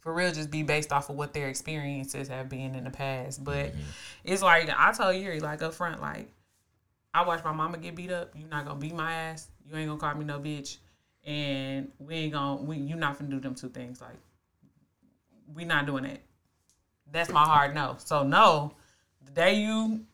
for 0.00 0.14
real 0.14 0.32
just 0.32 0.50
be 0.50 0.62
based 0.62 0.92
off 0.92 1.10
of 1.10 1.16
what 1.16 1.34
their 1.34 1.48
experiences 1.48 2.28
have 2.28 2.48
been 2.48 2.74
in 2.74 2.84
the 2.84 2.90
past. 2.90 3.42
But 3.42 3.72
mm-hmm. 3.72 3.80
it's 4.24 4.42
like 4.42 4.70
I 4.74 4.92
told 4.92 5.16
Yuri, 5.16 5.40
like 5.40 5.62
up 5.62 5.74
front, 5.74 6.00
like 6.00 6.28
I 7.12 7.26
watched 7.26 7.44
my 7.44 7.52
mama 7.52 7.78
get 7.78 7.96
beat 7.96 8.10
up. 8.10 8.32
You're 8.34 8.48
not 8.48 8.64
gonna 8.64 8.78
beat 8.78 8.94
my 8.94 9.12
ass. 9.12 9.48
You 9.68 9.76
ain't 9.76 9.88
gonna 9.88 10.00
call 10.00 10.14
me 10.14 10.24
no 10.24 10.38
bitch. 10.38 10.78
And 11.28 11.92
we 11.98 12.14
ain't 12.14 12.32
gonna 12.32 12.62
we 12.62 12.78
you 12.78 12.96
not 12.96 13.18
gonna 13.18 13.30
do 13.30 13.38
them 13.38 13.54
two 13.54 13.68
things. 13.68 14.00
Like 14.00 14.16
we 15.54 15.66
not 15.66 15.84
doing 15.84 16.04
that. 16.04 16.22
That's 17.12 17.28
my 17.28 17.44
hard 17.44 17.74
no. 17.74 17.96
So 17.98 18.22
no, 18.22 18.72
the 19.26 19.32
day 19.32 19.56
you 19.56 20.06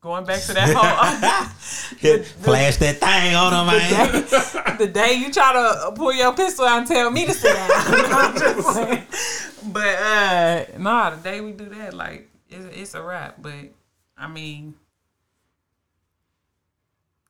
going 0.00 0.24
back 0.24 0.42
to 0.42 0.54
that 0.54 0.68
whole 0.72 1.98
Hit, 1.98 2.24
flash 2.24 2.76
that 2.76 2.98
thing 2.98 3.34
on 3.34 3.52
him, 3.52 3.66
man. 3.66 4.78
the 4.78 4.86
day 4.86 5.14
you 5.14 5.32
try 5.32 5.52
to 5.52 5.90
pull 5.96 6.12
your 6.12 6.32
pistol 6.34 6.66
out 6.66 6.78
and 6.78 6.86
tell 6.86 7.10
me 7.10 7.26
to 7.26 7.32
sit 7.32 7.52
down. 7.52 7.68
I'm 7.74 8.38
just 8.38 8.74
saying. 8.74 9.72
But 9.72 9.98
uh 9.98 10.64
nah, 10.78 11.10
the 11.10 11.16
day 11.16 11.40
we 11.40 11.50
do 11.50 11.68
that, 11.70 11.94
like 11.94 12.30
it's, 12.48 12.76
it's 12.76 12.94
a 12.94 13.02
wrap. 13.02 13.42
But 13.42 13.72
I 14.16 14.28
mean, 14.28 14.76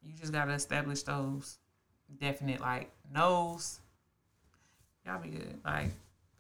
you 0.03 0.13
just 0.13 0.31
gotta 0.35 0.53
establish 0.53 1.05
those 1.05 1.57
definite 2.21 2.61
like 2.61 2.91
no's. 3.13 3.81
Y'all 5.05 5.23
be 5.23 5.29
good, 5.31 5.59
like, 5.65 5.91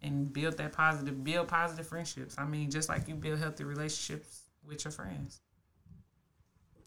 and 0.02 0.32
build 0.32 0.56
that 0.58 0.72
positive, 0.72 1.22
build 1.22 1.46
positive 1.48 1.86
friendships. 1.86 2.34
I 2.36 2.44
mean, 2.44 2.70
just 2.70 2.88
like 2.88 3.06
you 3.08 3.14
build 3.14 3.38
healthy 3.38 3.64
relationships 3.64 4.40
with 4.66 4.84
your 4.84 4.90
friends. 4.92 5.40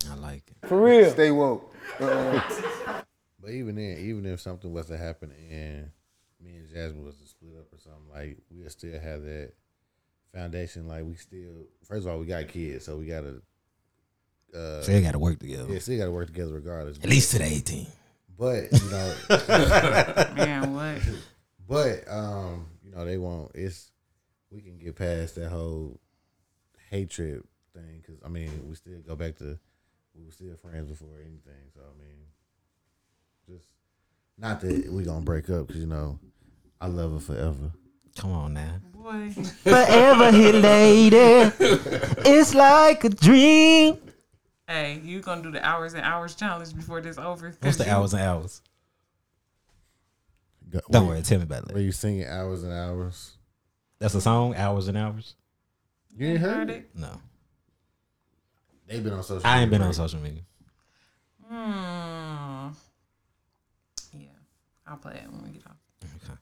I 0.10 0.16
like 0.16 0.44
it. 0.50 0.68
For 0.68 0.82
real. 0.82 1.10
Stay 1.12 1.32
woke. 1.32 1.74
Uh, 2.00 2.42
But 3.42 3.52
even 3.52 3.76
then, 3.76 3.98
even 4.00 4.26
if 4.26 4.42
something 4.42 4.72
was 4.74 4.88
to 4.88 4.98
happen 4.98 5.32
and 5.50 5.90
me 6.44 6.58
and 6.58 6.70
Jasmine 6.70 7.06
was 7.06 7.16
to 7.16 7.26
split 7.26 7.54
up 7.58 7.72
or 7.74 7.80
something, 7.80 8.10
like 8.14 8.38
we 8.52 8.68
still 8.68 9.00
have 9.00 9.22
that 9.24 9.54
foundation. 10.34 10.90
Like 10.90 11.06
we 11.06 11.16
still, 11.16 11.66
first 11.88 12.06
of 12.06 12.12
all, 12.12 12.20
we 12.20 12.26
got 12.26 12.50
kids, 12.50 12.84
so 12.84 12.98
we 12.98 13.06
gotta, 13.06 13.42
uh, 14.54 14.82
So 14.82 14.92
they 14.92 15.02
got 15.02 15.14
to 15.14 15.20
work 15.20 15.40
together. 15.40 15.72
yeah, 15.72 15.80
still 15.80 15.98
gotta 15.98 16.12
work 16.12 16.28
together 16.28 16.52
regardless. 16.54 16.98
At 16.98 17.10
least 17.10 17.32
to 17.32 17.38
the 17.40 17.46
18. 17.46 17.88
But 18.40 18.72
you 18.72 18.90
know, 18.90 19.16
Man, 20.34 20.74
what? 20.74 21.02
but 21.68 22.10
um, 22.10 22.68
you 22.82 22.92
know, 22.92 23.04
they 23.04 23.18
won't. 23.18 23.52
It's 23.54 23.92
we 24.50 24.62
can 24.62 24.78
get 24.78 24.96
past 24.96 25.36
that 25.36 25.50
whole 25.50 26.00
hatred 26.90 27.44
thing 27.74 28.02
because 28.02 28.22
I 28.26 28.30
mean, 28.30 28.50
we 28.70 28.76
still 28.76 29.02
go 29.06 29.18
back 29.18 29.36
to 29.40 29.60
we 30.16 30.24
were 30.24 30.32
still 30.32 30.56
friends 30.56 30.90
before 30.90 31.20
anything. 31.20 31.68
So 31.74 31.82
I 31.82 32.02
mean, 32.02 32.16
just 33.46 33.68
not 34.38 34.62
that 34.62 34.90
we 34.90 35.04
gonna 35.04 35.26
break 35.26 35.50
up 35.50 35.68
because 35.68 35.82
you 35.82 35.88
know, 35.88 36.18
I 36.80 36.88
love 36.88 37.12
her 37.12 37.20
forever. 37.20 37.74
Come 38.18 38.32
on 38.32 38.54
now. 38.54 38.80
Boy. 38.94 39.32
Forever 39.64 40.32
here, 40.32 40.54
lady. 40.62 41.52
It's 42.26 42.56
like 42.56 43.04
a 43.04 43.10
dream. 43.10 43.98
Hey, 44.70 45.02
you 45.04 45.20
gonna 45.22 45.42
do 45.42 45.50
the 45.50 45.66
hours 45.66 45.96
and 45.96 46.04
hours 46.06 46.36
challenge 46.36 46.76
before 46.76 47.02
this 47.02 47.18
over? 47.18 47.56
What's 47.62 47.78
the 47.78 47.86
you- 47.86 47.92
hours 47.92 48.14
and 48.14 48.22
hours? 48.22 48.62
Go- 50.70 50.80
Don't 50.92 51.08
where- 51.08 51.16
worry, 51.16 51.24
tell 51.24 51.40
me 51.40 51.44
about 51.46 51.66
Where 51.70 51.80
that. 51.80 51.84
you 51.84 51.92
singing 51.92 52.28
hours 52.28 52.62
and 52.62 52.72
hours? 52.72 53.32
That's 53.98 54.14
a 54.14 54.22
song, 54.22 54.54
hours 54.56 54.88
and 54.88 54.96
hours. 54.96 55.34
You 56.16 56.28
ain't 56.28 56.40
heard 56.40 56.56
Heard 56.56 56.70
it? 56.70 56.76
it? 56.76 56.90
No, 56.96 57.20
They've 58.86 59.04
been 59.04 59.14
on 59.14 59.24
social. 59.24 59.48
I 59.48 59.62
ain't 59.62 59.72
been 59.72 59.80
media, 59.82 59.88
on 59.88 59.94
social 59.96 60.20
media. 60.20 60.44
Hmm. 61.48 62.70
Yeah, 64.14 64.28
I'll 64.86 64.98
play 64.98 65.16
it 65.16 65.32
when 65.32 65.44
we 65.44 65.50
get 65.58 65.66
off. 65.66 65.78
Okay. 66.24 66.34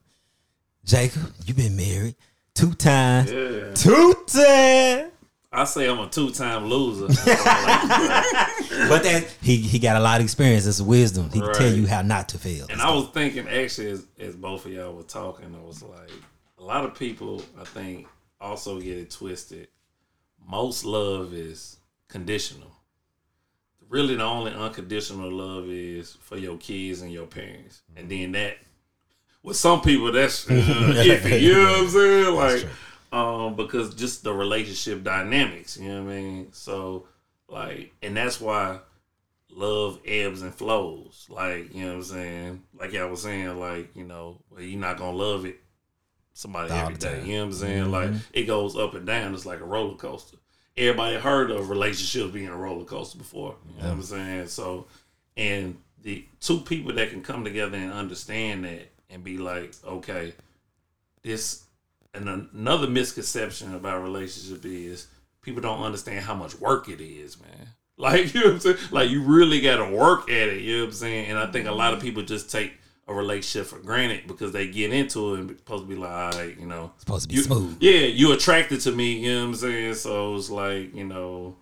Jacob, 0.84 1.34
you've 1.46 1.56
been 1.58 1.78
married 1.78 2.16
two 2.54 2.74
times. 2.74 3.32
Yeah. 3.32 3.74
Two 3.74 4.14
times. 4.28 5.14
I 5.52 5.64
say 5.64 5.90
I'm 5.90 6.00
a 6.00 6.10
two 6.10 6.32
time 6.32 6.66
loser. 6.66 7.08
But 8.90 9.02
then 9.04 9.26
he 9.42 9.58
he 9.58 9.80
got 9.80 9.96
a 9.96 10.00
lot 10.00 10.20
of 10.20 10.26
experience. 10.26 10.68
It's 10.68 10.80
wisdom. 10.82 11.32
He 11.32 11.40
can 11.42 11.54
tell 11.54 11.72
you 11.74 11.88
how 11.88 12.02
not 12.04 12.30
to 12.30 12.38
fail. 12.38 12.68
And 12.70 12.80
I 12.82 12.92
was 12.94 13.08
thinking, 13.10 13.48
actually, 13.48 13.90
as, 13.92 14.06
as 14.20 14.36
both 14.36 14.66
of 14.66 14.72
y'all 14.72 14.94
were 14.94 15.04
talking, 15.04 15.56
I 15.56 15.66
was 15.66 15.82
like, 15.82 16.12
a 16.60 16.64
lot 16.64 16.86
of 16.86 16.94
people, 16.98 17.42
I 17.60 17.64
think, 17.64 18.08
also 18.40 18.80
get 18.80 18.98
it 18.98 19.10
twisted. 19.10 19.68
Most 20.48 20.86
love 20.86 21.34
is 21.34 21.78
conditional. 22.08 22.72
Really, 23.90 24.16
the 24.16 24.24
only 24.24 24.54
unconditional 24.54 25.32
love 25.32 25.70
is 25.70 26.18
for 26.22 26.38
your 26.38 26.58
kids 26.58 27.02
and 27.02 27.12
your 27.12 27.26
parents. 27.26 27.82
And 27.96 28.10
then 28.10 28.34
that, 28.34 28.58
with 29.44 29.58
some 29.58 29.82
people, 29.82 30.12
that's 30.12 30.48
uh, 30.50 30.54
iffy. 30.54 31.42
You 31.42 31.54
know 31.54 31.64
what 31.64 31.80
I'm 31.80 31.90
saying? 31.90 32.36
Like, 32.36 32.66
um, 33.12 33.56
because 33.56 33.96
just 33.96 34.24
the 34.24 34.34
relationship 34.34 35.04
dynamics. 35.04 35.78
You 35.78 35.90
know 35.90 36.04
what 36.04 36.12
I 36.12 36.16
mean? 36.16 36.54
So, 36.54 37.08
like, 37.50 37.94
and 38.02 38.16
that's 38.16 38.40
why 38.40 38.80
love 39.50 40.00
ebbs 40.06 40.42
and 40.42 40.54
flows. 40.54 41.26
Like, 41.30 41.74
you 41.74 41.82
know 41.86 41.90
what 41.90 41.96
I'm 41.98 42.04
saying? 42.04 42.64
Like 42.80 42.96
I 42.96 43.06
was 43.06 43.22
saying, 43.22 43.60
like, 43.60 43.96
you 43.96 44.04
know, 44.04 44.38
well, 44.50 44.62
you're 44.62 44.80
not 44.80 44.98
gonna 44.98 45.18
love 45.18 45.46
it 45.46 45.60
somebody 46.38 46.72
All 46.72 46.82
every 46.82 46.94
the 46.94 47.26
You 47.26 47.34
know 47.34 47.40
what 47.40 47.46
I'm 47.46 47.54
saying? 47.54 47.92
Like 47.92 48.12
it 48.32 48.44
goes 48.44 48.78
up 48.78 48.94
and 48.94 49.06
down. 49.08 49.34
It's 49.34 49.46
like 49.46 49.60
a 49.60 49.66
roller 49.66 49.96
coaster. 49.96 50.38
Everybody 50.78 51.18
heard 51.18 51.50
of 51.50 51.72
relationships 51.72 52.32
being 52.32 52.48
a 52.48 52.56
roller 52.56 52.86
coaster 52.86 53.18
before. 53.18 53.56
You 53.68 53.82
know 53.82 53.90
what 53.90 53.96
I'm 53.96 54.04
saying? 54.04 54.48
So 54.48 54.86
and 55.36 55.78
the 56.04 56.26
two 56.40 56.60
people 56.60 56.94
that 56.94 57.10
can 57.10 57.24
come 57.24 57.44
together 57.44 57.78
and 57.78 57.92
understand 57.92 58.66
that 58.66 58.92
and 59.10 59.24
be 59.24 59.40
like, 59.40 59.74
okay, 59.84 60.34
this 61.24 61.64
and 62.18 62.50
another 62.54 62.88
misconception 62.88 63.74
about 63.74 64.02
relationship 64.02 64.66
is 64.66 65.08
people 65.42 65.62
don't 65.62 65.82
understand 65.82 66.26
how 66.26 66.34
much 66.34 66.60
work 66.60 66.90
it 66.90 67.02
is, 67.02 67.40
man. 67.40 67.52
Like 68.00 68.36
you 68.36 68.42
know 68.42 68.46
what 68.48 68.54
I'm 68.54 68.60
saying? 68.60 68.78
Like 68.92 69.10
you 69.10 69.24
really 69.24 69.60
gotta 69.60 69.90
work 69.92 70.30
at 70.30 70.50
it, 70.50 70.62
you 70.62 70.76
know 70.76 70.84
what 70.84 70.90
I'm 70.90 70.94
saying? 70.94 71.30
And 71.30 71.40
I 71.40 71.48
think 71.48 71.66
a 71.66 71.72
lot 71.72 71.94
of 71.94 71.98
mm-hmm. 71.98 72.10
people 72.10 72.22
just 72.22 72.52
take 72.52 72.74
a 73.08 73.14
relationship 73.14 73.66
for 73.66 73.80
granted 73.80 74.28
because 74.28 74.52
they 74.52 74.68
get 74.68 74.94
into 74.94 75.34
it 75.34 75.40
and 75.40 75.58
supposed 75.58 75.86
to 75.86 75.88
be 75.88 75.96
like, 75.96 76.12
all 76.12 76.40
right, 76.40 76.60
you 76.60 76.68
know. 76.68 76.92
it's 76.94 77.06
supposed 77.06 77.24
to 77.24 77.30
be 77.30 77.36
you- 77.36 77.42
smooth. 77.42 77.76
Yeah, 77.80 78.02
you 78.02 78.34
attracted 78.34 78.82
to 78.82 78.92
me, 78.92 79.14
you 79.14 79.34
know 79.34 79.40
what 79.40 79.48
I'm 79.48 79.56
saying? 79.56 79.94
So 79.96 80.36
it's 80.36 80.52
like, 80.52 80.94
you 80.94 81.06
know, 81.06 81.56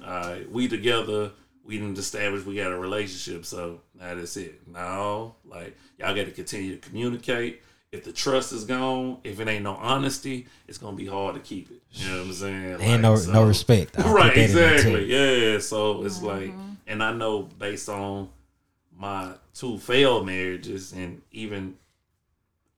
right, 0.00 0.50
we 0.50 0.66
together, 0.66 1.30
we 1.64 1.78
didn't 1.78 1.98
establish 1.98 2.44
we 2.44 2.56
got 2.56 2.72
a 2.72 2.78
relationship, 2.78 3.44
so 3.44 3.80
now 3.94 4.14
that's 4.14 4.36
it. 4.36 4.66
No, 4.66 5.36
like 5.44 5.76
y'all 5.98 6.14
gotta 6.14 6.30
continue 6.30 6.76
to 6.76 6.88
communicate. 6.88 7.62
If 7.96 8.04
the 8.04 8.12
trust 8.12 8.52
is 8.52 8.64
gone, 8.64 9.18
if 9.24 9.40
it 9.40 9.48
ain't 9.48 9.64
no 9.64 9.74
honesty, 9.74 10.46
it's 10.68 10.76
gonna 10.76 10.96
be 10.96 11.06
hard 11.06 11.34
to 11.34 11.40
keep 11.40 11.70
it. 11.70 11.80
You 11.92 12.10
know 12.10 12.18
what 12.18 12.26
I'm 12.26 12.32
saying? 12.34 12.64
And 12.64 12.80
Like, 12.80 13.00
no 13.00 13.16
so- 13.16 13.32
no 13.32 13.44
respect. 13.46 13.98
I'll 13.98 14.12
right, 14.12 14.34
that 14.34 14.50
in 14.50 14.54
there, 14.54 14.68
too. 14.70 14.96
exactly. 14.96 15.04
Yeah. 15.52 15.58
So 15.60 16.04
it's 16.04 16.18
mm-hmm. 16.18 16.26
like, 16.26 16.52
and 16.86 17.02
I 17.02 17.12
know 17.14 17.42
based 17.42 17.88
on 17.88 18.28
my 18.94 19.32
two 19.54 19.78
failed 19.78 20.26
marriages 20.26 20.92
and 20.92 21.22
even 21.32 21.78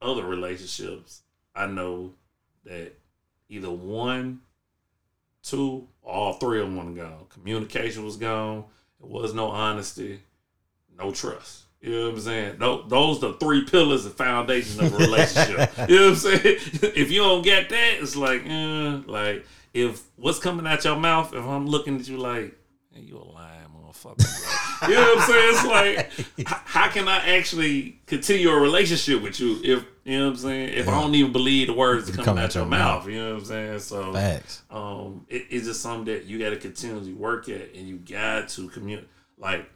other 0.00 0.24
relationships, 0.24 1.22
I 1.52 1.66
know 1.66 2.14
that 2.64 2.92
either 3.48 3.70
one, 3.70 4.42
two, 5.42 5.88
or 6.02 6.14
all 6.14 6.32
three 6.34 6.60
of 6.60 6.66
them 6.66 6.76
were 6.76 7.04
gone. 7.04 7.26
Communication 7.28 8.04
was 8.04 8.16
gone. 8.16 8.64
There 9.00 9.10
was 9.10 9.34
no 9.34 9.48
honesty, 9.48 10.20
no 10.96 11.10
trust. 11.10 11.64
You 11.80 11.92
know 11.92 12.04
what 12.06 12.14
I'm 12.14 12.20
saying? 12.20 12.56
Tho- 12.58 12.82
Those 12.88 13.22
are 13.22 13.28
the 13.28 13.34
three 13.34 13.64
pillars 13.64 14.04
and 14.04 14.14
foundations 14.14 14.78
of 14.80 14.92
a 14.94 14.96
relationship. 14.98 15.70
you 15.88 15.96
know 15.96 16.04
what 16.06 16.10
I'm 16.10 16.16
saying? 16.16 16.56
If 16.96 17.10
you 17.12 17.20
don't 17.20 17.42
get 17.42 17.68
that, 17.68 17.94
it's 18.00 18.16
like, 18.16 18.42
eh, 18.46 19.00
like 19.06 19.46
if 19.74 20.02
what's 20.16 20.38
coming 20.40 20.66
out 20.66 20.84
your 20.84 20.96
mouth, 20.96 21.32
if 21.34 21.44
I'm 21.44 21.66
looking 21.68 22.00
at 22.00 22.08
you 22.08 22.16
like, 22.18 22.58
hey, 22.92 23.02
you 23.02 23.16
a 23.18 23.22
lying 23.22 23.66
motherfucker. 23.68 24.88
You 24.88 24.94
know 24.94 25.00
what 25.14 25.18
I'm 25.18 25.26
saying? 25.28 25.54
It's 25.54 25.64
like, 25.66 26.28
h- 26.38 26.46
how 26.46 26.88
can 26.88 27.06
I 27.06 27.36
actually 27.36 28.00
continue 28.06 28.50
a 28.50 28.58
relationship 28.60 29.22
with 29.22 29.38
you 29.38 29.60
if 29.62 29.84
you 30.04 30.18
know 30.18 30.24
what 30.26 30.30
I'm 30.32 30.36
saying? 30.36 30.68
If 30.70 30.88
I 30.88 31.00
don't 31.00 31.14
even 31.14 31.30
believe 31.32 31.66
the 31.68 31.74
words 31.74 32.10
that 32.10 32.24
coming 32.24 32.42
out 32.42 32.54
your 32.56 32.64
mouth, 32.66 33.06
you 33.06 33.16
know 33.22 33.34
what 33.34 33.40
I'm 33.40 33.44
saying? 33.44 33.78
So 33.80 34.12
Facts. 34.14 34.62
um, 34.70 35.26
it, 35.28 35.46
it's 35.50 35.66
just 35.66 35.80
something 35.82 36.06
that 36.12 36.24
you 36.24 36.38
got 36.40 36.50
to 36.50 36.56
continually 36.56 37.12
work 37.12 37.48
at, 37.48 37.74
and 37.74 37.86
you 37.88 37.98
got 37.98 38.48
to 38.50 38.68
communicate. 38.68 39.08
Like 39.36 39.68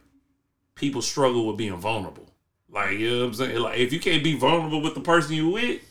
people 0.75 1.01
struggle 1.01 1.47
with 1.47 1.57
being 1.57 1.77
vulnerable. 1.77 2.29
Like 2.69 2.97
you 2.97 3.09
know 3.09 3.19
what 3.19 3.25
I'm 3.25 3.33
saying? 3.35 3.59
Like 3.59 3.79
if 3.79 3.93
you 3.93 3.99
can't 3.99 4.23
be 4.23 4.37
vulnerable 4.37 4.81
with 4.81 4.95
the 4.95 5.01
person 5.01 5.35
you 5.35 5.49
with, 5.49 5.81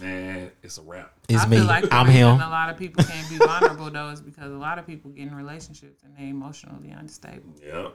man, 0.00 0.50
it's 0.62 0.78
a 0.78 0.82
wrap. 0.82 1.12
It's 1.28 1.42
I 1.42 1.46
me. 1.48 1.58
feel 1.58 1.66
like 1.66 1.92
I'm 1.92 2.06
reason 2.06 2.22
him. 2.22 2.40
A 2.40 2.48
lot 2.48 2.70
of 2.70 2.78
people 2.78 3.04
can't 3.04 3.28
be 3.28 3.36
vulnerable 3.36 3.90
though 3.90 4.10
is 4.10 4.20
because 4.20 4.50
a 4.50 4.56
lot 4.56 4.78
of 4.78 4.86
people 4.86 5.10
get 5.10 5.28
in 5.28 5.34
relationships 5.34 6.02
and 6.04 6.16
they 6.16 6.30
emotionally 6.30 6.90
unstable. 6.90 7.54
Yep. 7.64 7.94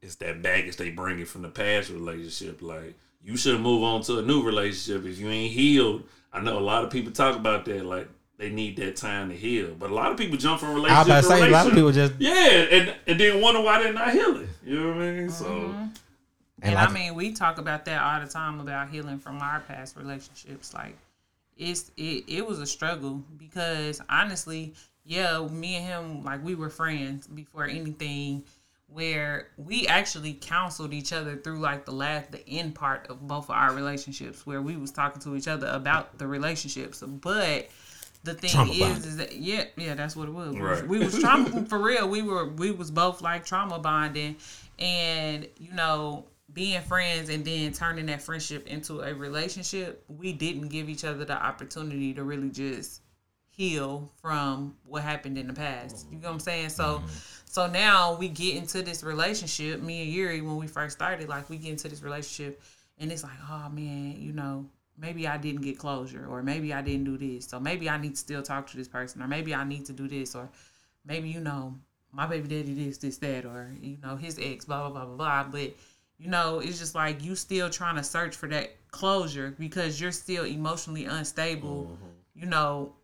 It's 0.00 0.16
that 0.16 0.42
baggage 0.42 0.76
they 0.76 0.90
bring 0.90 1.20
it 1.20 1.28
from 1.28 1.42
the 1.42 1.48
past 1.48 1.90
relationship. 1.90 2.62
Like 2.62 2.94
you 3.22 3.36
should 3.36 3.60
move 3.60 3.84
on 3.84 4.02
to 4.02 4.18
a 4.18 4.22
new 4.22 4.42
relationship 4.42 5.06
if 5.06 5.18
you 5.18 5.28
ain't 5.28 5.52
healed. 5.52 6.02
I 6.32 6.40
know 6.40 6.58
a 6.58 6.60
lot 6.60 6.84
of 6.84 6.90
people 6.90 7.12
talk 7.12 7.36
about 7.36 7.64
that. 7.66 7.84
Like 7.84 8.08
they 8.42 8.50
need 8.50 8.76
that 8.76 8.96
time 8.96 9.28
to 9.28 9.36
heal. 9.36 9.72
But 9.78 9.90
a 9.90 9.94
lot 9.94 10.10
of 10.10 10.18
people 10.18 10.36
jump 10.36 10.58
from 10.58 10.70
I 10.70 10.72
was 10.72 10.82
relationship 10.82 11.06
about 11.06 11.20
to 11.22 11.28
to 11.28 11.28
say 11.28 11.48
a 11.48 11.52
lot 11.52 11.66
of 11.68 11.72
people 11.74 11.92
just 11.92 12.14
Yeah, 12.18 12.34
and 12.34 12.94
and 13.06 13.20
then 13.20 13.40
wonder 13.40 13.60
why 13.60 13.80
they're 13.80 13.92
not 13.92 14.12
healing. 14.12 14.48
You 14.64 14.80
know 14.80 14.88
what 14.88 14.96
I 14.96 15.10
mean? 15.12 15.28
Mm-hmm. 15.28 15.30
So 15.30 15.74
and, 16.60 16.74
And 16.74 16.76
I 16.76 16.90
mean, 16.92 17.14
we 17.14 17.32
talk 17.32 17.58
about 17.58 17.84
that 17.84 18.02
all 18.02 18.20
the 18.20 18.30
time 18.30 18.58
about 18.58 18.90
healing 18.90 19.20
from 19.20 19.40
our 19.40 19.60
past 19.60 19.96
relationships. 19.96 20.74
Like, 20.74 20.96
it's 21.56 21.92
it, 21.96 22.24
it 22.26 22.44
was 22.44 22.58
a 22.58 22.66
struggle 22.66 23.22
because 23.38 24.00
honestly, 24.08 24.74
yeah, 25.04 25.46
me 25.48 25.76
and 25.76 25.86
him 25.86 26.24
like 26.24 26.42
we 26.42 26.56
were 26.56 26.68
friends 26.68 27.28
before 27.28 27.66
anything. 27.66 28.42
Where 28.88 29.48
we 29.56 29.86
actually 29.86 30.34
counseled 30.34 30.92
each 30.92 31.14
other 31.14 31.36
through 31.36 31.60
like 31.60 31.86
the 31.86 31.92
last 31.92 32.30
the 32.32 32.46
end 32.46 32.74
part 32.74 33.06
of 33.08 33.26
both 33.26 33.44
of 33.44 33.52
our 33.52 33.72
relationships, 33.72 34.44
where 34.44 34.60
we 34.60 34.76
was 34.76 34.90
talking 34.90 35.22
to 35.22 35.36
each 35.36 35.48
other 35.48 35.68
about 35.68 36.18
the 36.18 36.26
relationships. 36.26 37.02
But 37.06 37.70
the 38.24 38.34
thing 38.34 38.50
Trauma 38.50 38.72
is, 38.72 38.78
bonding. 38.78 39.04
is 39.04 39.16
that 39.16 39.36
yeah, 39.36 39.64
yeah, 39.76 39.94
that's 39.94 40.14
what 40.14 40.28
it 40.28 40.32
was. 40.34 40.54
We 40.54 40.60
was- 40.60 40.80
Right. 40.80 40.88
We 40.88 40.98
was 40.98 41.18
trauma 41.18 41.64
for 41.68 41.78
real. 41.78 42.08
We 42.08 42.22
were 42.22 42.48
we 42.48 42.70
was 42.70 42.90
both 42.90 43.20
like 43.20 43.44
trauma 43.44 43.78
bonding, 43.78 44.36
and 44.78 45.48
you 45.58 45.72
know 45.72 46.26
being 46.52 46.80
friends 46.82 47.30
and 47.30 47.44
then 47.44 47.72
turning 47.72 48.06
that 48.06 48.22
friendship 48.22 48.66
into 48.66 49.00
a 49.00 49.14
relationship. 49.14 50.04
We 50.08 50.32
didn't 50.32 50.68
give 50.68 50.88
each 50.88 51.04
other 51.04 51.24
the 51.24 51.32
opportunity 51.34 52.12
to 52.14 52.24
really 52.24 52.50
just 52.50 53.00
heal 53.48 54.10
from 54.20 54.76
what 54.84 55.02
happened 55.02 55.38
in 55.38 55.46
the 55.46 55.52
past. 55.52 56.06
You 56.10 56.18
know 56.18 56.28
what 56.28 56.34
I'm 56.34 56.40
saying? 56.40 56.68
So 56.70 56.84
mm-hmm. 56.98 57.06
so 57.44 57.66
now 57.66 58.14
we 58.16 58.28
get 58.28 58.56
into 58.56 58.82
this 58.82 59.02
relationship, 59.02 59.80
me 59.82 60.02
and 60.02 60.10
Yuri, 60.10 60.40
when 60.40 60.56
we 60.56 60.66
first 60.66 60.96
started, 60.96 61.28
like 61.28 61.48
we 61.50 61.56
get 61.58 61.70
into 61.70 61.88
this 61.88 62.02
relationship 62.02 62.62
and 62.98 63.10
it's 63.10 63.22
like, 63.22 63.32
oh 63.50 63.68
man, 63.70 64.16
you 64.18 64.32
know, 64.32 64.66
maybe 65.02 65.26
I 65.26 65.36
didn't 65.36 65.62
get 65.62 65.78
closure 65.78 66.24
or 66.30 66.42
maybe 66.44 66.72
I 66.72 66.80
didn't 66.80 67.04
do 67.04 67.18
this. 67.18 67.46
So 67.46 67.58
maybe 67.58 67.90
I 67.90 67.98
need 67.98 68.14
to 68.14 68.20
still 68.20 68.42
talk 68.42 68.68
to 68.68 68.76
this 68.76 68.86
person 68.86 69.20
or 69.20 69.26
maybe 69.26 69.52
I 69.52 69.64
need 69.64 69.84
to 69.86 69.92
do 69.92 70.06
this 70.06 70.36
or 70.36 70.48
maybe, 71.04 71.28
you 71.28 71.40
know, 71.40 71.74
my 72.12 72.26
baby 72.26 72.48
daddy 72.48 72.72
this, 72.72 72.98
this, 72.98 73.18
that, 73.18 73.44
or, 73.44 73.74
you 73.80 73.98
know, 74.02 74.16
his 74.16 74.38
ex, 74.40 74.64
blah, 74.64 74.88
blah, 74.88 74.90
blah, 74.90 75.04
blah, 75.04 75.16
blah. 75.16 75.50
But, 75.50 75.74
you 76.18 76.28
know, 76.28 76.60
it's 76.60 76.78
just 76.78 76.94
like 76.94 77.24
you 77.24 77.34
still 77.34 77.68
trying 77.68 77.96
to 77.96 78.04
search 78.04 78.36
for 78.36 78.48
that 78.50 78.76
closure 78.92 79.56
because 79.58 80.00
you're 80.00 80.12
still 80.12 80.44
emotionally 80.44 81.06
unstable, 81.06 81.90
mm-hmm. 81.90 82.40
you 82.40 82.46
know, 82.46 82.94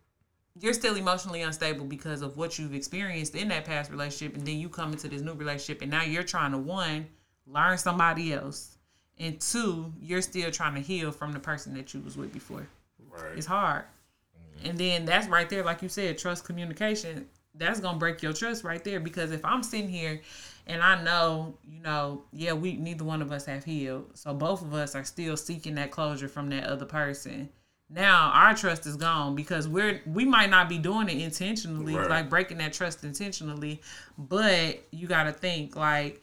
you're 0.61 0.73
still 0.73 0.95
emotionally 0.95 1.41
unstable 1.41 1.85
because 1.85 2.21
of 2.21 2.37
what 2.37 2.57
you've 2.57 2.73
experienced 2.73 3.35
in 3.35 3.49
that 3.49 3.65
past 3.65 3.91
relationship 3.91 4.37
and 4.37 4.47
then 4.47 4.57
you 4.57 4.69
come 4.69 4.91
into 4.91 5.07
this 5.07 5.21
new 5.21 5.33
relationship 5.33 5.81
and 5.81 5.91
now 5.91 6.03
you're 6.03 6.23
trying 6.23 6.51
to 6.51 6.57
one 6.57 7.07
learn 7.47 7.77
somebody 7.77 8.33
else 8.33 8.77
and 9.19 9.39
two 9.39 9.91
you're 10.01 10.21
still 10.21 10.49
trying 10.51 10.75
to 10.75 10.81
heal 10.81 11.11
from 11.11 11.31
the 11.33 11.39
person 11.39 11.73
that 11.75 11.93
you 11.93 11.99
was 12.01 12.15
with 12.17 12.31
before. 12.33 12.67
Right. 13.11 13.37
it's 13.37 13.45
hard. 13.45 13.83
Mm-hmm. 13.83 14.69
And 14.69 14.77
then 14.77 15.05
that's 15.05 15.27
right 15.27 15.49
there 15.49 15.63
like 15.63 15.81
you 15.81 15.89
said 15.89 16.17
trust 16.17 16.45
communication. 16.45 17.27
That's 17.55 17.79
gonna 17.79 17.97
break 17.97 18.21
your 18.23 18.33
trust 18.33 18.63
right 18.63 18.83
there 18.83 18.99
because 18.99 19.31
if 19.31 19.43
i'm 19.43 19.63
sitting 19.63 19.89
here 19.89 20.21
and 20.67 20.81
i 20.83 21.01
know 21.03 21.55
you 21.67 21.81
know 21.81 22.21
yeah 22.31 22.53
we 22.53 22.73
neither 22.73 23.03
one 23.03 23.21
of 23.23 23.31
us 23.31 23.45
have 23.47 23.63
healed 23.65 24.05
so 24.13 24.33
both 24.33 24.61
of 24.61 24.73
us 24.73 24.95
are 24.95 25.03
still 25.03 25.35
seeking 25.35 25.75
that 25.75 25.89
closure 25.91 26.27
from 26.29 26.49
that 26.49 26.63
other 26.65 26.85
person. 26.85 27.49
Now 27.89 28.31
our 28.35 28.53
trust 28.55 28.85
is 28.85 28.95
gone 28.95 29.35
because 29.35 29.67
we're 29.67 29.99
we 30.05 30.23
might 30.25 30.51
not 30.51 30.69
be 30.69 30.77
doing 30.77 31.09
it 31.09 31.17
intentionally 31.17 31.95
Right. 31.95 32.07
like 32.09 32.29
breaking 32.29 32.59
that 32.59 32.71
trust 32.71 33.03
intentionally 33.03 33.81
but 34.17 34.79
you 34.91 35.07
got 35.07 35.23
to 35.23 35.31
think 35.33 35.75
like 35.75 36.21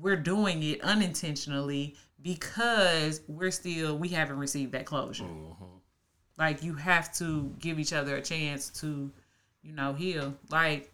we're 0.00 0.16
doing 0.16 0.62
it 0.62 0.80
unintentionally 0.82 1.94
because 2.22 3.20
we're 3.28 3.50
still 3.50 3.96
we 3.96 4.08
haven't 4.08 4.38
received 4.38 4.72
that 4.72 4.86
closure 4.86 5.24
mm-hmm. 5.24 5.64
like 6.38 6.62
you 6.62 6.74
have 6.74 7.12
to 7.14 7.54
give 7.58 7.78
each 7.78 7.92
other 7.92 8.16
a 8.16 8.22
chance 8.22 8.70
to 8.70 9.10
you 9.62 9.72
know 9.72 9.92
heal 9.92 10.34
like 10.50 10.92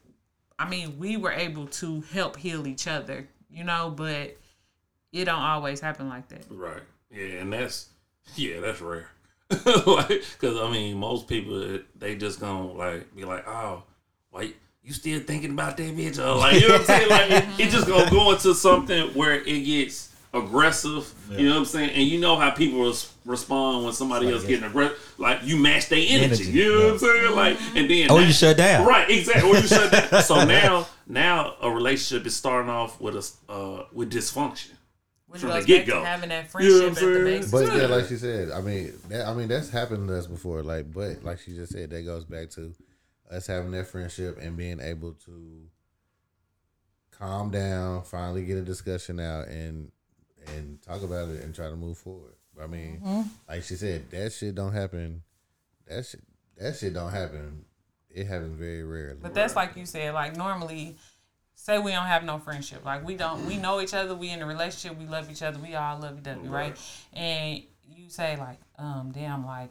i 0.58 0.68
mean 0.68 0.98
we 0.98 1.16
were 1.16 1.32
able 1.32 1.66
to 1.66 2.02
help 2.12 2.36
heal 2.36 2.66
each 2.66 2.86
other 2.86 3.26
you 3.50 3.64
know 3.64 3.92
but 3.94 4.36
it 5.12 5.24
don't 5.24 5.40
always 5.40 5.80
happen 5.80 6.08
like 6.08 6.28
that 6.28 6.44
Right. 6.50 6.82
Yeah, 7.14 7.40
and 7.40 7.52
that's 7.52 7.90
yeah, 8.34 8.60
that's 8.60 8.80
rare. 8.80 9.08
like, 9.50 10.08
because 10.08 10.58
I 10.58 10.70
mean, 10.70 10.96
most 10.98 11.28
people 11.28 11.78
they 11.94 12.16
just 12.16 12.40
gonna 12.40 12.72
like 12.72 13.14
be 13.14 13.24
like, 13.24 13.46
oh, 13.46 13.84
why 14.30 14.52
you 14.84 14.92
still 14.92 15.20
thinking 15.20 15.50
about 15.52 15.76
that 15.78 15.96
bitch? 15.96 16.18
Or 16.18 16.36
like, 16.36 16.60
you 16.60 16.68
know 16.68 16.74
what 16.74 16.80
I'm 16.82 16.86
saying? 16.86 17.08
Like, 17.08 17.30
it, 17.30 17.44
it 17.66 17.70
just 17.70 17.86
gonna 17.86 18.10
go 18.10 18.32
into 18.32 18.54
something 18.54 19.08
where 19.14 19.34
it 19.40 19.60
gets 19.64 20.10
aggressive. 20.32 21.12
You 21.30 21.46
know 21.48 21.52
what 21.54 21.58
I'm 21.60 21.64
saying? 21.64 21.90
And 21.90 22.02
you 22.06 22.20
know 22.20 22.36
how 22.36 22.50
people 22.50 22.84
res- 22.84 23.10
respond 23.24 23.84
when 23.84 23.92
somebody 23.94 24.30
else 24.30 24.44
getting 24.44 24.64
aggressive. 24.64 25.14
Like, 25.16 25.40
you 25.44 25.56
match 25.56 25.88
their 25.88 25.98
energy. 26.06 26.24
Energy, 26.24 26.44
You 26.50 26.72
know 26.72 26.84
what 26.84 26.92
I'm 26.94 26.98
saying? 26.98 27.34
Like, 27.36 27.58
and 27.76 27.90
then 27.90 28.06
oh, 28.10 28.18
that- 28.18 28.26
you 28.26 28.32
shut 28.32 28.56
down. 28.56 28.86
Right, 28.86 29.08
exactly. 29.10 29.48
Or 29.50 29.56
you 29.56 29.66
shut 29.66 29.90
down. 29.92 30.22
So 30.22 30.44
now, 30.44 30.86
now 31.06 31.54
a 31.62 31.70
relationship 31.70 32.26
is 32.26 32.36
starting 32.36 32.70
off 32.70 33.00
with 33.00 33.14
a 33.16 33.52
uh, 33.52 33.86
with 33.92 34.12
dysfunction. 34.12 34.72
which 35.28 35.40
From 35.40 35.50
the 35.50 35.56
goes 35.56 35.66
get-go. 35.66 36.04
having 36.04 36.28
that 36.30 36.48
You 36.58 36.68
know 36.68 36.92
friendship 36.92 37.02
at 37.08 37.18
the 37.18 37.24
base 37.24 37.50
But 37.50 37.66
Yeah. 37.68 37.76
yeah, 37.76 37.86
like 37.86 38.06
she 38.06 38.16
said, 38.16 38.50
I 38.50 38.60
mean, 38.60 38.92
that, 39.08 39.26
I 39.26 39.34
mean 39.34 39.48
that's 39.48 39.70
happened 39.70 40.08
to 40.08 40.18
us 40.18 40.26
before. 40.26 40.62
Like, 40.62 40.92
but 40.92 41.22
like 41.24 41.38
she 41.40 41.54
just 41.54 41.72
said, 41.72 41.90
that 41.90 42.02
goes 42.04 42.24
back 42.24 42.50
to 42.50 42.74
us 43.30 43.46
having 43.46 43.70
that 43.72 43.86
friendship 43.86 44.38
and 44.40 44.56
being 44.56 44.80
able 44.80 45.12
to 45.26 45.62
calm 47.10 47.50
down, 47.50 48.02
finally 48.02 48.44
get 48.44 48.56
a 48.58 48.62
discussion 48.62 49.20
out, 49.20 49.48
and 49.48 49.90
and 50.56 50.80
talk 50.82 51.02
about 51.02 51.28
it 51.30 51.42
and 51.42 51.54
try 51.54 51.68
to 51.70 51.76
move 51.76 51.96
forward. 51.96 52.34
I 52.62 52.66
mean, 52.66 53.00
Mm-hmm. 53.02 53.22
like 53.48 53.62
she 53.64 53.74
said, 53.76 54.10
that 54.10 54.32
shit 54.32 54.54
don't 54.54 54.72
happen. 54.72 55.22
That 55.88 56.04
shit, 56.04 56.20
that 56.58 56.76
shit 56.76 56.92
don't 56.94 57.10
happen. 57.10 57.64
It 58.10 58.26
happens 58.26 58.56
very 58.58 58.84
rarely. 58.84 59.18
But 59.22 59.34
that's 59.34 59.56
like 59.56 59.74
you 59.76 59.86
said, 59.86 60.12
like 60.14 60.36
normally, 60.36 60.96
say 61.54 61.78
we 61.78 61.92
don't 61.92 62.06
have 62.06 62.24
no 62.24 62.38
friendship, 62.38 62.84
like 62.84 63.04
we 63.04 63.16
don't, 63.16 63.46
we 63.46 63.56
know 63.56 63.80
each 63.80 63.94
other, 63.94 64.14
we 64.14 64.30
in 64.30 64.42
a 64.42 64.46
relationship, 64.46 64.98
we 64.98 65.06
love 65.06 65.30
each 65.30 65.42
other, 65.42 65.58
we 65.58 65.74
all 65.74 65.98
love 65.98 66.18
each 66.20 66.28
other, 66.28 66.40
right? 66.42 66.76
And 67.12 67.62
you 67.88 68.08
say 68.10 68.36
like, 68.36 68.58
um, 68.78 69.12
damn, 69.14 69.44
like, 69.46 69.70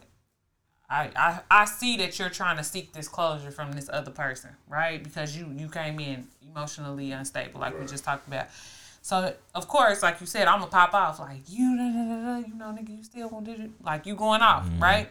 I, 0.88 1.10
I, 1.16 1.40
I 1.50 1.64
see 1.64 1.96
that 1.98 2.18
you're 2.18 2.30
trying 2.30 2.56
to 2.58 2.64
seek 2.64 2.92
this 2.92 3.08
closure 3.08 3.50
from 3.50 3.72
this 3.72 3.88
other 3.92 4.10
person, 4.10 4.50
right? 4.68 5.02
Because 5.02 5.36
you, 5.36 5.50
you 5.56 5.68
came 5.68 5.98
in 5.98 6.26
emotionally 6.48 7.12
unstable, 7.12 7.60
like 7.60 7.78
we 7.78 7.86
just 7.86 8.04
talked 8.04 8.26
about. 8.26 8.46
So 9.02 9.34
of 9.54 9.68
course, 9.68 10.02
like 10.02 10.20
you 10.20 10.26
said, 10.26 10.46
I'm 10.46 10.60
gonna 10.60 10.70
pop 10.70 10.94
off 10.94 11.18
like 11.20 11.40
you, 11.48 11.76
da, 11.76 11.90
da, 11.90 12.04
da, 12.04 12.40
da, 12.40 12.48
you 12.48 12.54
know, 12.54 12.66
nigga, 12.66 12.96
you 12.96 13.04
still 13.04 13.28
gonna 13.28 13.46
do 13.46 13.62
it, 13.62 13.70
like 13.82 14.06
you 14.06 14.14
going 14.14 14.40
off, 14.40 14.66
mm-hmm. 14.66 14.82
right? 14.82 15.08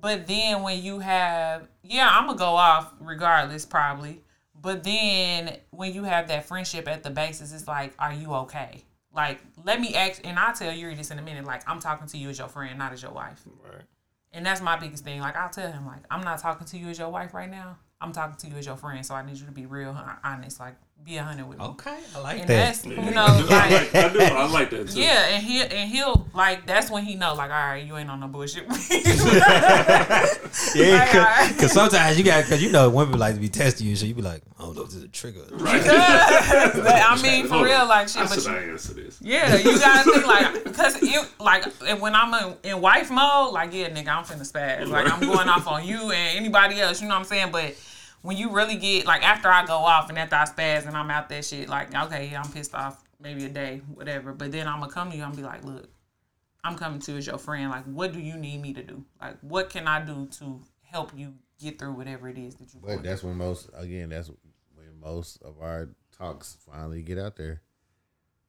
But 0.00 0.26
then 0.26 0.62
when 0.62 0.82
you 0.82 0.98
have, 1.00 1.68
yeah, 1.82 2.08
I'm 2.10 2.26
gonna 2.26 2.38
go 2.38 2.56
off 2.56 2.92
regardless, 3.00 3.66
probably. 3.66 4.22
But 4.62 4.84
then 4.84 5.56
when 5.70 5.94
you 5.94 6.04
have 6.04 6.28
that 6.28 6.46
friendship 6.46 6.88
at 6.88 7.02
the 7.02 7.10
basis, 7.10 7.52
it's 7.52 7.66
like, 7.66 7.94
are 7.98 8.12
you 8.12 8.32
okay? 8.34 8.84
Like, 9.12 9.40
let 9.64 9.80
me 9.80 9.94
ask, 9.94 10.20
and 10.24 10.38
I'll 10.38 10.54
tell 10.54 10.72
you 10.72 10.94
this 10.94 11.10
in 11.10 11.18
a 11.18 11.22
minute. 11.22 11.44
Like, 11.44 11.68
I'm 11.68 11.80
talking 11.80 12.06
to 12.08 12.18
you 12.18 12.28
as 12.28 12.38
your 12.38 12.48
friend, 12.48 12.78
not 12.78 12.92
as 12.92 13.02
your 13.02 13.12
wife. 13.12 13.42
Right. 13.62 13.82
And 14.32 14.46
that's 14.46 14.60
my 14.60 14.76
biggest 14.76 15.04
thing. 15.04 15.20
Like, 15.20 15.36
I'll 15.36 15.50
tell 15.50 15.70
him, 15.70 15.86
like, 15.86 16.02
I'm 16.10 16.22
not 16.22 16.38
talking 16.38 16.66
to 16.66 16.78
you 16.78 16.88
as 16.88 16.98
your 16.98 17.10
wife 17.10 17.34
right 17.34 17.50
now. 17.50 17.78
I'm 18.00 18.12
talking 18.12 18.36
to 18.36 18.46
you 18.54 18.58
as 18.58 18.66
your 18.66 18.76
friend. 18.76 19.04
So 19.04 19.14
I 19.14 19.26
need 19.26 19.36
you 19.36 19.46
to 19.46 19.52
be 19.52 19.66
real, 19.66 19.96
honest. 20.22 20.60
Like, 20.60 20.76
be 21.04 21.16
a 21.16 21.22
hundred 21.22 21.48
with 21.48 21.58
me. 21.58 21.64
Okay, 21.64 21.96
I 22.14 22.18
like 22.20 22.40
And 22.40 22.48
that. 22.48 22.74
that's, 22.74 22.84
you 22.86 22.96
know, 22.96 23.24
I, 23.26 23.40
like, 23.40 23.92
like, 23.92 23.94
I 23.94 24.08
do. 24.12 24.20
I 24.20 24.46
like 24.50 24.70
that 24.70 24.88
too. 24.90 25.00
yeah, 25.00 25.28
and 25.28 25.42
he 25.44 25.60
and 25.62 25.90
he'll 25.90 26.26
like 26.34 26.66
that's 26.66 26.90
when 26.90 27.04
he 27.04 27.14
know 27.16 27.34
like 27.34 27.50
all 27.50 27.56
right, 27.56 27.84
you 27.84 27.96
ain't 27.96 28.10
on 28.10 28.20
no 28.20 28.28
bullshit. 28.28 28.64
Yeah, 30.74 30.98
Like, 30.98 31.14
I- 31.14 31.48
because 31.52 31.72
sometimes 31.72 32.18
you 32.18 32.24
got 32.24 32.44
because 32.44 32.62
you 32.62 32.70
know 32.70 32.88
women 32.90 33.18
like 33.18 33.34
to 33.34 33.40
be 33.40 33.48
testing 33.48 33.86
you, 33.86 33.96
so 33.96 34.04
you 34.06 34.14
be 34.14 34.22
like, 34.22 34.42
oh, 34.58 34.72
this 34.72 34.94
is 34.94 35.02
a 35.04 35.08
trigger. 35.08 35.42
Right. 35.52 35.82
But, 36.80 36.86
I 36.86 37.20
mean, 37.22 37.46
for 37.46 37.64
real, 37.64 37.74
on. 37.82 37.88
like 37.88 38.04
I 38.04 38.06
shit. 38.06 38.28
But 38.28 38.34
should 38.34 38.44
you, 38.44 38.50
not 38.50 38.62
answer 38.62 38.94
this. 38.94 39.18
yeah, 39.20 39.56
you 39.56 39.78
gotta 39.78 40.10
think 40.10 40.26
like 40.26 40.64
because 40.64 41.02
it 41.02 41.26
like 41.38 41.64
and 41.86 42.00
when 42.00 42.14
I'm 42.14 42.32
in, 42.34 42.56
in 42.70 42.80
wife 42.80 43.10
mode, 43.10 43.52
like 43.52 43.72
yeah, 43.72 43.88
nigga, 43.90 44.08
I'm 44.08 44.24
finna 44.24 44.50
spaz. 44.50 44.88
Like 44.88 45.10
I'm 45.12 45.20
going 45.20 45.48
off 45.48 45.66
on 45.66 45.84
you 45.86 46.10
and 46.10 46.36
anybody 46.36 46.80
else. 46.80 47.00
You 47.00 47.08
know 47.08 47.14
what 47.14 47.20
I'm 47.20 47.24
saying? 47.26 47.50
But 47.52 47.74
when 48.22 48.36
you 48.36 48.50
really 48.50 48.76
get 48.76 49.06
like 49.06 49.22
after 49.22 49.48
I 49.48 49.64
go 49.66 49.76
off 49.76 50.08
and 50.08 50.18
after 50.18 50.36
I 50.36 50.44
spaz 50.44 50.86
and 50.86 50.96
I'm 50.96 51.10
out 51.10 51.28
that 51.28 51.44
shit, 51.44 51.68
like 51.68 51.94
okay, 51.94 52.28
yeah, 52.30 52.42
I'm 52.42 52.50
pissed 52.50 52.74
off 52.74 53.02
maybe 53.20 53.44
a 53.44 53.48
day, 53.48 53.82
whatever. 53.92 54.32
But 54.32 54.52
then 54.52 54.66
I'm 54.68 54.80
gonna 54.80 54.92
come 54.92 55.10
to 55.10 55.16
you 55.16 55.24
and 55.24 55.34
be 55.36 55.42
like, 55.42 55.64
look, 55.64 55.88
I'm 56.64 56.76
coming 56.76 57.00
to 57.00 57.12
you 57.12 57.18
as 57.18 57.26
your 57.26 57.38
friend. 57.38 57.70
Like, 57.70 57.84
what 57.84 58.12
do 58.12 58.20
you 58.20 58.36
need 58.36 58.60
me 58.60 58.72
to 58.74 58.82
do? 58.82 59.04
Like, 59.20 59.36
what 59.40 59.70
can 59.70 59.86
I 59.88 60.04
do 60.04 60.26
to 60.38 60.60
help 60.82 61.12
you 61.16 61.34
get 61.58 61.78
through 61.78 61.92
whatever 61.92 62.28
it 62.28 62.38
is 62.38 62.54
that 62.56 62.72
you 62.74 62.80
But 62.80 62.88
want? 62.88 63.02
that's 63.04 63.22
when 63.22 63.36
most, 63.36 63.70
again, 63.74 64.08
that's 64.10 64.28
when 64.74 64.98
most 65.00 65.40
of 65.42 65.60
our 65.60 65.90
talks 66.16 66.56
finally 66.66 67.02
get 67.02 67.18
out 67.18 67.36
there. 67.36 67.62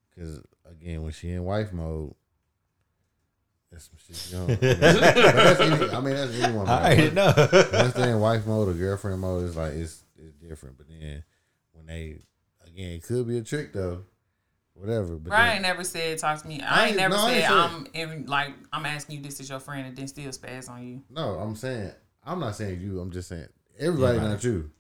Because 0.10 0.42
again, 0.70 1.04
when 1.04 1.12
she 1.14 1.30
in 1.32 1.44
wife 1.44 1.72
mode, 1.72 2.14
that's 3.90 4.06
some 4.08 4.16
shit. 4.16 4.32
You 4.32 4.38
know, 4.38 4.44
I, 4.44 4.48
mean, 4.48 4.58
but 4.60 4.80
that's 4.80 5.60
any, 5.62 5.90
I 5.92 6.00
mean, 6.02 6.16
that's 6.16 6.34
any 6.42 6.54
woman. 6.54 6.70
I 6.70 6.94
already 6.96 7.12
know. 7.12 7.34
Once 7.74 7.94
they 7.94 8.10
in 8.12 8.20
wife 8.20 8.46
mode 8.46 8.68
or 8.70 8.74
girlfriend 8.74 9.20
mode, 9.22 9.46
it's 9.48 9.56
like 9.56 9.74
it's 9.74 10.04
it's 10.18 10.34
different. 10.36 10.78
But 10.78 10.88
then 10.90 11.24
when 11.74 11.86
they 11.88 12.18
again, 12.66 12.92
it 12.94 13.04
could 13.04 13.28
be 13.28 13.38
a 13.38 13.42
trick 13.44 13.74
though. 13.74 14.04
Whatever. 14.74 15.16
But 15.18 15.30
Brian 15.30 15.62
then, 15.62 15.72
never 15.74 15.84
said 15.84 16.18
talk 16.18 16.42
to 16.42 16.48
me. 16.48 16.60
I 16.62 16.66
I 16.66 16.82
ain't 16.82 16.88
ain't- 16.90 16.98
never 16.98 17.16
no, 17.16 17.22
I 17.22 17.32
ain't 17.32 17.42
said 17.44 17.50
said- 17.50 17.58
I'm 17.58 17.88
in, 17.94 18.26
like 18.26 18.54
I'm 18.74 18.86
asking 18.86 19.18
you 19.18 19.22
this 19.24 19.40
is 19.40 19.50
your 19.50 19.60
friend 19.60 19.86
and 19.88 19.96
then 19.96 20.08
still 20.08 20.32
spaz 20.32 20.70
on 20.70 20.86
you. 20.88 21.02
no, 21.10 21.36
I'm 21.36 21.56
saying 21.56 21.92
I'm 22.24 22.40
not 22.40 22.56
saying 22.56 22.82
you. 22.82 23.00
I'm 23.00 23.12
just 23.12 23.30
saying 23.30 23.48
everybody 23.80 24.18
Yeah, 24.18 24.28
not 24.30 24.44
you. 24.44 24.72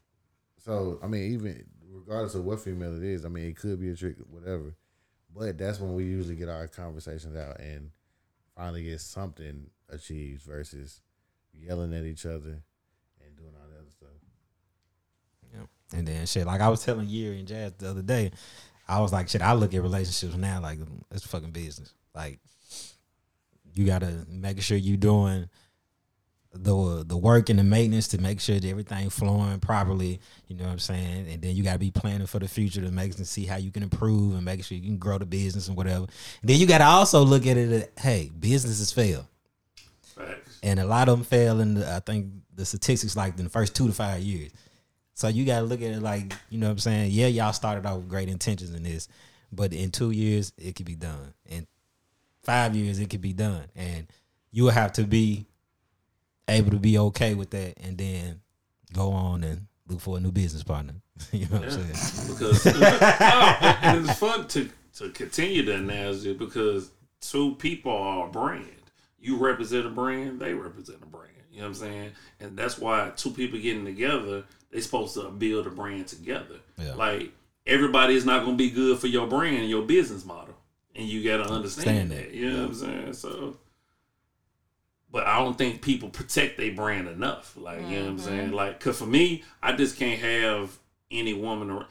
So 0.57 0.99
I 1.03 1.07
mean, 1.07 1.33
even 1.33 1.65
regardless 1.91 2.35
of 2.35 2.45
what 2.45 2.61
female 2.61 2.95
it 2.95 3.03
is, 3.03 3.25
I 3.25 3.29
mean, 3.29 3.45
it 3.45 3.57
could 3.57 3.79
be 3.79 3.89
a 3.89 3.95
trick, 3.95 4.15
whatever. 4.29 4.75
But 5.35 5.57
that's 5.57 5.79
when 5.79 5.93
we 5.93 6.03
usually 6.05 6.35
get 6.35 6.49
our 6.49 6.67
conversations 6.67 7.35
out 7.37 7.59
and 7.59 7.89
finally 8.62 8.84
get 8.84 9.01
something 9.01 9.66
achieved 9.89 10.43
versus 10.43 11.01
yelling 11.51 11.95
at 11.95 12.03
each 12.03 12.28
other 12.28 12.62
and 13.20 13.36
doing 13.36 13.53
all 13.59 13.68
that 13.68 13.80
other 13.80 13.89
stuff. 13.89 14.09
Yeah. 15.51 15.97
And 15.97 16.07
then 16.07 16.26
shit, 16.28 16.45
like 16.45 16.62
I 16.62 16.70
was 16.70 16.86
telling 16.86 17.07
Yuri 17.07 17.39
and 17.39 17.47
Jazz 17.47 17.74
the 17.80 17.89
other 17.89 18.03
day, 18.03 18.32
I 18.88 18.99
was 18.99 19.12
like, 19.12 19.30
shit, 19.30 19.41
I 19.41 19.53
look 19.53 19.74
at 19.74 19.82
relationships 19.82 20.36
now 20.36 20.62
like 20.62 20.78
it's 21.09 21.26
fucking 21.26 21.51
business. 21.51 21.93
Like 22.14 22.39
you 23.74 23.86
gotta 23.86 24.26
make 24.30 24.62
sure 24.62 24.78
you 24.78 24.95
doing 24.95 25.49
the 26.53 27.05
the 27.07 27.15
work 27.15 27.49
and 27.49 27.57
the 27.57 27.63
maintenance 27.63 28.09
to 28.09 28.17
make 28.19 28.41
sure 28.41 28.59
that 28.59 28.67
everything 28.67 29.09
flowing 29.09 29.59
properly. 29.59 30.19
You 30.47 30.57
know 30.57 30.65
what 30.65 30.71
I'm 30.71 30.79
saying? 30.79 31.27
And 31.29 31.41
then 31.41 31.55
you 31.55 31.63
gotta 31.63 31.79
be 31.79 31.91
planning 31.91 32.27
for 32.27 32.39
the 32.39 32.47
future 32.47 32.81
to 32.81 32.91
make 32.91 33.15
and 33.17 33.27
see 33.27 33.45
how 33.45 33.55
you 33.55 33.71
can 33.71 33.83
improve 33.83 34.35
and 34.35 34.43
make 34.43 34.63
sure 34.63 34.77
you 34.77 34.83
can 34.83 34.97
grow 34.97 35.17
the 35.17 35.25
business 35.25 35.67
and 35.67 35.77
whatever. 35.77 36.07
And 36.41 36.49
then 36.49 36.57
you 36.57 36.67
gotta 36.67 36.85
also 36.85 37.23
look 37.23 37.45
at 37.47 37.57
it 37.57 37.71
at, 37.71 37.99
hey, 37.99 38.31
businesses 38.37 38.91
fail. 38.91 39.27
And 40.61 40.79
a 40.79 40.85
lot 40.85 41.09
of 41.09 41.17
them 41.17 41.25
fail 41.25 41.59
in 41.61 41.75
the, 41.75 41.91
I 41.91 41.99
think 41.99 42.27
the 42.53 42.65
statistics 42.65 43.15
like 43.15 43.37
in 43.37 43.45
the 43.45 43.49
first 43.49 43.75
two 43.75 43.87
to 43.87 43.93
five 43.93 44.21
years. 44.21 44.51
So 45.13 45.29
you 45.29 45.45
gotta 45.45 45.65
look 45.65 45.81
at 45.81 45.91
it 45.91 46.01
like, 46.01 46.33
you 46.49 46.59
know 46.59 46.67
what 46.67 46.73
I'm 46.73 46.79
saying? 46.79 47.11
Yeah, 47.11 47.27
y'all 47.27 47.53
started 47.53 47.85
out 47.85 47.97
with 47.97 48.09
great 48.09 48.27
intentions 48.27 48.73
in 48.73 48.83
this, 48.83 49.07
but 49.53 49.71
in 49.71 49.89
two 49.89 50.11
years 50.11 50.51
it 50.57 50.75
could 50.75 50.85
be 50.85 50.95
done. 50.95 51.33
In 51.45 51.65
five 52.43 52.75
years 52.75 52.99
it 52.99 53.09
could 53.09 53.21
be 53.21 53.33
done. 53.33 53.63
And 53.73 54.07
you 54.51 54.65
will 54.65 54.71
have 54.71 54.91
to 54.93 55.03
be 55.03 55.47
able 56.51 56.71
to 56.71 56.79
be 56.79 56.97
okay 56.97 57.33
with 57.33 57.51
that 57.51 57.73
and 57.77 57.97
then 57.97 58.41
go 58.93 59.11
on 59.11 59.43
and 59.43 59.67
look 59.87 60.01
for 60.01 60.17
a 60.17 60.19
new 60.19 60.31
business 60.31 60.63
partner. 60.63 60.95
you 61.31 61.47
know 61.47 61.59
what 61.59 61.71
I'm 61.71 61.93
saying? 61.93 62.27
because 62.29 62.65
and 62.65 64.07
it's 64.07 64.19
fun 64.19 64.47
to 64.49 64.69
to 64.95 65.09
continue 65.09 65.63
the 65.63 65.75
analogy 65.75 66.33
because 66.33 66.91
two 67.21 67.55
people 67.55 67.91
are 67.91 68.27
a 68.27 68.29
brand. 68.29 68.65
You 69.19 69.37
represent 69.37 69.85
a 69.85 69.89
brand, 69.89 70.39
they 70.39 70.53
represent 70.53 70.99
a 71.01 71.05
brand. 71.05 71.27
You 71.51 71.57
know 71.57 71.63
what 71.63 71.69
I'm 71.69 71.75
saying? 71.75 72.11
And 72.39 72.57
that's 72.57 72.77
why 72.79 73.11
two 73.15 73.29
people 73.31 73.59
getting 73.59 73.85
together, 73.85 74.43
they 74.71 74.79
supposed 74.81 75.13
to 75.15 75.29
build 75.29 75.67
a 75.67 75.69
brand 75.69 76.07
together. 76.07 76.55
Yeah. 76.77 76.93
Like 76.95 77.31
everybody 77.67 78.15
is 78.15 78.25
not 78.25 78.43
going 78.43 78.57
to 78.57 78.63
be 78.63 78.69
good 78.69 78.99
for 78.99 79.07
your 79.07 79.27
brand, 79.27 79.57
and 79.57 79.69
your 79.69 79.83
business 79.83 80.25
model, 80.25 80.55
and 80.95 81.07
you 81.07 81.23
got 81.23 81.45
to 81.45 81.51
understand 81.51 81.87
Understand 81.87 82.11
that. 82.11 82.31
that. 82.31 82.33
You 82.33 82.51
know 82.51 82.59
what 82.61 82.69
I'm 82.69 82.75
saying? 82.75 83.13
So. 83.13 83.57
But 85.12 85.28
I 85.28 85.39
don't 85.39 85.57
think 85.57 85.82
people 85.82 86.09
protect 86.09 86.57
their 86.57 86.72
brand 86.72 87.07
enough. 87.07 87.57
Like, 87.57 87.82
you 87.82 87.97
know 87.97 88.03
what 88.03 88.12
I'm 88.12 88.20
saying? 88.20 88.45
Mm-hmm. 88.47 88.55
Like, 88.55 88.80
cause 88.80 88.97
for 88.97 89.05
me, 89.05 89.43
I 89.62 89.74
just 89.74 89.97
can't 89.97 90.20
have 90.22 90.78
any 91.12 91.34
woman 91.34 91.70
around 91.70 91.88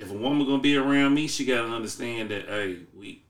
if 0.00 0.10
a 0.10 0.14
woman 0.14 0.46
gonna 0.46 0.62
be 0.62 0.76
around 0.76 1.14
me, 1.14 1.28
she 1.28 1.44
gotta 1.44 1.68
understand 1.68 2.30
that 2.30 2.46
hey, 2.46 2.78
we 2.96 3.22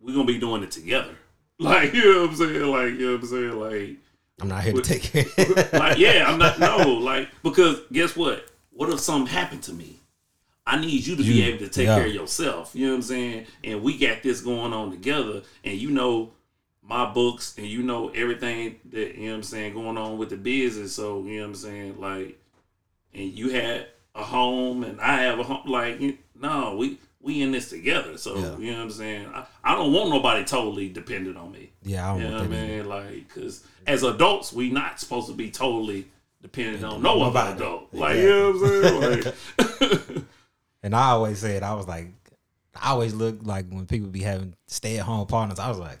we 0.00 0.14
gonna 0.14 0.24
be 0.24 0.38
doing 0.38 0.62
it 0.62 0.70
together. 0.70 1.14
Like 1.62 1.92
you 1.92 2.02
know 2.02 2.22
what 2.22 2.30
I'm 2.30 2.36
saying? 2.36 2.62
Like 2.62 2.92
you 2.94 3.06
know 3.06 3.12
what 3.12 3.20
I'm 3.20 3.26
saying? 3.26 3.60
Like 3.60 3.96
I'm 4.40 4.48
not 4.48 4.62
here 4.62 4.72
to 4.72 4.80
take 4.80 5.02
care. 5.36 5.68
like 5.78 5.98
yeah, 5.98 6.24
I'm 6.26 6.38
not 6.38 6.58
no 6.58 6.78
like 7.02 7.28
because 7.42 7.80
guess 7.92 8.16
what? 8.16 8.46
What 8.70 8.88
if 8.88 8.98
something 8.98 9.30
happened 9.30 9.62
to 9.64 9.74
me? 9.74 10.00
I 10.66 10.80
need 10.80 11.06
you 11.06 11.16
to 11.16 11.22
be 11.22 11.42
able 11.42 11.58
to 11.58 11.68
take 11.68 11.86
yeah. 11.86 11.96
care 11.96 12.06
of 12.06 12.14
yourself. 12.14 12.70
You 12.74 12.86
know 12.86 12.92
what 12.92 12.96
I'm 12.96 13.02
saying? 13.02 13.46
And 13.62 13.82
we 13.82 13.98
got 13.98 14.22
this 14.22 14.40
going 14.40 14.72
on 14.72 14.90
together, 14.90 15.42
and 15.62 15.78
you 15.78 15.90
know 15.90 16.32
my 16.90 17.10
books, 17.10 17.54
and 17.56 17.66
you 17.66 17.82
know 17.82 18.08
everything 18.10 18.76
that 18.92 19.14
you 19.16 19.26
know 19.26 19.30
what 19.32 19.36
I'm 19.36 19.42
saying 19.44 19.74
going 19.74 19.96
on 19.96 20.18
with 20.18 20.28
the 20.30 20.36
business. 20.36 20.94
So 20.94 21.24
you 21.24 21.36
know 21.38 21.42
what 21.44 21.48
I'm 21.50 21.54
saying, 21.54 22.00
like, 22.00 22.38
and 23.14 23.32
you 23.32 23.48
had 23.50 23.86
a 24.14 24.22
home, 24.24 24.84
and 24.84 25.00
I 25.00 25.22
have 25.22 25.38
a 25.38 25.42
home. 25.42 25.62
Like, 25.66 26.00
you- 26.00 26.18
no, 26.38 26.76
we 26.76 26.98
we 27.22 27.42
in 27.42 27.52
this 27.52 27.70
together. 27.70 28.16
So 28.18 28.36
Yeah. 28.36 28.56
you 28.58 28.72
know 28.72 28.78
what 28.78 28.84
I'm 28.84 28.90
saying. 28.90 29.26
I, 29.34 29.46
I 29.62 29.74
don't 29.74 29.92
want 29.92 30.10
nobody 30.10 30.42
totally 30.44 30.88
dependent 30.88 31.36
on 31.36 31.52
me. 31.52 31.70
yeah, 31.82 32.08
I 32.08 32.12
don't 32.12 32.22
You 32.22 32.28
know 32.28 32.34
what 32.36 32.44
I 32.44 32.48
mean? 32.48 32.88
Like, 32.88 33.28
because 33.28 33.62
as 33.86 34.02
adults, 34.02 34.52
we 34.52 34.70
not 34.70 34.98
supposed 35.00 35.28
to 35.28 35.34
be 35.34 35.50
totally 35.50 36.06
dependent 36.42 36.82
on 36.84 37.02
no 37.02 37.20
other 37.22 37.38
Nobody. 37.40 37.56
adult. 37.56 37.88
Like, 37.92 38.16
you 38.16 38.28
know 38.30 38.52
what 38.52 38.72
I'm 38.72 38.82
saying? 38.82 39.22
Like, 40.02 40.14
And 40.82 40.96
I 40.96 41.08
always 41.10 41.38
said, 41.40 41.62
I 41.62 41.74
was 41.74 41.86
like, 41.86 42.06
I 42.74 42.90
always 42.92 43.12
look 43.12 43.40
like 43.42 43.68
when 43.68 43.84
people 43.86 44.08
be 44.08 44.22
having 44.22 44.54
stay 44.66 44.98
at 44.98 45.04
home 45.04 45.26
partners, 45.26 45.58
I 45.58 45.68
was 45.68 45.78
like, 45.78 45.98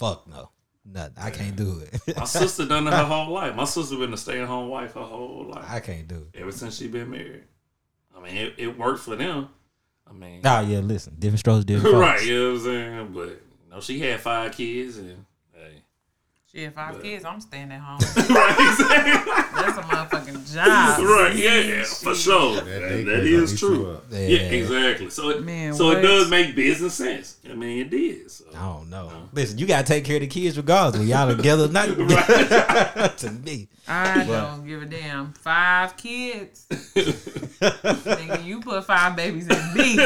fuck 0.00 0.26
no, 0.26 0.50
nothing. 0.84 1.14
I 1.18 1.30
can't 1.30 1.54
do 1.54 1.82
it. 1.92 2.16
my 2.16 2.24
sister 2.24 2.66
done 2.66 2.86
it 2.88 2.92
her 2.92 3.04
whole 3.04 3.28
life. 3.32 3.54
My 3.54 3.64
sister 3.64 3.96
been 3.96 4.12
a 4.12 4.16
stay 4.16 4.40
at 4.40 4.48
home 4.48 4.68
wife 4.68 4.94
her 4.94 5.02
whole 5.02 5.44
life. 5.54 5.64
I 5.68 5.78
can't 5.80 6.08
do 6.08 6.26
it. 6.32 6.40
Ever 6.40 6.50
since 6.52 6.78
she 6.78 6.88
been 6.88 7.10
married. 7.10 7.44
I 8.16 8.20
mean, 8.22 8.36
it, 8.36 8.54
it 8.58 8.78
worked 8.78 9.00
for 9.00 9.14
them. 9.16 9.48
I 10.08 10.12
mean, 10.12 10.40
Oh 10.44 10.60
yeah, 10.60 10.80
listen, 10.80 11.14
different 11.18 11.38
strokes, 11.40 11.64
different 11.64 11.94
folks. 11.94 12.00
right? 12.00 12.26
You 12.26 12.38
know 12.38 12.48
what 12.54 12.58
I'm 12.58 12.64
saying? 12.64 13.12
But 13.14 13.28
you 13.28 13.70
know, 13.70 13.80
she 13.80 14.00
had 14.00 14.20
five 14.20 14.52
kids, 14.52 14.96
and 14.98 15.24
Shit, 16.52 16.64
if 16.64 16.78
I 16.78 16.86
have 16.86 17.00
kids, 17.00 17.24
I'm 17.24 17.40
staying 17.40 17.70
at 17.70 17.80
home. 17.80 18.00
right. 18.16 18.56
That's 19.54 19.78
a 19.78 19.82
motherfucking 19.82 20.52
job. 20.52 20.98
right, 21.04 21.36
yeah, 21.36 21.84
for 21.84 22.12
sure. 22.12 22.56
That, 22.56 22.64
that 22.64 23.04
gonna 23.04 23.18
is 23.18 23.52
eat 23.54 23.62
you 23.62 23.68
true. 23.68 24.00
Yeah, 24.10 24.18
Yeah. 24.18 24.38
exactly. 24.50 25.10
So 25.10 25.28
it, 25.28 25.44
Man, 25.44 25.74
so 25.74 25.92
it 25.92 26.02
does 26.02 26.28
make 26.28 26.56
business 26.56 26.94
sense. 26.94 27.36
I 27.48 27.54
mean, 27.54 27.78
it 27.78 27.90
did. 27.90 28.28
So. 28.32 28.46
I 28.52 28.62
don't 28.62 28.90
know. 28.90 29.06
Uh-huh. 29.06 29.16
Listen, 29.32 29.58
you 29.58 29.66
gotta 29.66 29.86
take 29.86 30.04
care 30.04 30.16
of 30.16 30.22
the 30.22 30.26
kids 30.26 30.56
regardless. 30.56 30.98
When 30.98 31.06
y'all 31.06 31.34
together, 31.36 31.68
not 31.68 31.86
to 33.18 33.30
me. 33.44 33.68
I 33.86 34.24
don't 34.24 34.66
give 34.66 34.82
a 34.82 34.86
damn. 34.86 35.32
Five 35.34 35.96
kids. 35.96 36.66
Nigga, 36.70 38.44
you 38.44 38.60
put 38.60 38.84
five 38.84 39.14
babies 39.14 39.46
in 39.46 39.74
me. 39.74 39.96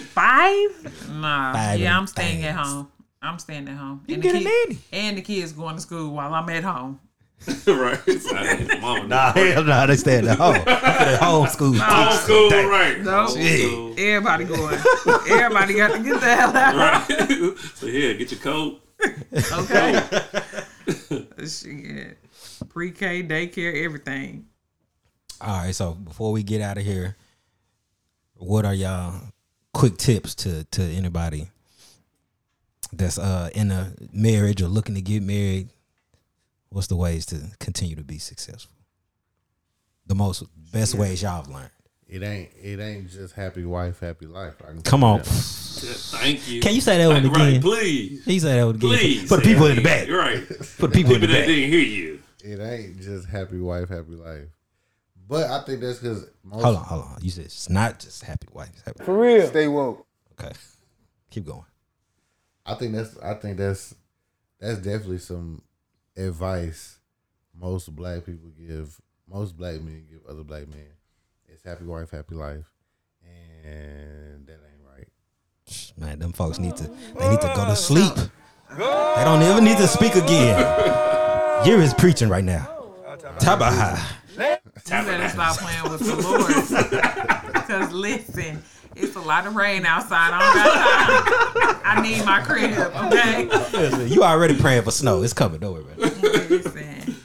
Five? 0.00 1.08
Nah. 1.08 1.52
Five 1.52 1.78
yeah, 1.78 1.96
I'm 1.96 2.08
staying 2.08 2.42
at 2.44 2.56
home. 2.56 2.88
I'm 3.20 3.38
staying 3.38 3.68
at 3.68 3.76
home. 3.76 4.02
You 4.06 4.14
and, 4.14 4.22
can 4.22 4.32
the 4.34 4.40
get 4.40 4.46
a 4.46 4.68
nanny. 4.68 4.78
and 4.92 5.18
the 5.18 5.22
kids 5.22 5.52
going 5.52 5.74
to 5.76 5.80
school 5.80 6.14
while 6.14 6.32
I'm 6.34 6.48
at 6.50 6.64
home. 6.64 7.00
right. 7.66 7.98
So, 8.20 8.34
mama, 8.80 9.06
Nah, 9.06 9.32
hell 9.32 9.64
no, 9.64 9.86
they 9.88 9.96
stay 9.96 10.18
at 10.18 10.38
home. 10.38 10.54
They 10.54 11.16
homeschool. 11.20 11.78
Old 11.80 12.08
kids. 12.10 12.20
school, 12.22 12.50
right? 12.50 13.00
No. 13.00 13.20
Old 13.20 13.30
school. 13.30 13.94
Everybody 13.96 14.44
going. 14.44 14.78
Everybody 15.30 15.74
got 15.74 15.92
to 15.92 16.02
get 16.02 16.20
the 16.20 16.34
hell 16.34 16.56
out. 16.56 16.74
Right. 16.74 17.58
so 17.74 17.86
here, 17.86 18.14
get 18.14 18.30
your 18.32 18.40
coat. 18.40 18.80
Okay. 19.52 20.02
Shit. 21.46 22.18
Pre-K, 22.68 23.22
daycare, 23.22 23.84
everything. 23.84 24.46
All 25.40 25.62
right, 25.62 25.74
so 25.74 25.92
before 25.92 26.32
we 26.32 26.42
get 26.42 26.60
out 26.60 26.78
of 26.78 26.84
here, 26.84 27.16
what 28.34 28.64
are 28.64 28.74
y'all 28.74 29.20
quick 29.72 29.96
tips 29.96 30.34
to 30.34 30.64
to 30.64 30.82
anybody 30.82 31.48
that's 32.92 33.18
uh 33.18 33.50
in 33.54 33.70
a 33.70 33.92
marriage 34.12 34.62
or 34.62 34.68
looking 34.68 34.94
to 34.94 35.00
get 35.02 35.22
married? 35.22 35.68
What's 36.70 36.86
the 36.88 36.96
ways 36.96 37.24
to 37.26 37.36
continue 37.60 37.96
to 37.96 38.04
be 38.04 38.18
successful? 38.18 38.74
The 40.06 40.14
most 40.14 40.44
best 40.72 40.94
ways 40.94 41.22
y'all 41.22 41.42
have 41.42 41.48
learned. 41.48 41.70
It 42.06 42.22
ain't 42.22 42.50
it 42.62 42.80
ain't 42.80 43.10
just 43.10 43.34
happy 43.34 43.64
wife, 43.64 44.00
happy 44.00 44.26
life. 44.26 44.54
I 44.62 44.68
can 44.72 44.82
Come 44.82 45.04
on, 45.04 45.20
Thank 45.22 46.48
you. 46.48 46.60
can 46.60 46.74
you 46.74 46.80
say 46.80 46.98
that 46.98 47.06
one 47.08 47.22
Right, 47.30 47.48
again? 47.48 47.60
please. 47.62 48.24
He 48.24 48.38
said 48.38 48.58
that 48.58 48.64
one 48.64 48.74
again. 48.76 48.88
Please. 48.90 49.28
For 49.28 49.36
the 49.36 49.42
people 49.42 49.66
in 49.66 49.76
the 49.76 49.82
back. 49.82 50.04
again. 50.04 50.16
Right. 50.16 50.38
For 50.46 50.86
the 50.86 50.94
people 50.94 51.14
in 51.14 51.20
the 51.20 51.26
back. 51.26 51.46
didn't 51.46 51.70
hear 51.70 51.80
you. 51.80 52.22
It 52.42 52.60
ain't 52.60 53.00
just 53.00 53.28
happy 53.28 53.58
wife, 53.60 53.90
happy 53.90 54.12
life. 54.12 54.46
But 55.28 55.50
I 55.50 55.62
think 55.64 55.82
that's 55.82 55.98
because 55.98 56.24
most 56.42 56.62
Hold 56.64 56.76
on, 56.76 56.84
hold 56.84 57.02
on. 57.04 57.18
You 57.20 57.30
said 57.30 57.44
it's 57.44 57.68
not 57.68 57.98
just 57.98 58.24
happy 58.24 58.48
wife. 58.54 58.70
Happy. 58.86 59.04
For 59.04 59.18
real. 59.18 59.46
Stay 59.48 59.68
woke. 59.68 60.06
Okay, 60.40 60.52
keep 61.30 61.44
going. 61.44 61.64
I 62.68 62.74
think 62.74 62.94
that's 62.94 63.16
I 63.18 63.34
think 63.34 63.56
that's 63.56 63.94
that's 64.60 64.78
definitely 64.78 65.18
some 65.18 65.62
advice 66.16 66.98
most 67.58 67.94
black 67.96 68.26
people 68.26 68.50
give 68.50 69.00
most 69.28 69.56
black 69.56 69.80
men 69.80 70.04
give 70.10 70.20
other 70.28 70.44
black 70.44 70.68
men. 70.68 70.86
It's 71.48 71.62
happy 71.62 71.84
wife, 71.84 72.10
happy 72.10 72.34
life. 72.34 72.66
And 73.64 74.46
that 74.46 74.52
ain't 74.52 74.82
right. 74.86 75.08
Man, 75.96 76.18
them 76.18 76.32
folks 76.32 76.58
need 76.58 76.76
to 76.76 76.84
they 77.18 77.28
need 77.28 77.40
to 77.40 77.52
go 77.56 77.64
to 77.64 77.74
sleep. 77.76 78.14
They 78.70 79.24
don't 79.24 79.42
ever 79.42 79.60
need 79.62 79.78
to 79.78 79.88
speak 79.88 80.14
again. 80.14 80.58
You're 81.66 81.80
is 81.80 81.94
preaching 81.94 82.28
right 82.28 82.44
now. 82.44 82.66
Tabaha. 83.38 83.98
You 84.30 84.46
better 84.84 85.28
stop 85.28 85.56
playing 85.56 85.90
with 85.90 86.00
the 86.00 86.16
Lord. 86.16 87.34
Because 87.68 87.92
listen, 87.92 88.62
it's 88.98 89.16
a 89.16 89.20
lot 89.20 89.46
of 89.46 89.54
rain 89.56 89.84
outside. 89.86 90.30
I 90.32 90.38
don't 90.40 91.64
got 91.64 91.72
time. 91.74 91.80
I 91.84 92.02
need 92.02 92.24
my 92.24 92.40
crib, 92.40 92.72
okay? 92.72 93.44
Listen, 93.46 94.08
You 94.08 94.22
already 94.24 94.56
praying 94.58 94.82
for 94.82 94.90
snow. 94.90 95.22
It's 95.22 95.32
coming. 95.32 95.60
Don't 95.60 95.72
worry 95.74 95.82
about 95.84 95.98
it. 96.12 96.50
Listen. 96.50 97.16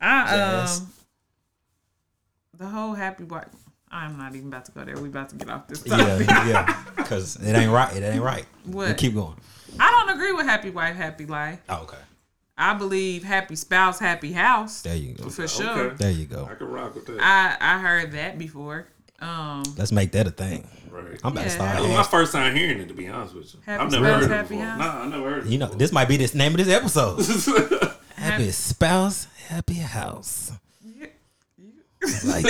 I 0.00 0.34
Yes. 0.36 0.80
um 0.80 0.86
the 2.58 2.66
whole 2.66 2.92
happy 2.94 3.24
wife. 3.24 3.48
I'm 3.90 4.16
not 4.18 4.34
even 4.36 4.48
about 4.48 4.66
to 4.66 4.72
go 4.72 4.84
there. 4.84 4.96
We 4.96 5.08
about 5.08 5.30
to 5.30 5.36
get 5.36 5.50
off 5.50 5.66
this 5.66 5.82
topic. 5.82 6.28
Yeah, 6.28 6.46
yeah. 6.48 6.84
Because 6.96 7.36
it 7.36 7.54
ain't 7.54 7.72
right. 7.72 7.94
It 7.96 8.02
ain't 8.02 8.22
right. 8.22 8.46
What? 8.64 8.88
You 8.88 8.94
keep 8.94 9.14
going. 9.14 9.34
I 9.78 9.90
don't 9.90 10.14
agree 10.16 10.32
with 10.32 10.46
happy 10.46 10.70
wife, 10.70 10.94
happy 10.96 11.26
life. 11.26 11.60
Oh, 11.68 11.82
okay. 11.82 11.96
I 12.56 12.74
believe 12.74 13.24
happy 13.24 13.56
spouse, 13.56 13.98
happy 13.98 14.32
house 14.32 14.82
There 14.82 14.94
you 14.94 15.14
go. 15.14 15.28
for 15.30 15.48
sure. 15.48 15.70
Okay. 15.86 15.96
There 15.96 16.10
you 16.10 16.26
go. 16.26 16.46
I 16.50 16.54
can 16.54 16.66
rock 16.68 16.94
with 16.94 17.06
that. 17.06 17.18
I 17.20 17.56
I 17.76 17.78
heard 17.80 18.12
that 18.12 18.38
before. 18.38 18.86
Um, 19.20 19.62
Let's 19.76 19.92
make 19.92 20.12
that 20.12 20.26
a 20.26 20.30
thing. 20.30 20.68
Right. 20.90 21.20
I'm 21.24 21.32
about 21.32 21.44
to 21.44 21.50
start. 21.50 21.76
That 21.76 21.82
was 21.82 21.90
my 21.90 22.02
first 22.02 22.32
time 22.32 22.54
hearing 22.54 22.80
it, 22.80 22.88
to 22.88 22.94
be 22.94 23.08
honest 23.08 23.34
with 23.34 23.54
you. 23.54 23.60
Happy 23.64 23.82
I've 23.84 23.90
never 23.92 24.04
spouse, 24.06 24.22
heard 24.22 24.30
it 24.30 24.34
happy 24.34 24.48
before. 24.56 24.64
house? 24.66 24.78
Nah, 24.78 25.02
I 25.02 25.08
never 25.08 25.30
heard 25.30 25.46
it. 25.46 25.50
You 25.50 25.58
know, 25.58 25.66
before. 25.66 25.78
this 25.78 25.92
might 25.92 26.08
be 26.08 26.16
the 26.16 26.38
name 26.38 26.52
of 26.52 26.58
this 26.64 26.68
episode. 26.68 27.96
happy 28.16 28.50
spouse, 28.50 29.26
happy 29.48 29.74
house. 29.74 30.52
Like, 32.24 32.44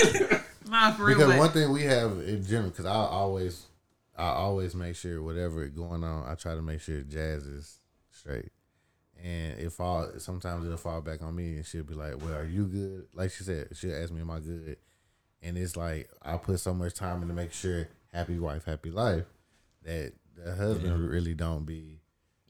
nah, 0.69 0.93
for 0.93 1.05
real. 1.05 1.19
Because 1.19 1.33
but- 1.33 1.39
one 1.39 1.51
thing 1.51 1.73
we 1.73 1.83
have 1.83 2.13
in 2.21 2.45
general, 2.45 2.71
because 2.71 2.87
I 2.87 2.95
always, 2.95 3.67
I 4.17 4.29
always 4.29 4.75
make 4.75 4.97
sure 4.97 5.23
whatever 5.23 5.65
is 5.65 5.71
going 5.71 6.05
on, 6.05 6.29
I 6.29 6.35
try 6.35 6.55
to 6.55 6.63
make 6.63 6.81
sure 6.81 7.01
jazz 7.03 7.45
is 7.47 7.79
straight. 8.11 8.51
And 9.23 9.59
it 9.59 9.71
fall 9.73 10.09
sometimes 10.19 10.65
it'll 10.65 10.79
fall 10.79 11.03
back 11.03 11.23
on 11.23 11.35
me, 11.37 11.57
and 11.57 11.67
she'll 11.67 11.85
be 11.85 11.93
like, 11.93 12.23
"Well, 12.23 12.35
are 12.37 12.45
you 12.45 12.65
good?" 12.65 13.07
Like 13.13 13.31
she 13.31 13.45
said, 13.45 13.69
she'll 13.75 13.95
ask 13.95 14.11
me, 14.11 14.23
"Am 14.23 14.31
I 14.31 14.41
good?" 14.41 14.79
And 15.43 15.59
it's 15.59 15.77
like 15.77 16.09
I 16.23 16.39
put 16.39 16.59
so 16.59 16.73
much 16.73 16.95
time 16.95 17.21
in 17.21 17.29
to 17.29 17.35
make 17.35 17.53
sure 17.53 17.87
happy 18.13 18.39
wife, 18.39 18.65
happy 18.65 18.91
life, 18.91 19.27
that 19.85 20.13
the 20.37 20.55
husband 20.55 21.09
really 21.09 21.35
don't 21.35 21.65
be. 21.65 22.01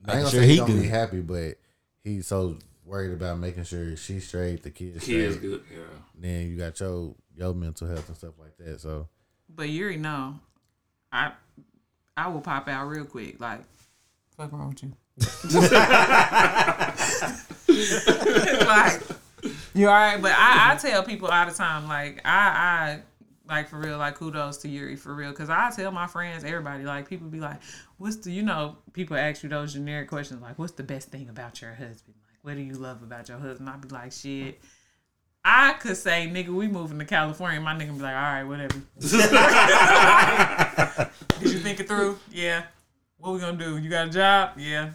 I 0.07 0.13
ain't 0.13 0.21
gonna 0.21 0.31
sure 0.31 0.41
say 0.41 0.47
he 0.47 0.53
he 0.53 0.59
don't 0.59 0.81
be 0.81 0.89
happy, 0.89 1.21
but 1.21 1.57
he's 2.03 2.27
so 2.27 2.57
worried 2.85 3.13
about 3.13 3.39
making 3.39 3.65
sure 3.65 3.97
she's 3.97 4.27
straight, 4.27 4.63
the 4.63 4.71
kids 4.71 5.05
Kids 5.05 5.37
straight. 5.37 5.51
good. 5.51 5.63
Yeah. 5.73 5.85
Then 6.19 6.49
you 6.51 6.57
got 6.57 6.79
your 6.81 7.15
your 7.37 7.55
mental 7.55 7.87
health 7.89 8.09
and 8.09 8.17
stuff 8.17 8.35
like 8.39 8.57
that. 8.59 8.81
So 8.81 9.09
But 9.49 9.69
you 9.69 9.85
already 9.85 9.99
know, 9.99 10.39
I 11.13 11.33
I 12.17 12.29
will 12.29 12.41
pop 12.41 12.69
out 12.69 12.87
real 12.89 13.05
quick. 13.05 13.41
Like, 13.41 13.61
fuck 14.37 14.53
wrong 14.53 14.71
with 14.71 14.83
you? 14.83 14.93
like, 17.69 19.01
you 19.75 19.87
all 19.89 19.95
right? 19.95 20.21
But 20.21 20.33
I, 20.33 20.73
I 20.73 20.77
tell 20.77 21.03
people 21.03 21.29
all 21.29 21.47
the 21.47 21.53
time, 21.53 21.89
like, 21.89 22.21
I 22.25 22.31
I 22.49 23.01
like 23.51 23.69
for 23.69 23.79
real, 23.79 23.99
like 23.99 24.15
kudos 24.15 24.59
to 24.59 24.69
Yuri 24.69 24.97
for 24.97 25.15
real, 25.15 25.31
because 25.31 25.51
I 25.51 25.71
tell 25.75 25.91
my 25.91 26.07
friends, 26.07 26.45
everybody, 26.45 26.85
like, 26.85 27.09
people 27.09 27.29
be 27.29 27.41
like, 27.41 27.59
what's 27.99 28.17
the, 28.17 28.31
you 28.31 28.43
know, 28.43 28.77
people 28.93 29.17
ask 29.17 29.43
you 29.43 29.49
those 29.49 29.73
generic 29.73 30.09
questions, 30.09 30.41
like, 30.41 30.59
what's 30.59 30.73
the 30.73 30.83
best 30.85 31.11
thing 31.11 31.29
about 31.29 31.61
your 31.61 31.73
husband? 31.73 32.15
Like, 32.29 32.39
what 32.43 32.55
do 32.55 32.61
you 32.63 32.75
love 32.75 33.03
about 33.03 33.29
your 33.29 33.39
husband? 33.39 33.69
I'd 33.69 33.81
be 33.81 33.89
like, 33.89 34.13
shit. 34.13 34.61
I 35.45 35.73
could 35.73 35.97
say, 35.97 36.31
nigga, 36.33 36.49
we 36.51 36.69
moving 36.69 36.99
to 36.99 37.05
California. 37.05 37.61
My 37.61 37.75
nigga 37.75 37.97
be 37.97 38.03
like, 38.03 38.15
all 38.15 38.21
right, 38.21 38.45
whatever. 38.45 38.81
Did 41.41 41.53
you 41.53 41.59
think 41.59 41.81
it 41.81 41.89
through? 41.89 42.19
Yeah. 42.31 42.65
What 43.19 43.33
we 43.35 43.41
gonna 43.41 43.57
do? 43.57 43.79
You 43.79 43.91
got 43.91 44.09
a 44.09 44.11
job? 44.11 44.51
Yeah. 44.59 44.91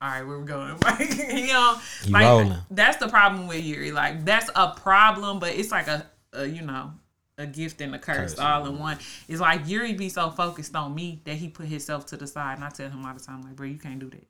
All 0.00 0.10
right, 0.10 0.22
where 0.22 0.38
we 0.38 0.44
going? 0.44 0.76
Like, 0.82 1.16
you 1.16 1.46
know, 1.46 1.78
You 2.04 2.12
like 2.12 2.24
rolling. 2.24 2.54
that's 2.70 2.98
the 2.98 3.08
problem 3.08 3.46
with 3.46 3.64
Yuri. 3.64 3.92
Like, 3.92 4.24
that's 4.24 4.50
a 4.54 4.72
problem, 4.72 5.38
but 5.38 5.54
it's 5.54 5.70
like 5.70 5.88
a, 5.88 6.06
a 6.32 6.46
you 6.46 6.62
know, 6.62 6.92
a 7.38 7.46
gift 7.46 7.80
and 7.80 7.94
a 7.94 7.98
curse, 7.98 8.38
all 8.38 8.66
in 8.66 8.78
one. 8.78 8.98
It's 9.28 9.40
like 9.40 9.68
Yuri 9.68 9.92
be 9.94 10.08
so 10.08 10.30
focused 10.30 10.74
on 10.74 10.94
me 10.94 11.20
that 11.24 11.34
he 11.34 11.48
put 11.48 11.66
himself 11.66 12.06
to 12.06 12.16
the 12.16 12.26
side, 12.26 12.54
and 12.56 12.64
I 12.64 12.70
tell 12.70 12.88
him 12.88 13.04
all 13.04 13.14
the 13.14 13.20
time, 13.20 13.42
like, 13.42 13.56
bro, 13.56 13.66
you 13.66 13.78
can't 13.78 13.98
do 13.98 14.10
that. 14.10 14.26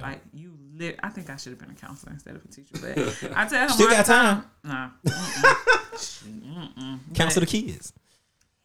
Like 0.00 0.20
you, 0.32 0.52
lit. 0.76 0.98
I 1.02 1.08
think 1.10 1.28
I 1.30 1.36
should 1.36 1.52
have 1.52 1.58
been 1.58 1.70
a 1.70 1.74
counselor 1.74 2.12
instead 2.12 2.36
of 2.36 2.44
a 2.44 2.48
teacher, 2.48 2.74
but 2.80 3.36
I 3.36 3.46
tell 3.46 3.62
him 3.62 3.68
Still 3.68 3.90
got 3.90 4.06
the 4.06 4.12
time. 4.12 4.44
Nah, 4.64 4.90
Mm-mm. 5.04 6.98
Counsel 7.14 7.40
the 7.40 7.46
kids. 7.46 7.92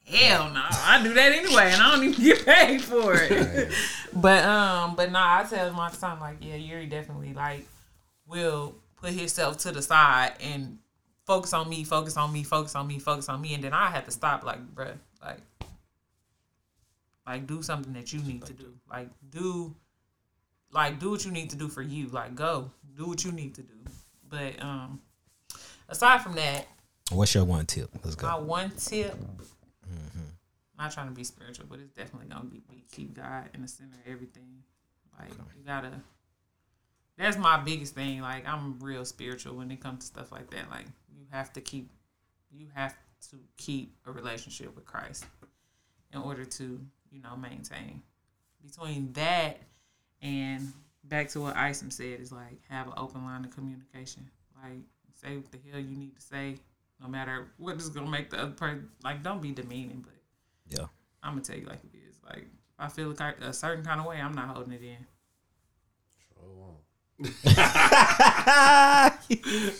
Hell 0.05 0.51
no, 0.51 0.61
I 0.63 1.01
do 1.03 1.13
that 1.13 1.31
anyway, 1.31 1.71
and 1.73 1.81
I 1.81 1.95
don't 1.95 2.05
even 2.05 2.23
get 2.23 2.45
paid 2.45 2.81
for 2.81 3.15
it. 3.15 3.73
but 4.13 4.45
um, 4.45 4.95
but 4.95 5.11
nah, 5.11 5.39
I 5.39 5.43
tell 5.43 5.67
him 5.67 5.79
all 5.79 5.89
the 5.89 5.97
time, 5.97 6.19
like, 6.19 6.37
yeah, 6.41 6.55
Yuri 6.55 6.85
definitely 6.85 7.33
like 7.33 7.65
will 8.27 8.75
put 8.95 9.11
himself 9.11 9.57
to 9.59 9.71
the 9.71 9.81
side 9.81 10.33
and 10.39 10.77
focus 11.25 11.53
on 11.53 11.69
me, 11.69 11.83
focus 11.83 12.17
on 12.17 12.31
me, 12.31 12.43
focus 12.43 12.75
on 12.75 12.87
me, 12.87 12.99
focus 12.99 13.29
on 13.29 13.41
me, 13.41 13.53
and 13.53 13.63
then 13.63 13.73
I 13.73 13.87
had 13.87 14.05
to 14.05 14.11
stop, 14.11 14.43
like, 14.43 14.59
bruh, 14.73 14.97
like, 15.23 15.39
like 17.25 17.47
do 17.47 17.61
something 17.61 17.93
that 17.93 18.13
you 18.13 18.21
need 18.21 18.45
to 18.45 18.53
do, 18.53 18.73
like 18.89 19.09
do, 19.29 19.73
like 20.71 20.99
do 20.99 21.09
what 21.09 21.25
you 21.25 21.31
need 21.31 21.49
to 21.49 21.55
do 21.55 21.67
for 21.67 21.81
you, 21.81 22.07
like 22.07 22.35
go 22.35 22.69
do 22.95 23.07
what 23.07 23.23
you 23.25 23.31
need 23.31 23.55
to 23.55 23.61
do. 23.61 23.73
But 24.29 24.61
um, 24.61 25.01
aside 25.89 26.21
from 26.21 26.33
that, 26.33 26.67
What's 27.11 27.35
your 27.35 27.45
one 27.45 27.65
tip? 27.65 27.89
Let's 28.03 28.15
go. 28.15 28.27
my 28.27 28.37
one 28.37 28.71
tip. 28.71 29.13
Mm-hmm. 29.13 30.19
not 30.77 30.91
trying 30.91 31.07
to 31.07 31.13
be 31.13 31.23
spiritual, 31.23 31.65
but 31.69 31.79
it's 31.79 31.93
definitely 31.93 32.27
gonna 32.29 32.45
be, 32.45 32.61
be 32.69 32.83
keep 32.91 33.13
God 33.13 33.49
in 33.53 33.61
the 33.61 33.67
center 33.67 33.93
of 33.93 34.11
everything. 34.11 34.63
Like 35.19 35.29
you 35.29 35.63
gotta. 35.65 35.91
That's 37.17 37.37
my 37.37 37.57
biggest 37.57 37.95
thing. 37.95 38.21
Like 38.21 38.47
I'm 38.47 38.79
real 38.79 39.05
spiritual 39.05 39.55
when 39.55 39.71
it 39.71 39.79
comes 39.81 39.99
to 39.99 40.05
stuff 40.07 40.31
like 40.31 40.49
that. 40.49 40.69
Like 40.71 40.85
have 41.35 41.53
to 41.53 41.61
keep, 41.61 41.89
you 42.51 42.67
have 42.73 42.95
to 43.31 43.37
keep 43.57 43.95
a 44.05 44.11
relationship 44.11 44.75
with 44.75 44.85
Christ 44.85 45.25
in 46.13 46.19
order 46.21 46.45
to 46.45 46.79
you 47.11 47.21
know 47.21 47.35
maintain. 47.35 48.01
Between 48.63 49.13
that 49.13 49.59
and 50.21 50.71
back 51.03 51.29
to 51.29 51.41
what 51.41 51.55
Isom 51.55 51.91
said 51.91 52.19
is 52.19 52.31
like 52.31 52.59
have 52.69 52.87
an 52.87 52.93
open 52.97 53.23
line 53.25 53.45
of 53.45 53.51
communication. 53.51 54.29
Like 54.61 54.81
say 55.13 55.37
what 55.37 55.51
the 55.51 55.59
hell 55.69 55.79
you 55.79 55.95
need 55.95 56.15
to 56.15 56.21
say, 56.21 56.55
no 57.01 57.07
matter 57.07 57.47
what 57.57 57.75
is 57.77 57.89
gonna 57.89 58.09
make 58.09 58.29
the 58.29 58.39
other 58.41 58.51
person 58.51 58.89
like. 59.03 59.23
Don't 59.23 59.41
be 59.41 59.51
demeaning, 59.51 60.03
but 60.05 60.13
Yeah. 60.67 60.87
I'm 61.21 61.33
gonna 61.33 61.41
tell 61.41 61.57
you 61.57 61.65
like 61.65 61.83
it 61.83 61.97
is. 62.09 62.15
Like 62.23 62.43
if 62.43 62.79
I 62.79 62.87
feel 62.87 63.13
like 63.19 63.41
a 63.41 63.53
certain 63.53 63.83
kind 63.83 63.99
of 63.99 64.07
way, 64.07 64.19
I'm 64.19 64.33
not 64.33 64.47
holding 64.49 64.73
it 64.73 64.81
in. 64.81 65.05
She 67.23 67.31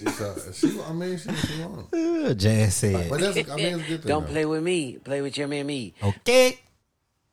saw, 0.09 0.33
she, 0.53 0.79
I 0.81 0.93
mean, 0.93 1.17
she, 1.17 1.33
she 1.35 1.61
won. 1.63 1.87
Jazz 2.37 2.75
said, 2.75 3.09
But 3.09 3.19
that's, 3.19 3.49
I 3.49 3.55
mean, 3.55 3.65
it's 3.79 3.87
good 3.87 4.01
thing. 4.03 4.07
Don't 4.09 4.25
though. 4.25 4.31
play 4.31 4.45
with 4.45 4.63
me. 4.63 4.97
Play 5.03 5.21
with 5.21 5.37
your 5.37 5.47
man 5.47 5.67
me. 5.67 5.93
okay. 6.01 6.59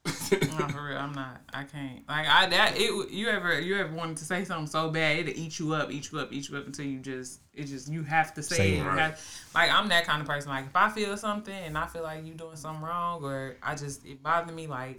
No, 0.05 0.66
for 0.68 0.82
real, 0.88 0.98
I'm 0.98 1.12
not. 1.12 1.40
I 1.53 1.62
can't. 1.62 2.00
Like 2.09 2.26
I 2.26 2.46
that 2.48 2.72
it. 2.76 3.11
You 3.12 3.28
ever 3.28 3.61
you 3.61 3.76
ever 3.76 3.94
wanted 3.94 4.16
to 4.16 4.24
say 4.24 4.44
something 4.44 4.66
so 4.66 4.90
bad 4.90 5.18
it'll 5.28 5.40
eat 5.40 5.61
you 5.61 5.74
up, 5.74 5.92
eat 5.92 6.11
you 6.11 6.18
up, 6.18 6.32
eat 6.32 6.48
you 6.48 6.59
up 6.59 6.66
until 6.66 6.86
you 6.86 6.98
just 6.98 7.38
it 7.55 7.64
just 7.66 7.88
you 7.88 8.03
have 8.03 8.34
to 8.34 8.42
say, 8.42 8.57
Say 8.57 8.72
it. 8.74 8.80
it. 8.80 8.84
Right. 8.84 8.98
have- 8.98 9.20
like 9.55 9.70
I'm 9.70 9.88
that 9.90 10.05
kind 10.05 10.20
of 10.20 10.26
person. 10.26 10.50
Like 10.50 10.66
if 10.66 10.74
I 10.74 10.88
feel 10.90 11.16
something 11.16 11.55
and 11.55 11.78
I 11.78 11.86
feel 11.86 12.03
like 12.03 12.26
you 12.26 12.34
doing 12.34 12.57
something 12.57 12.82
wrong 12.82 13.22
or 13.22 13.55
I 13.62 13.76
just 13.76 14.05
it 14.05 14.20
bothers 14.22 14.53
me, 14.57 14.66
like 14.66 14.98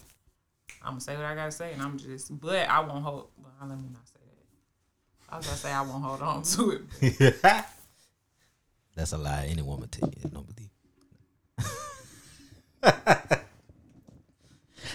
I'm 0.81 0.91
gonna 0.91 1.01
say 1.01 1.17
what 1.17 1.25
I 1.25 1.35
gotta 1.35 1.51
say 1.51 1.73
and 1.73 1.81
I'm 1.81 1.97
just. 1.97 2.39
But 2.39 2.69
I 2.69 2.79
won't 2.79 3.03
hold. 3.03 3.27
Well, 3.37 3.51
let 3.67 3.77
me 3.77 3.89
not 3.91 4.02
say 4.02 4.02
that. 4.02 4.02
I 5.33 5.37
was 5.37 5.47
gonna 5.47 5.57
say 5.57 5.71
I 5.71 5.81
won't 5.81 6.03
hold 6.03 6.21
on 6.21 6.43
to 6.43 6.79
it. 7.01 7.41
That's 8.95 9.13
a 9.13 9.17
lie. 9.17 9.47
Any 9.49 9.63
woman 9.63 9.89
tell 9.89 10.07
you, 10.07 10.29
don't 10.29 10.45
believe. 10.45 10.69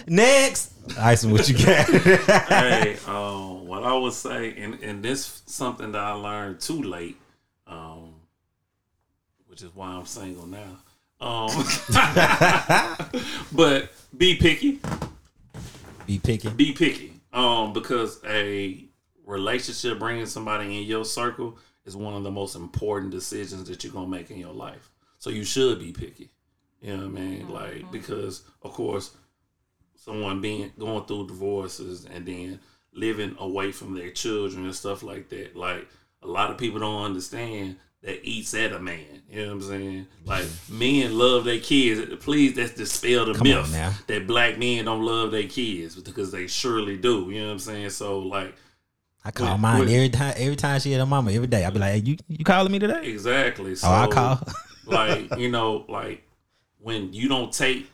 Next, 0.07 0.71
Ison, 0.97 1.31
what 1.31 1.49
you 1.49 1.57
got? 1.57 1.89
hey, 2.47 2.97
um, 3.05 3.67
what 3.67 3.83
I 3.83 3.93
would 3.97 4.13
say, 4.13 4.55
and, 4.57 4.75
and 4.81 5.03
this 5.03 5.41
something 5.45 5.91
that 5.91 6.01
I 6.01 6.13
learned 6.13 6.61
too 6.61 6.83
late, 6.83 7.17
um, 7.67 8.13
which 9.47 9.61
is 9.61 9.75
why 9.75 9.89
I'm 9.89 10.05
single 10.05 10.47
now. 10.47 10.77
Um, 11.19 11.49
but 13.51 13.91
be 14.17 14.35
picky, 14.37 14.79
Be 16.07 16.17
picky. 16.17 16.47
be 16.51 16.71
picky, 16.71 17.19
um, 17.33 17.73
because 17.73 18.21
a 18.23 18.85
relationship 19.29 19.99
bringing 19.99 20.25
somebody 20.25 20.77
in 20.77 20.83
your 20.83 21.05
circle 21.05 21.57
is 21.85 21.95
one 21.95 22.15
of 22.15 22.23
the 22.23 22.31
most 22.31 22.55
important 22.55 23.11
decisions 23.11 23.69
that 23.69 23.83
you're 23.83 23.93
gonna 23.93 24.07
make 24.07 24.31
in 24.31 24.39
your 24.39 24.53
life. 24.53 24.89
So 25.19 25.29
you 25.29 25.43
should 25.43 25.79
be 25.79 25.91
picky. 25.91 26.29
You 26.81 26.97
know 26.97 27.07
what 27.07 27.17
I 27.17 27.21
mean? 27.21 27.49
Like 27.49 27.73
mm-hmm. 27.73 27.91
because 27.91 28.43
of 28.61 28.71
course 28.71 29.11
someone 29.95 30.41
being 30.41 30.71
going 30.79 31.05
through 31.05 31.27
divorces 31.27 32.05
and 32.05 32.25
then 32.25 32.59
living 32.93 33.35
away 33.39 33.71
from 33.71 33.93
their 33.93 34.09
children 34.09 34.65
and 34.65 34.75
stuff 34.75 35.03
like 35.03 35.29
that. 35.29 35.55
Like 35.55 35.87
a 36.23 36.27
lot 36.27 36.49
of 36.49 36.57
people 36.57 36.79
don't 36.79 37.03
understand 37.03 37.77
that 38.01 38.25
eats 38.25 38.53
at 38.53 38.71
a 38.71 38.79
man. 38.79 39.21
You 39.29 39.41
know 39.41 39.47
what 39.47 39.53
I'm 39.53 39.61
saying? 39.61 40.07
Like 40.25 40.45
men 40.69 41.17
love 41.17 41.43
their 41.43 41.59
kids. 41.59 42.23
Please, 42.23 42.55
that's 42.55 42.73
dispel 42.73 43.25
the 43.25 43.33
Come 43.33 43.47
myth 43.47 43.71
now. 43.71 43.93
that 44.07 44.25
black 44.25 44.57
men 44.57 44.85
don't 44.85 45.03
love 45.03 45.31
their 45.31 45.47
kids 45.47 45.95
because 45.95 46.31
they 46.31 46.47
surely 46.47 46.97
do. 46.97 47.29
You 47.29 47.41
know 47.41 47.47
what 47.47 47.53
I'm 47.53 47.59
saying? 47.59 47.89
So 47.91 48.19
like 48.19 48.55
I 49.23 49.31
call 49.31 49.51
Wait, 49.53 49.59
mine 49.59 49.79
wait. 49.81 49.95
every 49.95 50.09
time. 50.09 50.33
Every 50.37 50.55
time 50.55 50.79
she 50.79 50.91
had 50.91 50.99
her 50.99 51.05
mama, 51.05 51.31
every 51.31 51.47
day, 51.47 51.65
I'd 51.65 51.73
be 51.73 51.79
like, 51.79 51.91
hey, 51.93 51.99
"You 51.99 52.17
you 52.27 52.45
calling 52.45 52.71
me 52.71 52.79
today?" 52.79 53.05
exactly. 53.05 53.75
So 53.75 53.87
Oh, 53.87 53.91
I 53.91 54.07
call. 54.07 54.39
like 54.85 55.35
you 55.37 55.49
know, 55.49 55.85
like 55.89 56.23
when 56.79 57.11
you 57.13 57.27
don't 57.27 57.51
take 57.51 57.89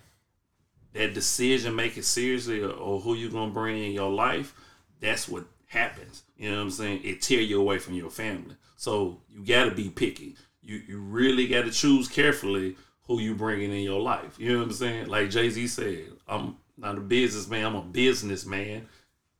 that 0.93 1.13
decision, 1.13 1.76
make 1.76 1.97
it 1.97 2.05
seriously, 2.05 2.61
or, 2.61 2.69
or 2.71 2.99
who 2.99 3.15
you 3.15 3.30
gonna 3.30 3.51
bring 3.51 3.84
in 3.84 3.91
your 3.91 4.11
life, 4.11 4.53
that's 4.99 5.28
what 5.28 5.45
happens. 5.67 6.23
You 6.38 6.51
know 6.51 6.57
what 6.57 6.63
I'm 6.63 6.71
saying? 6.71 7.01
It 7.03 7.21
tear 7.21 7.41
you 7.41 7.59
away 7.59 7.80
from 7.80 7.95
your 7.95 8.09
family. 8.09 8.55
So 8.78 9.21
you 9.30 9.45
got 9.45 9.65
to 9.65 9.71
be 9.71 9.89
picky. 9.89 10.36
You 10.61 10.82
you 10.88 10.99
really 10.99 11.47
got 11.47 11.65
to 11.65 11.71
choose 11.71 12.07
carefully 12.07 12.76
who 13.07 13.19
you 13.19 13.36
bringing 13.36 13.71
in 13.71 13.82
your 13.84 13.99
life. 13.99 14.36
You 14.39 14.53
know 14.53 14.59
what 14.59 14.67
I'm 14.67 14.73
saying? 14.73 15.07
Like 15.07 15.30
Jay 15.30 15.49
Z 15.49 15.67
said, 15.67 16.05
I'm 16.28 16.57
not 16.78 16.97
a 16.97 17.01
businessman. 17.01 17.65
I'm 17.65 17.76
a 17.76 17.82
businessman. 17.82 18.88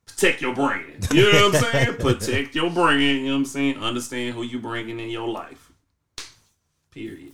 Protect 0.06 0.42
your 0.42 0.54
brand. 0.56 1.08
You 1.12 1.32
know 1.32 1.50
what 1.50 1.56
I'm 1.56 1.72
saying? 1.72 1.96
protect 1.98 2.56
your 2.56 2.70
brand. 2.70 3.02
You 3.02 3.26
know 3.26 3.32
what 3.32 3.38
I'm 3.40 3.46
saying? 3.46 3.78
Understand 3.78 4.36
who 4.36 4.44
you 4.44 4.60
bringing 4.60 5.00
in 5.00 5.10
your 5.10 5.28
life. 5.28 5.72
Period. 6.92 7.34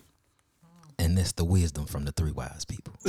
And 0.99 1.17
that's 1.17 1.31
the 1.33 1.43
wisdom 1.45 1.85
from 1.85 2.05
the 2.05 2.11
three 2.11 2.31
wise 2.31 2.63
people. 2.65 2.93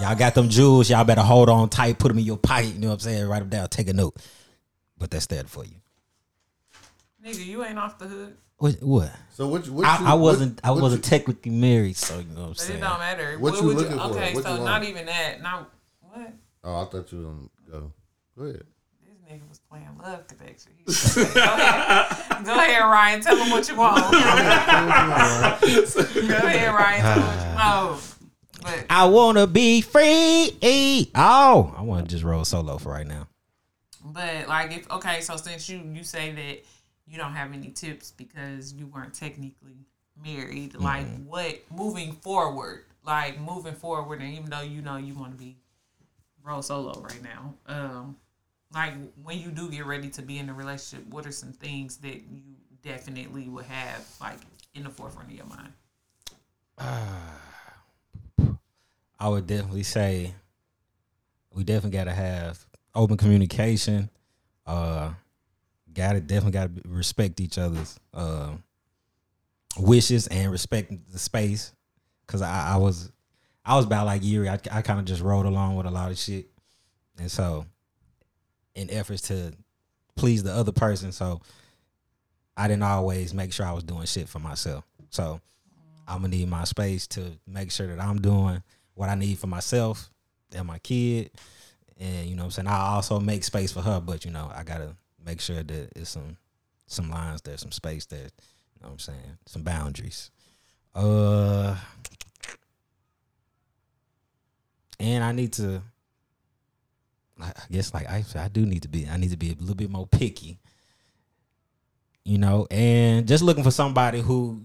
y'all 0.00 0.16
got 0.16 0.34
them 0.34 0.48
jewels. 0.48 0.90
Y'all 0.90 1.04
better 1.04 1.20
hold 1.22 1.48
on 1.48 1.68
tight. 1.68 1.98
Put 1.98 2.08
them 2.08 2.18
in 2.18 2.24
your 2.24 2.36
pocket. 2.36 2.74
You 2.74 2.80
know 2.80 2.88
what 2.88 2.94
I'm 2.94 3.00
saying? 3.00 3.28
Write 3.28 3.38
them 3.40 3.48
down. 3.48 3.68
Take 3.68 3.88
a 3.88 3.92
note. 3.92 4.16
But 4.98 5.10
that's 5.10 5.26
that 5.26 5.48
for 5.48 5.64
you. 5.64 5.76
Nigga, 7.24 7.44
you 7.44 7.64
ain't 7.64 7.78
off 7.78 7.98
the 7.98 8.06
hook. 8.06 8.32
What? 8.58 8.82
What? 8.82 9.12
So 9.34 9.46
what? 9.48 9.66
you- 9.66 9.72
what 9.72 9.86
I, 9.86 9.98
you- 10.00 10.06
I 10.06 10.14
wasn't. 10.14 10.54
what- 10.62 10.64
I 10.68 10.70
what 10.72 10.82
wasn't 10.82 11.04
you- 11.04 11.10
technically 11.10 11.50
married, 11.52 11.96
so 11.96 12.18
you 12.18 12.24
know 12.26 12.40
what 12.40 12.46
I'm 12.46 12.48
But 12.50 12.56
it 12.58 12.60
saying. 12.60 12.80
don't 12.80 12.98
matter. 12.98 13.38
What 13.38 13.54
you 13.60 13.66
would 13.66 13.76
looking 13.76 13.96
for? 13.98 14.04
Okay, 14.04 14.34
What 14.34 14.44
so 14.44 14.64
not 14.64 14.84
even 14.84 15.06
that. 15.06 15.40
Not 15.42 15.70
what? 16.00 16.32
Oh, 16.64 16.82
I 16.82 16.84
thought 16.84 17.10
you 17.12 17.18
was 17.18 17.26
gonna 17.26 17.48
go. 17.70 17.92
Go 18.38 18.44
ahead. 18.44 18.62
This 19.04 19.18
nigga 19.28 19.48
was 19.48 19.58
playing 19.58 19.88
love 20.00 20.26
connection. 20.28 20.72
He 20.76 20.84
was 20.84 21.16
like, 21.16 21.34
Go 21.34 21.40
ahead. 21.42 22.44
Go 22.44 22.54
ahead, 22.54 22.82
Ryan. 22.82 23.20
Tell 23.20 23.36
him 23.36 23.50
what 23.50 23.68
you 23.68 23.76
want. 23.76 23.96
Go 24.12 24.18
ahead, 26.46 26.74
Ryan. 26.74 27.00
Tell 27.00 27.14
him 27.14 27.26
what 27.26 27.36
you 27.36 27.52
ah. 27.58 27.88
want. 27.90 28.02
But 28.62 28.86
I 28.88 29.06
wanna 29.06 29.48
be 29.48 29.80
free. 29.80 31.10
Oh, 31.16 31.74
I 31.76 31.82
want 31.82 32.08
to 32.08 32.14
just 32.14 32.22
roll 32.24 32.44
solo 32.44 32.78
for 32.78 32.92
right 32.92 33.06
now. 33.06 33.26
But 34.04 34.46
like 34.48 34.72
if 34.72 34.90
okay, 34.90 35.20
so 35.20 35.36
since 35.36 35.68
you 35.68 35.82
you 35.92 36.04
say 36.04 36.32
that 36.32 36.64
you 37.06 37.18
don't 37.18 37.32
have 37.32 37.52
any 37.52 37.70
tips 37.70 38.12
because 38.12 38.72
you 38.72 38.86
weren't 38.86 39.14
technically 39.14 39.86
married, 40.22 40.74
like 40.76 41.06
what 41.24 41.60
moving 41.70 42.12
forward, 42.12 42.84
like 43.04 43.40
moving 43.40 43.74
forward, 43.74 44.20
and 44.20 44.32
even 44.34 44.50
though 44.50 44.60
you 44.60 44.80
know 44.80 44.96
you 44.96 45.14
want 45.14 45.32
to 45.32 45.38
be 45.38 45.56
roll 46.44 46.62
solo 46.62 47.00
right 47.00 47.22
now, 47.22 47.54
um, 47.66 48.16
like 48.74 48.94
when 49.22 49.38
you 49.38 49.50
do 49.50 49.70
get 49.70 49.86
ready 49.86 50.08
to 50.10 50.22
be 50.22 50.38
in 50.38 50.48
a 50.48 50.54
relationship, 50.54 51.06
what 51.08 51.26
are 51.26 51.32
some 51.32 51.52
things 51.52 51.98
that 51.98 52.14
you 52.14 52.42
definitely 52.82 53.48
would 53.48 53.66
have 53.66 54.06
like 54.20 54.38
in 54.74 54.84
the 54.84 54.90
forefront 54.90 55.28
of 55.28 55.34
your 55.34 55.46
mind? 55.46 55.72
I 59.18 59.28
would 59.28 59.46
definitely 59.46 59.84
say 59.84 60.34
we 61.52 61.64
definitely 61.64 61.96
got 61.96 62.04
to 62.04 62.12
have 62.12 62.64
open 62.94 63.16
communication. 63.16 64.10
Uh, 64.66 65.12
got 65.92 66.14
to 66.14 66.20
definitely 66.20 66.52
got 66.52 66.74
to 66.74 66.88
respect 66.88 67.40
each 67.40 67.58
other's 67.58 67.98
uh, 68.14 68.52
wishes 69.78 70.26
and 70.28 70.50
respect 70.50 70.92
the 71.12 71.18
space. 71.18 71.72
Cause 72.26 72.42
I, 72.42 72.74
I 72.74 72.76
was, 72.78 73.12
I 73.64 73.76
was 73.76 73.84
about 73.84 74.06
like 74.06 74.24
Yuri. 74.24 74.48
I, 74.48 74.58
I 74.70 74.82
kind 74.82 74.98
of 74.98 75.04
just 75.04 75.22
rode 75.22 75.46
along 75.46 75.76
with 75.76 75.86
a 75.86 75.90
lot 75.90 76.10
of 76.10 76.18
shit, 76.18 76.46
and 77.18 77.30
so 77.30 77.66
in 78.74 78.90
efforts 78.90 79.22
to 79.22 79.52
please 80.16 80.42
the 80.42 80.52
other 80.52 80.72
person, 80.72 81.12
so 81.12 81.40
I 82.56 82.68
didn't 82.68 82.82
always 82.82 83.32
make 83.32 83.52
sure 83.52 83.66
I 83.66 83.72
was 83.72 83.84
doing 83.84 84.06
shit 84.06 84.28
for 84.28 84.38
myself. 84.38 84.84
So 85.10 85.40
I'm 86.06 86.22
gonna 86.22 86.28
need 86.28 86.48
my 86.48 86.64
space 86.64 87.06
to 87.08 87.38
make 87.46 87.70
sure 87.70 87.86
that 87.86 88.00
I'm 88.00 88.20
doing 88.20 88.62
what 88.94 89.08
I 89.08 89.14
need 89.14 89.38
for 89.38 89.46
myself 89.46 90.10
and 90.54 90.66
my 90.66 90.78
kid. 90.78 91.30
And 91.98 92.26
you 92.26 92.34
know 92.34 92.42
what 92.42 92.58
I'm 92.58 92.66
saying? 92.66 92.68
I 92.68 92.94
also 92.94 93.20
make 93.20 93.44
space 93.44 93.72
for 93.72 93.80
her, 93.80 94.00
but 94.00 94.24
you 94.24 94.30
know, 94.30 94.50
I 94.54 94.64
gotta 94.64 94.96
make 95.24 95.40
sure 95.40 95.62
that 95.62 95.92
it's 95.96 96.10
some 96.10 96.36
some 96.86 97.10
lines 97.10 97.42
there, 97.42 97.56
some 97.56 97.72
space 97.72 98.06
there. 98.06 98.20
You 98.20 98.82
know 98.82 98.88
what 98.88 98.92
I'm 98.92 98.98
saying? 98.98 99.38
Some 99.46 99.62
boundaries. 99.62 100.30
Uh 100.94 101.76
and 105.02 105.24
I 105.24 105.32
need 105.32 105.52
to 105.54 105.82
I 107.40 107.52
guess 107.70 107.92
like 107.92 108.08
I 108.08 108.24
I 108.36 108.48
do 108.48 108.64
need 108.64 108.82
to 108.82 108.88
be 108.88 109.06
I 109.08 109.16
need 109.16 109.32
to 109.32 109.36
be 109.36 109.50
a 109.50 109.60
little 109.60 109.74
bit 109.74 109.90
more 109.90 110.06
picky. 110.06 110.58
You 112.24 112.38
know, 112.38 112.68
and 112.70 113.26
just 113.26 113.42
looking 113.42 113.64
for 113.64 113.72
somebody 113.72 114.20
who 114.20 114.62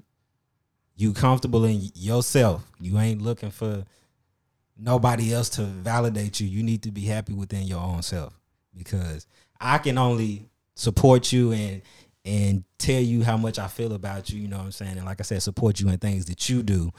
you 0.95 1.11
comfortable 1.11 1.65
in 1.65 1.89
yourself. 1.95 2.63
You 2.79 2.99
ain't 2.99 3.21
looking 3.21 3.49
for 3.49 3.83
nobody 4.77 5.33
else 5.33 5.49
to 5.49 5.63
validate 5.63 6.39
you. 6.39 6.47
You 6.47 6.61
need 6.61 6.83
to 6.83 6.91
be 6.91 7.01
happy 7.01 7.33
within 7.33 7.63
your 7.63 7.79
own 7.79 8.03
self 8.03 8.39
because 8.75 9.25
I 9.59 9.79
can 9.79 9.97
only 9.97 10.45
support 10.75 11.31
you 11.31 11.51
and 11.51 11.81
and 12.25 12.63
tell 12.77 13.01
you 13.01 13.23
how 13.23 13.37
much 13.37 13.57
I 13.57 13.67
feel 13.67 13.93
about 13.93 14.29
you, 14.29 14.41
you 14.41 14.49
know 14.49 14.57
what 14.57 14.65
I'm 14.65 14.71
saying? 14.73 14.97
And 14.97 15.05
like 15.05 15.21
I 15.21 15.23
said, 15.23 15.41
support 15.41 15.79
you 15.79 15.87
in 15.87 15.97
things 15.97 16.25
that 16.25 16.49
you 16.49 16.61
do, 16.61 16.91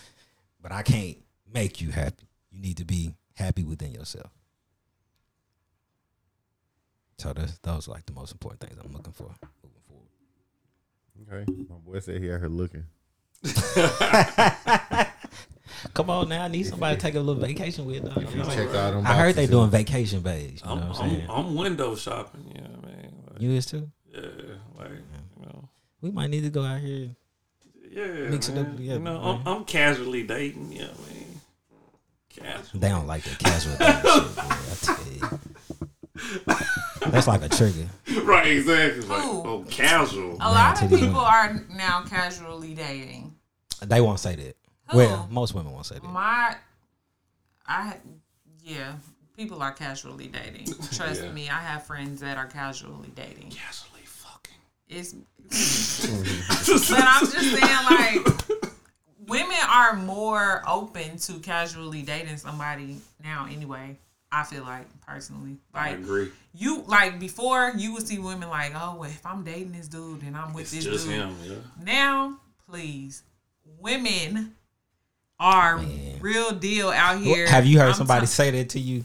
but 0.60 0.72
I 0.72 0.82
can't 0.82 1.18
make 1.52 1.82
you 1.82 1.90
happy. 1.90 2.26
You 2.50 2.62
need 2.62 2.78
to 2.78 2.84
be 2.86 3.14
happy 3.38 3.64
within 3.64 3.92
yourself. 3.92 4.30
So 7.18 7.32
that's 7.32 7.58
those 7.58 7.88
are 7.88 7.92
like 7.92 8.06
the 8.06 8.12
most 8.12 8.32
important 8.32 8.60
things 8.60 8.78
I'm 8.82 8.92
looking 8.92 9.12
for 9.12 9.24
moving 9.62 9.82
forward. 9.88 10.08
Okay. 11.32 11.66
My 11.68 11.76
boy 11.76 12.00
said 12.00 12.22
he 12.22 12.30
out 12.32 12.40
here 12.40 12.48
looking. 12.48 12.84
Come 15.94 16.10
on 16.10 16.28
now, 16.28 16.44
I 16.44 16.48
need 16.48 16.66
somebody 16.66 16.96
to 16.96 17.00
take 17.00 17.14
a 17.14 17.20
little 17.20 17.40
vacation 17.40 17.84
with. 17.86 18.04
Dog. 18.04 18.22
You 18.34 18.42
check 18.44 18.68
out 18.74 18.92
them 18.92 19.06
I 19.06 19.14
heard 19.14 19.34
they 19.34 19.42
boxes 19.42 19.50
doing 19.50 19.70
vacation 19.70 20.20
bays. 20.20 20.60
You 20.60 20.66
know 20.66 20.72
I'm, 20.72 20.88
what 20.88 21.00
I'm 21.00 21.10
saying? 21.10 21.26
I'm, 21.28 21.46
I'm 21.46 21.54
window 21.54 21.94
shopping. 21.94 22.52
You 22.54 22.62
know 22.62 22.68
what 22.80 22.84
I 22.84 22.96
mean? 22.96 23.12
Like, 23.30 23.40
you 23.40 23.50
is 23.52 23.66
too. 23.66 23.90
yeah, 24.12 24.20
like 24.76 24.90
you 24.90 25.46
know, 25.46 25.68
We 26.00 26.10
might 26.10 26.30
need 26.30 26.42
to 26.42 26.50
go 26.50 26.64
out 26.64 26.80
here. 26.80 27.10
yeah. 27.90 28.28
Mix 28.28 28.48
it 28.48 28.58
up 28.58 28.76
together, 28.76 28.98
You 28.98 29.04
know. 29.04 29.20
I'm, 29.20 29.46
I'm 29.46 29.64
casually 29.64 30.24
dating. 30.24 30.72
You 30.72 30.82
know 30.82 30.86
what 30.88 31.10
I 31.10 31.14
mean? 31.14 31.17
Casual. 32.30 32.80
They 32.80 32.88
don't 32.88 33.06
like 33.06 33.22
that 33.24 33.38
casual 33.38 33.74
thing 33.76 33.94
shit, 33.94 34.02
boy, 34.04 34.42
I 34.42 34.76
tell 34.82 35.04
you. 35.12 37.10
That's 37.10 37.26
like 37.26 37.42
a 37.42 37.48
trigger. 37.48 37.86
right, 38.22 38.46
exactly. 38.48 39.02
Like, 39.02 39.24
Ooh. 39.24 39.42
oh, 39.44 39.64
casual. 39.70 40.34
A 40.40 40.50
lot 40.50 40.80
of 40.82 40.90
people 40.90 41.18
are 41.20 41.60
now 41.70 42.02
casually 42.02 42.74
dating. 42.74 43.34
They 43.84 44.00
won't 44.00 44.20
say 44.20 44.34
that. 44.36 44.56
Who? 44.90 44.96
Well, 44.98 45.28
most 45.30 45.54
women 45.54 45.72
won't 45.72 45.86
say 45.86 45.96
that. 45.96 46.04
My, 46.04 46.56
I, 47.66 47.94
yeah, 48.62 48.94
people 49.36 49.62
are 49.62 49.72
casually 49.72 50.26
dating. 50.28 50.66
Trust 50.92 51.22
Yeah. 51.22 51.32
me, 51.32 51.48
I 51.48 51.58
have 51.60 51.86
friends 51.86 52.20
that 52.20 52.36
are 52.36 52.46
casually 52.46 53.10
dating. 53.14 53.50
Casually 53.50 54.02
fucking. 54.04 54.56
It's, 54.88 55.12
but 56.90 57.00
I'm 57.00 57.24
just 57.24 57.32
saying, 57.32 57.84
like, 57.90 58.47
women 59.28 59.56
are 59.68 59.94
more 59.96 60.62
open 60.66 61.18
to 61.18 61.34
casually 61.40 62.02
dating 62.02 62.36
somebody 62.38 62.96
now. 63.22 63.46
Anyway, 63.50 63.98
I 64.32 64.44
feel 64.44 64.62
like 64.64 64.86
personally, 65.06 65.56
like 65.74 65.82
I 65.82 65.90
like 65.90 65.98
agree. 66.00 66.30
you, 66.54 66.82
like 66.86 67.18
before, 67.20 67.72
you 67.76 67.92
would 67.94 68.06
see 68.06 68.18
women 68.18 68.48
like, 68.48 68.72
oh, 68.74 68.96
well, 69.00 69.10
if 69.10 69.24
I'm 69.24 69.42
dating 69.44 69.72
this 69.72 69.88
dude 69.88 70.22
and 70.22 70.36
I'm 70.36 70.52
with 70.52 70.64
It's 70.64 70.72
this 70.72 70.84
just 70.84 71.06
dude. 71.06 71.14
him. 71.14 71.36
Yeah. 71.44 71.54
Now, 71.82 72.38
please, 72.70 73.22
women 73.80 74.54
are 75.40 75.80
real 76.20 76.50
deal 76.52 76.88
out 76.90 77.20
here. 77.20 77.46
Have 77.48 77.64
you 77.66 77.78
heard 77.78 77.88
I'm 77.90 77.94
somebody 77.94 78.20
tell- 78.20 78.26
say 78.26 78.50
that 78.50 78.70
to 78.70 78.80
you? 78.80 79.02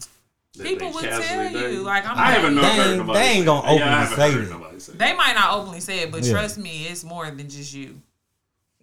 People 0.60 0.88
they 0.88 0.94
would 0.94 1.04
casually 1.04 1.26
tell 1.26 1.44
you, 1.52 1.58
dating. 1.58 1.82
like, 1.84 2.06
I'm 2.06 2.16
I 2.18 2.30
haven't 2.30 2.54
dating. 2.54 2.64
heard 2.70 2.76
They 2.76 2.88
ain't- 2.90 2.98
nobody 2.98 3.18
they 3.18 3.26
ain't 3.26 3.46
gonna 3.46 3.62
that. 3.66 3.74
Yeah, 3.76 3.98
openly 4.04 4.16
say 4.16 4.32
heard 4.32 4.44
that. 4.46 4.50
nobody 4.52 4.80
say 4.80 4.92
that. 4.92 4.98
They 4.98 5.12
might 5.16 5.32
not 5.34 5.54
openly 5.58 5.80
say 5.80 5.98
it, 6.00 6.12
but 6.12 6.22
Yeah. 6.24 6.32
trust 6.32 6.58
me, 6.58 6.84
it's 6.86 7.02
more 7.04 7.28
than 7.30 7.48
just 7.48 7.72
you. 7.72 8.00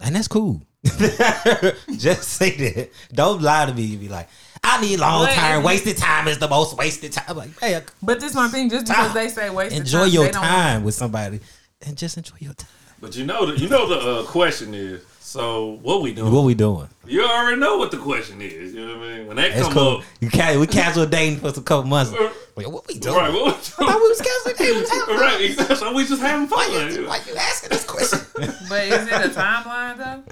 And 0.01 0.15
that's 0.15 0.27
cool. 0.27 0.61
Just 1.98 2.24
say 2.30 2.56
that. 2.58 2.90
Don't 3.14 3.41
lie 3.41 3.66
to 3.68 3.74
me 3.74 3.91
and 3.91 3.99
be 3.99 4.10
like, 4.10 4.28
I 4.64 4.82
need 4.82 4.99
long 4.99 5.26
But 5.26 5.34
term. 5.34 5.64
Wasted 5.64 5.98
time 5.98 6.28
is 6.28 6.38
the 6.40 6.48
most 6.48 6.78
wasted 6.78 7.12
time. 7.14 7.26
I'm 7.28 7.38
like, 7.38 7.60
hey, 7.60 7.82
But 8.02 8.20
this 8.20 8.34
my 8.36 8.48
thing. 8.48 8.70
Just 8.70 8.88
because 8.88 9.14
they 9.14 9.28
say 9.30 9.49
waste 9.49 9.74
of 9.74 9.80
enjoy 9.82 10.06
time, 10.06 10.10
your 10.14 10.26
they 10.26 10.32
don't- 10.32 10.44
time 10.44 10.84
with 10.84 10.95
somebody 10.95 11.40
and 11.86 11.98
just 11.98 12.18
enjoy 12.18 12.36
your 12.40 12.53
time. 12.53 12.70
But 12.99 13.16
you 13.16 13.26
know, 13.26 13.48
the, 13.48 13.58
you 13.60 13.68
know 13.68 13.88
the 13.88 13.95
uh, 14.20 14.24
question 14.26 14.74
is. 14.76 15.03
So 15.20 15.80
what 15.82 16.02
we 16.02 16.14
doing? 16.14 16.32
What 16.34 16.44
we 16.44 16.53
doing? 16.53 16.90
You 17.08 17.24
already 17.24 17.58
know 17.60 17.78
what 17.78 17.90
the 17.91 17.98
question 17.98 18.41
is. 18.41 18.74
You 18.74 18.86
know 18.86 18.98
what 18.99 19.08
I 19.08 19.18
mean? 19.18 19.28
When 19.28 19.38
that 19.38 19.52
That's 19.53 19.64
come 19.64 19.74
cool. 19.74 19.98
up, 19.99 20.03
You 20.20 20.30
ca- 20.30 20.58
we 20.60 20.68
casual 20.68 21.06
dating 21.06 21.40
for 21.40 21.52
some 21.53 21.64
couple 21.64 21.90
months. 21.90 22.12
Wait, 22.56 22.68
what 22.68 22.86
we 22.88 22.99
doing? 22.99 23.16
right? 23.16 23.32
What 23.32 23.45
we 23.45 23.52
I 23.86 23.91
thought 23.91 24.02
we 24.02 24.10
was 24.10 24.22
casual 24.22 24.58
dating. 24.58 24.76
We 24.76 24.82
was 24.82 24.90
having 24.91 25.06
fun. 25.08 25.20
right? 25.22 25.41
Exactly. 25.41 25.76
So 25.78 25.94
we 25.94 26.06
just 26.06 26.22
having 26.22 26.48
Why 26.49 26.66
fun. 26.68 26.94
you, 26.94 27.08
why 27.08 27.20
you 27.28 27.36
asking 27.38 27.70
this 27.70 27.86
question? 27.86 28.20
But 28.68 28.84
is 28.88 29.08
it 29.08 29.14
a 29.14 29.30
timeline 29.40 29.98
though? 29.98 30.24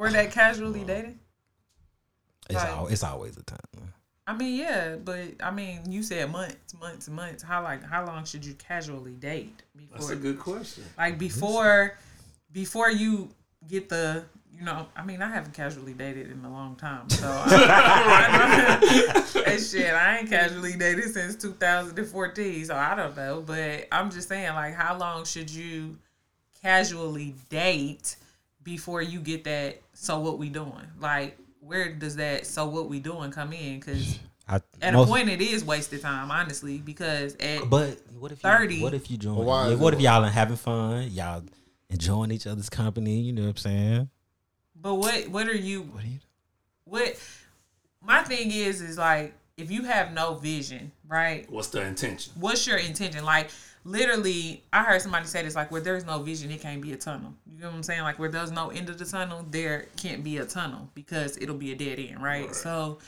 For 0.00 0.10
that 0.10 0.30
casually 0.32 0.82
dating? 0.82 1.18
it's, 2.48 2.54
Right. 2.56 2.68
al- 2.70 2.86
it's 2.86 3.04
always 3.04 3.36
a 3.36 3.42
time. 3.42 3.58
I 4.26 4.34
mean, 4.34 4.56
yeah, 4.58 4.96
but 4.96 5.34
I 5.42 5.50
mean, 5.50 5.92
you 5.92 6.02
said 6.02 6.30
months, 6.30 6.72
months, 6.80 7.08
months. 7.10 7.42
How 7.42 7.62
like 7.62 7.84
how 7.84 8.06
long 8.06 8.24
should 8.24 8.44
you 8.44 8.54
casually 8.54 9.12
date 9.12 9.62
before? 9.76 9.98
That's 9.98 10.10
a 10.10 10.16
good 10.16 10.38
question. 10.38 10.84
like 10.96 11.18
before, 11.18 11.98
before 12.50 12.90
you 12.90 13.28
get 13.68 13.88
the, 13.90 14.24
you 14.56 14.64
know, 14.64 14.86
I 14.96 15.04
mean, 15.04 15.20
I 15.20 15.28
haven't 15.28 15.52
casually 15.52 15.92
dated 15.92 16.30
in 16.30 16.42
a 16.46 16.50
long 16.50 16.76
time, 16.76 17.10
so 17.10 17.26
I, 17.28 18.78
I 19.44 19.50
and 19.50 19.60
shit, 19.62 19.92
I 19.92 20.18
ain't 20.18 20.30
casually 20.30 20.76
dated 20.76 21.12
since 21.12 21.36
2014, 21.36 22.64
so 22.64 22.74
I 22.74 22.94
don't 22.94 23.14
know. 23.16 23.42
But 23.46 23.86
I'm 23.92 24.10
just 24.10 24.28
saying, 24.28 24.54
like, 24.54 24.74
how 24.74 24.96
long 24.96 25.24
should 25.26 25.50
you 25.50 25.98
casually 26.62 27.34
date 27.50 28.16
before 28.62 29.02
you 29.02 29.18
get 29.20 29.44
that? 29.44 29.80
So 30.00 30.18
what 30.18 30.38
we 30.38 30.48
doing? 30.48 30.86
Like, 30.98 31.36
where 31.60 31.92
does 31.92 32.16
that? 32.16 32.46
So 32.46 32.66
what 32.66 32.88
we 32.88 33.00
doing 33.00 33.30
come 33.30 33.52
in? 33.52 33.78
Because 33.78 34.18
I, 34.48 34.60
At 34.80 34.94
most- 34.94 35.08
a 35.08 35.10
point, 35.10 35.28
it 35.28 35.42
is 35.42 35.62
wasted 35.62 36.00
time, 36.00 36.30
honestly, 36.30 36.78
because 36.78 37.36
at 37.36 37.68
But 37.68 37.98
what 38.18 38.32
if 38.32 38.42
you, 38.42 38.50
30. 38.50 38.82
What 38.82 38.94
if 38.94 39.10
you 39.10 39.18
join? 39.18 39.36
Well, 39.36 39.46
why 39.46 39.74
what 39.74 39.92
if 39.92 40.00
y'all 40.00 40.24
are 40.24 40.30
having 40.30 40.56
fun? 40.56 41.10
Y'all 41.10 41.44
enjoying 41.90 42.30
each 42.30 42.46
other's 42.46 42.70
company. 42.70 43.20
You 43.20 43.34
know 43.34 43.42
what 43.42 43.48
I'm 43.50 43.56
saying? 43.58 44.10
but 44.74 44.94
what 44.94 45.28
what 45.28 45.46
are 45.46 45.54
you 45.54 45.82
What 45.82 46.02
do 46.02 46.08
you? 46.08 46.18
what 46.84 47.18
my 48.02 48.22
thing 48.22 48.50
is 48.50 48.80
is 48.80 48.96
like 48.96 49.34
if 49.58 49.70
you 49.70 49.82
have 49.82 50.14
no 50.14 50.36
vision, 50.36 50.92
right? 51.06 51.44
What's 51.52 51.68
the 51.68 51.82
intention? 51.82 52.32
What's 52.36 52.66
your 52.66 52.78
intention? 52.78 53.22
Like 53.22 53.50
literally, 53.84 54.62
I 54.72 54.82
heard 54.84 55.00
somebody 55.02 55.26
say 55.26 55.42
this 55.42 55.54
like 55.54 55.70
where 55.70 55.80
there's 55.80 56.04
no 56.04 56.18
vision, 56.20 56.50
it 56.50 56.60
can't 56.60 56.80
be 56.80 56.92
a 56.92 56.96
tunnel. 56.96 57.32
You 57.54 57.62
know 57.62 57.68
what 57.68 57.76
I'm 57.76 57.82
saying? 57.82 58.02
Like 58.02 58.18
where 58.18 58.28
there's 58.30 58.50
no 58.50 58.70
end 58.70 58.88
of 58.88 58.98
the 58.98 59.04
tunnel, 59.04 59.44
there 59.50 59.86
can't 59.96 60.22
be 60.24 60.38
a 60.38 60.44
tunnel 60.44 60.88
because 60.94 61.36
it'll 61.38 61.56
be 61.56 61.72
a 61.72 61.76
dead 61.76 61.98
end, 61.98 62.22
right? 62.22 62.54
So 62.54 62.98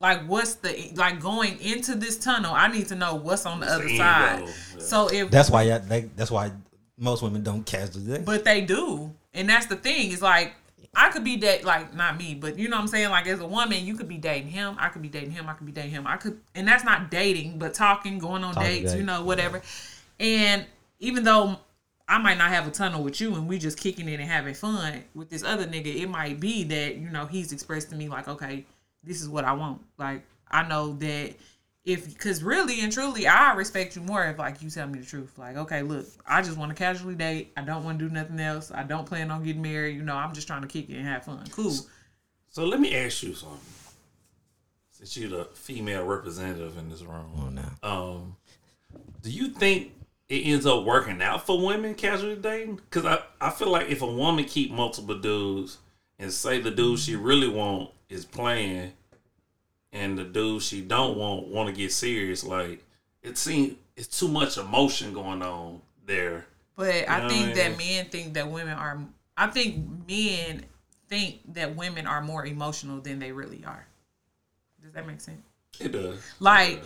like 0.00 0.26
what's 0.26 0.54
the 0.56 0.90
like 0.94 1.20
going 1.20 1.58
into 1.60 1.94
this 1.94 2.18
tunnel, 2.18 2.52
I 2.54 2.68
need 2.68 2.88
to 2.88 2.94
know 2.94 3.14
what's 3.14 3.46
on 3.46 3.60
the 3.60 3.66
What's 3.66 3.78
the 3.78 3.84
other 3.84 3.88
end 3.88 3.98
side. 3.98 4.40
Yeah. 4.76 4.82
So 4.82 5.08
if 5.08 5.30
That's 5.30 5.50
why. 5.50 5.62
y'all- 5.62 5.80
They, 5.80 6.02
that's 6.16 6.30
why 6.30 6.52
most 6.98 7.22
women 7.22 7.42
don't 7.42 7.64
casually 7.64 8.04
date. 8.06 8.24
But 8.24 8.44
they 8.44 8.60
do. 8.62 9.12
And 9.34 9.48
that's 9.48 9.66
the 9.66 9.76
thing. 9.76 10.12
It's 10.12 10.22
like 10.22 10.54
I 10.94 11.10
could 11.10 11.24
be 11.24 11.36
date 11.36 11.62
like 11.64 11.94
not 11.94 12.16
me, 12.16 12.34
but 12.34 12.58
you 12.58 12.68
know 12.68 12.76
what 12.76 12.82
I'm 12.82 12.88
saying? 12.88 13.10
Like 13.10 13.26
as 13.26 13.40
a 13.40 13.46
woman, 13.46 13.84
you 13.84 13.96
could 13.96 14.08
be 14.08 14.16
dating 14.16 14.48
him, 14.48 14.76
I 14.78 14.88
could 14.88 15.02
be 15.02 15.08
dating 15.08 15.32
him, 15.32 15.46
I 15.48 15.52
could 15.52 15.66
be 15.66 15.72
dating 15.72 15.90
him. 15.90 16.06
I 16.06 16.16
could 16.16 16.40
and 16.54 16.66
that's 16.66 16.84
not 16.84 17.10
dating, 17.10 17.58
but 17.58 17.74
talking, 17.74 18.18
going 18.18 18.42
on 18.44 18.54
Talking 18.54 18.82
dates, 18.82 18.94
you 18.94 19.02
know, 19.02 19.22
whatever. 19.22 19.60
And 20.18 20.66
even 20.98 21.24
though 21.24 21.58
I 22.08 22.18
might 22.18 22.38
not 22.38 22.50
have 22.50 22.66
a 22.66 22.70
tunnel 22.70 23.02
with 23.02 23.20
you 23.20 23.34
and 23.34 23.48
we 23.48 23.58
just 23.58 23.78
kicking 23.78 24.08
it 24.08 24.20
and 24.20 24.28
having 24.28 24.54
fun 24.54 25.02
with 25.14 25.28
this 25.28 25.42
other 25.42 25.66
nigga, 25.66 25.94
it 25.94 26.08
might 26.08 26.40
be 26.40 26.64
that, 26.64 26.96
you 26.96 27.10
know, 27.10 27.26
he's 27.26 27.52
expressed 27.52 27.90
to 27.90 27.96
me 27.96 28.08
like, 28.08 28.28
okay, 28.28 28.64
this 29.02 29.20
is 29.20 29.28
what 29.28 29.44
I 29.44 29.52
want. 29.52 29.82
Like 29.98 30.22
I 30.50 30.66
know 30.66 30.94
that 30.94 31.34
if 31.84 32.08
because 32.12 32.42
really 32.42 32.80
and 32.80 32.92
truly 32.92 33.26
I 33.28 33.54
respect 33.54 33.94
you 33.94 34.02
more 34.02 34.24
if 34.24 34.38
like 34.38 34.60
you 34.62 34.70
tell 34.70 34.86
me 34.88 34.98
the 34.98 35.06
truth. 35.06 35.38
Like, 35.38 35.56
okay, 35.56 35.82
look, 35.82 36.06
I 36.26 36.42
just 36.42 36.56
want 36.56 36.70
to 36.70 36.74
casually 36.74 37.14
date. 37.14 37.52
I 37.56 37.62
don't 37.62 37.84
want 37.84 37.98
to 37.98 38.08
do 38.08 38.12
nothing 38.12 38.40
else. 38.40 38.72
I 38.72 38.82
don't 38.82 39.06
plan 39.06 39.30
on 39.30 39.44
getting 39.44 39.62
married. 39.62 39.96
You 39.96 40.02
know, 40.02 40.16
I'm 40.16 40.32
just 40.32 40.46
trying 40.46 40.62
to 40.62 40.68
kick 40.68 40.88
it 40.90 40.96
and 40.96 41.06
have 41.06 41.24
fun. 41.24 41.44
Cool. 41.50 41.74
So 42.48 42.64
let 42.64 42.80
me 42.80 42.94
ask 42.96 43.22
you 43.22 43.34
something. 43.34 43.58
Since 44.90 45.16
you're 45.16 45.28
the 45.28 45.44
female 45.54 46.04
representative 46.04 46.78
in 46.78 46.88
this 46.88 47.02
room, 47.02 47.30
Oh 47.36 47.48
no. 47.50 47.88
um, 47.88 48.36
do 49.22 49.30
you 49.30 49.48
think 49.48 49.92
it 50.28 50.42
ends 50.42 50.66
up 50.66 50.84
working 50.84 51.22
out 51.22 51.46
for 51.46 51.64
women 51.64 51.94
casually 51.94 52.36
dating? 52.36 52.76
Because 52.76 53.04
I, 53.04 53.20
I 53.40 53.50
feel 53.50 53.70
like 53.70 53.88
if 53.88 54.02
a 54.02 54.06
woman 54.06 54.44
keep 54.44 54.70
multiple 54.72 55.18
dudes 55.18 55.78
and 56.18 56.32
say 56.32 56.60
the 56.60 56.70
dude 56.70 56.98
she 56.98 57.16
really 57.16 57.48
want 57.48 57.90
is 58.08 58.24
playing, 58.24 58.92
and 59.92 60.18
the 60.18 60.24
dude 60.24 60.62
she 60.62 60.82
don't 60.82 61.16
want 61.16 61.46
want 61.46 61.68
to 61.68 61.74
get 61.74 61.92
serious, 61.92 62.44
like 62.44 62.84
it 63.22 63.38
seems 63.38 63.76
it's 63.96 64.18
too 64.18 64.28
much 64.28 64.58
emotion 64.58 65.12
going 65.12 65.42
on 65.42 65.80
there. 66.04 66.46
But 66.76 67.08
I 67.08 67.20
know 67.20 67.28
think 67.28 67.50
I 67.50 67.54
that 67.54 67.78
men 67.78 68.06
think 68.06 68.34
that 68.34 68.50
women 68.50 68.76
are. 68.76 68.98
I 69.36 69.46
think 69.48 69.84
men 70.06 70.64
think 71.08 71.40
that 71.54 71.76
women 71.76 72.06
are 72.06 72.22
more 72.22 72.44
emotional 72.44 73.00
than 73.00 73.18
they 73.18 73.32
really 73.32 73.64
are. 73.66 73.86
Does 74.82 74.92
that 74.92 75.06
make 75.06 75.20
sense? 75.20 75.40
It 75.80 75.92
does. 75.92 76.20
Like 76.40 76.82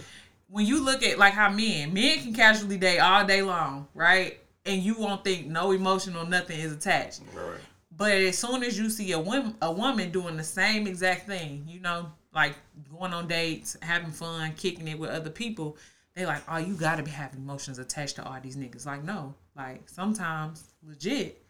when 0.50 0.66
you 0.66 0.84
look 0.84 1.02
at 1.02 1.18
like 1.18 1.32
how 1.32 1.50
men, 1.50 1.94
men 1.94 2.18
can 2.18 2.34
casually 2.34 2.76
date 2.76 2.98
all 2.98 3.24
day 3.24 3.42
long, 3.42 3.86
right? 3.94 4.38
And 4.66 4.82
you 4.82 4.94
won't 4.98 5.24
think 5.24 5.46
no 5.46 5.70
emotional 5.70 6.26
nothing 6.26 6.58
is 6.58 6.72
attached. 6.72 7.22
Right. 7.34 7.60
But 7.96 8.12
as 8.12 8.38
soon 8.38 8.62
as 8.62 8.78
you 8.78 8.90
see 8.90 9.12
a 9.12 9.18
woman, 9.18 9.54
a 9.62 9.70
woman 9.70 10.10
doing 10.10 10.36
the 10.36 10.44
same 10.44 10.86
exact 10.86 11.26
thing, 11.26 11.64
you 11.68 11.80
know, 11.80 12.10
like 12.34 12.54
going 12.90 13.12
on 13.12 13.28
dates, 13.28 13.76
having 13.82 14.10
fun, 14.10 14.52
kicking 14.56 14.88
it 14.88 14.98
with 14.98 15.10
other 15.10 15.30
people, 15.30 15.76
they 16.14 16.26
like, 16.26 16.42
oh, 16.48 16.58
you 16.58 16.74
gotta 16.74 17.02
be 17.02 17.10
having 17.10 17.40
emotions 17.40 17.78
attached 17.78 18.16
to 18.16 18.24
all 18.24 18.38
these 18.42 18.56
niggas. 18.56 18.86
Like, 18.86 19.04
no, 19.04 19.34
like 19.56 19.88
sometimes 19.88 20.64
legit, 20.82 21.42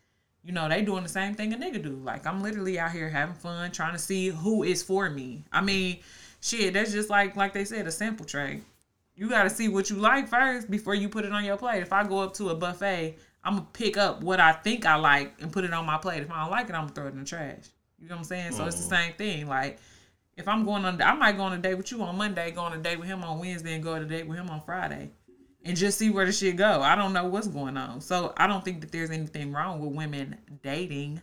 you 0.42 0.52
know, 0.52 0.68
they 0.68 0.82
doing 0.82 1.02
the 1.02 1.08
same 1.08 1.34
thing 1.34 1.52
a 1.52 1.56
nigga 1.56 1.82
do. 1.82 2.00
Like, 2.04 2.26
I'm 2.26 2.42
literally 2.42 2.78
out 2.78 2.92
here 2.92 3.08
having 3.08 3.34
fun, 3.34 3.70
trying 3.70 3.92
to 3.92 3.98
see 3.98 4.28
who 4.28 4.62
is 4.62 4.82
for 4.82 5.08
me. 5.08 5.44
I 5.52 5.60
mean, 5.62 5.98
shit, 6.40 6.74
that's 6.74 6.92
just 6.92 7.10
like 7.10 7.36
like 7.36 7.54
they 7.54 7.64
said, 7.64 7.86
a 7.86 7.92
sample 7.92 8.26
tray. 8.26 8.60
You 9.20 9.28
gotta 9.28 9.50
see 9.50 9.68
what 9.68 9.90
you 9.90 9.96
like 9.96 10.28
first 10.28 10.70
before 10.70 10.94
you 10.94 11.10
put 11.10 11.26
it 11.26 11.32
on 11.32 11.44
your 11.44 11.58
plate. 11.58 11.82
If 11.82 11.92
I 11.92 12.04
go 12.04 12.20
up 12.20 12.32
to 12.36 12.48
a 12.48 12.54
buffet, 12.54 13.18
I'm 13.44 13.56
gonna 13.56 13.66
pick 13.74 13.98
up 13.98 14.22
what 14.22 14.40
I 14.40 14.52
think 14.52 14.86
I 14.86 14.94
like 14.94 15.34
and 15.42 15.52
put 15.52 15.62
it 15.62 15.74
on 15.74 15.84
my 15.84 15.98
plate. 15.98 16.22
If 16.22 16.30
I 16.30 16.40
don't 16.40 16.50
like 16.50 16.70
it, 16.70 16.74
I'm 16.74 16.84
gonna 16.84 16.94
throw 16.94 17.06
it 17.08 17.12
in 17.12 17.18
the 17.18 17.26
trash. 17.26 17.66
You 17.98 18.08
know 18.08 18.14
what 18.14 18.20
I'm 18.20 18.24
saying? 18.24 18.52
So 18.52 18.64
it's 18.64 18.76
the 18.76 18.94
mm. 18.94 18.98
same 18.98 19.12
thing. 19.12 19.46
Like 19.46 19.78
if 20.38 20.48
I'm 20.48 20.64
going 20.64 20.86
on, 20.86 21.02
I 21.02 21.12
might 21.12 21.36
go 21.36 21.42
on 21.42 21.52
a 21.52 21.58
date 21.58 21.74
with 21.74 21.92
you 21.92 22.00
on 22.00 22.16
Monday, 22.16 22.50
go 22.50 22.62
on 22.62 22.72
a 22.72 22.78
date 22.78 22.98
with 22.98 23.08
him 23.08 23.22
on 23.22 23.38
Wednesday, 23.38 23.74
and 23.74 23.84
go 23.84 23.92
on 23.92 24.00
a 24.00 24.06
date 24.06 24.26
with 24.26 24.38
him 24.38 24.48
on 24.48 24.62
Friday, 24.62 25.10
and 25.66 25.76
just 25.76 25.98
see 25.98 26.08
where 26.08 26.24
the 26.24 26.32
shit 26.32 26.56
go. 26.56 26.80
I 26.80 26.96
don't 26.96 27.12
know 27.12 27.26
what's 27.26 27.46
going 27.46 27.76
on, 27.76 28.00
so 28.00 28.32
I 28.38 28.46
don't 28.46 28.64
think 28.64 28.80
that 28.80 28.90
there's 28.90 29.10
anything 29.10 29.52
wrong 29.52 29.80
with 29.80 29.92
women 29.92 30.38
dating, 30.62 31.20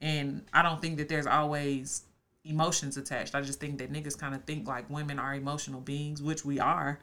and 0.00 0.44
I 0.52 0.62
don't 0.62 0.82
think 0.82 0.98
that 0.98 1.08
there's 1.08 1.28
always 1.28 2.02
emotions 2.44 2.96
attached. 2.96 3.36
I 3.36 3.42
just 3.42 3.60
think 3.60 3.78
that 3.78 3.92
niggas 3.92 4.18
kind 4.18 4.34
of 4.34 4.42
think 4.42 4.66
like 4.66 4.90
women 4.90 5.20
are 5.20 5.36
emotional 5.36 5.80
beings, 5.80 6.20
which 6.20 6.44
we 6.44 6.58
are, 6.58 6.98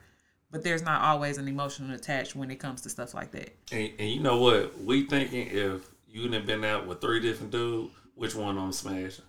but 0.55 0.63
there's 0.63 0.83
not 0.83 1.01
always 1.01 1.37
an 1.37 1.49
emotional 1.49 1.93
attached 1.93 2.33
when 2.33 2.49
it 2.49 2.61
comes 2.61 2.79
to 2.79 2.89
stuff 2.89 3.13
like 3.13 3.29
that. 3.31 3.53
And, 3.73 3.91
and 3.99 4.09
you 4.09 4.21
know 4.21 4.37
what? 4.37 4.81
We 4.81 5.05
thinking 5.05 5.49
if 5.51 5.81
you 6.07 6.29
done 6.29 6.45
been 6.45 6.63
out 6.63 6.87
with 6.87 7.01
three 7.01 7.19
different 7.19 7.51
dudes, 7.51 7.93
which 8.13 8.35
one 8.35 8.57
I'm 8.57 8.71
smashing? 8.71 9.25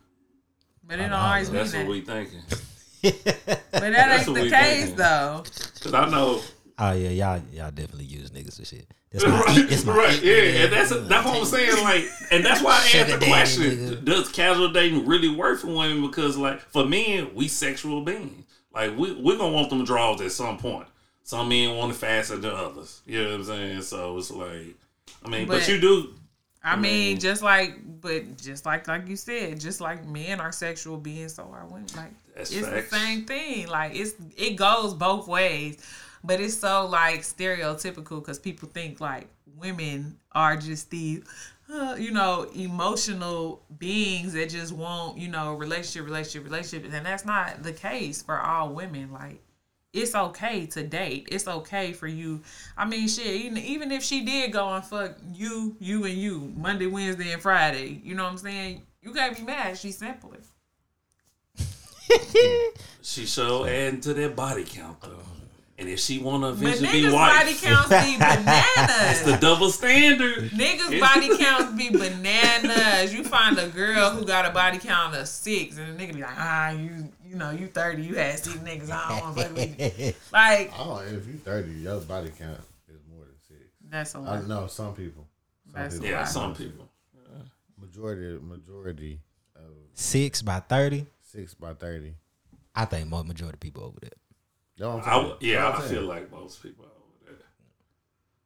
But 0.85 1.01
it 1.01 1.09
don't 1.09 1.15
always 1.15 1.51
mean 1.51 1.57
That's 1.57 1.73
that. 1.73 1.78
what 1.78 1.89
we 1.89 2.01
thinking. 2.03 2.43
but 3.03 3.43
that 3.73 3.73
that's 3.73 4.20
ain't 4.20 4.28
what 4.28 4.35
the 4.36 4.43
we 4.43 4.51
case 4.51 4.78
thinking. 4.85 4.97
though. 4.98 5.43
Cause 5.81 5.94
I 5.94 6.09
know, 6.09 6.40
Oh 6.78 6.93
yeah, 6.93 7.09
y'all 7.09 7.43
y'all 7.53 7.73
definitely 7.73 8.05
use 8.05 8.31
niggas 8.31 8.61
for 8.61 8.65
shit. 8.65 8.86
That's 9.11 9.24
my, 9.24 9.40
right, 9.40 9.73
it's 9.73 9.85
my 9.85 9.97
right, 9.97 10.23
yeah, 10.23 10.62
and 10.62 10.73
that's 10.73 10.90
that's 10.90 11.27
what 11.27 11.39
I'm 11.39 11.44
saying. 11.44 11.82
Like, 11.82 12.05
and 12.31 12.44
that's 12.44 12.62
why 12.62 12.70
I 12.70 12.98
asked 13.01 13.19
the 13.19 13.27
question: 13.27 13.62
nigga. 13.65 14.05
Does 14.05 14.28
casual 14.28 14.70
dating 14.70 15.07
really 15.07 15.28
work 15.28 15.59
for 15.59 15.74
women? 15.74 16.03
Because, 16.03 16.36
like, 16.36 16.61
for 16.61 16.85
men, 16.85 17.31
we 17.35 17.48
sexual 17.48 18.03
beings. 18.03 18.44
Like, 18.73 18.97
we 18.97 19.12
we 19.15 19.36
gonna 19.36 19.53
want 19.53 19.70
them 19.70 19.85
draws 19.85 20.20
at 20.20 20.31
some 20.31 20.59
point. 20.59 20.86
Some 21.27 21.48
men 21.48 21.77
want 21.77 21.90
it 21.90 21.97
faster 21.97 22.36
than 22.36 22.53
others. 22.53 23.01
You 23.05 23.20
know 23.24 23.31
what 23.31 23.35
I'm 23.40 23.44
saying? 23.44 23.82
So 23.82 24.16
it's 24.16 24.31
like, 24.31 24.77
I 25.24 25.28
mean, 25.28 25.48
but, 25.48 25.59
But- 25.59 25.69
you 25.69 25.81
do. 25.81 26.15
I 26.62 26.73
I 26.73 26.77
mean, 26.77 26.82
mean- 26.82 27.20
just 27.20 27.43
like, 27.43 27.78
but 28.01 28.36
just 28.39 28.65
like, 28.65 28.86
like 28.86 29.09
you 29.09 29.16
said, 29.16 29.59
just 29.61 29.81
like 29.81 30.07
men 30.07 30.40
are 30.40 30.53
sexual 30.53 30.97
beings, 30.98 31.35
so 31.35 31.43
are 31.53 31.66
women. 31.66 31.86
Like, 31.97 32.12
it's 32.36 32.55
facts. 32.55 32.90
the 32.90 32.97
same 32.97 33.24
thing. 33.24 33.66
Like, 33.66 33.94
it's 33.97 34.15
it 34.36 34.55
goes 34.57 34.94
both 34.94 35.27
ways, 35.27 35.78
but 36.23 36.40
it's 36.40 36.57
so 36.57 36.86
like 36.86 37.20
stereotypical 37.23 38.20
because 38.20 38.39
people 38.39 38.69
think 38.73 39.01
like 39.01 39.27
women 39.57 40.16
are 40.32 40.57
just 40.57 40.90
these, 40.90 41.24
uh, 41.73 41.97
you 41.98 42.11
know, 42.12 42.48
emotional 42.55 43.62
beings 43.78 44.32
that 44.35 44.48
just 44.51 44.73
want, 44.73 45.19
you 45.19 45.28
know, 45.28 45.55
relationship, 45.55 46.05
relationship, 46.05 46.44
relationship, 46.44 46.93
and 46.93 47.05
that's 47.07 47.24
not 47.24 47.62
the 47.65 47.73
case 47.73 48.23
for 48.23 48.39
all 48.40 48.70
women. 48.70 49.12
Like, 49.12 49.40
it's 49.97 50.14
okay 50.14 50.66
to 50.66 50.82
date. 50.82 51.28
It's 51.32 51.48
okay 51.48 51.93
for 51.93 52.06
you. 52.06 52.43
I 52.77 52.85
mean, 52.85 53.09
shit. 53.09 53.27
Even, 53.27 53.59
even 53.59 53.93
if 53.93 54.02
she 54.02 54.24
did 54.24 54.52
go 54.52 54.68
and 54.68 54.85
fuck 54.85 55.16
you, 55.32 55.77
you 55.81 56.05
and 56.05 56.14
you 56.14 56.52
Monday, 56.56 56.86
Wednesday, 56.86 57.32
and 57.32 57.40
Friday, 57.40 58.01
you 58.05 58.14
know 58.14 58.24
what 58.24 58.32
I'm 58.32 58.39
saying? 58.39 58.82
You 59.02 59.12
can't 59.12 59.36
be 59.36 59.43
mad. 59.43 59.78
She's 59.78 59.98
simpler. 59.98 60.39
She 63.02 63.27
show 63.27 63.64
adding 63.64 64.01
to 64.02 64.14
their 64.14 64.28
body 64.28 64.64
count 64.64 65.01
though. 65.01 65.23
And 65.78 65.90
if 65.90 66.01
she 66.01 66.18
wanna 66.18 66.51
eventually 66.51 66.90
be 66.90 67.02
niggas' 67.02 67.12
body 67.12 67.52
white, 67.52 67.60
counts 67.60 67.89
be 67.89 68.16
bananas. 68.18 69.10
it's 69.10 69.23
the 69.23 69.36
double 69.36 69.70
standard. 69.70 70.51
niggas' 70.51 71.01
body 71.01 71.36
counts 71.36 71.77
be 71.77 71.90
bananas. 71.90 73.12
You 73.12 73.24
find 73.24 73.59
a 73.59 73.68
girl 73.68 74.10
who 74.10 74.24
got 74.24 74.47
a 74.47 74.51
body 74.51 74.78
count 74.78 75.14
of 75.14 75.28
six, 75.28 75.77
and 75.77 75.98
the 75.98 76.02
nigga 76.02 76.14
be 76.14 76.23
like, 76.23 76.39
ah, 76.39 76.70
you, 76.70 77.12
you 77.28 77.36
know, 77.36 77.51
you 77.51 77.66
thirty, 77.69 78.03
you 78.03 78.15
had 78.15 78.39
six 78.39 78.57
niggas. 78.59 78.90
I 78.90 79.09
don't 79.09 79.20
want 79.23 79.36
to 79.36 79.43
fuck 79.44 79.55
with 79.57 79.98
you. 80.01 80.12
Like 80.32 80.73
I 80.73 80.77
don't. 80.85 81.05
If 81.15 81.27
you 81.27 81.35
thirty, 81.35 81.73
your 81.73 82.01
body 82.01 82.31
count 82.39 82.61
is 82.89 83.01
more 83.11 83.24
than 83.24 83.35
six. 83.48 83.61
that's 83.90 84.15
a 84.15 84.19
I 84.19 84.20
lot. 84.20 84.47
know 84.47 84.66
some 84.66 84.94
people. 84.94 85.27
Some 85.73 85.82
That's 85.82 85.94
people. 85.94 86.09
Yeah, 86.11 86.24
some 86.24 86.55
people. 86.55 86.89
Majority, 87.78 88.39
majority 88.43 89.20
of 89.55 89.62
six 89.94 90.40
by 90.43 90.61
thirty. 90.61 91.07
six 91.23 91.55
by 91.55 91.74
thirty. 91.74 92.15
I 92.74 92.85
think 92.85 93.09
more 93.09 93.24
majority 93.24 93.57
of 93.57 93.61
people 93.61 93.85
over 93.85 93.98
there. 94.01 94.11
Know 94.78 94.97
what 94.97 95.07
I'm 95.07 95.27
I, 95.27 95.32
yeah, 95.40 95.55
Know 95.61 95.66
I 95.66 95.70
what 95.70 95.81
I'm 95.82 95.89
feel 95.89 96.03
like 96.03 96.31
most 96.31 96.62
people 96.62 96.85
over 96.85 97.31
there 97.32 97.47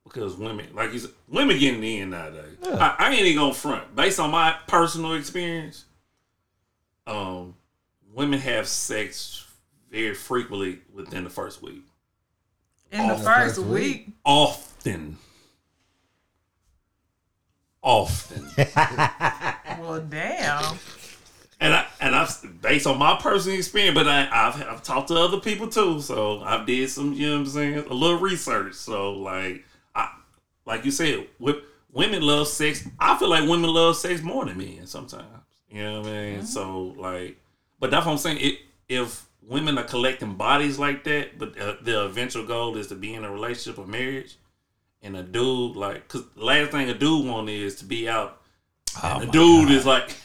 because 0.05 0.37
women, 0.37 0.67
like 0.75 0.93
you 0.93 0.99
said, 1.01 1.11
women 1.29 1.59
getting 1.59 1.83
in 1.83 2.11
nowadays. 2.11 2.57
I, 2.65 2.97
I 2.99 3.11
ain't 3.11 3.21
even 3.27 3.37
gonna 3.37 3.55
front 3.55 3.95
based 3.95 4.19
on 4.21 4.31
my 4.31 4.57
personal 4.67 5.15
experience. 5.15 5.85
Um, 7.07 7.55
women 8.13 8.39
have 8.41 8.67
sex 8.69 9.47
very 9.91 10.15
frequently 10.15 10.81
within 10.95 11.25
the 11.25 11.31
first 11.31 11.63
week, 11.63 11.83
In 12.93 13.07
the 13.09 13.15
Oh, 13.15 13.19
first 13.19 13.57
first 13.57 13.59
week, 13.59 14.07
week? 14.07 14.15
often, 14.25 15.19
often, 17.83 18.47
well, 19.81 20.01
damn. 20.09 20.77
and 21.61 21.75
I 21.75 21.87
and 22.01 22.15
and 22.15 22.15
I've 22.17 22.63
based 22.63 22.87
on 22.87 22.99
my 22.99 23.17
personal 23.21 23.59
experience, 23.59 23.95
but 23.95 24.07
I, 24.07 24.29
I've 24.31 24.63
I've 24.69 24.83
talked 24.83 25.09
to 25.09 25.15
other 25.17 25.41
people 25.41 25.69
too, 25.69 26.01
so 26.01 26.41
I've 26.43 26.67
did 26.67 26.89
some, 26.91 27.13
you 27.15 27.27
know 27.29 27.35
what 27.35 27.41
I'm 27.41 27.47
saying, 27.47 27.79
a 27.79 27.95
little 27.95 28.19
research. 28.19 28.75
So 28.75 29.13
like, 29.13 29.65
I 29.95 30.11
like 30.67 30.85
you 30.85 30.91
said, 30.91 31.27
with 31.39 31.57
women 31.93 32.23
love 32.23 32.49
sex. 32.49 32.87
I 32.99 33.17
feel 33.19 33.29
like 33.31 33.49
women 33.49 33.71
love 33.73 33.97
sex 33.97 34.23
more 34.23 34.45
than 34.45 34.59
men 34.59 34.87
sometimes. 34.87 35.27
You 35.71 35.83
know 35.85 36.01
what 36.01 36.09
I 36.09 36.13
mean? 36.13 36.37
Mm-hmm. 36.39 36.45
So 36.47 36.95
like, 36.99 37.39
but 37.81 37.91
that's 37.91 38.07
what 38.07 38.13
I'm 38.13 38.19
saying. 38.19 38.39
It, 38.41 38.59
if 38.89 39.27
women 39.43 39.79
are 39.79 39.85
collecting 39.85 40.35
bodies 40.35 40.79
like 40.79 41.03
that, 41.05 41.39
but 41.39 41.59
uh, 41.59 41.75
their 41.83 42.03
eventual 42.05 42.45
goal 42.47 42.77
is 42.77 42.87
to 42.89 42.95
be 42.95 43.15
in 43.15 43.25
a 43.25 43.31
relationship 43.33 43.79
or 43.79 43.87
marriage, 43.87 44.37
and 45.03 45.17
a 45.17 45.23
dude 45.23 45.77
like, 45.77 46.07
cause 46.09 46.25
last 46.37 46.71
thing 46.73 46.89
a 46.91 46.95
dude 46.95 47.27
want 47.27 47.49
is 47.49 47.77
to 47.77 47.85
be 47.85 48.09
out. 48.09 48.41
and 49.03 49.23
the 49.23 49.27
dude 49.33 49.71
is 49.71 49.87
like, 49.87 50.15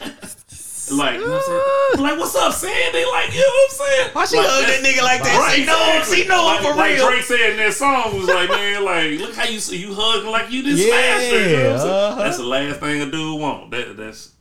like, 0.91 1.15
you 1.19 1.26
know 1.27 1.34
what 1.34 1.98
I'm 1.98 2.03
like, 2.03 2.19
what's 2.19 2.36
up, 2.36 2.53
Sandy? 2.53 3.06
Like, 3.06 3.34
you 3.34 3.40
know 3.40 3.45
what 3.48 3.72
I'm 3.72 3.77
saying? 3.77 4.10
Why 4.14 4.26
she 4.26 4.38
like, 4.38 4.48
hug 4.48 4.65
that 4.65 4.84
nigga 4.84 5.03
like 5.03 5.23
that? 5.23 5.40
Right, 5.40 5.56
She 5.56 5.65
know 5.65 5.77
him. 5.86 5.98
exactly. 5.98 6.18
She 6.23 6.27
know 6.27 6.40
him 6.57 6.64
like, 6.64 6.72
for 6.73 6.77
like 6.77 6.95
real. 6.95 7.07
Drake 7.10 7.23
said 7.23 7.49
in 7.52 7.57
that 7.57 7.73
song 7.73 8.18
was 8.18 8.27
like, 8.27 8.49
man, 8.49 8.84
like, 8.86 9.19
look 9.19 9.36
how 9.36 9.45
you 9.45 9.60
you 9.77 9.94
hugging 9.95 10.30
like 10.30 10.52
you 10.52 10.61
just 10.64 10.84
Yeah, 10.88 11.18
smashed 11.18 11.32
her. 11.32 11.40
You 11.49 11.57
know 11.57 11.64
what 11.64 11.72
I'm 11.73 11.80
saying? 11.80 11.94
uh-huh. 11.94 12.23
That's 12.23 12.38
the 12.38 12.44
last 12.44 12.80
thing 12.82 13.02
a 13.02 13.06
dude 13.11 13.40
want. 13.41 13.72
That 13.72 13.98
that's 13.98 14.32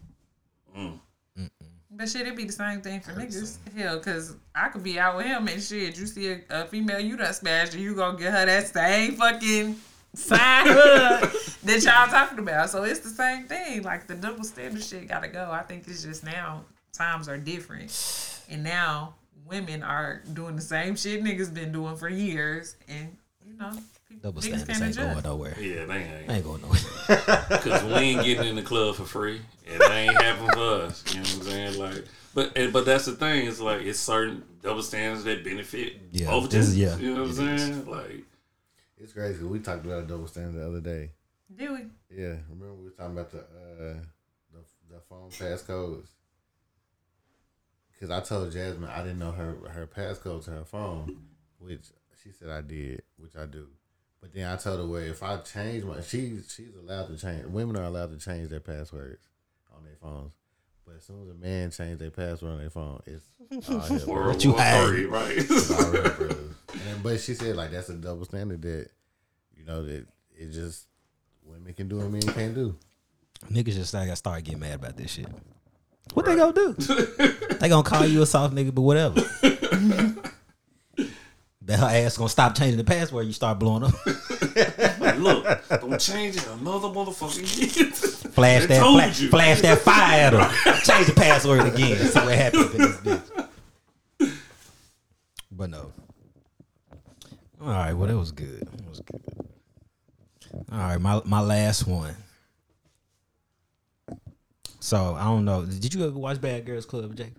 But 1.96 2.08
shit, 2.08 2.26
it 2.26 2.36
be 2.36 2.44
the 2.44 2.52
same 2.52 2.80
thing 2.80 3.00
for 3.00 3.12
niggas. 3.12 3.58
Hell, 3.76 4.00
cause 4.00 4.36
I 4.54 4.68
could 4.68 4.82
be 4.82 4.98
out 4.98 5.16
with 5.16 5.26
him 5.26 5.46
and 5.46 5.62
shit. 5.62 5.96
You 5.96 6.06
see 6.06 6.32
a, 6.32 6.40
a 6.50 6.66
female 6.66 6.98
you 6.98 7.16
done 7.16 7.32
smashed, 7.32 7.74
and 7.74 7.82
you 7.82 7.94
gonna 7.94 8.18
get 8.18 8.32
her 8.32 8.46
that 8.46 8.66
same 8.66 9.12
fucking 9.12 9.76
side 10.14 10.66
hug 10.68 11.30
that 11.62 11.82
y'all 11.82 12.08
talking 12.08 12.40
about. 12.40 12.70
So 12.70 12.82
it's 12.82 13.00
the 13.00 13.10
same 13.10 13.44
thing. 13.44 13.82
Like 13.82 14.06
the 14.06 14.14
double 14.14 14.44
standard 14.44 14.82
shit 14.82 15.08
gotta 15.08 15.28
go. 15.28 15.50
I 15.52 15.62
think 15.62 15.86
it's 15.86 16.02
just 16.02 16.24
now 16.24 16.64
times 16.92 17.28
are 17.28 17.38
different, 17.38 17.92
and 18.50 18.64
now 18.64 19.14
women 19.46 19.82
are 19.82 20.22
doing 20.32 20.56
the 20.56 20.62
same 20.62 20.96
shit 20.96 21.22
niggas 21.22 21.52
been 21.54 21.70
doing 21.70 21.96
for 21.96 22.08
years, 22.08 22.76
and 22.88 23.16
you 23.46 23.54
know, 23.54 23.72
Double 24.22 24.40
niggas 24.40 24.44
standards 24.64 24.78
can't 24.78 24.82
ain't 24.84 24.96
going 24.96 25.22
nowhere. 25.24 25.56
yeah, 25.60 25.84
they 25.86 25.94
ain't. 25.96 26.30
Ain't 26.30 26.44
going 26.44 26.62
nowhere. 26.62 26.80
Because 27.48 27.84
we 27.84 27.92
ain't 27.92 28.24
getting 28.24 28.48
in 28.48 28.56
the 28.56 28.62
club 28.62 28.94
for 28.96 29.04
free. 29.04 29.40
And 29.66 29.80
it 29.82 29.90
ain't 29.90 30.22
happening 30.22 30.50
for 30.52 30.82
us. 30.86 31.04
You 31.14 31.20
know 31.20 31.26
what 31.26 31.34
I'm 31.36 31.42
saying? 31.42 31.78
Like, 31.78 32.04
but 32.34 32.72
but 32.72 32.84
that's 32.84 33.04
the 33.06 33.12
thing. 33.12 33.46
It's 33.46 33.60
like 33.60 33.82
it's 33.82 33.98
certain 34.00 34.42
double 34.62 34.82
standards 34.82 35.24
that 35.24 35.44
benefit 35.44 35.94
Yeah, 36.12 36.30
both 36.30 36.50
this- 36.50 36.74
genders. 36.74 36.76
yeah, 36.76 36.96
you 37.06 37.14
know 37.14 37.22
what 37.22 37.38
I'm 37.38 37.48
it 37.48 37.54
is. 37.54 37.62
saying? 37.62 37.86
Like, 37.86 38.24
It's 38.98 39.12
crazy. 39.12 39.42
We 39.44 39.58
talked 39.60 39.84
about 39.84 40.04
a 40.04 40.06
double 40.06 40.26
standard 40.26 40.54
the 40.60 40.66
other 40.66 40.80
day. 40.80 41.10
Do 41.54 41.72
we? 41.74 41.80
Yeah, 42.16 42.36
remember 42.48 42.74
we 42.74 42.84
were 42.84 42.90
talking 42.90 43.12
about 43.18 43.30
the 43.30 43.38
uh, 43.40 44.00
the, 44.52 44.94
the 44.94 45.00
phone 45.08 45.30
passcodes. 45.30 46.08
Because 47.92 48.10
I 48.10 48.20
told 48.20 48.52
Jasmine 48.52 48.90
I 48.90 49.02
didn't 49.02 49.18
know 49.18 49.32
her 49.32 49.56
her 49.70 49.86
passcode 49.86 50.44
to 50.46 50.50
her 50.52 50.64
phone, 50.64 51.16
which 51.58 51.86
she 52.22 52.32
said 52.32 52.48
I 52.50 52.60
did, 52.60 53.02
which 53.16 53.36
I 53.36 53.46
do. 53.46 53.68
But 54.24 54.32
then 54.32 54.50
I 54.50 54.56
told 54.56 54.80
her 54.80 54.86
well, 54.86 55.02
if 55.02 55.22
I 55.22 55.36
change 55.36 55.84
my 55.84 56.00
she 56.00 56.38
she's 56.48 56.74
allowed 56.82 57.08
to 57.08 57.18
change. 57.18 57.44
Women 57.44 57.76
are 57.76 57.84
allowed 57.84 58.10
to 58.10 58.16
change 58.16 58.48
their 58.48 58.58
passwords 58.58 59.22
on 59.76 59.84
their 59.84 59.96
phones. 60.00 60.32
But 60.86 60.94
as 60.96 61.04
soon 61.04 61.24
as 61.24 61.28
a 61.28 61.34
man 61.34 61.70
changes 61.70 61.98
their 61.98 62.10
password 62.10 62.52
on 62.52 62.58
their 62.58 62.70
phone, 62.70 63.02
it's 63.04 63.68
all 63.68 63.80
hell 63.80 64.22
breaks 64.24 64.44
you 64.44 64.52
War 64.52 64.60
hide? 64.60 64.88
Three, 64.88 65.04
right? 65.04 65.50
all 65.50 65.92
hell 65.92 66.14
breaks. 66.16 66.34
And 66.72 67.02
but 67.02 67.20
she 67.20 67.34
said 67.34 67.54
like 67.54 67.70
that's 67.70 67.90
a 67.90 67.94
double 67.96 68.24
standard 68.24 68.62
that 68.62 68.88
you 69.58 69.66
know 69.66 69.84
that 69.84 70.06
it 70.34 70.52
just 70.52 70.86
women 71.42 71.74
can 71.74 71.88
do 71.88 72.00
and 72.00 72.10
men 72.10 72.22
can't 72.22 72.54
do. 72.54 72.74
Niggas 73.52 73.74
just 73.74 73.92
gotta 73.92 74.16
start 74.16 74.42
getting 74.44 74.60
mad 74.60 74.76
about 74.76 74.96
this 74.96 75.10
shit. 75.10 75.28
What 76.14 76.24
they 76.24 76.34
gonna 76.34 76.54
do? 76.54 76.72
they 77.60 77.68
gonna 77.68 77.82
call 77.82 78.06
you 78.06 78.22
a 78.22 78.26
soft 78.26 78.54
nigga, 78.54 78.74
but 78.74 78.80
whatever. 78.80 79.20
That 81.66 81.78
her 81.80 81.86
ass 81.86 82.18
gonna 82.18 82.28
stop 82.28 82.54
changing 82.54 82.76
the 82.76 82.84
password. 82.84 83.26
You 83.26 83.32
start 83.32 83.58
blowing 83.58 83.84
up. 83.84 83.92
look, 85.18 85.44
don't 85.80 85.98
change 85.98 86.36
it 86.36 86.46
another 86.48 86.88
motherfucking 86.88 87.76
year. 87.76 87.86
Flash 88.32 88.66
that, 88.66 88.82
fla- 88.82 89.28
flash 89.30 89.60
that 89.62 89.78
fire 89.78 90.20
at 90.26 90.32
her. 90.34 90.80
Change 90.80 91.06
the 91.06 91.14
password 91.14 91.66
again. 91.72 91.96
See 91.96 92.18
what 92.20 92.34
happens 92.36 92.74
in 92.74 92.80
this 92.80 92.96
bitch. 92.98 93.48
But 95.50 95.70
no. 95.70 95.92
All 97.62 97.68
right. 97.68 97.94
Well, 97.94 98.08
that 98.08 98.18
was 98.18 98.32
good. 98.32 98.60
That 98.60 98.88
was 98.90 99.00
good. 99.00 99.22
All 100.70 100.78
right. 100.78 101.00
My 101.00 101.22
my 101.24 101.40
last 101.40 101.86
one. 101.86 102.14
So 104.80 105.14
I 105.18 105.24
don't 105.24 105.46
know. 105.46 105.64
Did 105.64 105.94
you 105.94 106.04
ever 106.06 106.18
watch 106.18 106.40
Bad 106.42 106.66
Girls 106.66 106.84
Club, 106.84 107.16
Jake? 107.16 107.32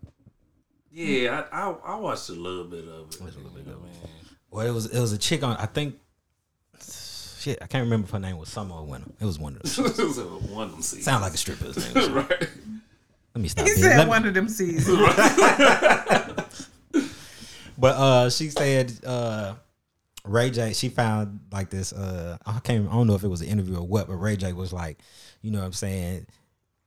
yeah, 0.91 1.43
I, 1.51 1.69
I 1.69 1.75
I 1.87 1.95
watched 1.97 2.29
a 2.29 2.33
little 2.33 2.63
bit 2.63 2.87
of 2.87 3.11
it. 3.11 3.19
you 3.19 3.43
know, 3.43 3.49
man. 3.65 3.74
Well, 4.55 4.65
it 4.65 4.71
was 4.71 4.85
it 4.85 4.99
was 5.01 5.11
a 5.11 5.17
chick 5.17 5.43
on. 5.43 5.57
I 5.57 5.65
think. 5.65 5.95
Shit, 7.39 7.59
I 7.61 7.67
can't 7.67 7.83
remember 7.83 8.05
if 8.05 8.11
her 8.11 8.19
name 8.19 8.37
was 8.37 8.47
Summer 8.49 8.75
or 8.75 8.85
Winter. 8.85 9.11
It 9.19 9.25
was 9.25 9.37
one 9.37 9.57
of 9.57 9.61
them. 9.63 9.85
it 9.85 9.97
was 9.99 10.17
one 10.49 10.63
of 10.67 10.71
them 10.71 10.81
seasons. 10.81 11.03
Sound 11.05 11.21
like 11.21 11.33
a 11.33 11.37
stripper's 11.37 11.93
name. 11.93 12.13
right. 12.15 12.49
Let 13.35 13.41
me 13.41 13.49
stop. 13.49 13.67
He 13.67 13.73
being- 13.73 13.83
said 13.83 13.97
let 13.97 14.05
me- 14.05 14.09
one 14.09 14.25
of 14.25 14.33
them 14.33 14.47
seasons. 14.49 14.97
But 17.77 17.95
uh 17.97 18.29
she 18.29 18.49
said 18.49 18.93
uh 19.05 19.55
Ray 20.23 20.49
J 20.49 20.71
she 20.71 20.87
found 20.87 21.41
like 21.51 21.69
this 21.69 21.91
uh 21.91 22.37
I 22.45 22.59
can't 22.59 22.87
I 22.87 22.93
don't 22.93 23.05
know 23.05 23.15
if 23.15 23.23
it 23.23 23.27
was 23.27 23.41
an 23.41 23.49
interview 23.49 23.75
or 23.75 23.85
what, 23.85 24.07
but 24.07 24.15
Ray 24.15 24.37
J 24.37 24.53
was 24.53 24.71
like, 24.71 24.99
you 25.41 25.51
know 25.51 25.59
what 25.59 25.65
I'm 25.65 25.73
saying, 25.73 26.25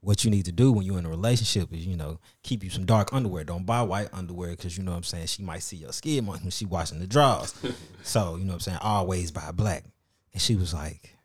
what 0.01 0.25
you 0.25 0.31
need 0.31 0.45
to 0.45 0.53
do 0.53 0.71
when 0.71 0.87
you're 0.87 0.99
in 0.99 1.07
a 1.07 1.11
relationship 1.11 1.73
is, 1.73 1.85
you 1.87 1.97
know, 1.97 2.21
keep 2.43 2.63
you 2.63 2.71
some 2.71 2.87
dark 2.87 3.13
underwear. 3.13 3.45
Don't 3.45 3.67
buy 3.67 3.83
white 3.83 4.09
underwear 4.13 4.51
because 4.51 4.79
you 4.79 4.85
know 4.85 4.93
what 4.93 4.99
I'm 4.99 5.03
saying, 5.03 5.27
she 5.27 5.43
might 5.43 5.63
see 5.63 5.77
your 5.77 5.93
skin 5.93 6.27
when 6.27 6.51
she 6.51 6.67
washing 6.67 7.01
the 7.01 7.07
drawers. 7.07 7.55
so, 8.03 8.37
you 8.37 8.45
know 8.45 8.53
what 8.53 8.55
I'm 8.55 8.61
saying, 8.61 8.79
always 8.81 9.31
buy 9.31 9.51
black. 9.53 9.85
And 10.33 10.41
she 10.41 10.55
was 10.55 10.73
like 10.73 11.19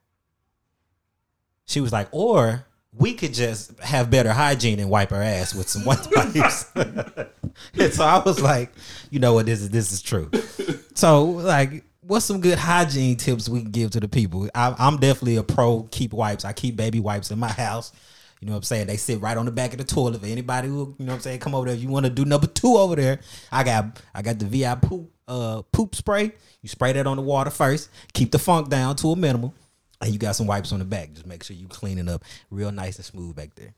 she 1.65 1.81
was 1.81 1.91
like, 1.91 2.07
or 2.11 2.65
we 2.91 3.13
could 3.13 3.33
just 3.33 3.79
have 3.79 4.11
better 4.11 4.31
hygiene 4.31 4.79
and 4.79 4.89
wipe 4.89 5.11
our 5.11 5.21
ass 5.21 5.55
with 5.55 5.67
some 5.67 5.83
white 5.83 6.05
wipes. 6.15 6.71
and 6.75 7.29
so 7.93 8.03
I 8.03 8.21
was 8.23 8.41
like, 8.41 8.71
you 9.09 9.19
know 9.19 9.33
what, 9.33 9.45
this 9.45 9.61
is 9.61 9.69
this 9.69 9.91
is 9.91 10.01
true. 10.01 10.29
So 10.93 11.23
like, 11.23 11.83
what's 12.01 12.25
some 12.25 12.41
good 12.41 12.59
hygiene 12.59 13.17
tips 13.17 13.49
we 13.49 13.61
can 13.61 13.71
give 13.71 13.91
to 13.91 13.99
the 13.99 14.07
people? 14.07 14.49
I, 14.53 14.75
I'm 14.77 14.97
definitely 14.97 15.37
a 15.37 15.43
pro 15.43 15.83
keep 15.91 16.13
wipes. 16.13 16.45
I 16.45 16.53
keep 16.53 16.75
baby 16.75 16.99
wipes 16.99 17.31
in 17.31 17.39
my 17.39 17.51
house. 17.51 17.91
You 18.43 18.47
know 18.47 18.55
what 18.55 18.57
I'm 18.57 18.63
saying? 18.63 18.87
They 18.87 18.97
sit 18.97 19.21
right 19.21 19.37
on 19.37 19.45
the 19.45 19.53
back 19.53 19.71
of 19.71 19.77
the 19.77 19.85
toilet 19.85 20.19
for 20.19 20.27
anybody 20.27 20.67
who, 20.67 20.93
you 20.99 21.05
know 21.05 21.13
what 21.13 21.15
I'm 21.15 21.21
saying, 21.21 21.39
come 21.39 21.55
over 21.55 21.65
there. 21.67 21.75
If 21.75 21.81
you 21.81 21.87
want 21.87 22.05
to 22.07 22.09
do 22.09 22.25
number 22.25 22.45
two 22.45 22.75
over 22.75 22.93
there, 22.93 23.21
I 23.49 23.63
got 23.63 24.01
I 24.13 24.21
got 24.21 24.37
the 24.37 24.43
VI 24.43 24.75
poop 24.75 25.09
uh 25.29 25.61
poop 25.71 25.95
spray. 25.95 26.33
You 26.61 26.67
spray 26.67 26.91
that 26.91 27.07
on 27.07 27.15
the 27.15 27.23
water 27.23 27.49
first, 27.49 27.89
keep 28.11 28.33
the 28.33 28.39
funk 28.39 28.67
down 28.67 28.97
to 28.97 29.11
a 29.11 29.15
minimum, 29.15 29.53
and 30.01 30.11
you 30.11 30.19
got 30.19 30.35
some 30.35 30.45
wipes 30.45 30.73
on 30.73 30.79
the 30.79 30.85
back. 30.85 31.13
Just 31.13 31.25
make 31.25 31.41
sure 31.41 31.55
you 31.55 31.69
clean 31.69 31.97
it 31.97 32.09
up 32.09 32.25
real 32.49 32.69
nice 32.69 32.97
and 32.97 33.05
smooth 33.05 33.33
back 33.33 33.55
there. 33.55 33.73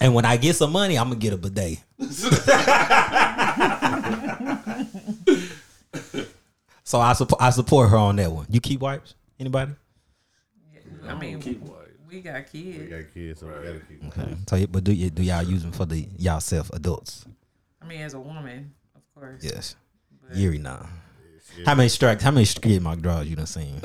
And 0.00 0.12
when 0.12 0.24
I 0.24 0.36
get 0.36 0.56
some 0.56 0.72
money, 0.72 0.98
I'm 0.98 1.06
gonna 1.06 1.20
get 1.20 1.32
a 1.32 1.36
bidet. 1.36 1.78
so 6.82 6.98
I 7.00 7.12
support 7.12 7.40
I 7.40 7.50
support 7.50 7.88
her 7.90 7.98
on 7.98 8.16
that 8.16 8.32
one. 8.32 8.46
You 8.50 8.58
keep 8.58 8.80
wipes? 8.80 9.14
Anybody? 9.38 9.74
I 11.06 11.14
mean, 11.14 11.38
Keep 11.40 11.60
white. 11.60 11.75
We 12.16 12.22
got 12.22 12.44
We 12.52 12.62
kids. 12.62 12.88
got 12.90 13.04
kids, 13.14 13.40
so 13.40 13.46
we 13.46 13.52
gotta 13.52 13.80
keep. 13.80 14.04
Okay. 14.06 14.36
So, 14.48 14.66
but 14.68 14.84
do 14.84 14.92
you 14.92 15.10
do 15.10 15.22
y'all 15.22 15.42
use 15.42 15.62
them 15.62 15.72
for 15.72 15.84
the 15.84 16.06
y'all 16.16 16.40
self 16.40 16.70
adults? 16.72 17.26
I 17.82 17.84
mean, 17.86 18.00
as 18.00 18.14
a 18.14 18.20
woman, 18.20 18.72
of 18.94 19.02
course. 19.14 19.44
Yes. 19.44 19.76
Yuri, 20.32 20.58
nah. 20.58 20.86
How 21.66 21.74
many 21.74 21.88
strikes? 21.88 22.22
How 22.22 22.30
many 22.30 22.44
skid 22.46 22.82
mark 22.82 23.00
draws 23.00 23.26
you 23.26 23.36
done 23.36 23.46
seen? 23.46 23.80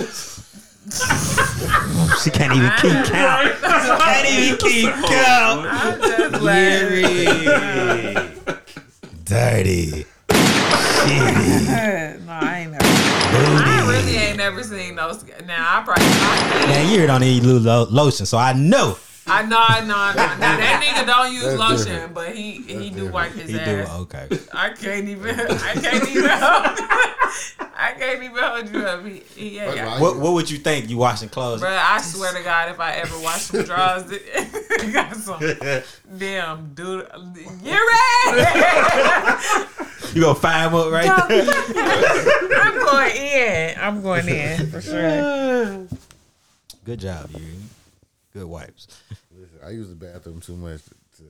she 2.23 2.29
can't 2.31 2.55
even 2.55 2.71
keep 2.79 2.91
count. 3.11 3.47
She 3.53 3.61
can't 4.01 4.27
even 4.29 4.57
keep 4.65 4.89
count. 4.91 5.67
I'm 5.69 6.01
just 6.01 6.41
laughing. 6.41 7.35
Dirty. 9.25 10.05
Shitty. 10.29 12.25
no, 12.25 12.31
I 12.33 12.59
ain't 12.59 12.71
never. 12.71 12.83
I 12.83 12.85
really 13.41 13.70
ain't 14.17 14.37
never 14.37 14.63
seen 14.63 14.95
those. 14.95 15.23
Now 15.45 15.79
I 15.79 15.83
probably. 15.83 16.05
Man, 16.67 16.91
Yuri 16.93 17.07
don't 17.07 17.21
need 17.21 17.43
lo- 17.43 17.57
lo- 17.59 17.87
lotion, 17.89 18.25
so 18.25 18.37
I 18.37 18.53
know 18.53 18.97
I 19.27 19.43
know, 19.43 19.57
I 19.59 19.81
know, 19.85 19.95
I 19.95 20.13
know. 20.15 20.25
Now 20.39 20.57
that 20.57 20.81
nigga 20.83 21.05
don't 21.05 21.31
use 21.33 21.43
That's 21.43 21.57
lotion, 21.59 21.85
different. 21.93 22.13
but 22.15 22.35
he 22.35 22.53
he 22.53 22.89
do 22.89 22.89
different. 22.89 23.13
wipe 23.13 23.31
his 23.33 23.49
he 23.51 23.57
do. 23.57 23.59
ass. 23.59 23.89
Okay. 24.01 24.27
I 24.53 24.69
can't 24.69 25.07
even. 25.07 25.39
I 25.39 25.73
can't 25.75 26.09
even. 26.09 26.29
Hold, 26.29 26.79
I 27.73 27.93
can't 27.97 28.21
even 28.21 28.37
hold 28.43 28.69
you 28.69 28.85
up. 28.85 29.05
He, 29.05 29.23
he 29.35 29.59
ain't 29.59 29.75
got. 29.75 30.01
What 30.01 30.17
What 30.17 30.33
would 30.33 30.49
you 30.49 30.57
think? 30.57 30.89
You 30.89 30.97
washing 30.97 31.29
clothes? 31.29 31.61
Bruh, 31.61 31.77
I 31.77 32.01
swear 32.01 32.33
to 32.33 32.43
God, 32.43 32.69
if 32.71 32.79
I 32.79 32.93
ever 32.93 33.17
wash 33.21 33.41
some 33.43 33.63
drawers, 33.63 34.03
it 34.11 34.23
got 34.93 35.15
some 35.15 35.39
damn 36.17 36.73
dude. 36.73 37.07
You're 37.63 37.75
right. 37.75 39.67
You 40.13 40.19
gonna 40.23 40.35
fire 40.35 40.67
him 40.67 40.75
up 40.75 40.91
right 40.91 41.27
there? 41.29 41.45
I'm 42.61 42.75
going 42.83 43.15
in. 43.15 43.79
I'm 43.79 44.01
going 44.01 44.27
in 44.27 44.69
for 44.69 44.81
sure. 44.81 45.87
Good 46.83 46.99
job, 46.99 47.29
Yuri. 47.31 47.45
Good 48.33 48.45
wipes. 48.45 48.87
Listen, 49.31 49.59
I 49.65 49.69
use 49.71 49.89
the 49.89 49.95
bathroom 49.95 50.39
too 50.39 50.55
much 50.55 50.81
to, 50.85 50.89
to 51.17 51.23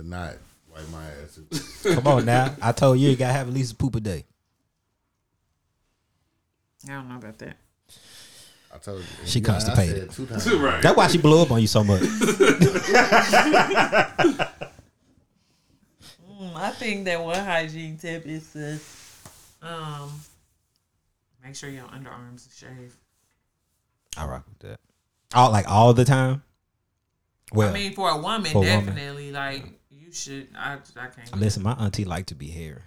to 0.00 0.02
not 0.08 0.34
wipe 0.72 0.88
my 0.90 1.04
ass. 1.04 1.38
Come 1.84 2.06
on 2.06 2.24
now. 2.24 2.54
I 2.60 2.72
told 2.72 2.98
you 2.98 3.10
you 3.10 3.16
gotta 3.16 3.32
have 3.32 3.46
at 3.48 3.54
least 3.54 3.72
a 3.72 3.76
poop 3.76 3.94
a 3.96 4.00
day. 4.00 4.24
I 6.86 6.92
don't 6.94 7.08
know 7.08 7.16
about 7.16 7.38
that. 7.38 7.56
I 8.74 8.78
told 8.78 9.00
you. 9.00 9.06
She 9.24 9.38
Yeah, 9.38 9.46
constipated. 9.46 10.12
said 10.12 10.16
Two 10.16 10.26
times. 10.26 10.52
right. 10.54 10.82
That's 10.82 10.96
why 10.96 11.06
she 11.08 11.18
blew 11.18 11.40
up 11.42 11.50
on 11.52 11.60
you 11.60 11.68
so 11.68 11.84
much. 11.84 12.02
Mm, 16.40 16.56
I 16.56 16.70
think 16.70 17.04
that 17.04 17.22
one 17.22 17.38
hygiene 17.44 17.96
tip 17.96 18.26
is 18.26 18.52
to 18.54 18.78
um 19.62 20.10
make 21.44 21.54
sure 21.54 21.70
your 21.70 21.84
underarms 21.84 22.48
are 22.48 22.52
shaved. 22.54 22.96
I 24.16 24.26
rock 24.26 24.44
with 24.48 24.58
that. 24.70 24.80
All 25.34 25.50
like 25.50 25.68
all 25.68 25.94
the 25.94 26.04
time. 26.04 26.42
Well, 27.52 27.70
I 27.70 27.72
mean, 27.72 27.94
for 27.94 28.10
a 28.10 28.16
woman, 28.16 28.52
For 28.52 28.58
a 28.58 28.68
woman. 28.68 28.86
definitely. 28.86 29.32
Like 29.32 29.64
you 29.90 30.12
should. 30.12 30.48
I 30.56 30.74
I 30.96 31.06
can't. 31.06 31.36
listen, 31.38 31.62
my 31.62 31.72
auntie 31.74 32.04
like 32.04 32.26
to 32.26 32.34
be 32.34 32.48
hair. 32.48 32.82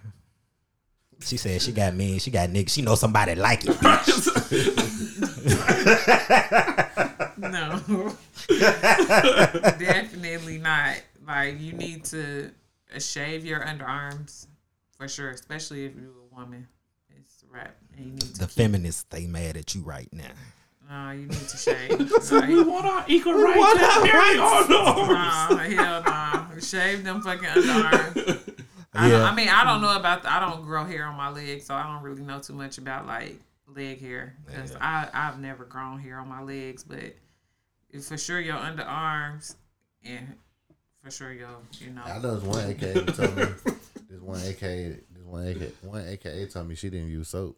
She 1.20 1.38
said 1.38 1.62
she 1.62 1.72
got 1.72 1.96
me. 1.96 2.20
she 2.20 2.30
got 2.32 2.50
niggas. 2.50 2.70
She 2.70 2.82
know 2.84 2.96
somebody 2.96 3.36
like 3.36 3.64
it. 3.66 3.78
No, 7.38 7.80
definitely 9.78 10.58
not. 10.58 10.96
Like 11.26 11.60
you 11.60 11.74
need 11.74 12.04
to 12.06 12.52
uh, 12.96 13.00
shave 13.00 13.46
your 13.46 13.60
underarms 13.62 14.48
for 14.98 15.08
sure, 15.08 15.30
especially 15.30 15.86
if 15.86 15.96
you're 15.96 16.10
a 16.10 16.36
woman. 16.36 16.68
It's 17.16 17.44
a 17.44 17.54
wrap. 17.54 17.76
And 17.96 18.06
you 18.06 18.12
need 18.14 18.22
to. 18.22 18.40
The 18.40 18.48
feminists, 18.48 19.04
they 19.10 19.28
mad 19.28 19.58
at 19.58 19.76
you 19.76 19.82
right 19.82 20.12
now. 20.12 20.32
Uh, 20.90 21.12
you 21.12 21.28
need 21.28 21.48
to 21.50 21.58
shave. 21.58 21.90
We 22.48 22.64
want 22.64 22.86
our 22.86 23.04
equal 23.08 23.34
rights. 23.34 23.82
and 23.82 24.10
period. 24.10 24.40
Oh, 24.40 24.66
no. 24.70 25.14
nah, 25.14 25.58
hell 25.58 26.04
no. 26.54 26.60
Shave 26.60 27.04
them 27.04 27.22
fucking 27.22 27.48
underarms. 27.48 28.54
I, 28.94 29.10
Yeah. 29.12 29.24
I 29.24 29.36
mean, 29.36 29.50
I 29.50 29.64
don't 29.66 29.82
know 29.82 29.96
about. 29.98 30.24
The, 30.24 30.34
I 30.34 30.40
don't 30.40 30.64
grow 30.64 30.86
hair 30.86 31.06
on 31.06 31.16
my 31.16 31.30
legs, 31.30 31.66
so 31.66 31.76
I 31.76 31.84
don't 31.84 32.02
really 32.04 32.22
know 32.24 32.40
too 32.40 32.54
much 32.54 32.78
about 32.78 33.06
like 33.06 33.36
leg 33.68 34.00
hair 34.00 34.36
because 34.46 34.76
I 34.80 35.08
I've 35.14 35.40
never 35.40 35.66
grown 35.66 36.00
hair 36.00 36.20
on 36.20 36.30
my 36.30 36.42
legs, 36.42 36.84
but 36.84 37.16
for 38.02 38.18
sure 38.18 38.40
your 38.40 38.56
underarms 38.56 39.56
and 40.04 40.36
for 41.04 41.12
sure 41.12 41.34
your 41.34 41.50
you 41.80 41.92
know. 41.92 42.02
I 42.06 42.18
know 42.20 42.36
this 42.36 42.44
one 42.44 42.70
AKA 42.70 42.94
told 43.06 43.36
me 43.38 43.44
this 44.10 44.22
one 44.22 44.42
AKA 44.42 44.90
this 45.12 45.24
one 45.26 45.48
AKA 45.48 45.72
one 45.82 46.08
AKA 46.08 46.46
told 46.48 46.68
me 46.70 46.76
she 46.76 46.90
didn't 46.90 47.10
use 47.10 47.28
soap. 47.30 47.58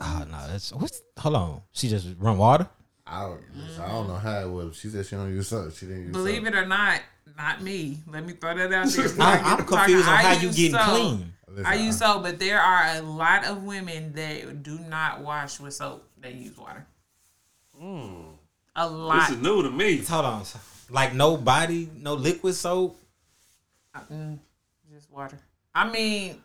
Ah, 0.00 0.22
oh 0.22 0.30
no, 0.30 0.52
that's 0.52 0.72
what's 0.72 1.02
hold 1.18 1.34
on. 1.36 1.62
She 1.72 1.88
just 1.88 2.08
run 2.18 2.38
water? 2.38 2.68
I 3.06 3.22
don't 3.22 3.40
I 3.80 3.88
don't 3.88 4.08
know 4.08 4.14
how 4.14 4.40
it 4.40 4.48
was. 4.48 4.76
She 4.76 4.88
said 4.88 5.06
she 5.06 5.16
don't 5.16 5.30
use 5.30 5.48
soap. 5.48 5.74
She 5.74 5.86
didn't 5.86 6.04
use 6.04 6.12
Believe 6.12 6.44
soap. 6.44 6.46
it 6.46 6.54
or 6.54 6.66
not, 6.66 7.00
not 7.36 7.62
me. 7.62 7.98
Let 8.06 8.26
me 8.26 8.32
throw 8.32 8.56
that 8.56 8.72
out 8.72 8.88
there. 8.88 9.08
I, 9.20 9.38
I'm 9.40 9.64
confused 9.64 10.08
on 10.08 10.16
how 10.16 10.32
you 10.32 10.50
getting 10.50 10.72
soap. 10.72 10.82
clean. 10.82 11.32
Listen, 11.48 11.66
I 11.66 11.74
use 11.74 11.98
soap, 11.98 12.22
but 12.22 12.38
there 12.38 12.60
are 12.60 12.96
a 12.96 13.02
lot 13.02 13.44
of 13.44 13.62
women 13.62 14.12
that 14.14 14.62
do 14.62 14.78
not 14.78 15.20
wash 15.20 15.60
with 15.60 15.74
soap. 15.74 16.08
They 16.18 16.32
use 16.32 16.56
water. 16.56 16.86
A 17.76 17.78
hmm. 17.78 18.24
lot. 18.76 19.28
This 19.28 19.36
is 19.36 19.42
new 19.42 19.62
to 19.62 19.70
me. 19.70 19.98
Hold 19.98 20.24
on. 20.24 20.42
Like 20.90 21.14
no 21.14 21.36
body, 21.36 21.90
no 21.96 22.14
liquid 22.14 22.54
soap. 22.54 22.98
Uh, 23.94 24.00
mm, 24.10 24.38
just 24.92 25.10
water. 25.10 25.38
I 25.74 25.90
mean, 25.90 26.42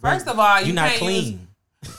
first 0.00 0.26
of 0.26 0.38
all, 0.38 0.60
you 0.60 0.66
You're 0.66 0.74
not 0.74 0.88
can't 0.90 1.00
clean. 1.00 1.48
Use, 1.82 1.90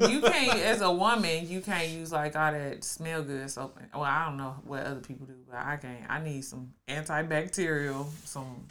you 0.00 0.20
can't, 0.20 0.58
as 0.58 0.80
a 0.80 0.90
woman, 0.90 1.48
you 1.48 1.60
can't 1.60 1.88
use 1.88 2.12
like 2.12 2.36
all 2.36 2.52
that 2.52 2.84
smell 2.84 3.22
good 3.22 3.50
soap. 3.50 3.78
Well, 3.94 4.02
I 4.02 4.26
don't 4.26 4.36
know 4.36 4.56
what 4.64 4.84
other 4.84 5.00
people 5.00 5.26
do, 5.26 5.34
but 5.48 5.56
I 5.58 5.76
can't. 5.76 6.08
I 6.08 6.22
need 6.22 6.44
some 6.44 6.72
antibacterial, 6.88 8.06
some 8.24 8.66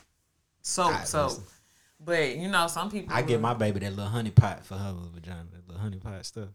soap, 0.61 1.05
soap. 1.05 1.29
listen. 1.29 1.43
But 2.03 2.35
you 2.35 2.47
know, 2.49 2.67
some 2.67 2.91
people. 2.91 3.15
I 3.15 3.21
give 3.21 3.41
will- 3.41 3.49
my 3.49 3.53
baby 3.53 3.79
that 3.79 3.91
little 3.91 4.11
honey 4.11 4.31
pot 4.31 4.65
for 4.65 4.75
her 4.75 4.91
little 4.91 5.09
vagina, 5.13 5.45
that 5.53 5.67
little 5.67 5.81
honey 5.81 5.97
pot 5.97 6.25
stuff. 6.25 6.49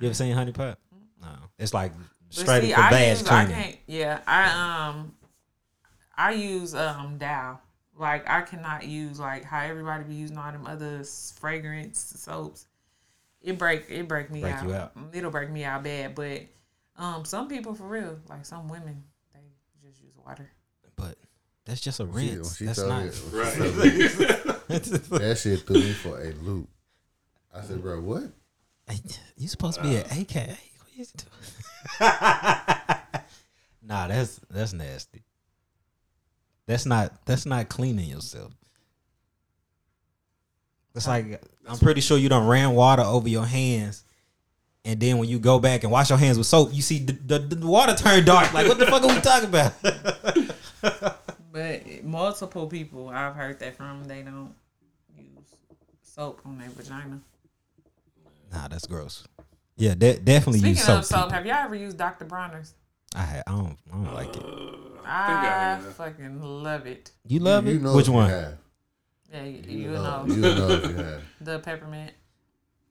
You 0.00 0.06
ever 0.08 0.14
seen 0.14 0.32
honey 0.34 0.52
pot? 0.52 0.78
No, 1.20 1.28
it's 1.58 1.74
like 1.74 1.92
straight 2.30 2.62
see, 2.62 2.72
for 2.72 2.90
bass 2.90 3.22
cleaning. 3.22 3.50
can't. 3.52 3.76
Yeah, 3.86 4.20
I 4.26 4.88
um, 4.90 5.14
I 6.16 6.32
use 6.32 6.74
um 6.74 7.18
Dove. 7.18 7.58
Like 7.96 8.30
I 8.30 8.42
cannot 8.42 8.84
use 8.84 9.18
like 9.18 9.42
how 9.42 9.62
everybody 9.62 10.04
be 10.04 10.14
using 10.14 10.38
all 10.38 10.52
them 10.52 10.66
other 10.68 11.02
fragrance 11.40 11.98
soaps. 12.16 12.67
It 13.42 13.56
break 13.58 13.86
it 13.88 14.08
break 14.08 14.30
me 14.30 14.40
Break 14.40 14.54
out. 14.54 14.64
you 14.64 14.74
out. 14.74 14.92
It'll 15.12 15.30
break 15.30 15.50
me 15.50 15.64
out 15.64 15.84
bad. 15.84 16.14
But 16.14 16.42
um, 16.96 17.24
some 17.24 17.48
people 17.48 17.74
for 17.74 17.84
real, 17.86 18.18
like 18.28 18.44
some 18.44 18.68
women, 18.68 19.04
they 19.32 19.40
just 19.88 20.02
use 20.02 20.12
water. 20.24 20.50
But 20.96 21.16
that's 21.64 21.80
just 21.80 22.00
a 22.00 22.04
She- 22.04 22.08
when 22.10 22.28
rinse. 22.36 22.56
she 22.56 22.64
That's 22.66 22.78
told 22.78 22.90
not. 22.90 23.04
me- 23.04 23.10
Right. 23.32 23.54
that 24.68 25.38
shit 25.40 25.60
threw 25.66 25.76
me 25.76 25.92
for 25.92 26.20
a 26.20 26.32
loop. 26.32 26.68
I 27.54 27.62
said, 27.62 27.80
bro, 27.82 28.00
what? 28.00 28.24
Hey, 28.88 29.00
you 29.36 29.48
supposed 29.48 29.76
to 29.78 29.82
be 29.82 29.96
an 29.96 30.04
AKA? 30.10 30.46
What 30.78 30.90
you 30.96 31.04
doing? 31.04 32.10
nah, 33.82 34.08
that's 34.08 34.40
that's 34.50 34.72
nasty. 34.72 35.22
That's 36.66 36.84
not 36.86 37.24
that's 37.24 37.46
not 37.46 37.68
cleaning 37.68 38.08
yourself. 38.10 38.52
It's 40.98 41.06
like 41.08 41.42
I'm 41.66 41.78
pretty 41.78 42.00
sure 42.02 42.18
you 42.18 42.28
don't 42.28 42.46
ran 42.46 42.72
water 42.74 43.02
over 43.02 43.28
your 43.28 43.44
hands, 43.46 44.04
and 44.84 45.00
then 45.00 45.18
when 45.18 45.28
you 45.28 45.38
go 45.38 45.58
back 45.58 45.82
and 45.84 45.90
wash 45.92 46.10
your 46.10 46.18
hands 46.18 46.36
with 46.38 46.46
soap, 46.46 46.70
you 46.72 46.82
see 46.82 46.98
the, 46.98 47.12
the, 47.12 47.38
the 47.56 47.66
water 47.66 47.94
turn 47.94 48.24
dark. 48.24 48.52
Like 48.52 48.68
what 48.68 48.78
the 48.78 48.86
fuck 48.86 49.02
are 49.02 49.08
we 49.14 49.20
talking 49.20 49.48
about? 49.48 49.72
But 51.50 52.04
multiple 52.04 52.66
people 52.68 53.08
I've 53.08 53.34
heard 53.34 53.58
that 53.60 53.74
from, 53.76 54.04
they 54.04 54.22
don't 54.22 54.54
use 55.16 55.26
soap 56.02 56.40
on 56.44 56.58
their 56.58 56.68
vagina. 56.68 57.20
nah, 58.52 58.68
that's 58.68 58.86
gross. 58.86 59.24
Yeah, 59.76 59.94
de- 59.94 60.18
definitely 60.18 60.58
Speaking 60.60 60.76
use 60.76 60.84
soap. 60.84 60.98
of 61.00 61.04
soap, 61.06 61.18
people. 61.24 61.30
have 61.34 61.46
y'all 61.46 61.56
ever 61.64 61.74
used 61.74 61.96
Dr. 61.98 62.26
Bronner's? 62.26 62.74
I 63.14 63.22
had, 63.22 63.42
I 63.46 63.52
don't 63.52 63.76
I 63.90 63.96
don't 63.96 64.14
like 64.14 64.36
it. 64.36 64.42
I 65.04 65.26
think 65.26 65.38
I 65.52 65.76
I, 65.78 65.92
fucking 65.94 66.42
love 66.42 66.86
it. 66.86 67.10
You 67.26 67.40
love 67.40 67.66
you 67.66 67.76
it? 67.76 67.82
know 67.82 67.94
Which 67.96 68.04
if 68.06 68.08
you 68.08 68.14
one? 68.14 68.30
have. 68.30 68.58
Yeah, 69.32 69.44
you, 69.44 69.62
You, 69.66 69.78
you 69.78 69.88
know, 69.90 70.24
know, 70.24 70.34
you 70.34 70.40
know 70.40 70.68
if 70.70 70.84
you 70.84 70.96
have. 71.04 71.22
the 71.40 71.58
peppermint. 71.58 72.12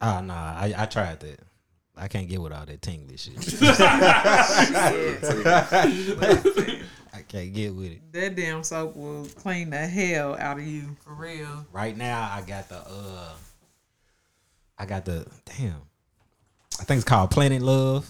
Oh 0.02 0.22
nah, 0.22 0.54
I, 0.56 0.74
I 0.78 0.86
tried 0.86 1.20
that. 1.22 1.40
I 1.96 2.08
can't 2.08 2.30
get 2.30 2.40
with 2.40 2.54
all 2.54 2.66
that 2.66 2.82
tingly 2.84 3.18
shit. 3.18 3.34
I 7.14 7.22
can't 7.28 7.54
get 7.54 7.74
with 7.74 7.92
it. 7.94 8.02
That 8.14 8.36
damn 8.36 8.64
soap 8.64 8.96
will 8.96 9.26
clean 9.36 9.72
the 9.72 9.78
hell 9.80 10.36
out 10.40 10.60
of 10.60 10.68
you 10.68 10.96
for 11.04 11.14
real. 11.14 11.66
Right 11.72 11.98
now, 11.98 12.30
I 12.32 12.42
got 12.42 12.70
the 12.70 12.78
uh, 12.78 13.34
I 14.78 14.86
got 14.86 15.06
the 15.06 15.26
damn. 15.46 15.82
I 16.80 16.84
think 16.84 16.98
it's 17.00 17.06
called 17.10 17.32
Planet 17.32 17.62
Love. 17.64 18.10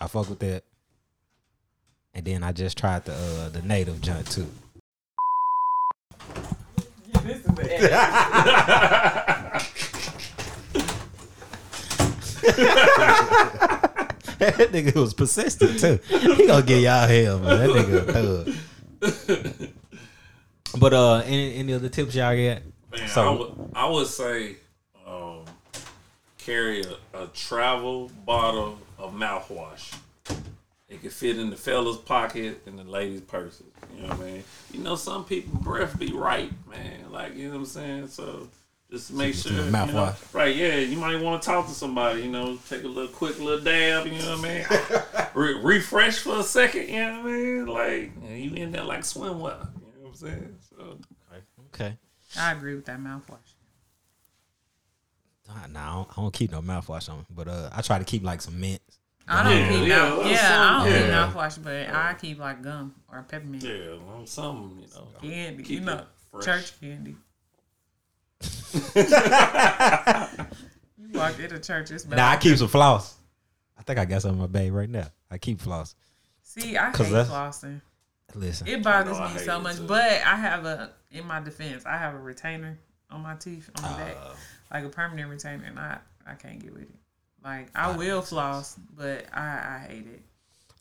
I 0.00 0.06
fuck 0.08 0.30
with 0.30 0.38
that. 0.38 0.64
And 2.14 2.24
then 2.24 2.42
I 2.42 2.52
just 2.52 2.78
tried 2.78 3.04
the 3.04 3.12
uh, 3.12 3.48
the 3.50 3.60
native 3.62 4.00
junk 4.00 4.28
too. 4.30 4.50
This 7.26 7.38
is 7.38 7.42
the 7.42 7.52
that 14.38 14.70
nigga 14.72 14.94
was 14.94 15.12
persistent 15.14 15.80
too. 15.80 15.98
He 16.08 16.46
gonna 16.46 16.64
get 16.64 16.80
y'all 16.82 17.08
hell, 17.08 17.38
man. 17.40 17.58
That 17.58 17.70
nigga 17.70 18.08
a 18.08 18.12
thug. 19.54 19.70
But 20.78 20.92
uh, 20.92 21.22
any 21.24 21.54
any 21.56 21.72
other 21.72 21.88
tips 21.88 22.14
y'all 22.14 22.36
get? 22.36 22.62
Man, 22.92 23.08
So- 23.08 23.56
I, 23.74 23.86
would, 23.86 23.94
would 23.94 24.06
say 24.06 24.56
um, 25.06 25.44
carry 26.38 26.82
a, 26.82 26.96
a 27.22 27.26
travel 27.28 28.10
bottle 28.24 28.78
of 28.98 29.14
mouthwash. 29.14 29.94
It 30.88 31.02
could 31.02 31.12
fit 31.12 31.38
in 31.38 31.50
the 31.50 31.56
fella's 31.56 31.96
pocket 31.96 32.62
and 32.66 32.78
the 32.78 32.84
lady's 32.84 33.20
purse. 33.20 33.60
You 33.94 34.02
know 34.02 34.08
what 34.08 34.20
I 34.20 34.22
mean? 34.22 34.44
You 34.72 34.80
know, 34.80 34.94
some 34.94 35.24
people 35.24 35.58
breath 35.58 35.98
be 35.98 36.12
right, 36.12 36.52
man. 36.68 37.10
Like 37.10 37.34
you 37.36 37.46
know 37.48 37.54
what 37.54 37.60
I'm 37.60 37.66
saying. 37.66 38.08
So 38.08 38.48
just 38.90 39.12
make 39.12 39.34
sure. 39.34 39.52
the 39.52 39.64
you 39.64 39.70
know, 39.70 39.78
mouthwash. 39.86 40.34
right? 40.34 40.54
Yeah, 40.54 40.76
you 40.76 40.96
might 40.96 41.20
want 41.20 41.42
to 41.42 41.46
talk 41.46 41.66
to 41.66 41.72
somebody. 41.72 42.22
You 42.22 42.30
know, 42.30 42.56
take 42.68 42.84
a 42.84 42.88
little 42.88 43.12
quick 43.12 43.40
little 43.40 43.64
dab. 43.64 44.06
You 44.06 44.18
know 44.20 44.36
what 44.36 44.48
I 44.48 45.24
mean? 45.24 45.26
Re- 45.34 45.60
refresh 45.60 46.18
for 46.18 46.38
a 46.38 46.44
second. 46.44 46.88
You 46.88 47.00
know 47.00 47.22
what 47.22 47.26
I 47.26 47.32
mean? 47.32 47.66
Like 47.66 48.12
and 48.28 48.38
you 48.38 48.54
in 48.54 48.70
there 48.70 48.84
like 48.84 49.00
swimwear. 49.00 49.32
You 49.34 49.42
know 49.42 50.02
what 50.02 50.08
I'm 50.10 50.14
saying? 50.14 50.56
So. 50.70 50.98
Okay. 51.74 51.98
I 52.38 52.52
agree 52.52 52.74
with 52.74 52.86
that 52.86 52.98
mouthwash. 52.98 53.38
Nah, 55.48 55.66
nah, 55.68 55.90
I 55.90 55.94
don't, 55.94 56.08
I 56.10 56.22
don't 56.22 56.32
keep 56.32 56.50
no 56.50 56.60
mouthwash 56.60 57.08
on, 57.08 57.24
but 57.30 57.48
uh, 57.48 57.70
I 57.72 57.82
try 57.82 57.98
to 57.98 58.04
keep 58.04 58.24
like 58.24 58.42
some 58.42 58.58
mint. 58.60 58.80
I 59.28 59.42
don't 59.42 59.56
Yeah, 59.56 59.68
keep 59.68 59.88
yeah, 59.88 59.96
mouth, 59.98 60.18
well, 60.18 60.30
yeah, 60.30 60.60
I 60.60 60.84
don't 60.84 60.92
keep 60.92 61.00
yeah. 61.08 61.32
mouthwash, 61.32 61.62
but 61.64 61.88
I 61.94 62.14
keep 62.14 62.38
like 62.38 62.62
gum 62.62 62.94
or 63.10 63.22
peppermint 63.22 63.62
Yeah, 63.64 63.94
well, 64.06 64.24
something, 64.26 64.78
you 64.80 64.86
know. 64.94 65.08
candy. 65.20 65.62
Keep 65.64 65.80
you 65.80 65.86
know, 65.86 66.04
church 66.42 66.78
candy. 66.80 67.16
you 68.94 69.02
walk 71.18 71.38
into 71.40 71.58
church, 71.58 71.90
it's 71.90 72.06
Nah, 72.06 72.28
I 72.30 72.36
keep 72.36 72.56
some 72.56 72.68
floss. 72.68 73.16
I 73.78 73.82
think 73.82 73.98
I 73.98 74.04
got 74.04 74.22
some 74.22 74.32
in 74.32 74.38
my 74.38 74.46
bag 74.46 74.72
right 74.72 74.88
now. 74.88 75.06
I 75.30 75.38
keep 75.38 75.60
floss. 75.60 75.94
See, 76.42 76.76
I 76.76 76.86
hate 76.90 76.98
that's- 77.10 77.28
flossing. 77.28 77.80
Listen, 78.34 78.66
It 78.66 78.82
bothers 78.82 79.16
I 79.16 79.20
know, 79.20 79.26
I 79.26 79.34
me 79.34 79.38
so 79.40 79.60
much, 79.60 79.76
too. 79.76 79.86
but 79.86 80.02
I 80.02 80.36
have 80.36 80.64
a 80.66 80.90
in 81.12 81.24
my 81.26 81.40
defense, 81.40 81.84
I 81.86 81.96
have 81.96 82.14
a 82.14 82.18
retainer 82.18 82.76
on 83.10 83.22
my 83.22 83.34
teeth 83.36 83.70
on 83.76 83.82
the 83.92 83.98
back, 83.98 84.16
Uh. 84.20 84.34
like 84.72 84.84
a 84.84 84.88
permanent 84.88 85.30
retainer, 85.30 85.64
and 85.64 85.78
I 85.78 85.98
I 86.26 86.34
can't 86.34 86.58
get 86.58 86.72
with 86.72 86.82
it. 86.82 86.90
Like 87.46 87.68
I 87.76 87.96
will 87.96 88.22
floss, 88.22 88.76
but 88.96 89.26
I 89.32 89.40
I 89.40 89.86
hate 89.88 90.06
it. 90.08 90.22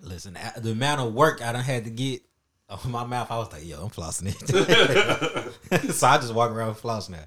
listen. 0.02 0.36
The 0.58 0.72
amount 0.72 1.00
of 1.00 1.14
work 1.14 1.40
I 1.44 1.52
done 1.52 1.64
had 1.64 1.84
to 1.84 1.92
get 1.92 2.24
on 2.68 2.90
my 2.90 3.06
mouth, 3.06 3.30
I 3.30 3.38
was 3.38 3.52
like, 3.54 3.64
yo, 3.64 3.84
I'm 3.84 3.92
flossing 3.92 4.34
it. 4.34 5.92
so 5.94 6.08
I 6.08 6.18
just 6.18 6.34
walk 6.34 6.50
around 6.50 6.70
with 6.70 6.80
floss 6.80 7.08
now. 7.08 7.20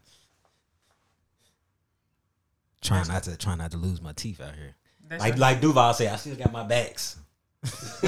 Trying 2.82 3.06
not 3.06 3.22
to 3.24 3.36
trying 3.36 3.58
not 3.58 3.70
to 3.70 3.76
lose 3.76 4.02
my 4.02 4.12
teeth 4.12 4.40
out 4.40 4.56
here. 4.56 4.74
That's 5.08 5.20
Like 5.22 5.32
right. 5.34 5.38
like 5.40 5.60
Duval 5.60 5.94
said, 5.94 6.12
I 6.12 6.16
still 6.16 6.34
got 6.34 6.50
my 6.52 6.64
backs. 6.64 7.16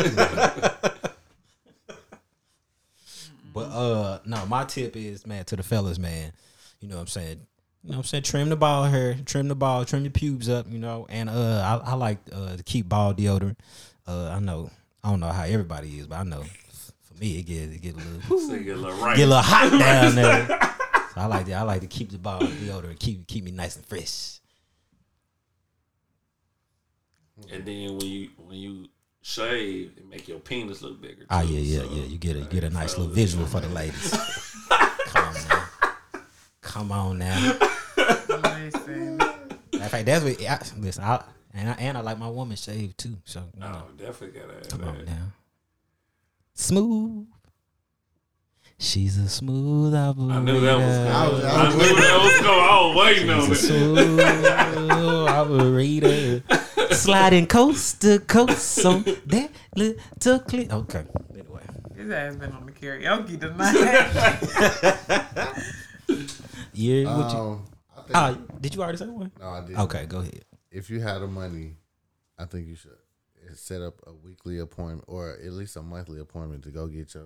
but 3.55 3.62
uh 3.62 4.19
no, 4.24 4.47
my 4.47 4.65
tip 4.65 4.97
is 4.97 5.24
man 5.27 5.44
to 5.44 5.55
the 5.57 5.62
fellas, 5.62 5.98
man. 6.01 6.32
You 6.81 6.89
know 6.89 6.97
what 6.97 7.02
I'm 7.02 7.07
saying? 7.09 7.47
You 7.82 7.93
know 7.93 7.97
what 7.97 8.02
I'm 8.02 8.05
saying? 8.09 8.23
Trim 8.24 8.48
the 8.51 8.57
ball 8.57 8.85
hair, 8.85 9.16
trim 9.24 9.48
the 9.48 9.55
ball, 9.55 9.85
trim 9.86 10.02
your 10.02 10.11
pubes 10.11 10.48
up, 10.51 10.66
you 10.70 10.78
know. 10.78 11.07
And 11.09 11.31
uh 11.31 11.81
I, 11.85 11.93
I 11.93 11.94
like 11.94 12.19
uh 12.32 12.57
to 12.57 12.62
keep 12.62 12.89
ball 12.89 13.15
deodorant. 13.15 13.57
Uh 14.07 14.28
I 14.28 14.39
know 14.39 14.70
I 15.02 15.11
don't 15.11 15.20
know 15.20 15.28
how 15.32 15.44
everybody 15.44 15.98
is, 15.98 16.07
but 16.07 16.16
I 16.16 16.23
know 16.24 16.43
for 17.02 17.15
me 17.15 17.39
it 17.39 17.43
get 17.44 17.70
it 17.73 17.81
get 17.81 17.94
a 17.94 17.98
little 17.98 18.39
So 18.39 18.59
get 18.59 18.77
a 18.77 18.78
little 18.78 18.98
right. 19.02 19.16
get 19.16 19.24
a 19.24 19.28
little 19.28 19.43
hot 19.43 19.70
down 19.78 20.15
there. 20.15 20.47
So 21.15 21.20
I 21.23 21.27
like 21.27 21.47
that. 21.47 21.55
I 21.55 21.62
like 21.62 21.81
to 21.81 21.86
keep 21.86 22.11
the 22.11 22.19
ball 22.19 22.40
deodorant, 22.40 22.98
keep 22.98 23.27
keep 23.27 23.44
me 23.44 23.51
nice 23.51 23.77
and 23.77 23.86
fresh. 23.86 24.40
And 27.51 27.65
then 27.65 27.97
when 27.97 28.07
you 28.07 28.28
when 28.36 28.59
you 28.59 28.89
shave, 29.23 29.93
it 29.97 30.07
make 30.07 30.28
your 30.28 30.39
penis 30.40 30.82
look 30.82 31.01
bigger. 31.01 31.24
Oh 31.31 31.40
yeah, 31.40 31.59
yeah, 31.61 31.78
so- 31.89 31.90
yeah. 31.94 32.05
You 32.05 32.19
get 32.19 32.36
a 32.36 32.40
get 32.40 32.62
a 32.65 32.69
nice 32.70 32.98
little 32.98 33.12
visual 33.12 33.47
for 33.47 33.61
the 33.61 33.69
ladies. 33.70 34.12
Come 36.70 36.92
on 36.92 37.18
now. 37.18 37.52
Come 37.56 37.68
on 38.30 38.42
now. 38.42 38.59
Listen, 38.64 39.20
In 39.72 39.80
fact, 39.80 40.06
that's 40.06 40.24
what. 40.24 40.40
I, 40.40 40.59
listen, 40.78 41.02
I, 41.02 41.22
and 41.52 41.68
I, 41.70 41.72
and 41.74 41.98
I 41.98 42.01
like 42.01 42.16
my 42.18 42.28
woman 42.28 42.56
shaved 42.56 42.97
too. 42.98 43.16
So 43.24 43.40
you 43.40 43.47
oh, 43.64 43.68
know, 43.68 43.82
Oh, 43.88 43.90
definitely 43.97 44.40
gotta 44.40 44.55
have 44.55 44.68
come 44.68 44.84
on 44.84 45.05
now. 45.05 45.32
Smooth. 46.55 47.26
She's 48.78 49.18
a 49.18 49.28
smooth 49.28 49.94
operator. 49.94 50.32
I 50.32 50.40
knew 50.42 50.60
that 50.60 50.76
was 50.78 50.97
coming. 50.97 51.12
I 51.12 51.28
was- 51.28 51.44
I 51.44 51.64
I 51.66 51.68
knew 51.70 51.94
that 51.97 52.18
was 52.22 52.36
coming. 52.38 52.60
I 52.60 52.86
was 52.86 52.97
waiting 52.97 53.30
on 53.30 53.40
She's 53.48 53.70
a 53.70 53.74
it. 53.74 54.74
smooth 54.74 55.28
operator. 55.28 56.94
Sliding 56.94 57.47
coast 57.48 58.01
to 58.02 58.20
coast 58.20 58.84
on 58.86 59.02
that 59.26 59.51
little 59.76 60.38
clip. 60.40 60.72
Okay. 60.72 61.05
Anyway. 61.34 61.62
his 61.97 62.10
ass 62.10 62.36
been 62.36 62.52
on 62.52 62.66
the 62.66 62.72
karaoke 62.72 63.38
tonight. 63.40 63.76
Yeah. 66.72 67.16
What 67.16 67.32
you, 67.32 67.38
Um, 67.38 67.66
I 67.97 68.01
think, 68.02 68.16
ah, 68.16 68.38
did 68.60 68.74
you 68.74 68.82
already 68.82 68.98
say 68.98 69.06
one? 69.06 69.32
no, 69.40 69.48
I 69.48 69.66
did. 69.66 69.76
Okay, 69.76 70.06
go 70.06 70.18
ahead. 70.20 70.44
If 70.70 70.88
you 70.90 71.01
had 71.01 71.18
the 71.20 71.26
money, 71.26 71.76
I 72.38 72.44
think 72.44 72.66
you 72.68 72.76
should 72.76 72.97
set 73.55 73.82
up 73.82 73.94
a 74.06 74.12
weekly 74.12 74.59
appointment 74.59 75.05
or 75.09 75.32
at 75.32 75.52
least 75.52 75.76
a 75.76 75.82
monthly 75.82 76.20
appointment 76.20 76.62
to 76.64 76.70
go 76.70 76.86
get 76.86 77.12
your 77.14 77.24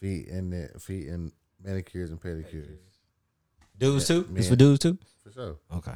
feet 0.00 0.28
in 0.28 0.50
the 0.50 0.78
feet 0.80 1.08
and 1.08 1.32
manicures 1.62 2.10
and 2.10 2.20
pedicures 2.20 2.78
Dudes 3.76 4.06
too? 4.06 4.26
man. 4.28 4.38
It's 4.38 4.48
for 4.48 4.56
dudes 4.56 4.78
too? 4.78 4.96
for 5.22 5.30
sure. 5.32 5.56
Okay. 5.74 5.94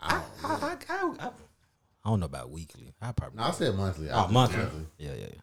I, 0.00 0.22
I, 0.44 0.48
I, 0.48 0.76
I, 0.88 1.26
I, 1.26 1.30
I 2.04 2.08
don't 2.10 2.20
know 2.20 2.26
about 2.26 2.50
weekly. 2.50 2.92
I 3.00 3.12
probably. 3.12 3.38
no, 3.38 3.44
I 3.44 3.50
said 3.52 3.74
monthly. 3.76 4.08
Oh, 4.10 4.26
do 4.26 4.32
monthly. 4.32 4.60
Yeah, 4.98 5.12
yeah, 5.14 5.26
yeah. 5.34 5.40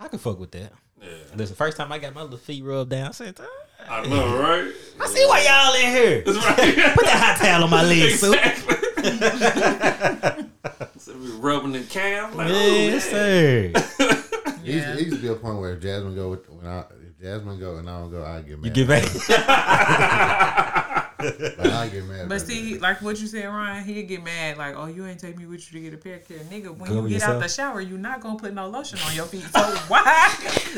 I 0.00 0.08
can 0.08 0.18
fuck 0.18 0.38
with 0.38 0.50
that. 0.52 0.72
Yeah. 1.00 1.08
Listen, 1.34 1.56
first 1.56 1.76
time 1.76 1.90
I 1.92 1.98
got 1.98 2.14
my 2.14 2.22
little 2.22 2.38
feet 2.38 2.62
rubbed 2.64 2.90
down, 2.90 3.08
I 3.08 3.12
said, 3.12 3.38
"Ah, 3.40 3.46
I 3.88 4.06
know, 4.06 4.38
right? 4.38 4.72
I 5.00 5.06
see 5.08 5.24
why 5.26 5.40
y'all 5.42 5.74
in 5.74 5.90
here. 5.94 6.22
Put 6.22 6.34
that 7.04 7.18
hot 7.18 7.36
towel 7.44 7.64
on 7.64 7.70
my 7.70 7.82
legs, 7.84 8.20
so. 8.24 8.32
So 10.98 11.12
we 11.16 11.28
rubbing 11.38 11.72
the 11.72 11.82
calf. 11.82 12.34
Like, 12.34 12.48
oh, 12.48 12.52
Yes, 12.52 13.06
oh, 13.08 13.12
man. 13.12 13.74
sir. 13.74 13.82
It 14.64 14.74
used, 14.74 14.88
it 14.88 15.00
used 15.00 15.16
to 15.16 15.22
be 15.22 15.28
a 15.28 15.34
point 15.36 15.58
where 15.60 15.76
Jasmine 15.76 16.14
go 16.16 16.30
with, 16.30 16.48
when 16.50 16.66
I 16.66 16.80
if 16.80 17.18
Jasmine 17.22 17.60
go 17.60 17.76
and 17.76 17.88
I 17.88 18.00
don't 18.00 18.10
go, 18.10 18.24
I 18.24 18.40
get 18.40 18.58
mad. 18.60 18.76
You 18.76 18.84
get 18.84 18.88
back. 18.88 19.04
Like, 21.18 21.58
I 21.60 21.88
get 21.88 22.04
mad. 22.04 22.28
But 22.28 22.42
see, 22.42 22.74
that. 22.74 22.82
like 22.82 23.00
what 23.02 23.18
you 23.20 23.26
said, 23.26 23.46
Ryan, 23.46 23.84
he'd 23.84 24.02
get 24.04 24.22
mad, 24.22 24.58
like, 24.58 24.74
oh, 24.76 24.86
you 24.86 25.06
ain't 25.06 25.18
take 25.18 25.38
me 25.38 25.46
with 25.46 25.72
you 25.72 25.80
to 25.80 25.90
get 25.90 25.94
a 25.94 26.08
pedicure. 26.08 26.38
Nigga, 26.44 26.76
when 26.76 26.90
Go 26.90 26.96
you 26.96 27.02
get 27.08 27.10
yourself. 27.14 27.36
out 27.36 27.42
the 27.42 27.48
shower, 27.48 27.80
you 27.80 27.96
not 27.96 28.20
gonna 28.20 28.38
put 28.38 28.52
no 28.52 28.68
lotion 28.68 28.98
on 29.06 29.14
your 29.14 29.24
feet. 29.26 29.44
So 29.44 29.60
why? 29.88 30.34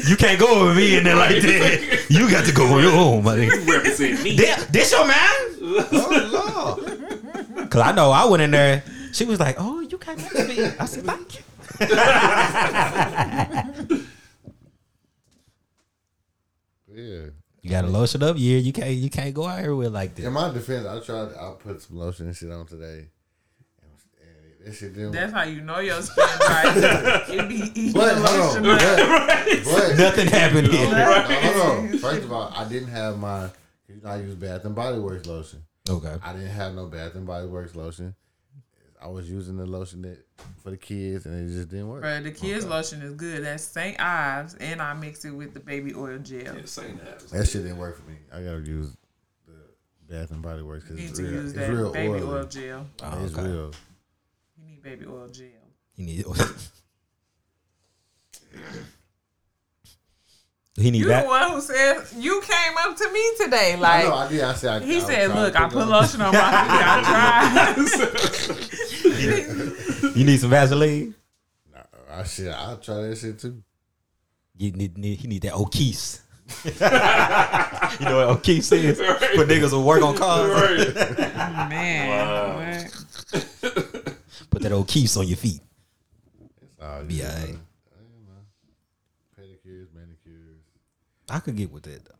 You 0.06 0.16
can't 0.16 0.38
go 0.38 0.66
with 0.66 0.76
me 0.76 0.96
in 0.96 1.04
there 1.04 1.16
like 1.16 1.42
that. 1.42 2.06
You 2.08 2.30
got 2.30 2.44
to 2.46 2.52
go 2.52 2.66
on 2.74 2.82
your 2.82 2.92
own, 2.92 3.22
buddy. 3.24 3.46
You 3.46 3.64
represent 3.72 4.22
me. 4.22 4.36
This, 4.36 4.64
this 4.66 4.92
your 4.92 5.06
man? 5.06 5.16
Oh 5.60 6.76
Lord! 6.76 7.70
Cause 7.70 7.82
I 7.82 7.92
know 7.92 8.10
I 8.10 8.24
went 8.26 8.42
in 8.42 8.50
there. 8.50 8.82
She 9.12 9.24
was 9.24 9.40
like, 9.40 9.56
"Oh, 9.58 9.80
you 9.80 9.98
can't 9.98 10.18
nice 10.18 10.48
me." 10.48 10.64
I 10.78 10.84
said, 10.86 11.04
"Thank 11.04 11.34
you." 11.34 11.42
yeah. 16.94 17.30
You 17.62 17.70
got 17.70 17.82
to 17.82 17.88
lotion 17.88 18.22
up. 18.22 18.36
Yeah, 18.38 18.58
you 18.58 18.72
can't. 18.72 18.90
You 18.90 19.10
can't 19.10 19.34
go 19.34 19.46
out 19.46 19.60
here 19.60 19.74
with 19.74 19.92
like 19.92 20.14
this. 20.14 20.24
In 20.24 20.32
my 20.32 20.50
defense, 20.52 20.86
I 20.86 21.00
tried. 21.00 21.34
I 21.34 21.52
put 21.58 21.82
some 21.82 21.96
lotion 21.98 22.26
and 22.26 22.36
shit 22.36 22.50
on 22.50 22.66
today. 22.66 23.08
And 24.64 24.74
that. 24.74 25.12
That's 25.12 25.32
how 25.32 25.44
you 25.44 25.62
know 25.62 25.78
your 25.78 26.02
skin 26.02 26.24
right. 26.40 27.24
it 27.28 27.48
be 27.48 27.54
eating 27.74 27.92
but 27.92 28.16
hold 28.18 28.62
lotion. 28.62 28.66
on. 28.66 28.78
But, 28.78 29.64
but 29.64 29.96
Nothing 29.96 30.26
happened 30.26 30.68
here. 30.68 30.90
No, 30.90 31.22
hold 31.22 31.78
on. 31.78 31.98
First 31.98 32.24
of 32.24 32.32
all, 32.32 32.52
I 32.54 32.68
didn't 32.68 32.88
have 32.88 33.18
my. 33.18 33.44
You 33.88 34.00
know, 34.02 34.10
I 34.10 34.16
use 34.16 34.34
Bath 34.34 34.64
and 34.64 34.74
Body 34.74 34.98
Works 34.98 35.26
lotion. 35.26 35.62
Okay. 35.88 36.14
I 36.22 36.32
didn't 36.34 36.50
have 36.50 36.74
no 36.74 36.86
Bath 36.86 37.14
and 37.14 37.26
Body 37.26 37.46
Works 37.46 37.74
lotion. 37.74 38.14
I 39.00 39.06
was 39.06 39.30
using 39.30 39.56
the 39.56 39.64
lotion 39.66 40.02
that 40.02 40.24
for 40.62 40.70
the 40.70 40.76
kids, 40.76 41.24
and 41.26 41.48
it 41.48 41.52
just 41.54 41.68
didn't 41.68 41.88
work. 41.88 42.02
Bruh, 42.02 42.22
the 42.22 42.32
kids 42.32 42.66
lotion 42.66 43.00
is 43.02 43.12
good. 43.14 43.44
That's 43.44 43.62
St. 43.62 43.98
Ives, 44.00 44.54
and 44.56 44.82
I 44.82 44.92
mix 44.94 45.24
it 45.24 45.30
with 45.30 45.54
the 45.54 45.60
baby 45.60 45.94
oil 45.94 46.18
gel. 46.18 46.40
Yeah, 46.56 46.60
say 46.64 46.90
that. 47.04 47.20
That 47.30 47.46
shit 47.48 47.62
didn't 47.62 47.78
work 47.78 47.96
for 47.96 48.08
me. 48.10 48.16
I 48.32 48.42
gotta 48.42 48.60
use 48.60 48.96
the 49.46 49.52
Bath 50.12 50.30
and 50.32 50.42
Body 50.42 50.62
Works 50.62 50.86
You 50.90 50.96
because 50.96 51.00
need 51.02 51.10
it's 51.10 51.18
to 51.18 51.24
real. 51.24 51.32
use 51.42 51.44
It's 51.52 51.52
that 51.60 51.70
real 51.72 51.92
baby 51.92 52.08
oily. 52.08 52.22
oil 52.22 52.44
gel. 52.44 52.86
Oh, 53.02 53.24
It's 53.24 53.34
real. 53.34 53.72
You 54.56 54.66
need 54.66 54.82
baby 54.82 55.06
oil 55.06 55.28
gel. 55.28 55.46
You 55.96 56.04
need. 56.06 56.24
he 60.78 60.90
need 60.90 61.00
You 61.00 61.08
that. 61.08 61.22
the 61.24 61.28
one 61.28 61.50
who 61.52 61.60
said 61.60 62.02
you 62.16 62.40
came 62.42 62.76
up 62.78 62.96
to 62.96 63.12
me 63.12 63.22
today. 63.40 63.72
I 63.74 63.76
Like 63.76 64.04
know. 64.04 64.14
I 64.14 64.28
did. 64.28 64.40
I 64.42 64.54
said. 64.54 64.82
I, 64.82 64.86
he 64.86 64.96
I 64.96 65.00
said, 65.00 65.34
"Look, 65.34 65.60
I 65.60 65.68
put 65.68 65.86
lotion 65.88 66.20
on 66.22 66.32
my 66.32 66.40
feet. 66.40 66.48
I 66.48 67.74
tried." 70.02 70.16
You 70.16 70.24
need 70.24 70.40
some 70.40 70.50
Vaseline. 70.50 71.14
Nah, 71.72 71.82
I 72.12 72.22
shit. 72.24 72.52
I'll 72.52 72.78
try 72.78 73.02
that 73.02 73.16
shit 73.18 73.38
too. 73.38 73.62
You 74.56 74.72
need, 74.72 74.96
need 74.98 75.18
he 75.18 75.28
need 75.28 75.42
that 75.42 75.54
O'Keeffe's. 75.54 76.22
you 76.64 76.72
know 76.80 78.16
what 78.16 78.28
O'Keeffe's 78.38 78.72
is? 78.72 78.98
Right. 78.98 79.18
For 79.20 79.44
niggas 79.44 79.70
who 79.70 79.82
work 79.84 80.02
on 80.02 80.16
cars. 80.16 80.50
Right. 80.50 80.94
Man, 81.68 82.08
Wow. 82.08 82.58
Put 84.50 84.62
that 84.62 84.72
O'Keeffe's 84.72 85.16
on 85.16 85.28
your 85.28 85.36
feet. 85.36 85.60
Oh, 86.80 87.04
Be 87.04 87.14
yeah. 87.16 87.26
alright. 87.26 87.44
I 87.44 87.46
don't 87.50 88.26
know. 88.26 88.42
Pedicures, 89.38 89.86
manicures. 89.94 90.62
I 91.30 91.40
could 91.40 91.56
get 91.56 91.72
with 91.72 91.84
that 91.84 92.04
though. 92.04 92.14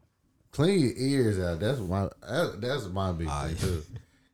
Clean 0.50 0.78
your 0.80 0.92
ears 0.96 1.38
out. 1.38 1.60
That's 1.60 1.78
my. 1.80 2.08
That, 2.22 2.58
that's 2.60 2.86
my 2.88 3.12
big 3.12 3.28
Ah, 3.30 3.46
thing 3.46 3.56
too. 3.56 3.82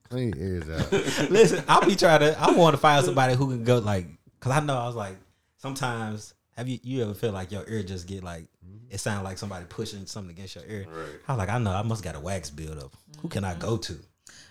Clean 0.08 0.32
your 0.36 0.38
ears 0.46 0.68
out. 0.70 0.92
Listen, 1.30 1.64
I'll 1.68 1.84
be 1.86 1.96
trying 1.96 2.20
to. 2.20 2.38
I 2.40 2.52
want 2.52 2.74
to 2.74 2.78
find 2.78 3.04
somebody 3.04 3.34
who 3.34 3.48
can 3.48 3.64
go 3.64 3.78
like, 3.78 4.06
cause 4.40 4.52
I 4.52 4.60
know 4.60 4.76
I 4.78 4.86
was 4.86 4.94
like, 4.96 5.16
sometimes 5.58 6.34
have 6.56 6.68
you 6.68 6.78
you 6.82 7.02
ever 7.02 7.14
feel 7.14 7.32
like 7.32 7.50
your 7.50 7.64
ear 7.68 7.82
just 7.82 8.06
get 8.06 8.22
like, 8.22 8.44
it 8.90 8.98
sounds 8.98 9.24
like 9.24 9.38
somebody 9.38 9.64
pushing 9.68 10.06
something 10.06 10.30
against 10.30 10.54
your 10.54 10.64
ear. 10.66 10.86
Right. 10.88 11.06
I 11.28 11.32
was 11.32 11.38
like, 11.38 11.48
I 11.48 11.58
know 11.58 11.72
I 11.72 11.82
must 11.82 12.04
got 12.04 12.14
a 12.14 12.20
wax 12.20 12.48
build 12.50 12.78
up. 12.78 12.92
Who 13.20 13.28
can 13.28 13.44
I 13.44 13.54
go 13.54 13.76
to? 13.76 13.94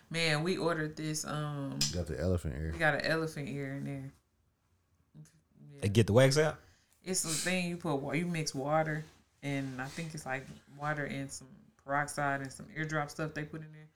Man, 0.09 0.43
we 0.43 0.57
ordered 0.57 0.95
this. 0.97 1.25
Um, 1.25 1.79
Got 1.93 2.07
the 2.07 2.19
elephant 2.19 2.55
ear. 2.59 2.69
we 2.73 2.77
got 2.77 2.95
an 2.95 3.01
elephant 3.05 3.47
ear 3.49 3.73
in 3.75 3.85
there. 3.85 4.11
They 5.81 5.89
get 5.89 6.07
the 6.07 6.13
wax 6.13 6.37
out. 6.37 6.57
It's 7.03 7.23
the 7.23 7.29
thing 7.29 7.69
you 7.69 7.77
put. 7.77 7.95
wa- 7.95 8.13
You 8.13 8.25
mix 8.27 8.53
water, 8.53 9.05
and 9.43 9.79
I 9.81 9.85
think 9.85 10.13
it's 10.15 10.25
like 10.25 10.45
water 10.79 11.05
and 11.05 11.31
some 11.31 11.47
peroxide 11.85 12.41
and 12.41 12.51
some 12.51 12.65
eardrop 12.75 13.09
stuff 13.11 13.33
they 13.33 13.43
put 13.43 13.61
in 13.61 13.67
there. 13.71 13.87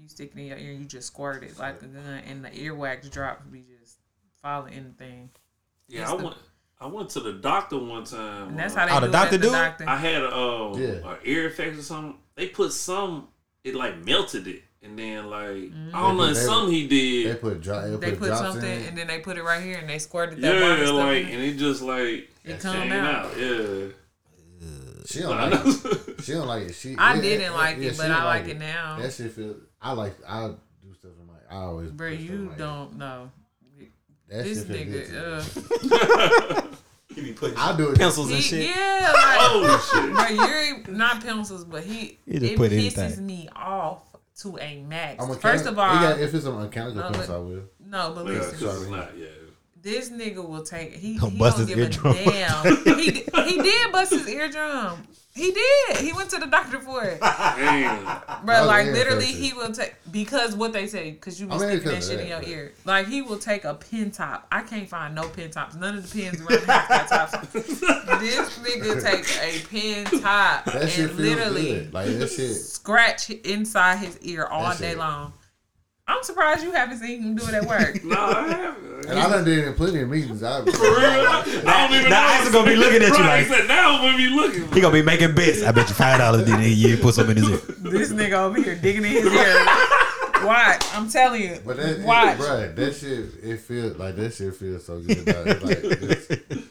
You 0.00 0.08
stick 0.08 0.32
it 0.34 0.40
in 0.40 0.46
your 0.46 0.56
ear, 0.58 0.72
you 0.72 0.86
just 0.86 1.08
squirt 1.08 1.42
it 1.42 1.58
like 1.58 1.82
a 1.82 1.86
gun, 1.86 2.22
and 2.26 2.42
the 2.44 2.48
earwax 2.50 3.10
drops 3.10 3.44
be 3.46 3.64
just 3.80 3.98
falling 4.40 4.72
in 4.72 4.84
the 4.84 5.04
thing. 5.04 5.28
Yeah, 5.88 6.02
It's 6.02 6.10
I 6.12 6.16
the- 6.16 6.24
went. 6.24 6.36
I 6.80 6.86
went 6.86 7.10
to 7.10 7.20
the 7.20 7.34
doctor 7.34 7.78
one 7.78 8.02
time. 8.02 8.48
And 8.48 8.58
that's 8.58 8.74
uh, 8.74 8.80
how 8.80 8.86
they 8.86 8.92
Oh, 8.92 9.00
do 9.00 9.06
the 9.06 9.08
it 9.08 9.12
doctor 9.12 9.34
at 9.36 9.40
the 9.40 9.46
do 9.46 9.48
it? 9.48 9.56
doctor. 9.56 9.84
I 9.88 9.96
had 9.96 10.22
a 10.24 10.34
um, 10.36 10.80
Yeah. 10.82 11.12
a 11.12 11.16
ear 11.22 11.46
infection 11.48 11.78
or 11.78 11.82
something. 11.82 12.18
They 12.34 12.48
put 12.48 12.72
some. 12.72 13.28
It 13.62 13.76
like 13.76 14.04
melted 14.04 14.48
it, 14.48 14.62
and 14.82 14.98
then 14.98 15.30
like 15.30 15.46
Mm-hmm. 15.70 15.94
I 15.94 16.00
don't 16.00 16.16
know 16.16 16.26
They 16.26 16.32
put- 16.32 16.36
something 16.42 16.74
he 16.74 16.86
They 16.88 17.22
did. 17.28 17.40
put 17.40 17.60
dro- 17.60 17.82
they, 17.88 17.96
They 18.06 18.10
put, 18.10 18.18
put 18.20 18.26
drops 18.28 18.40
something 18.40 18.68
in. 18.68 18.82
and 18.88 18.98
then 18.98 19.06
they 19.06 19.20
put 19.20 19.36
it 19.36 19.44
right 19.44 19.62
here 19.62 19.78
and 19.78 19.88
they 19.88 20.00
squirted 20.00 20.40
that 20.40 20.60
water 20.60 20.82
Yeah, 20.84 20.90
like 20.90 21.24
and 21.26 21.40
it 21.40 21.56
just 21.56 21.82
like 21.82 22.28
It 22.44 22.58
come 22.58 22.74
came 22.74 22.92
out. 22.92 23.30
Yeah. 23.38 23.86
She 25.06 25.20
don't 25.20 25.36
like 25.36 25.52
it. 25.66 26.22
She 26.24 26.32
don't 26.32 26.46
like 26.46 26.62
it. 26.64 26.74
She. 26.74 26.96
I 26.96 27.14
yeah, 27.14 27.20
didn't 27.20 27.54
like 27.54 27.78
yeah, 27.78 27.90
it, 27.90 27.96
but 27.98 28.10
I 28.10 28.24
like 28.24 28.46
it 28.48 28.58
now. 28.58 28.98
That 29.00 29.12
shit 29.12 29.32
feel. 29.32 29.56
I 29.80 29.92
like. 29.92 30.14
I 30.28 30.48
do 30.82 30.94
stuff 30.94 31.10
in 31.20 31.26
my. 31.26 31.32
I 31.50 31.62
always. 31.64 31.90
Bro, 31.90 32.10
put 32.10 32.18
stuff 32.20 32.30
in 32.30 32.38
you 32.38 32.48
my- 32.50 32.54
don't 32.56 32.96
know. 32.98 33.30
That 34.28 34.44
This 34.44 34.58
shit 34.58 34.66
feel 34.68 34.84
good 34.84 35.08
me. 35.10 35.18
nigga, 35.18 36.56
uh, 36.58 36.62
He 37.14 37.20
be 37.20 37.32
putting 37.34 37.58
I 37.58 37.76
do 37.76 37.90
it. 37.90 37.98
pencils 37.98 38.28
and 38.28 38.36
he, 38.36 38.42
shit. 38.42 38.74
yeah, 38.74 39.12
like, 39.14 39.38
Oh 39.40 39.90
shit. 39.92 40.14
Bro, 40.14 40.46
you're 40.88 40.96
not 40.96 41.22
pencils, 41.22 41.64
but 41.64 41.82
he, 41.84 42.18
He 42.24 42.38
just 42.38 42.52
it 42.52 42.56
put 42.56 42.70
pisses 42.72 42.96
anything. 42.98 43.26
me 43.26 43.48
off 43.54 44.00
to 44.40 44.56
a 44.58 44.80
max. 44.82 45.22
I'm 45.22 45.30
a 45.30 45.34
First 45.34 45.66
of 45.66 45.78
all, 45.78 45.94
yeah, 46.00 46.16
if 46.16 46.32
it's 46.32 46.46
a 46.46 46.52
mechanical 46.52 47.02
No, 47.02 47.10
pencil, 47.10 47.34
I 47.34 47.38
will. 47.38 47.62
no, 47.86 48.12
but 48.14 48.26
Yeah, 48.32 48.38
listen, 48.38 48.58
'cause 48.66 48.82
it's 48.82 48.90
not. 48.90 49.18
Yeah. 49.18 49.26
This 49.82 50.10
nigga 50.10 50.46
will 50.46 50.62
take. 50.62 50.94
He, 50.94 51.16
Gonna 51.18 51.32
he 51.32 51.38
bust 51.38 51.58
don't 51.58 51.66
his 51.66 51.76
give 51.76 52.04
eardrum. 52.04 52.16
a 52.16 52.24
damn. 52.24 52.76
he 52.98 53.10
he 53.10 53.62
did 53.62 53.92
bust 53.92 54.12
his 54.12 54.28
eardrum. 54.28 55.06
He 55.34 55.50
did. 55.50 55.96
He 55.96 56.12
went 56.12 56.28
to 56.30 56.38
the 56.38 56.44
doctor 56.46 56.78
for 56.78 57.02
it, 57.04 57.18
Damn. 57.18 58.04
bro. 58.44 58.66
Like 58.66 58.88
literally, 58.88 59.24
infection. 59.30 59.42
he 59.42 59.52
will 59.54 59.72
take 59.72 59.94
because 60.10 60.54
what 60.54 60.74
they 60.74 60.86
say 60.86 61.10
because 61.12 61.40
you 61.40 61.46
be 61.46 61.58
sticking 61.58 61.88
that 61.88 62.04
shit 62.04 62.14
of 62.16 62.20
in 62.20 62.26
your 62.28 62.40
that, 62.40 62.48
ear. 62.48 62.72
Like 62.84 63.08
he 63.08 63.22
will 63.22 63.38
take 63.38 63.64
a 63.64 63.72
pin 63.72 64.10
top. 64.10 64.46
I 64.52 64.60
can't 64.60 64.86
find 64.86 65.14
no 65.14 65.26
pin 65.28 65.50
tops. 65.50 65.74
None 65.74 65.96
of 65.96 66.12
the 66.12 66.20
pins 66.20 66.38
around 66.38 66.64
half 66.64 66.86
that 66.88 67.08
tops. 67.08 67.52
this 67.54 68.58
nigga 68.58 69.02
take 69.02 69.24
a 69.42 69.66
pin 69.68 70.04
top 70.20 70.66
That 70.66 70.90
shit 70.90 71.08
and 71.10 71.18
literally 71.18 71.64
good. 71.64 71.94
Like 71.94 72.08
that 72.08 72.28
shit. 72.30 72.54
scratch 72.54 73.30
inside 73.30 73.96
his 74.00 74.18
ear 74.20 74.44
all 74.44 74.68
That 74.68 74.78
day 74.80 74.90
shit- 74.90 74.98
long. 74.98 75.32
I'm 76.06 76.22
surprised 76.22 76.64
you 76.64 76.72
haven't 76.72 76.98
seen 76.98 77.22
him 77.22 77.36
do 77.36 77.46
it 77.48 77.54
at 77.54 77.64
work. 77.66 78.02
No, 78.04 78.16
I 78.18 78.48
haven't. 78.48 78.92
And 79.08 79.18
I 79.18 79.28
done 79.28 79.44
did 79.44 79.58
it 79.58 79.66
in 79.68 79.74
plenty 79.74 80.00
of 80.00 80.08
meetings. 80.08 80.42
I, 80.42 80.58
I 80.60 80.60
don't 80.62 81.92
even 81.96 82.10
Now 82.10 82.20
know. 82.26 82.40
Isaac 82.40 82.52
gonna 82.52 82.70
be 82.70 82.76
looking 82.76 83.02
at 83.02 83.08
you 83.08 83.14
Right, 83.24 83.38
like- 83.38 83.46
he 83.46 83.52
said, 83.52 83.66
now 83.68 84.02
when 84.04 84.20
you 84.20 84.36
looking. 84.36 84.70
He 84.72 84.80
gonna 84.80 84.92
be 84.92 85.02
making 85.02 85.34
bits. 85.34 85.62
I 85.64 85.72
bet 85.72 85.88
you 85.88 85.94
five 85.94 86.18
dollars 86.18 86.44
did 86.46 86.60
you 86.64 86.96
put 86.98 87.14
some 87.14 87.28
in 87.30 87.36
his 87.36 87.48
ear. 87.50 87.56
this 87.80 88.12
nigga 88.12 88.32
over 88.34 88.62
here 88.62 88.76
digging 88.76 89.04
in 89.04 89.10
his 89.12 89.26
ear. 89.26 89.66
Watch, 90.46 90.84
I'm 90.92 91.08
telling 91.08 91.42
you. 91.42 91.58
But 91.64 91.76
that, 91.78 92.00
Watch. 92.00 92.38
bruh, 92.38 92.74
that 92.74 92.94
shit, 92.94 93.26
it 93.44 93.60
feels 93.60 93.96
like 93.96 94.16
that 94.16 94.34
shit 94.34 94.54
feels 94.54 94.84
so 94.84 95.00
good. 95.00 95.24
dog. 95.24 95.46
It's 95.48 95.64
like 95.64 95.78
it's, 95.82 96.30
it's 96.30 96.62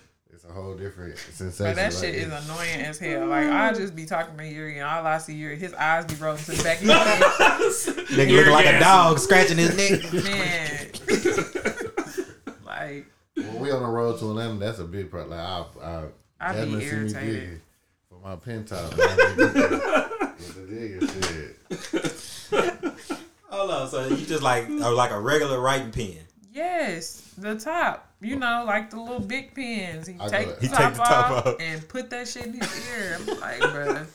a 0.52 0.53
whole 0.61 0.73
different 0.76 1.18
sensation. 1.18 1.65
Bro, 1.65 1.73
that 1.76 1.94
like, 1.94 2.03
shit 2.03 2.15
is 2.15 2.28
it's- 2.28 2.45
annoying 2.49 2.82
as 2.82 2.99
hell. 2.99 3.28
Like 3.28 3.48
I 3.49 3.73
just 3.73 3.95
be 3.95 4.06
talking 4.06 4.38
to 4.38 4.45
Yuri 4.48 4.78
and 4.80 4.88
all 4.88 5.06
I 5.06 5.18
see 5.18 5.34
Yuri, 5.36 5.57
his 5.57 5.73
eyes 5.73 6.06
be 6.06 6.15
rolling 6.15 6.44
to 6.44 6.52
the 6.52 6.64
back 6.64 6.78
of 6.82 6.88
his 7.60 7.86
head. 7.86 7.95
Nigga 8.07 8.36
looking 8.36 8.52
like 8.52 8.65
a 8.65 8.80
dog 8.80 9.19
scratching 9.19 9.57
his 9.57 9.76
neck. 9.78 10.14
Man. 10.23 10.91
like 12.65 13.06
When 13.36 13.60
we 13.60 13.72
on 13.72 13.82
the 13.84 13.90
road 13.90 14.19
to 14.19 14.30
Atlanta, 14.30 14.56
that's 14.60 14.80
a 14.80 14.84
big 14.86 15.10
part. 15.11 15.30
Like 15.30 15.40
I, 15.40 15.65
I, 15.82 16.03
I 16.40 16.65
be 16.65 16.72
Jasmine 16.72 16.80
see 16.82 16.86
me 16.86 16.86
irritated. 16.86 17.26
digging 17.34 17.61
for 18.10 18.19
my 18.19 18.36
pen 18.36 18.65
top. 18.65 18.98
man. 18.98 19.07
I 19.10 19.34
be 19.36 19.44
digging. 19.44 19.72
Yeah, 19.82 20.34
the 20.56 20.65
digging 20.68 21.07
shit. 21.22 22.94
Hold 23.49 23.72
on, 23.72 23.90
so 23.90 24.07
you 24.07 24.26
just 24.26 24.41
like 24.44 24.69
are 24.69 24.94
like 24.94 25.11
a 25.11 25.19
regular 25.19 25.60
writing 25.60 25.91
pen. 25.91 26.18
Yes, 26.52 27.34
the 27.38 27.56
top. 27.56 28.07
You 28.22 28.36
know, 28.36 28.64
like 28.68 28.90
the 28.91 28.99
little 28.99 29.19
big 29.19 29.53
pins. 29.56 30.07
He 30.07 30.15
I 30.19 30.28
take 30.28 30.60
the. 30.60 30.61
He 30.61 30.68
top, 30.68 30.80
take 30.80 30.91
the 30.94 30.98
top 30.99 31.32
off 31.32 31.45
off. 31.48 31.56
and 31.60 31.88
put 31.90 32.10
that 32.11 32.28
shit 32.28 32.45
in 32.45 32.53
his 32.53 32.90
ear. 32.90 33.18
I'm 33.19 33.40
like, 33.40 33.60
bro. 33.60 34.06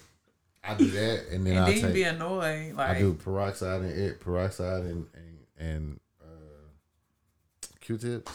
I 0.68 0.74
do 0.74 0.86
that, 0.86 1.26
and 1.30 1.46
then 1.46 1.56
And 1.56 1.64
I 1.64 1.70
then 1.72 1.80
you 1.80 1.86
be 1.94 2.02
take. 2.04 2.12
annoyed. 2.14 2.74
I 2.78 2.98
do 2.98 3.14
peroxide 3.14 3.82
and 3.82 3.90
it, 3.90 4.20
peroxide 4.20 4.82
and 4.82 5.06
and, 5.14 5.38
and 5.58 6.00
uh, 6.20 7.66
Q-tips 7.80 8.32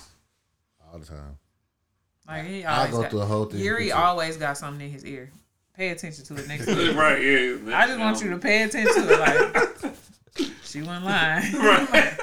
all 0.91 0.99
the 0.99 1.05
time. 1.05 1.37
Like 2.27 2.45
he 2.45 2.63
I 2.63 2.77
always 2.79 2.91
go 2.93 3.01
got, 3.01 3.11
through 3.11 3.19
a 3.21 3.25
whole 3.25 3.45
thing. 3.45 3.59
Yuri 3.59 3.91
always 3.91 4.37
got 4.37 4.57
something 4.57 4.85
in 4.85 4.91
his 4.93 5.05
ear. 5.05 5.29
Pay 5.75 5.89
attention 5.89 6.23
to 6.25 6.35
it 6.37 6.47
next 6.47 6.65
time. 6.67 6.97
right, 6.97 7.21
yeah. 7.21 7.77
I 7.77 7.87
just 7.87 7.99
want 7.99 8.21
you 8.23 8.29
to 8.29 8.37
pay 8.37 8.63
attention 8.63 9.03
to 9.07 9.13
it. 9.13 9.19
Like 9.19 9.93
she 10.63 10.81
wasn't 10.81 11.05
lying. 11.05 11.53
Right. 11.53 12.17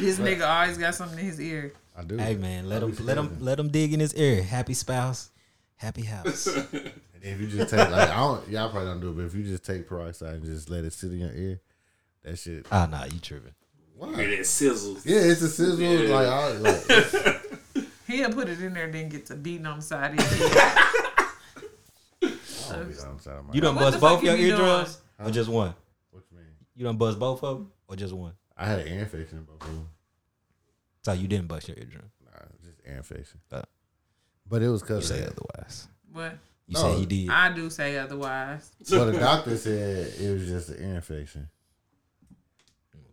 This 0.00 0.18
nigga 0.18 0.48
always 0.48 0.78
got 0.78 0.94
something 0.94 1.18
in 1.18 1.24
his 1.24 1.40
ear. 1.40 1.72
I 1.96 2.02
do. 2.02 2.16
Hey 2.16 2.34
man, 2.34 2.68
let 2.68 2.82
him 2.82 2.96
let 3.00 3.16
him 3.16 3.36
let 3.40 3.58
him 3.58 3.68
dig 3.68 3.92
in 3.92 4.00
his 4.00 4.14
ear. 4.14 4.42
Happy 4.42 4.74
spouse, 4.74 5.30
happy 5.76 6.02
house. 6.02 6.48
And 7.24 7.32
if 7.32 7.40
you 7.40 7.46
just 7.46 7.70
take 7.70 7.88
like 7.90 8.10
I 8.10 8.16
don't, 8.16 8.46
y'all 8.50 8.68
probably 8.68 8.90
don't 8.90 9.00
do 9.00 9.08
it, 9.08 9.16
but 9.16 9.24
if 9.24 9.34
you 9.34 9.44
just 9.44 9.64
take 9.64 9.88
peroxide 9.88 10.34
and 10.34 10.44
just 10.44 10.68
let 10.68 10.84
it 10.84 10.92
sit 10.92 11.10
in 11.10 11.20
your 11.20 11.32
ear, 11.32 11.58
that 12.22 12.38
shit. 12.38 12.66
Ah 12.70 12.84
nah, 12.84 13.04
you 13.04 13.18
tripping. 13.18 13.54
Hear 13.98 14.08
Why? 14.12 14.36
that 14.36 14.44
sizzle. 14.46 14.98
Yeah, 15.06 15.20
it's 15.20 15.40
a 15.40 15.48
sizzle. 15.48 15.80
Yeah. 15.80 16.14
Like, 16.14 16.26
I, 16.26 16.52
like 16.58 17.86
He'll 18.06 18.30
put 18.30 18.50
it 18.50 18.60
in 18.60 18.74
there, 18.74 18.90
then 18.92 19.08
get 19.08 19.24
to 19.26 19.36
beating 19.36 19.64
on 19.64 19.76
the 19.78 19.82
side 19.82 20.18
of 20.18 20.20
his 20.20 20.38
head. 20.38 20.52
I 22.22 22.76
don't 22.76 22.92
be 22.92 22.98
on 22.98 23.16
the 23.16 23.22
side 23.22 23.36
of 23.38 23.46
my 23.46 23.54
You 23.54 23.60
done 23.62 23.74
What 23.76 23.80
bust 23.80 23.94
the 23.94 24.00
fuck 24.00 24.10
both 24.16 24.22
you 24.22 24.28
your 24.28 24.36
be 24.36 24.42
doing? 24.44 24.60
eardrums 24.60 25.00
or 25.18 25.30
just 25.30 25.48
one? 25.48 25.74
What 26.10 26.24
you 26.30 26.36
mean? 26.36 26.46
You 26.76 26.84
done 26.84 26.96
bust 26.98 27.18
both 27.18 27.42
of 27.42 27.56
them 27.58 27.72
or 27.88 27.96
just 27.96 28.12
one? 28.12 28.32
I 28.56 28.66
had 28.66 28.80
an 28.80 28.88
ear 28.88 29.00
infection 29.00 29.38
in 29.38 29.44
both 29.44 29.60
of 29.62 29.66
them. 29.74 29.88
So 31.02 31.12
you 31.12 31.28
didn't 31.28 31.48
bust 31.48 31.68
your 31.68 31.76
eardrum. 31.76 32.10
Nah, 32.24 32.30
just 32.62 32.78
ear 32.86 32.96
infection. 32.96 33.40
Uh, 33.50 33.62
But 34.48 34.62
it 34.62 34.68
was 34.68 34.80
You 34.82 34.86
cause 34.86 35.08
say 35.08 35.20
that. 35.20 35.32
otherwise. 35.32 35.88
But 36.12 36.38
You 36.66 36.74
No. 36.74 36.80
say 36.80 36.94
he 37.00 37.06
did. 37.06 37.28
I 37.30 37.52
do 37.54 37.68
say 37.70 37.98
otherwise. 37.98 38.70
Well, 38.90 39.06
the 39.06 39.18
doctor 39.18 39.56
said 39.56 40.14
it 40.20 40.32
was 40.32 40.46
just 40.46 40.68
an 40.70 40.82
ear 40.82 40.94
infection. 40.96 41.48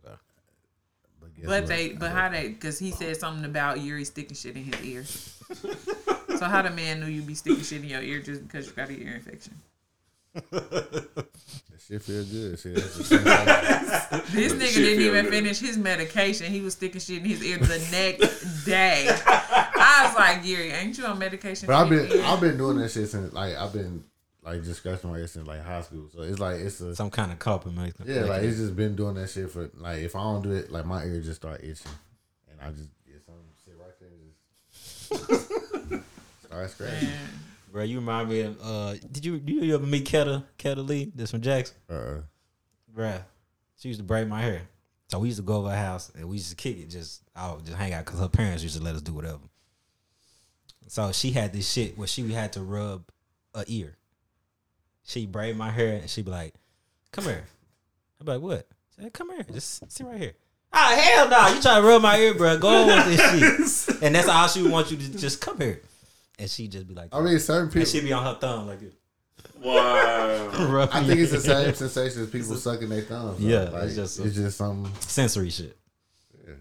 But, 0.02 1.34
guess 1.36 1.46
But 1.46 1.66
they, 1.66 1.90
but 1.92 2.10
how 2.12 2.28
they? 2.30 2.48
Because 2.48 2.78
he 2.78 2.90
said 2.90 3.16
something 3.16 3.44
about 3.44 3.80
Yuri 3.80 4.04
sticking 4.04 4.34
shit 4.36 4.56
in 4.56 4.64
his 4.64 4.80
ear. 4.84 5.04
so 6.38 6.46
how 6.46 6.62
the 6.62 6.70
man 6.70 7.00
knew 7.00 7.06
you'd 7.06 7.26
be 7.26 7.34
sticking 7.34 7.62
shit 7.62 7.82
in 7.82 7.88
your 7.88 8.00
ear 8.02 8.20
just 8.20 8.42
because 8.42 8.66
you 8.66 8.72
got 8.72 8.88
an 8.88 9.00
ear 9.02 9.14
infection? 9.16 9.54
That 10.34 11.26
shit 11.86 12.02
feel 12.02 12.24
good. 12.24 12.58
See, 12.58 12.72
that's 12.72 12.96
the 12.96 13.04
same 13.04 13.24
This 14.32 14.52
Shit 14.52 14.60
nigga 14.60 14.74
didn't 14.74 15.02
even 15.02 15.24
good. 15.24 15.30
finish 15.32 15.58
his 15.60 15.76
medication. 15.76 16.50
He 16.52 16.60
was 16.60 16.74
sticking 16.74 17.00
shit 17.00 17.18
in 17.18 17.24
his 17.24 17.42
ear 17.44 17.58
the 17.58 17.78
next 17.90 18.64
day. 18.64 19.06
I 19.08 20.06
was 20.06 20.14
like, 20.16 20.42
Gary, 20.44 20.70
ain't 20.70 20.96
you 20.96 21.04
on 21.04 21.18
medication? 21.18 21.66
But 21.66 21.76
I've 21.76 21.88
been 21.88 22.10
ear?" 22.10 22.22
I've 22.24 22.40
been 22.40 22.56
doing 22.56 22.78
that 22.78 22.90
shit 22.90 23.08
since 23.08 23.32
like 23.32 23.56
I've 23.56 23.72
been 23.72 24.04
like 24.42 24.62
just 24.64 24.80
scratching 24.80 25.10
my 25.10 25.18
ear 25.18 25.26
since 25.26 25.46
like 25.46 25.62
high 25.64 25.82
school. 25.82 26.08
So 26.14 26.22
it's 26.22 26.38
like 26.38 26.60
it's 26.60 26.80
a 26.80 26.94
Some 26.96 27.10
kind 27.10 27.30
of 27.32 27.38
coping 27.38 27.74
mechanism. 27.74 28.06
yeah, 28.08 28.22
like 28.30 28.42
it's 28.42 28.56
just 28.58 28.74
been 28.76 28.96
doing 28.96 29.14
that 29.16 29.28
shit 29.30 29.50
for 29.50 29.70
like 29.74 29.98
if 30.00 30.16
I 30.16 30.22
don't 30.22 30.42
do 30.42 30.52
it, 30.52 30.70
like 30.70 30.86
my 30.86 31.04
ear 31.04 31.20
just 31.20 31.40
start 31.40 31.60
itching, 31.62 31.90
and 32.50 32.60
I 32.60 32.70
just 32.70 32.88
get 33.06 33.22
some 33.26 33.34
shit 33.64 33.74
right 33.78 33.98
there, 34.00 34.08
and 34.08 35.28
just 35.28 36.02
start 36.46 36.70
scratching. 36.70 37.08
Man. 37.08 37.18
Bro, 37.72 37.84
you 37.84 38.00
remind 38.00 38.28
me 38.28 38.40
of 38.40 38.58
uh 38.62 38.94
did 39.10 39.24
you 39.24 39.38
do 39.38 39.54
you 39.54 39.74
ever 39.74 39.86
meet 39.86 40.04
Ketta 40.04 40.44
Ketta 40.58 40.86
Lee? 40.86 41.10
This 41.14 41.30
from 41.30 41.40
Jackson? 41.40 41.74
Uh, 41.88 42.20
Bruh. 42.94 43.22
She 43.76 43.88
used 43.88 43.98
to 43.98 44.04
braid 44.04 44.28
my 44.28 44.42
hair. 44.42 44.62
So 45.08 45.18
we 45.18 45.28
used 45.28 45.38
to 45.38 45.42
go 45.42 45.56
over 45.56 45.70
her 45.70 45.76
house 45.76 46.12
and 46.14 46.28
we 46.28 46.36
used 46.36 46.50
to 46.50 46.56
kick 46.56 46.78
it, 46.78 46.90
just 46.90 47.22
I 47.34 47.50
would 47.50 47.64
just 47.64 47.78
hang 47.78 47.94
out 47.94 48.04
because 48.04 48.20
her 48.20 48.28
parents 48.28 48.62
used 48.62 48.76
to 48.76 48.82
let 48.82 48.94
us 48.94 49.00
do 49.00 49.14
whatever. 49.14 49.40
So 50.88 51.12
she 51.12 51.30
had 51.30 51.54
this 51.54 51.70
shit 51.70 51.96
where 51.96 52.06
she 52.06 52.30
had 52.30 52.52
to 52.52 52.62
rub 52.62 53.04
a 53.54 53.64
ear. 53.66 53.96
She 55.04 55.24
braid 55.24 55.56
my 55.56 55.70
hair 55.70 55.96
and 55.96 56.10
she'd 56.10 56.26
be 56.26 56.30
like, 56.30 56.54
Come 57.10 57.24
here. 57.24 57.44
I'd 58.20 58.26
be 58.26 58.32
like, 58.32 58.42
What? 58.42 58.68
She 58.94 59.02
said, 59.02 59.12
Come 59.14 59.30
here, 59.30 59.46
just 59.50 59.90
sit 59.90 60.06
right 60.06 60.20
here. 60.20 60.34
Ah, 60.74 60.94
hell 60.94 61.28
no, 61.30 61.54
you 61.54 61.62
trying 61.62 61.80
to 61.82 61.88
rub 61.88 62.02
my 62.02 62.18
ear, 62.18 62.34
bro. 62.34 62.58
Go 62.58 62.68
on 62.68 62.86
with 62.86 63.16
this 63.16 63.86
shit. 63.86 63.96
And 64.02 64.14
that's 64.14 64.28
all 64.28 64.48
she 64.48 64.60
would 64.62 64.72
want 64.72 64.90
you 64.90 64.98
to 64.98 65.18
just 65.18 65.40
come 65.40 65.58
here. 65.58 65.80
And 66.38 66.48
she'd 66.50 66.72
just 66.72 66.88
be 66.88 66.94
like, 66.94 67.08
I 67.12 67.20
mean, 67.20 67.38
certain 67.38 67.64
and 67.64 67.72
people. 67.72 67.86
she'd 67.86 68.04
be 68.04 68.12
on 68.12 68.24
her 68.24 68.34
thumb 68.40 68.66
like 68.66 68.80
this. 68.80 68.94
Wow. 69.62 70.88
I 70.92 71.02
think 71.04 71.20
it's 71.20 71.32
the 71.32 71.40
same 71.40 71.74
sensation 71.74 72.22
as 72.22 72.30
people 72.30 72.56
sucking 72.56 72.88
their 72.88 73.02
thumbs. 73.02 73.40
Yeah, 73.40 73.64
like, 73.70 73.84
it's 73.84 73.94
just 73.96 74.18
a- 74.18 74.24
it's 74.24 74.34
just 74.36 74.56
something. 74.58 74.92
sensory 75.00 75.50
shit. 75.50 75.76
Yeah. 76.46 76.54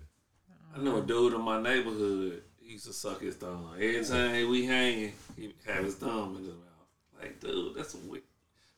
I 0.76 0.80
know 0.82 0.98
a 0.98 1.02
dude 1.02 1.34
in 1.34 1.42
my 1.42 1.62
neighborhood. 1.62 2.44
He 2.60 2.74
used 2.74 2.86
to 2.86 2.94
suck 2.94 3.22
his 3.22 3.36
thumb. 3.36 3.70
Every 3.76 4.04
time 4.06 4.50
we 4.50 4.66
hanging, 4.66 5.14
he 5.36 5.54
have 5.66 5.84
his 5.84 5.96
thumb 5.96 6.36
in 6.38 6.44
his 6.46 6.54
mouth. 6.54 7.20
Like, 7.20 7.40
dude, 7.40 7.76
that's 7.76 7.94
a 7.96 7.98
weird. 7.98 8.24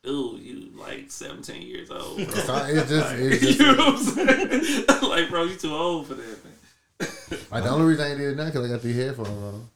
Dude, 0.04 0.42
you 0.42 0.70
like 0.78 1.10
17 1.10 1.62
years 1.62 1.90
old. 1.90 2.18
Bro. 2.18 2.26
It's, 2.26 2.48
not- 2.48 2.70
it's 2.70 2.90
just, 2.90 3.14
it's 3.18 3.42
you 3.42 3.48
just 3.54 3.60
know 3.60 3.76
what 3.76 3.96
I'm 3.96 3.98
saying? 4.04 4.86
like, 5.10 5.30
bro, 5.30 5.44
you 5.46 5.56
too 5.56 5.74
old 5.74 6.08
for 6.08 6.16
that, 6.16 6.38
man. 6.44 7.10
like 7.52 7.64
the 7.64 7.70
only 7.70 7.86
reason 7.88 8.06
I 8.06 8.10
ain't 8.10 8.18
did 8.20 8.32
it 8.32 8.38
now 8.38 8.46
because 8.46 8.66
I 8.70 8.74
got 8.74 8.82
these 8.82 8.96
headphones 8.96 9.30
on. 9.30 9.70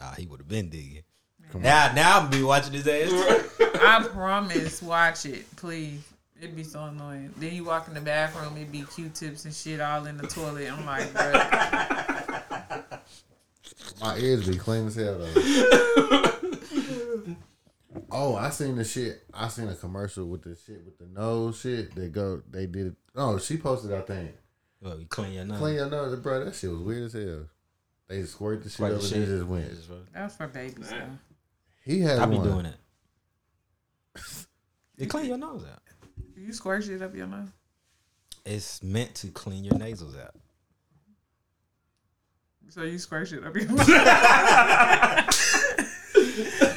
Ah, 0.00 0.14
he 0.16 0.26
would 0.26 0.40
have 0.40 0.48
been 0.48 0.68
digging. 0.68 1.02
Come 1.50 1.62
Now, 1.62 1.92
now 1.94 2.20
I'm 2.20 2.30
be 2.30 2.42
watching 2.42 2.74
his 2.74 2.86
ass. 2.86 3.10
I 3.80 4.06
promise, 4.12 4.82
watch 4.82 5.24
it, 5.26 5.44
please. 5.56 6.00
It'd 6.40 6.54
be 6.54 6.62
so 6.62 6.84
annoying. 6.84 7.32
Then 7.36 7.54
you 7.54 7.64
walk 7.64 7.88
in 7.88 7.94
the 7.94 8.00
bathroom, 8.00 8.56
it'd 8.56 8.70
be 8.70 8.82
Q-tips 8.82 9.44
and 9.44 9.54
shit 9.54 9.80
all 9.80 10.06
in 10.06 10.16
the 10.16 10.26
toilet. 10.26 10.70
I'm 10.70 10.86
like, 10.86 11.12
bro, 11.12 11.32
My 14.00 14.16
ears 14.18 14.46
be 14.46 14.56
clean 14.56 14.86
as 14.86 14.94
hell 14.94 15.18
though. 15.18 16.24
Oh, 18.10 18.36
I 18.36 18.50
seen 18.50 18.76
the 18.76 18.84
shit. 18.84 19.22
I 19.34 19.48
seen 19.48 19.68
a 19.68 19.74
commercial 19.74 20.26
with 20.26 20.42
the 20.42 20.56
shit 20.56 20.82
with 20.84 20.98
the 20.98 21.06
nose 21.06 21.60
shit. 21.60 21.94
They 21.94 22.08
go. 22.08 22.42
They 22.50 22.66
did. 22.66 22.96
Oh, 23.14 23.38
she 23.38 23.56
posted. 23.58 23.92
I 23.92 24.00
think. 24.00 24.30
Well, 24.80 24.98
you 24.98 25.06
clean 25.06 25.32
your 25.32 25.44
nose. 25.44 25.58
Clean 25.58 25.74
your 25.74 25.90
nose, 25.90 26.18
bro. 26.18 26.44
That 26.44 26.54
shit 26.54 26.70
was 26.70 26.80
weird 26.80 27.04
as 27.04 27.12
hell. 27.12 27.46
They 28.08 28.22
squirt 28.24 28.62
the 28.62 28.68
shit 28.70 28.74
Squirt 28.74 28.92
up 28.94 29.00
the 29.00 29.04
and 29.04 29.14
shit. 29.14 29.28
they 29.28 29.34
just 29.36 29.46
went. 29.46 29.64
Yeah, 29.68 29.74
just 29.74 29.90
went. 29.90 30.12
That's 30.14 30.36
for 30.36 30.48
babies. 30.48 30.88
though. 30.90 31.18
He 31.84 32.00
had 32.00 32.18
I 32.18 32.26
be 32.26 32.36
one. 32.36 32.46
doing 32.48 32.66
it. 32.66 32.76
They 34.96 35.06
clean 35.06 35.26
your 35.26 35.38
nose 35.38 35.62
out. 35.72 35.78
You 36.36 36.52
squirt 36.52 36.82
shit 36.82 37.00
up 37.02 37.14
your 37.14 37.28
nose. 37.28 37.46
It's 38.44 38.82
meant 38.82 39.14
to 39.16 39.28
clean 39.28 39.62
your 39.62 39.78
nasals 39.78 40.16
out. 40.16 40.34
So 42.68 42.82
you 42.82 42.98
squirt 42.98 43.28
shit 43.28 43.44
up 43.44 43.54
your 43.54 43.66
nose. 43.68 43.86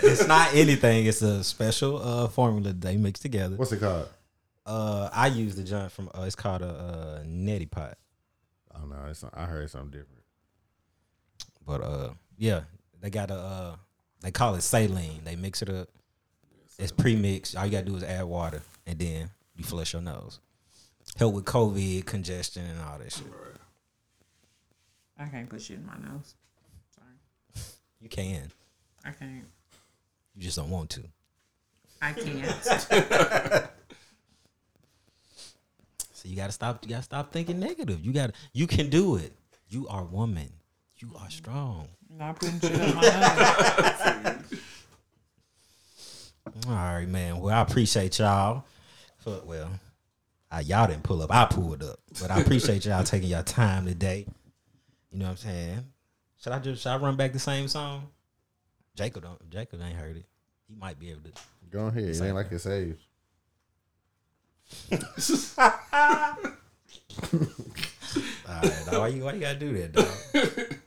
It's 0.04 0.28
not 0.28 0.54
anything. 0.54 1.06
It's 1.08 1.22
a 1.24 1.44
special 1.44 1.98
uh, 1.98 2.28
formula 2.28 2.74
they 2.74 2.96
mix 2.98 3.20
together. 3.20 3.56
What's 3.56 3.72
it 3.72 3.80
called? 3.80 4.08
Uh, 4.68 5.10
I 5.12 5.28
use 5.28 5.56
the 5.56 5.64
joint 5.64 5.92
from. 5.92 6.10
Uh, 6.14 6.22
it's 6.24 6.36
called 6.36 6.62
a 6.62 6.68
uh, 6.68 7.24
neti 7.26 7.70
pot. 7.70 7.98
Oh 8.76 8.86
no, 8.86 8.98
it's 9.10 9.24
I 9.34 9.46
heard 9.46 9.70
something 9.72 9.90
different. 9.90 10.21
But 11.72 11.84
uh, 11.84 12.10
yeah, 12.38 12.64
they 13.00 13.10
got 13.10 13.32
a. 13.32 13.36
Uh, 13.36 13.76
they 14.20 14.32
call 14.32 14.56
it 14.56 14.62
saline. 14.62 15.22
They 15.24 15.38
mix 15.38 15.62
it 15.62 15.70
up. 15.70 15.88
It's 16.78 16.92
pre-mixed. 16.92 17.56
All 17.56 17.66
you 17.66 17.72
gotta 17.72 17.86
do 17.86 17.96
is 17.96 18.04
add 18.04 18.26
water, 18.26 18.62
and 18.86 19.00
then 19.00 19.30
you 19.56 19.64
flush 19.64 19.94
your 19.94 20.02
nose. 20.02 20.42
Help 21.18 21.34
with 21.34 21.46
COVID, 21.46 22.06
congestion, 22.06 22.66
and 22.66 22.82
all 22.82 22.98
that 22.98 23.14
shit. 23.14 23.26
I 25.18 25.28
can't 25.28 25.48
put 25.50 25.62
shit 25.62 25.78
in 25.78 25.86
my 25.86 25.94
nose. 25.94 26.36
Sorry. 26.94 27.66
You 28.02 28.10
can. 28.10 28.52
I 29.06 29.12
can't. 29.12 29.46
You 30.36 30.44
just 30.44 30.58
don't 30.58 30.70
want 30.70 30.90
to. 30.90 31.04
I 32.02 32.12
can't. 32.12 33.68
So 36.14 36.30
you 36.30 36.36
gotta 36.36 36.52
stop. 36.52 36.84
You 36.84 36.90
gotta 36.92 37.02
stop 37.02 37.32
thinking 37.32 37.60
negative. 37.60 38.06
You 38.06 38.14
gotta. 38.14 38.34
You 38.54 38.68
can 38.68 38.92
do 38.92 39.16
it. 39.16 39.34
You 39.70 39.88
are 39.88 40.04
woman. 40.04 40.52
You 41.02 41.12
are 41.20 41.30
strong. 41.32 41.88
Not 42.16 42.40
putting 42.40 42.60
shit 42.60 42.74
in 42.74 42.96
my 42.96 43.02
nose. 43.02 44.62
All 46.68 46.74
right, 46.74 47.08
man. 47.08 47.40
Well, 47.40 47.58
I 47.58 47.62
appreciate 47.62 48.20
y'all. 48.20 48.66
For, 49.18 49.42
well, 49.44 49.70
I, 50.52 50.60
y'all 50.60 50.86
didn't 50.86 51.02
pull 51.02 51.24
up. 51.24 51.34
I 51.34 51.46
pulled 51.46 51.82
up, 51.82 51.98
but 52.20 52.30
I 52.30 52.40
appreciate 52.40 52.86
y'all 52.86 53.04
taking 53.04 53.30
your 53.30 53.42
time 53.42 53.88
today. 53.88 54.28
You 55.12 55.18
know 55.18 55.26
what 55.26 55.32
I'm 55.32 55.38
saying? 55.38 55.86
Should 56.44 56.54
I 56.54 56.60
just 56.60 56.84
should 56.84 56.90
I 56.90 56.98
run 56.98 57.16
back 57.16 57.34
the 57.34 57.40
same 57.40 57.68
song? 57.68 58.08
Jacob 58.96 59.24
don't. 59.24 59.50
Jacob 59.50 59.82
ain't 59.82 59.96
heard 59.96 60.18
it. 60.18 60.26
He 60.68 60.76
might 60.76 61.00
be 61.00 61.10
able 61.10 61.22
to. 61.22 61.32
Go 61.72 61.88
ahead. 61.88 62.04
It 62.04 62.22
ain't 62.22 62.36
like 62.36 62.52
it 62.52 62.60
saves. 62.60 63.00
All 68.52 68.62
right, 68.62 68.86
dog. 68.86 69.00
why 69.00 69.08
you 69.08 69.24
why 69.24 69.34
you 69.34 69.40
gotta 69.40 69.60
do 69.60 69.74
that, 69.74 69.94
dog? 69.94 70.78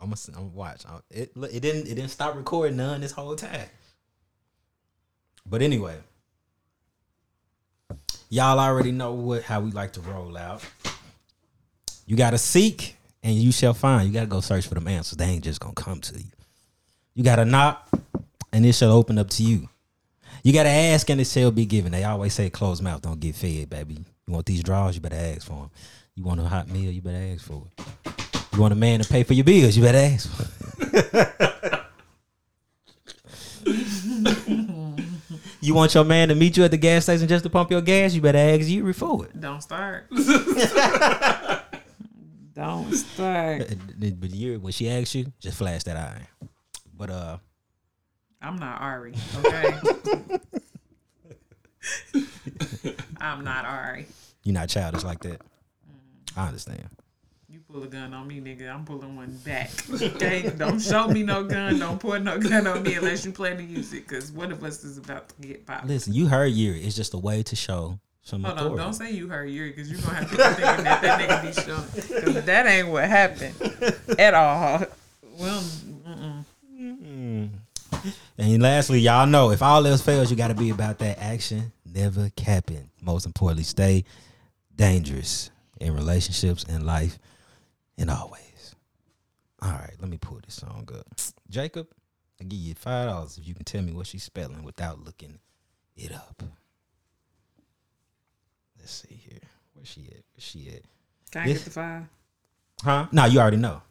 I'm 0.00 0.08
gonna, 0.10 0.38
I'm 0.38 0.54
watch. 0.54 0.84
I'm- 0.86 1.02
It 1.10 1.36
look, 1.36 1.52
it 1.52 1.60
didn't 1.60 1.86
it 1.86 1.94
didn't 1.94 2.08
stop 2.10 2.34
recording 2.36 2.76
none 2.76 3.00
this 3.00 3.12
whole 3.12 3.36
time. 3.36 3.66
But 5.46 5.62
anyway, 5.62 5.96
y'all 8.28 8.58
already 8.58 8.92
know 8.92 9.12
what 9.12 9.42
how 9.42 9.60
we 9.60 9.70
like 9.70 9.92
to 9.94 10.00
roll 10.00 10.36
out. 10.36 10.62
You 12.06 12.16
gotta 12.16 12.38
seek 12.38 12.96
and 13.22 13.34
you 13.34 13.52
shall 13.52 13.74
find. 13.74 14.06
You 14.06 14.12
gotta 14.14 14.26
go 14.26 14.40
search 14.40 14.66
for 14.66 14.74
them 14.74 14.88
answers. 14.88 15.16
They 15.18 15.24
ain't 15.26 15.44
just 15.44 15.60
gonna 15.60 15.74
come 15.74 16.00
to 16.00 16.18
you. 16.18 16.30
You 17.14 17.24
gotta 17.24 17.44
knock 17.44 17.88
and 18.52 18.64
it 18.64 18.74
shall 18.74 18.92
open 18.92 19.18
up 19.18 19.30
to 19.30 19.42
you. 19.42 19.68
You 20.42 20.52
gotta 20.52 20.70
ask 20.70 21.08
and 21.10 21.20
it 21.20 21.26
shall 21.26 21.50
be 21.50 21.66
given. 21.66 21.92
They 21.92 22.04
always 22.04 22.32
say 22.34 22.48
closed 22.50 22.82
mouth 22.82 23.02
don't 23.02 23.20
get 23.20 23.34
fed, 23.34 23.68
baby. 23.68 23.94
You 24.26 24.32
want 24.34 24.46
these 24.46 24.62
draws, 24.62 24.94
you 24.94 25.00
better 25.00 25.16
ask 25.16 25.46
for 25.46 25.54
them. 25.54 25.70
You 26.14 26.24
want 26.24 26.40
a 26.40 26.44
hot 26.44 26.68
meal, 26.68 26.90
you 26.90 27.02
better 27.02 27.32
ask 27.34 27.44
for 27.44 27.64
it. 27.66 28.29
You 28.52 28.60
want 28.60 28.72
a 28.72 28.76
man 28.76 29.00
to 29.00 29.08
pay 29.08 29.22
for 29.22 29.34
your 29.34 29.44
bills, 29.44 29.76
you 29.76 29.82
better 29.82 29.98
ask 29.98 30.28
you 35.60 35.74
want 35.74 35.94
your 35.94 36.04
man 36.04 36.28
to 36.28 36.34
meet 36.34 36.56
you 36.56 36.64
at 36.64 36.70
the 36.70 36.76
gas 36.76 37.04
station 37.04 37.28
just 37.28 37.44
to 37.44 37.50
pump 37.50 37.70
your 37.70 37.80
gas, 37.82 38.12
you 38.14 38.20
better 38.20 38.38
ask 38.38 38.66
you 38.68 38.92
for 38.92 39.26
it. 39.26 39.40
Don't 39.40 39.62
start. 39.62 40.08
Don't 42.54 42.92
start. 42.94 43.72
But 43.98 44.30
you, 44.30 44.58
when 44.58 44.72
she 44.72 44.90
asks 44.90 45.14
you, 45.14 45.32
just 45.38 45.58
flash 45.58 45.84
that 45.84 45.96
eye. 45.96 46.26
But 46.96 47.10
uh, 47.10 47.38
I'm 48.42 48.56
not 48.56 48.80
Ari, 48.80 49.14
okay? 49.38 49.74
I'm 53.20 53.44
not 53.44 53.64
Ari. 53.64 54.06
you're 54.44 54.54
not 54.54 54.68
childish 54.68 55.04
like 55.04 55.20
that. 55.20 55.40
I 56.36 56.48
understand. 56.48 56.88
Pull 57.72 57.84
a 57.84 57.86
gun 57.86 58.12
on 58.14 58.26
me, 58.26 58.40
nigga. 58.40 58.68
I'm 58.74 58.84
pulling 58.84 59.14
one 59.14 59.38
back. 59.44 59.70
Okay? 59.92 60.50
Don't 60.56 60.80
show 60.80 61.06
me 61.06 61.22
no 61.22 61.44
gun. 61.44 61.78
Don't 61.78 62.00
put 62.00 62.20
no 62.22 62.36
gun 62.38 62.66
on 62.66 62.82
me 62.82 62.94
unless 62.94 63.24
you 63.24 63.30
plan 63.30 63.58
to 63.58 63.62
use 63.62 63.92
it. 63.92 64.08
Because 64.08 64.32
one 64.32 64.50
of 64.50 64.64
us 64.64 64.82
is 64.82 64.98
about 64.98 65.28
to 65.28 65.34
get 65.46 65.66
popped. 65.66 65.86
Listen, 65.86 66.12
you 66.12 66.26
heard 66.26 66.52
Yuri. 66.52 66.82
It's 66.82 66.96
just 66.96 67.14
a 67.14 67.18
way 67.18 67.44
to 67.44 67.54
show 67.54 68.00
some 68.22 68.42
Hold 68.42 68.58
on, 68.58 68.76
don't 68.76 68.92
say 68.92 69.12
you 69.12 69.28
heard 69.28 69.50
Yuri 69.50 69.70
because 69.70 69.90
you're 69.90 70.00
gonna 70.00 70.14
have 70.14 70.30
people 70.30 70.44
thinking 70.46 70.84
that 70.84 71.02
that 71.02 71.20
nigga 71.20 71.42
be 71.42 71.62
showing. 71.62 72.34
'Cause 72.34 72.44
that 72.44 72.66
ain't 72.66 72.88
what 72.88 73.08
happened 73.08 73.54
at 74.18 74.34
all. 74.34 74.84
Well, 75.38 75.62
mm-mm. 76.80 77.50
And 78.36 78.62
lastly, 78.62 78.98
y'all 78.98 79.26
know 79.26 79.50
if 79.50 79.62
all 79.62 79.86
else 79.86 80.02
fails, 80.02 80.30
you 80.30 80.36
got 80.36 80.48
to 80.48 80.54
be 80.54 80.70
about 80.70 80.98
that 80.98 81.18
action, 81.18 81.72
never 81.84 82.30
capping. 82.36 82.90
Most 83.00 83.26
importantly, 83.26 83.64
stay 83.64 84.04
dangerous 84.74 85.50
in 85.80 85.94
relationships 85.94 86.64
and 86.68 86.84
life 86.84 87.18
and 88.00 88.10
always. 88.10 88.74
All 89.62 89.70
right, 89.70 89.94
let 90.00 90.08
me 90.10 90.16
pull 90.18 90.40
this 90.44 90.54
song 90.54 90.88
up. 90.92 91.06
Jacob, 91.50 91.86
I 92.40 92.44
give 92.44 92.58
you 92.58 92.74
five 92.74 93.08
dollars 93.08 93.38
if 93.38 93.46
you 93.46 93.54
can 93.54 93.64
tell 93.64 93.82
me 93.82 93.92
what 93.92 94.06
she's 94.06 94.22
spelling 94.24 94.64
without 94.64 95.04
looking 95.04 95.38
it 95.96 96.12
up. 96.12 96.42
Let's 98.78 98.92
see 98.92 99.14
here. 99.28 99.38
Where's 99.74 99.88
she 99.88 100.06
at? 100.06 100.22
Where's 100.32 100.44
she 100.44 100.68
at? 100.70 100.82
can 101.30 101.42
I 101.42 101.46
This- 101.46 101.58
get 101.58 101.64
the 101.66 101.70
five? 101.70 102.04
Huh? 102.82 103.06
No, 103.12 103.26
you 103.26 103.38
already 103.38 103.58
know. 103.58 103.82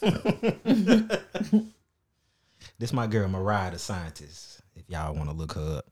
this 2.78 2.92
my 2.92 3.06
girl 3.06 3.28
Mariah 3.28 3.70
the 3.70 3.78
scientist. 3.78 4.60
If 4.76 4.82
y'all 4.88 5.14
want 5.14 5.30
to 5.30 5.34
look 5.34 5.52
her 5.54 5.78
up, 5.78 5.86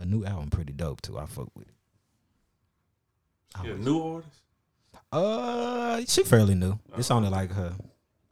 her 0.00 0.04
new 0.06 0.24
album 0.24 0.50
pretty 0.50 0.72
dope 0.72 1.00
too. 1.02 1.18
I 1.18 1.26
fuck 1.26 1.50
with 1.54 1.68
it. 1.68 1.74
I 3.54 3.62
Yeah, 3.64 3.70
always- 3.72 3.84
new 3.86 4.02
artist. 4.02 4.40
Uh, 5.10 6.02
she 6.06 6.22
fairly 6.22 6.54
new. 6.54 6.78
It's 6.96 7.10
only 7.10 7.30
like 7.30 7.52
her 7.52 7.74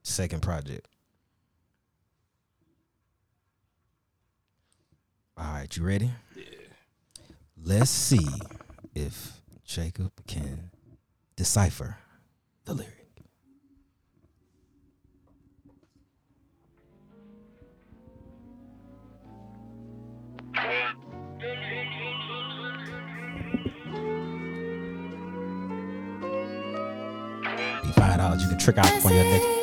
second 0.03 0.43
project. 0.43 0.87
All 5.39 5.45
right, 5.45 5.77
you 5.77 5.85
ready? 5.85 6.11
Yeah. 6.35 6.45
Let's 7.63 7.91
see 7.91 8.27
if 8.95 9.41
Jacob 9.65 10.13
can 10.27 10.71
decipher 11.37 11.99
the 12.65 12.75
lyric. 12.75 12.93
Five. 28.19 28.41
You 28.41 28.49
can 28.49 28.59
trick 28.59 28.79
out 28.79 28.89
for 29.03 29.11
your 29.13 29.25
next. 29.25 29.56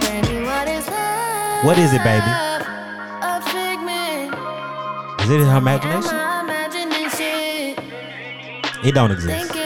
Baby, 0.00 0.44
what 0.44 0.68
is? 0.68 0.86
What 1.64 1.78
is 1.78 1.92
it, 1.92 2.02
baby? 2.04 2.32
Is 5.22 5.30
it 5.30 5.40
in 5.40 5.46
her 5.46 5.58
imagination? 5.58 6.14
It 8.84 8.94
don't 8.94 9.10
exist. 9.10 9.57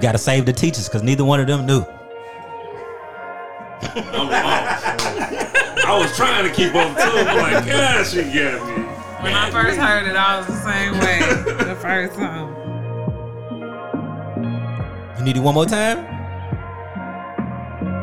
Been? 0.00 0.06
You 0.06 0.08
gotta 0.08 0.18
save 0.18 0.46
the 0.46 0.52
teachers 0.52 0.88
because 0.88 1.02
neither 1.02 1.24
one 1.24 1.40
of 1.40 1.46
them 1.46 1.66
knew. 1.66 1.84
I'm 3.82 4.28
lost. 4.28 4.84
I 5.86 5.98
was 5.98 6.16
trying 6.16 6.48
to 6.48 6.54
keep 6.54 6.74
up 6.74 6.96
too. 6.96 7.02
I'm 7.02 7.38
like, 7.38 7.66
God, 7.66 8.06
she 8.06 8.22
got 8.22 8.66
me. 8.66 8.84
When 9.22 9.34
I 9.34 9.50
first 9.50 9.78
heard 9.78 10.06
it, 10.06 10.16
I 10.16 10.38
was 10.38 10.46
the 10.46 10.56
same 10.56 10.92
way. 11.00 11.18
the 11.64 11.76
first 11.76 12.14
time. 12.14 12.56
You 15.18 15.24
need 15.24 15.36
it 15.36 15.40
one 15.40 15.54
more 15.54 15.66
time? 15.66 15.98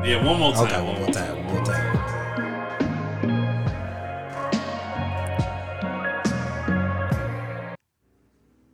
Yeah, 0.06 0.24
one 0.24 0.40
more 0.40 0.54
time. 0.54 0.66
Okay, 0.68 0.82
one 0.82 1.00
more 1.00 1.12
time, 1.12 1.46
one 1.46 1.56
more 1.56 1.66
time. 1.66 1.98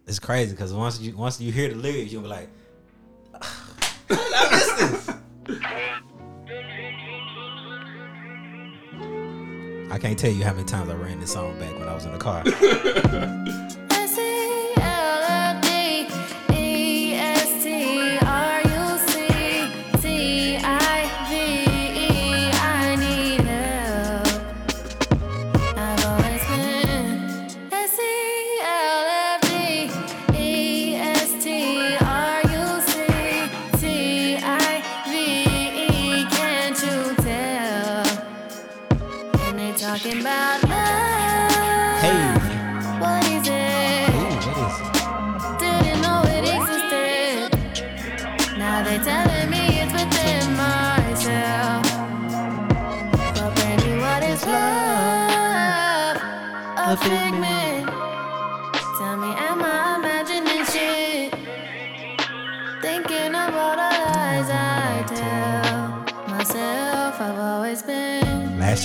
It's 0.05 0.19
crazy 0.19 0.51
because 0.51 0.73
once 0.73 0.99
you 0.99 1.15
once 1.15 1.39
you 1.41 1.51
hear 1.51 1.69
the 1.69 1.75
lyrics, 1.75 2.11
you'll 2.11 2.21
be 2.21 2.27
like, 2.27 2.49
I 4.19 4.49
missed 4.51 4.77
this. 4.77 5.09
I 9.91 9.97
can't 9.99 10.17
tell 10.17 10.31
you 10.31 10.43
how 10.43 10.53
many 10.53 10.65
times 10.65 10.89
I 10.89 10.95
ran 10.95 11.19
this 11.19 11.33
song 11.33 11.59
back 11.59 11.77
when 11.77 11.87
I 11.87 11.93
was 11.93 12.05
in 12.05 12.11
the 12.13 12.17
car. 12.17 12.43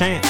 E. 0.01 0.21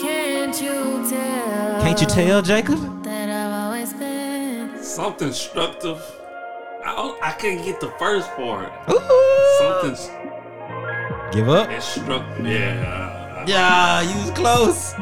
Can't 0.00 0.60
you 0.60 1.08
tell? 1.08 1.82
Can't 1.82 2.00
you 2.00 2.06
tell, 2.08 2.42
Jacob? 2.42 3.04
That 3.04 3.28
I've 3.30 3.66
always 3.66 3.92
been. 3.92 4.82
Something 4.82 5.28
instructive. 5.28 6.21
I, 7.22 7.32
couldn't 7.32 7.64
get 7.64 7.80
the 7.80 7.90
first 7.92 8.28
part. 8.30 8.72
Ooh. 8.90 8.98
Something 9.58 9.96
Give 11.32 11.48
up. 11.48 11.70
instructive. 11.70 12.46
Yeah. 12.46 13.44
Yeah, 13.46 14.02
you 14.02 14.14
was 14.20 14.30
close. 14.32 14.94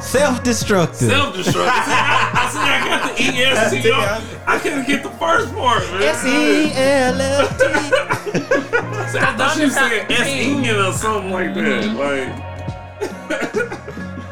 Self-destructive. 0.00 1.08
Self 1.08 1.34
destructive. 1.34 1.72
I 1.72 2.48
said 2.52 2.62
I 2.62 2.88
got 2.88 3.16
the 3.16 3.22
EST. 3.22 3.92
I 4.46 4.58
couldn't 4.58 4.86
get 4.86 5.02
the 5.02 5.10
first 5.10 5.54
part, 5.54 5.82
man. 5.90 6.02
S 6.02 6.24
E 6.24 6.72
L 6.74 7.20
L 7.20 7.48
T. 7.48 7.64
I 9.18 9.34
thought 9.36 9.56
she 9.56 9.64
was 9.64 9.74
saying 9.74 10.06
S 10.10 10.28
E 10.28 10.70
or 10.70 10.92
something 10.92 11.32
like 11.32 11.54
that. 11.54 11.84
Like, 11.96 12.28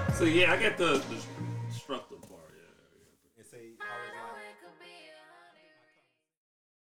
so 0.14 0.24
yeah, 0.24 0.52
I 0.52 0.56
got 0.62 0.76
the, 0.78 1.02
the 1.08 1.16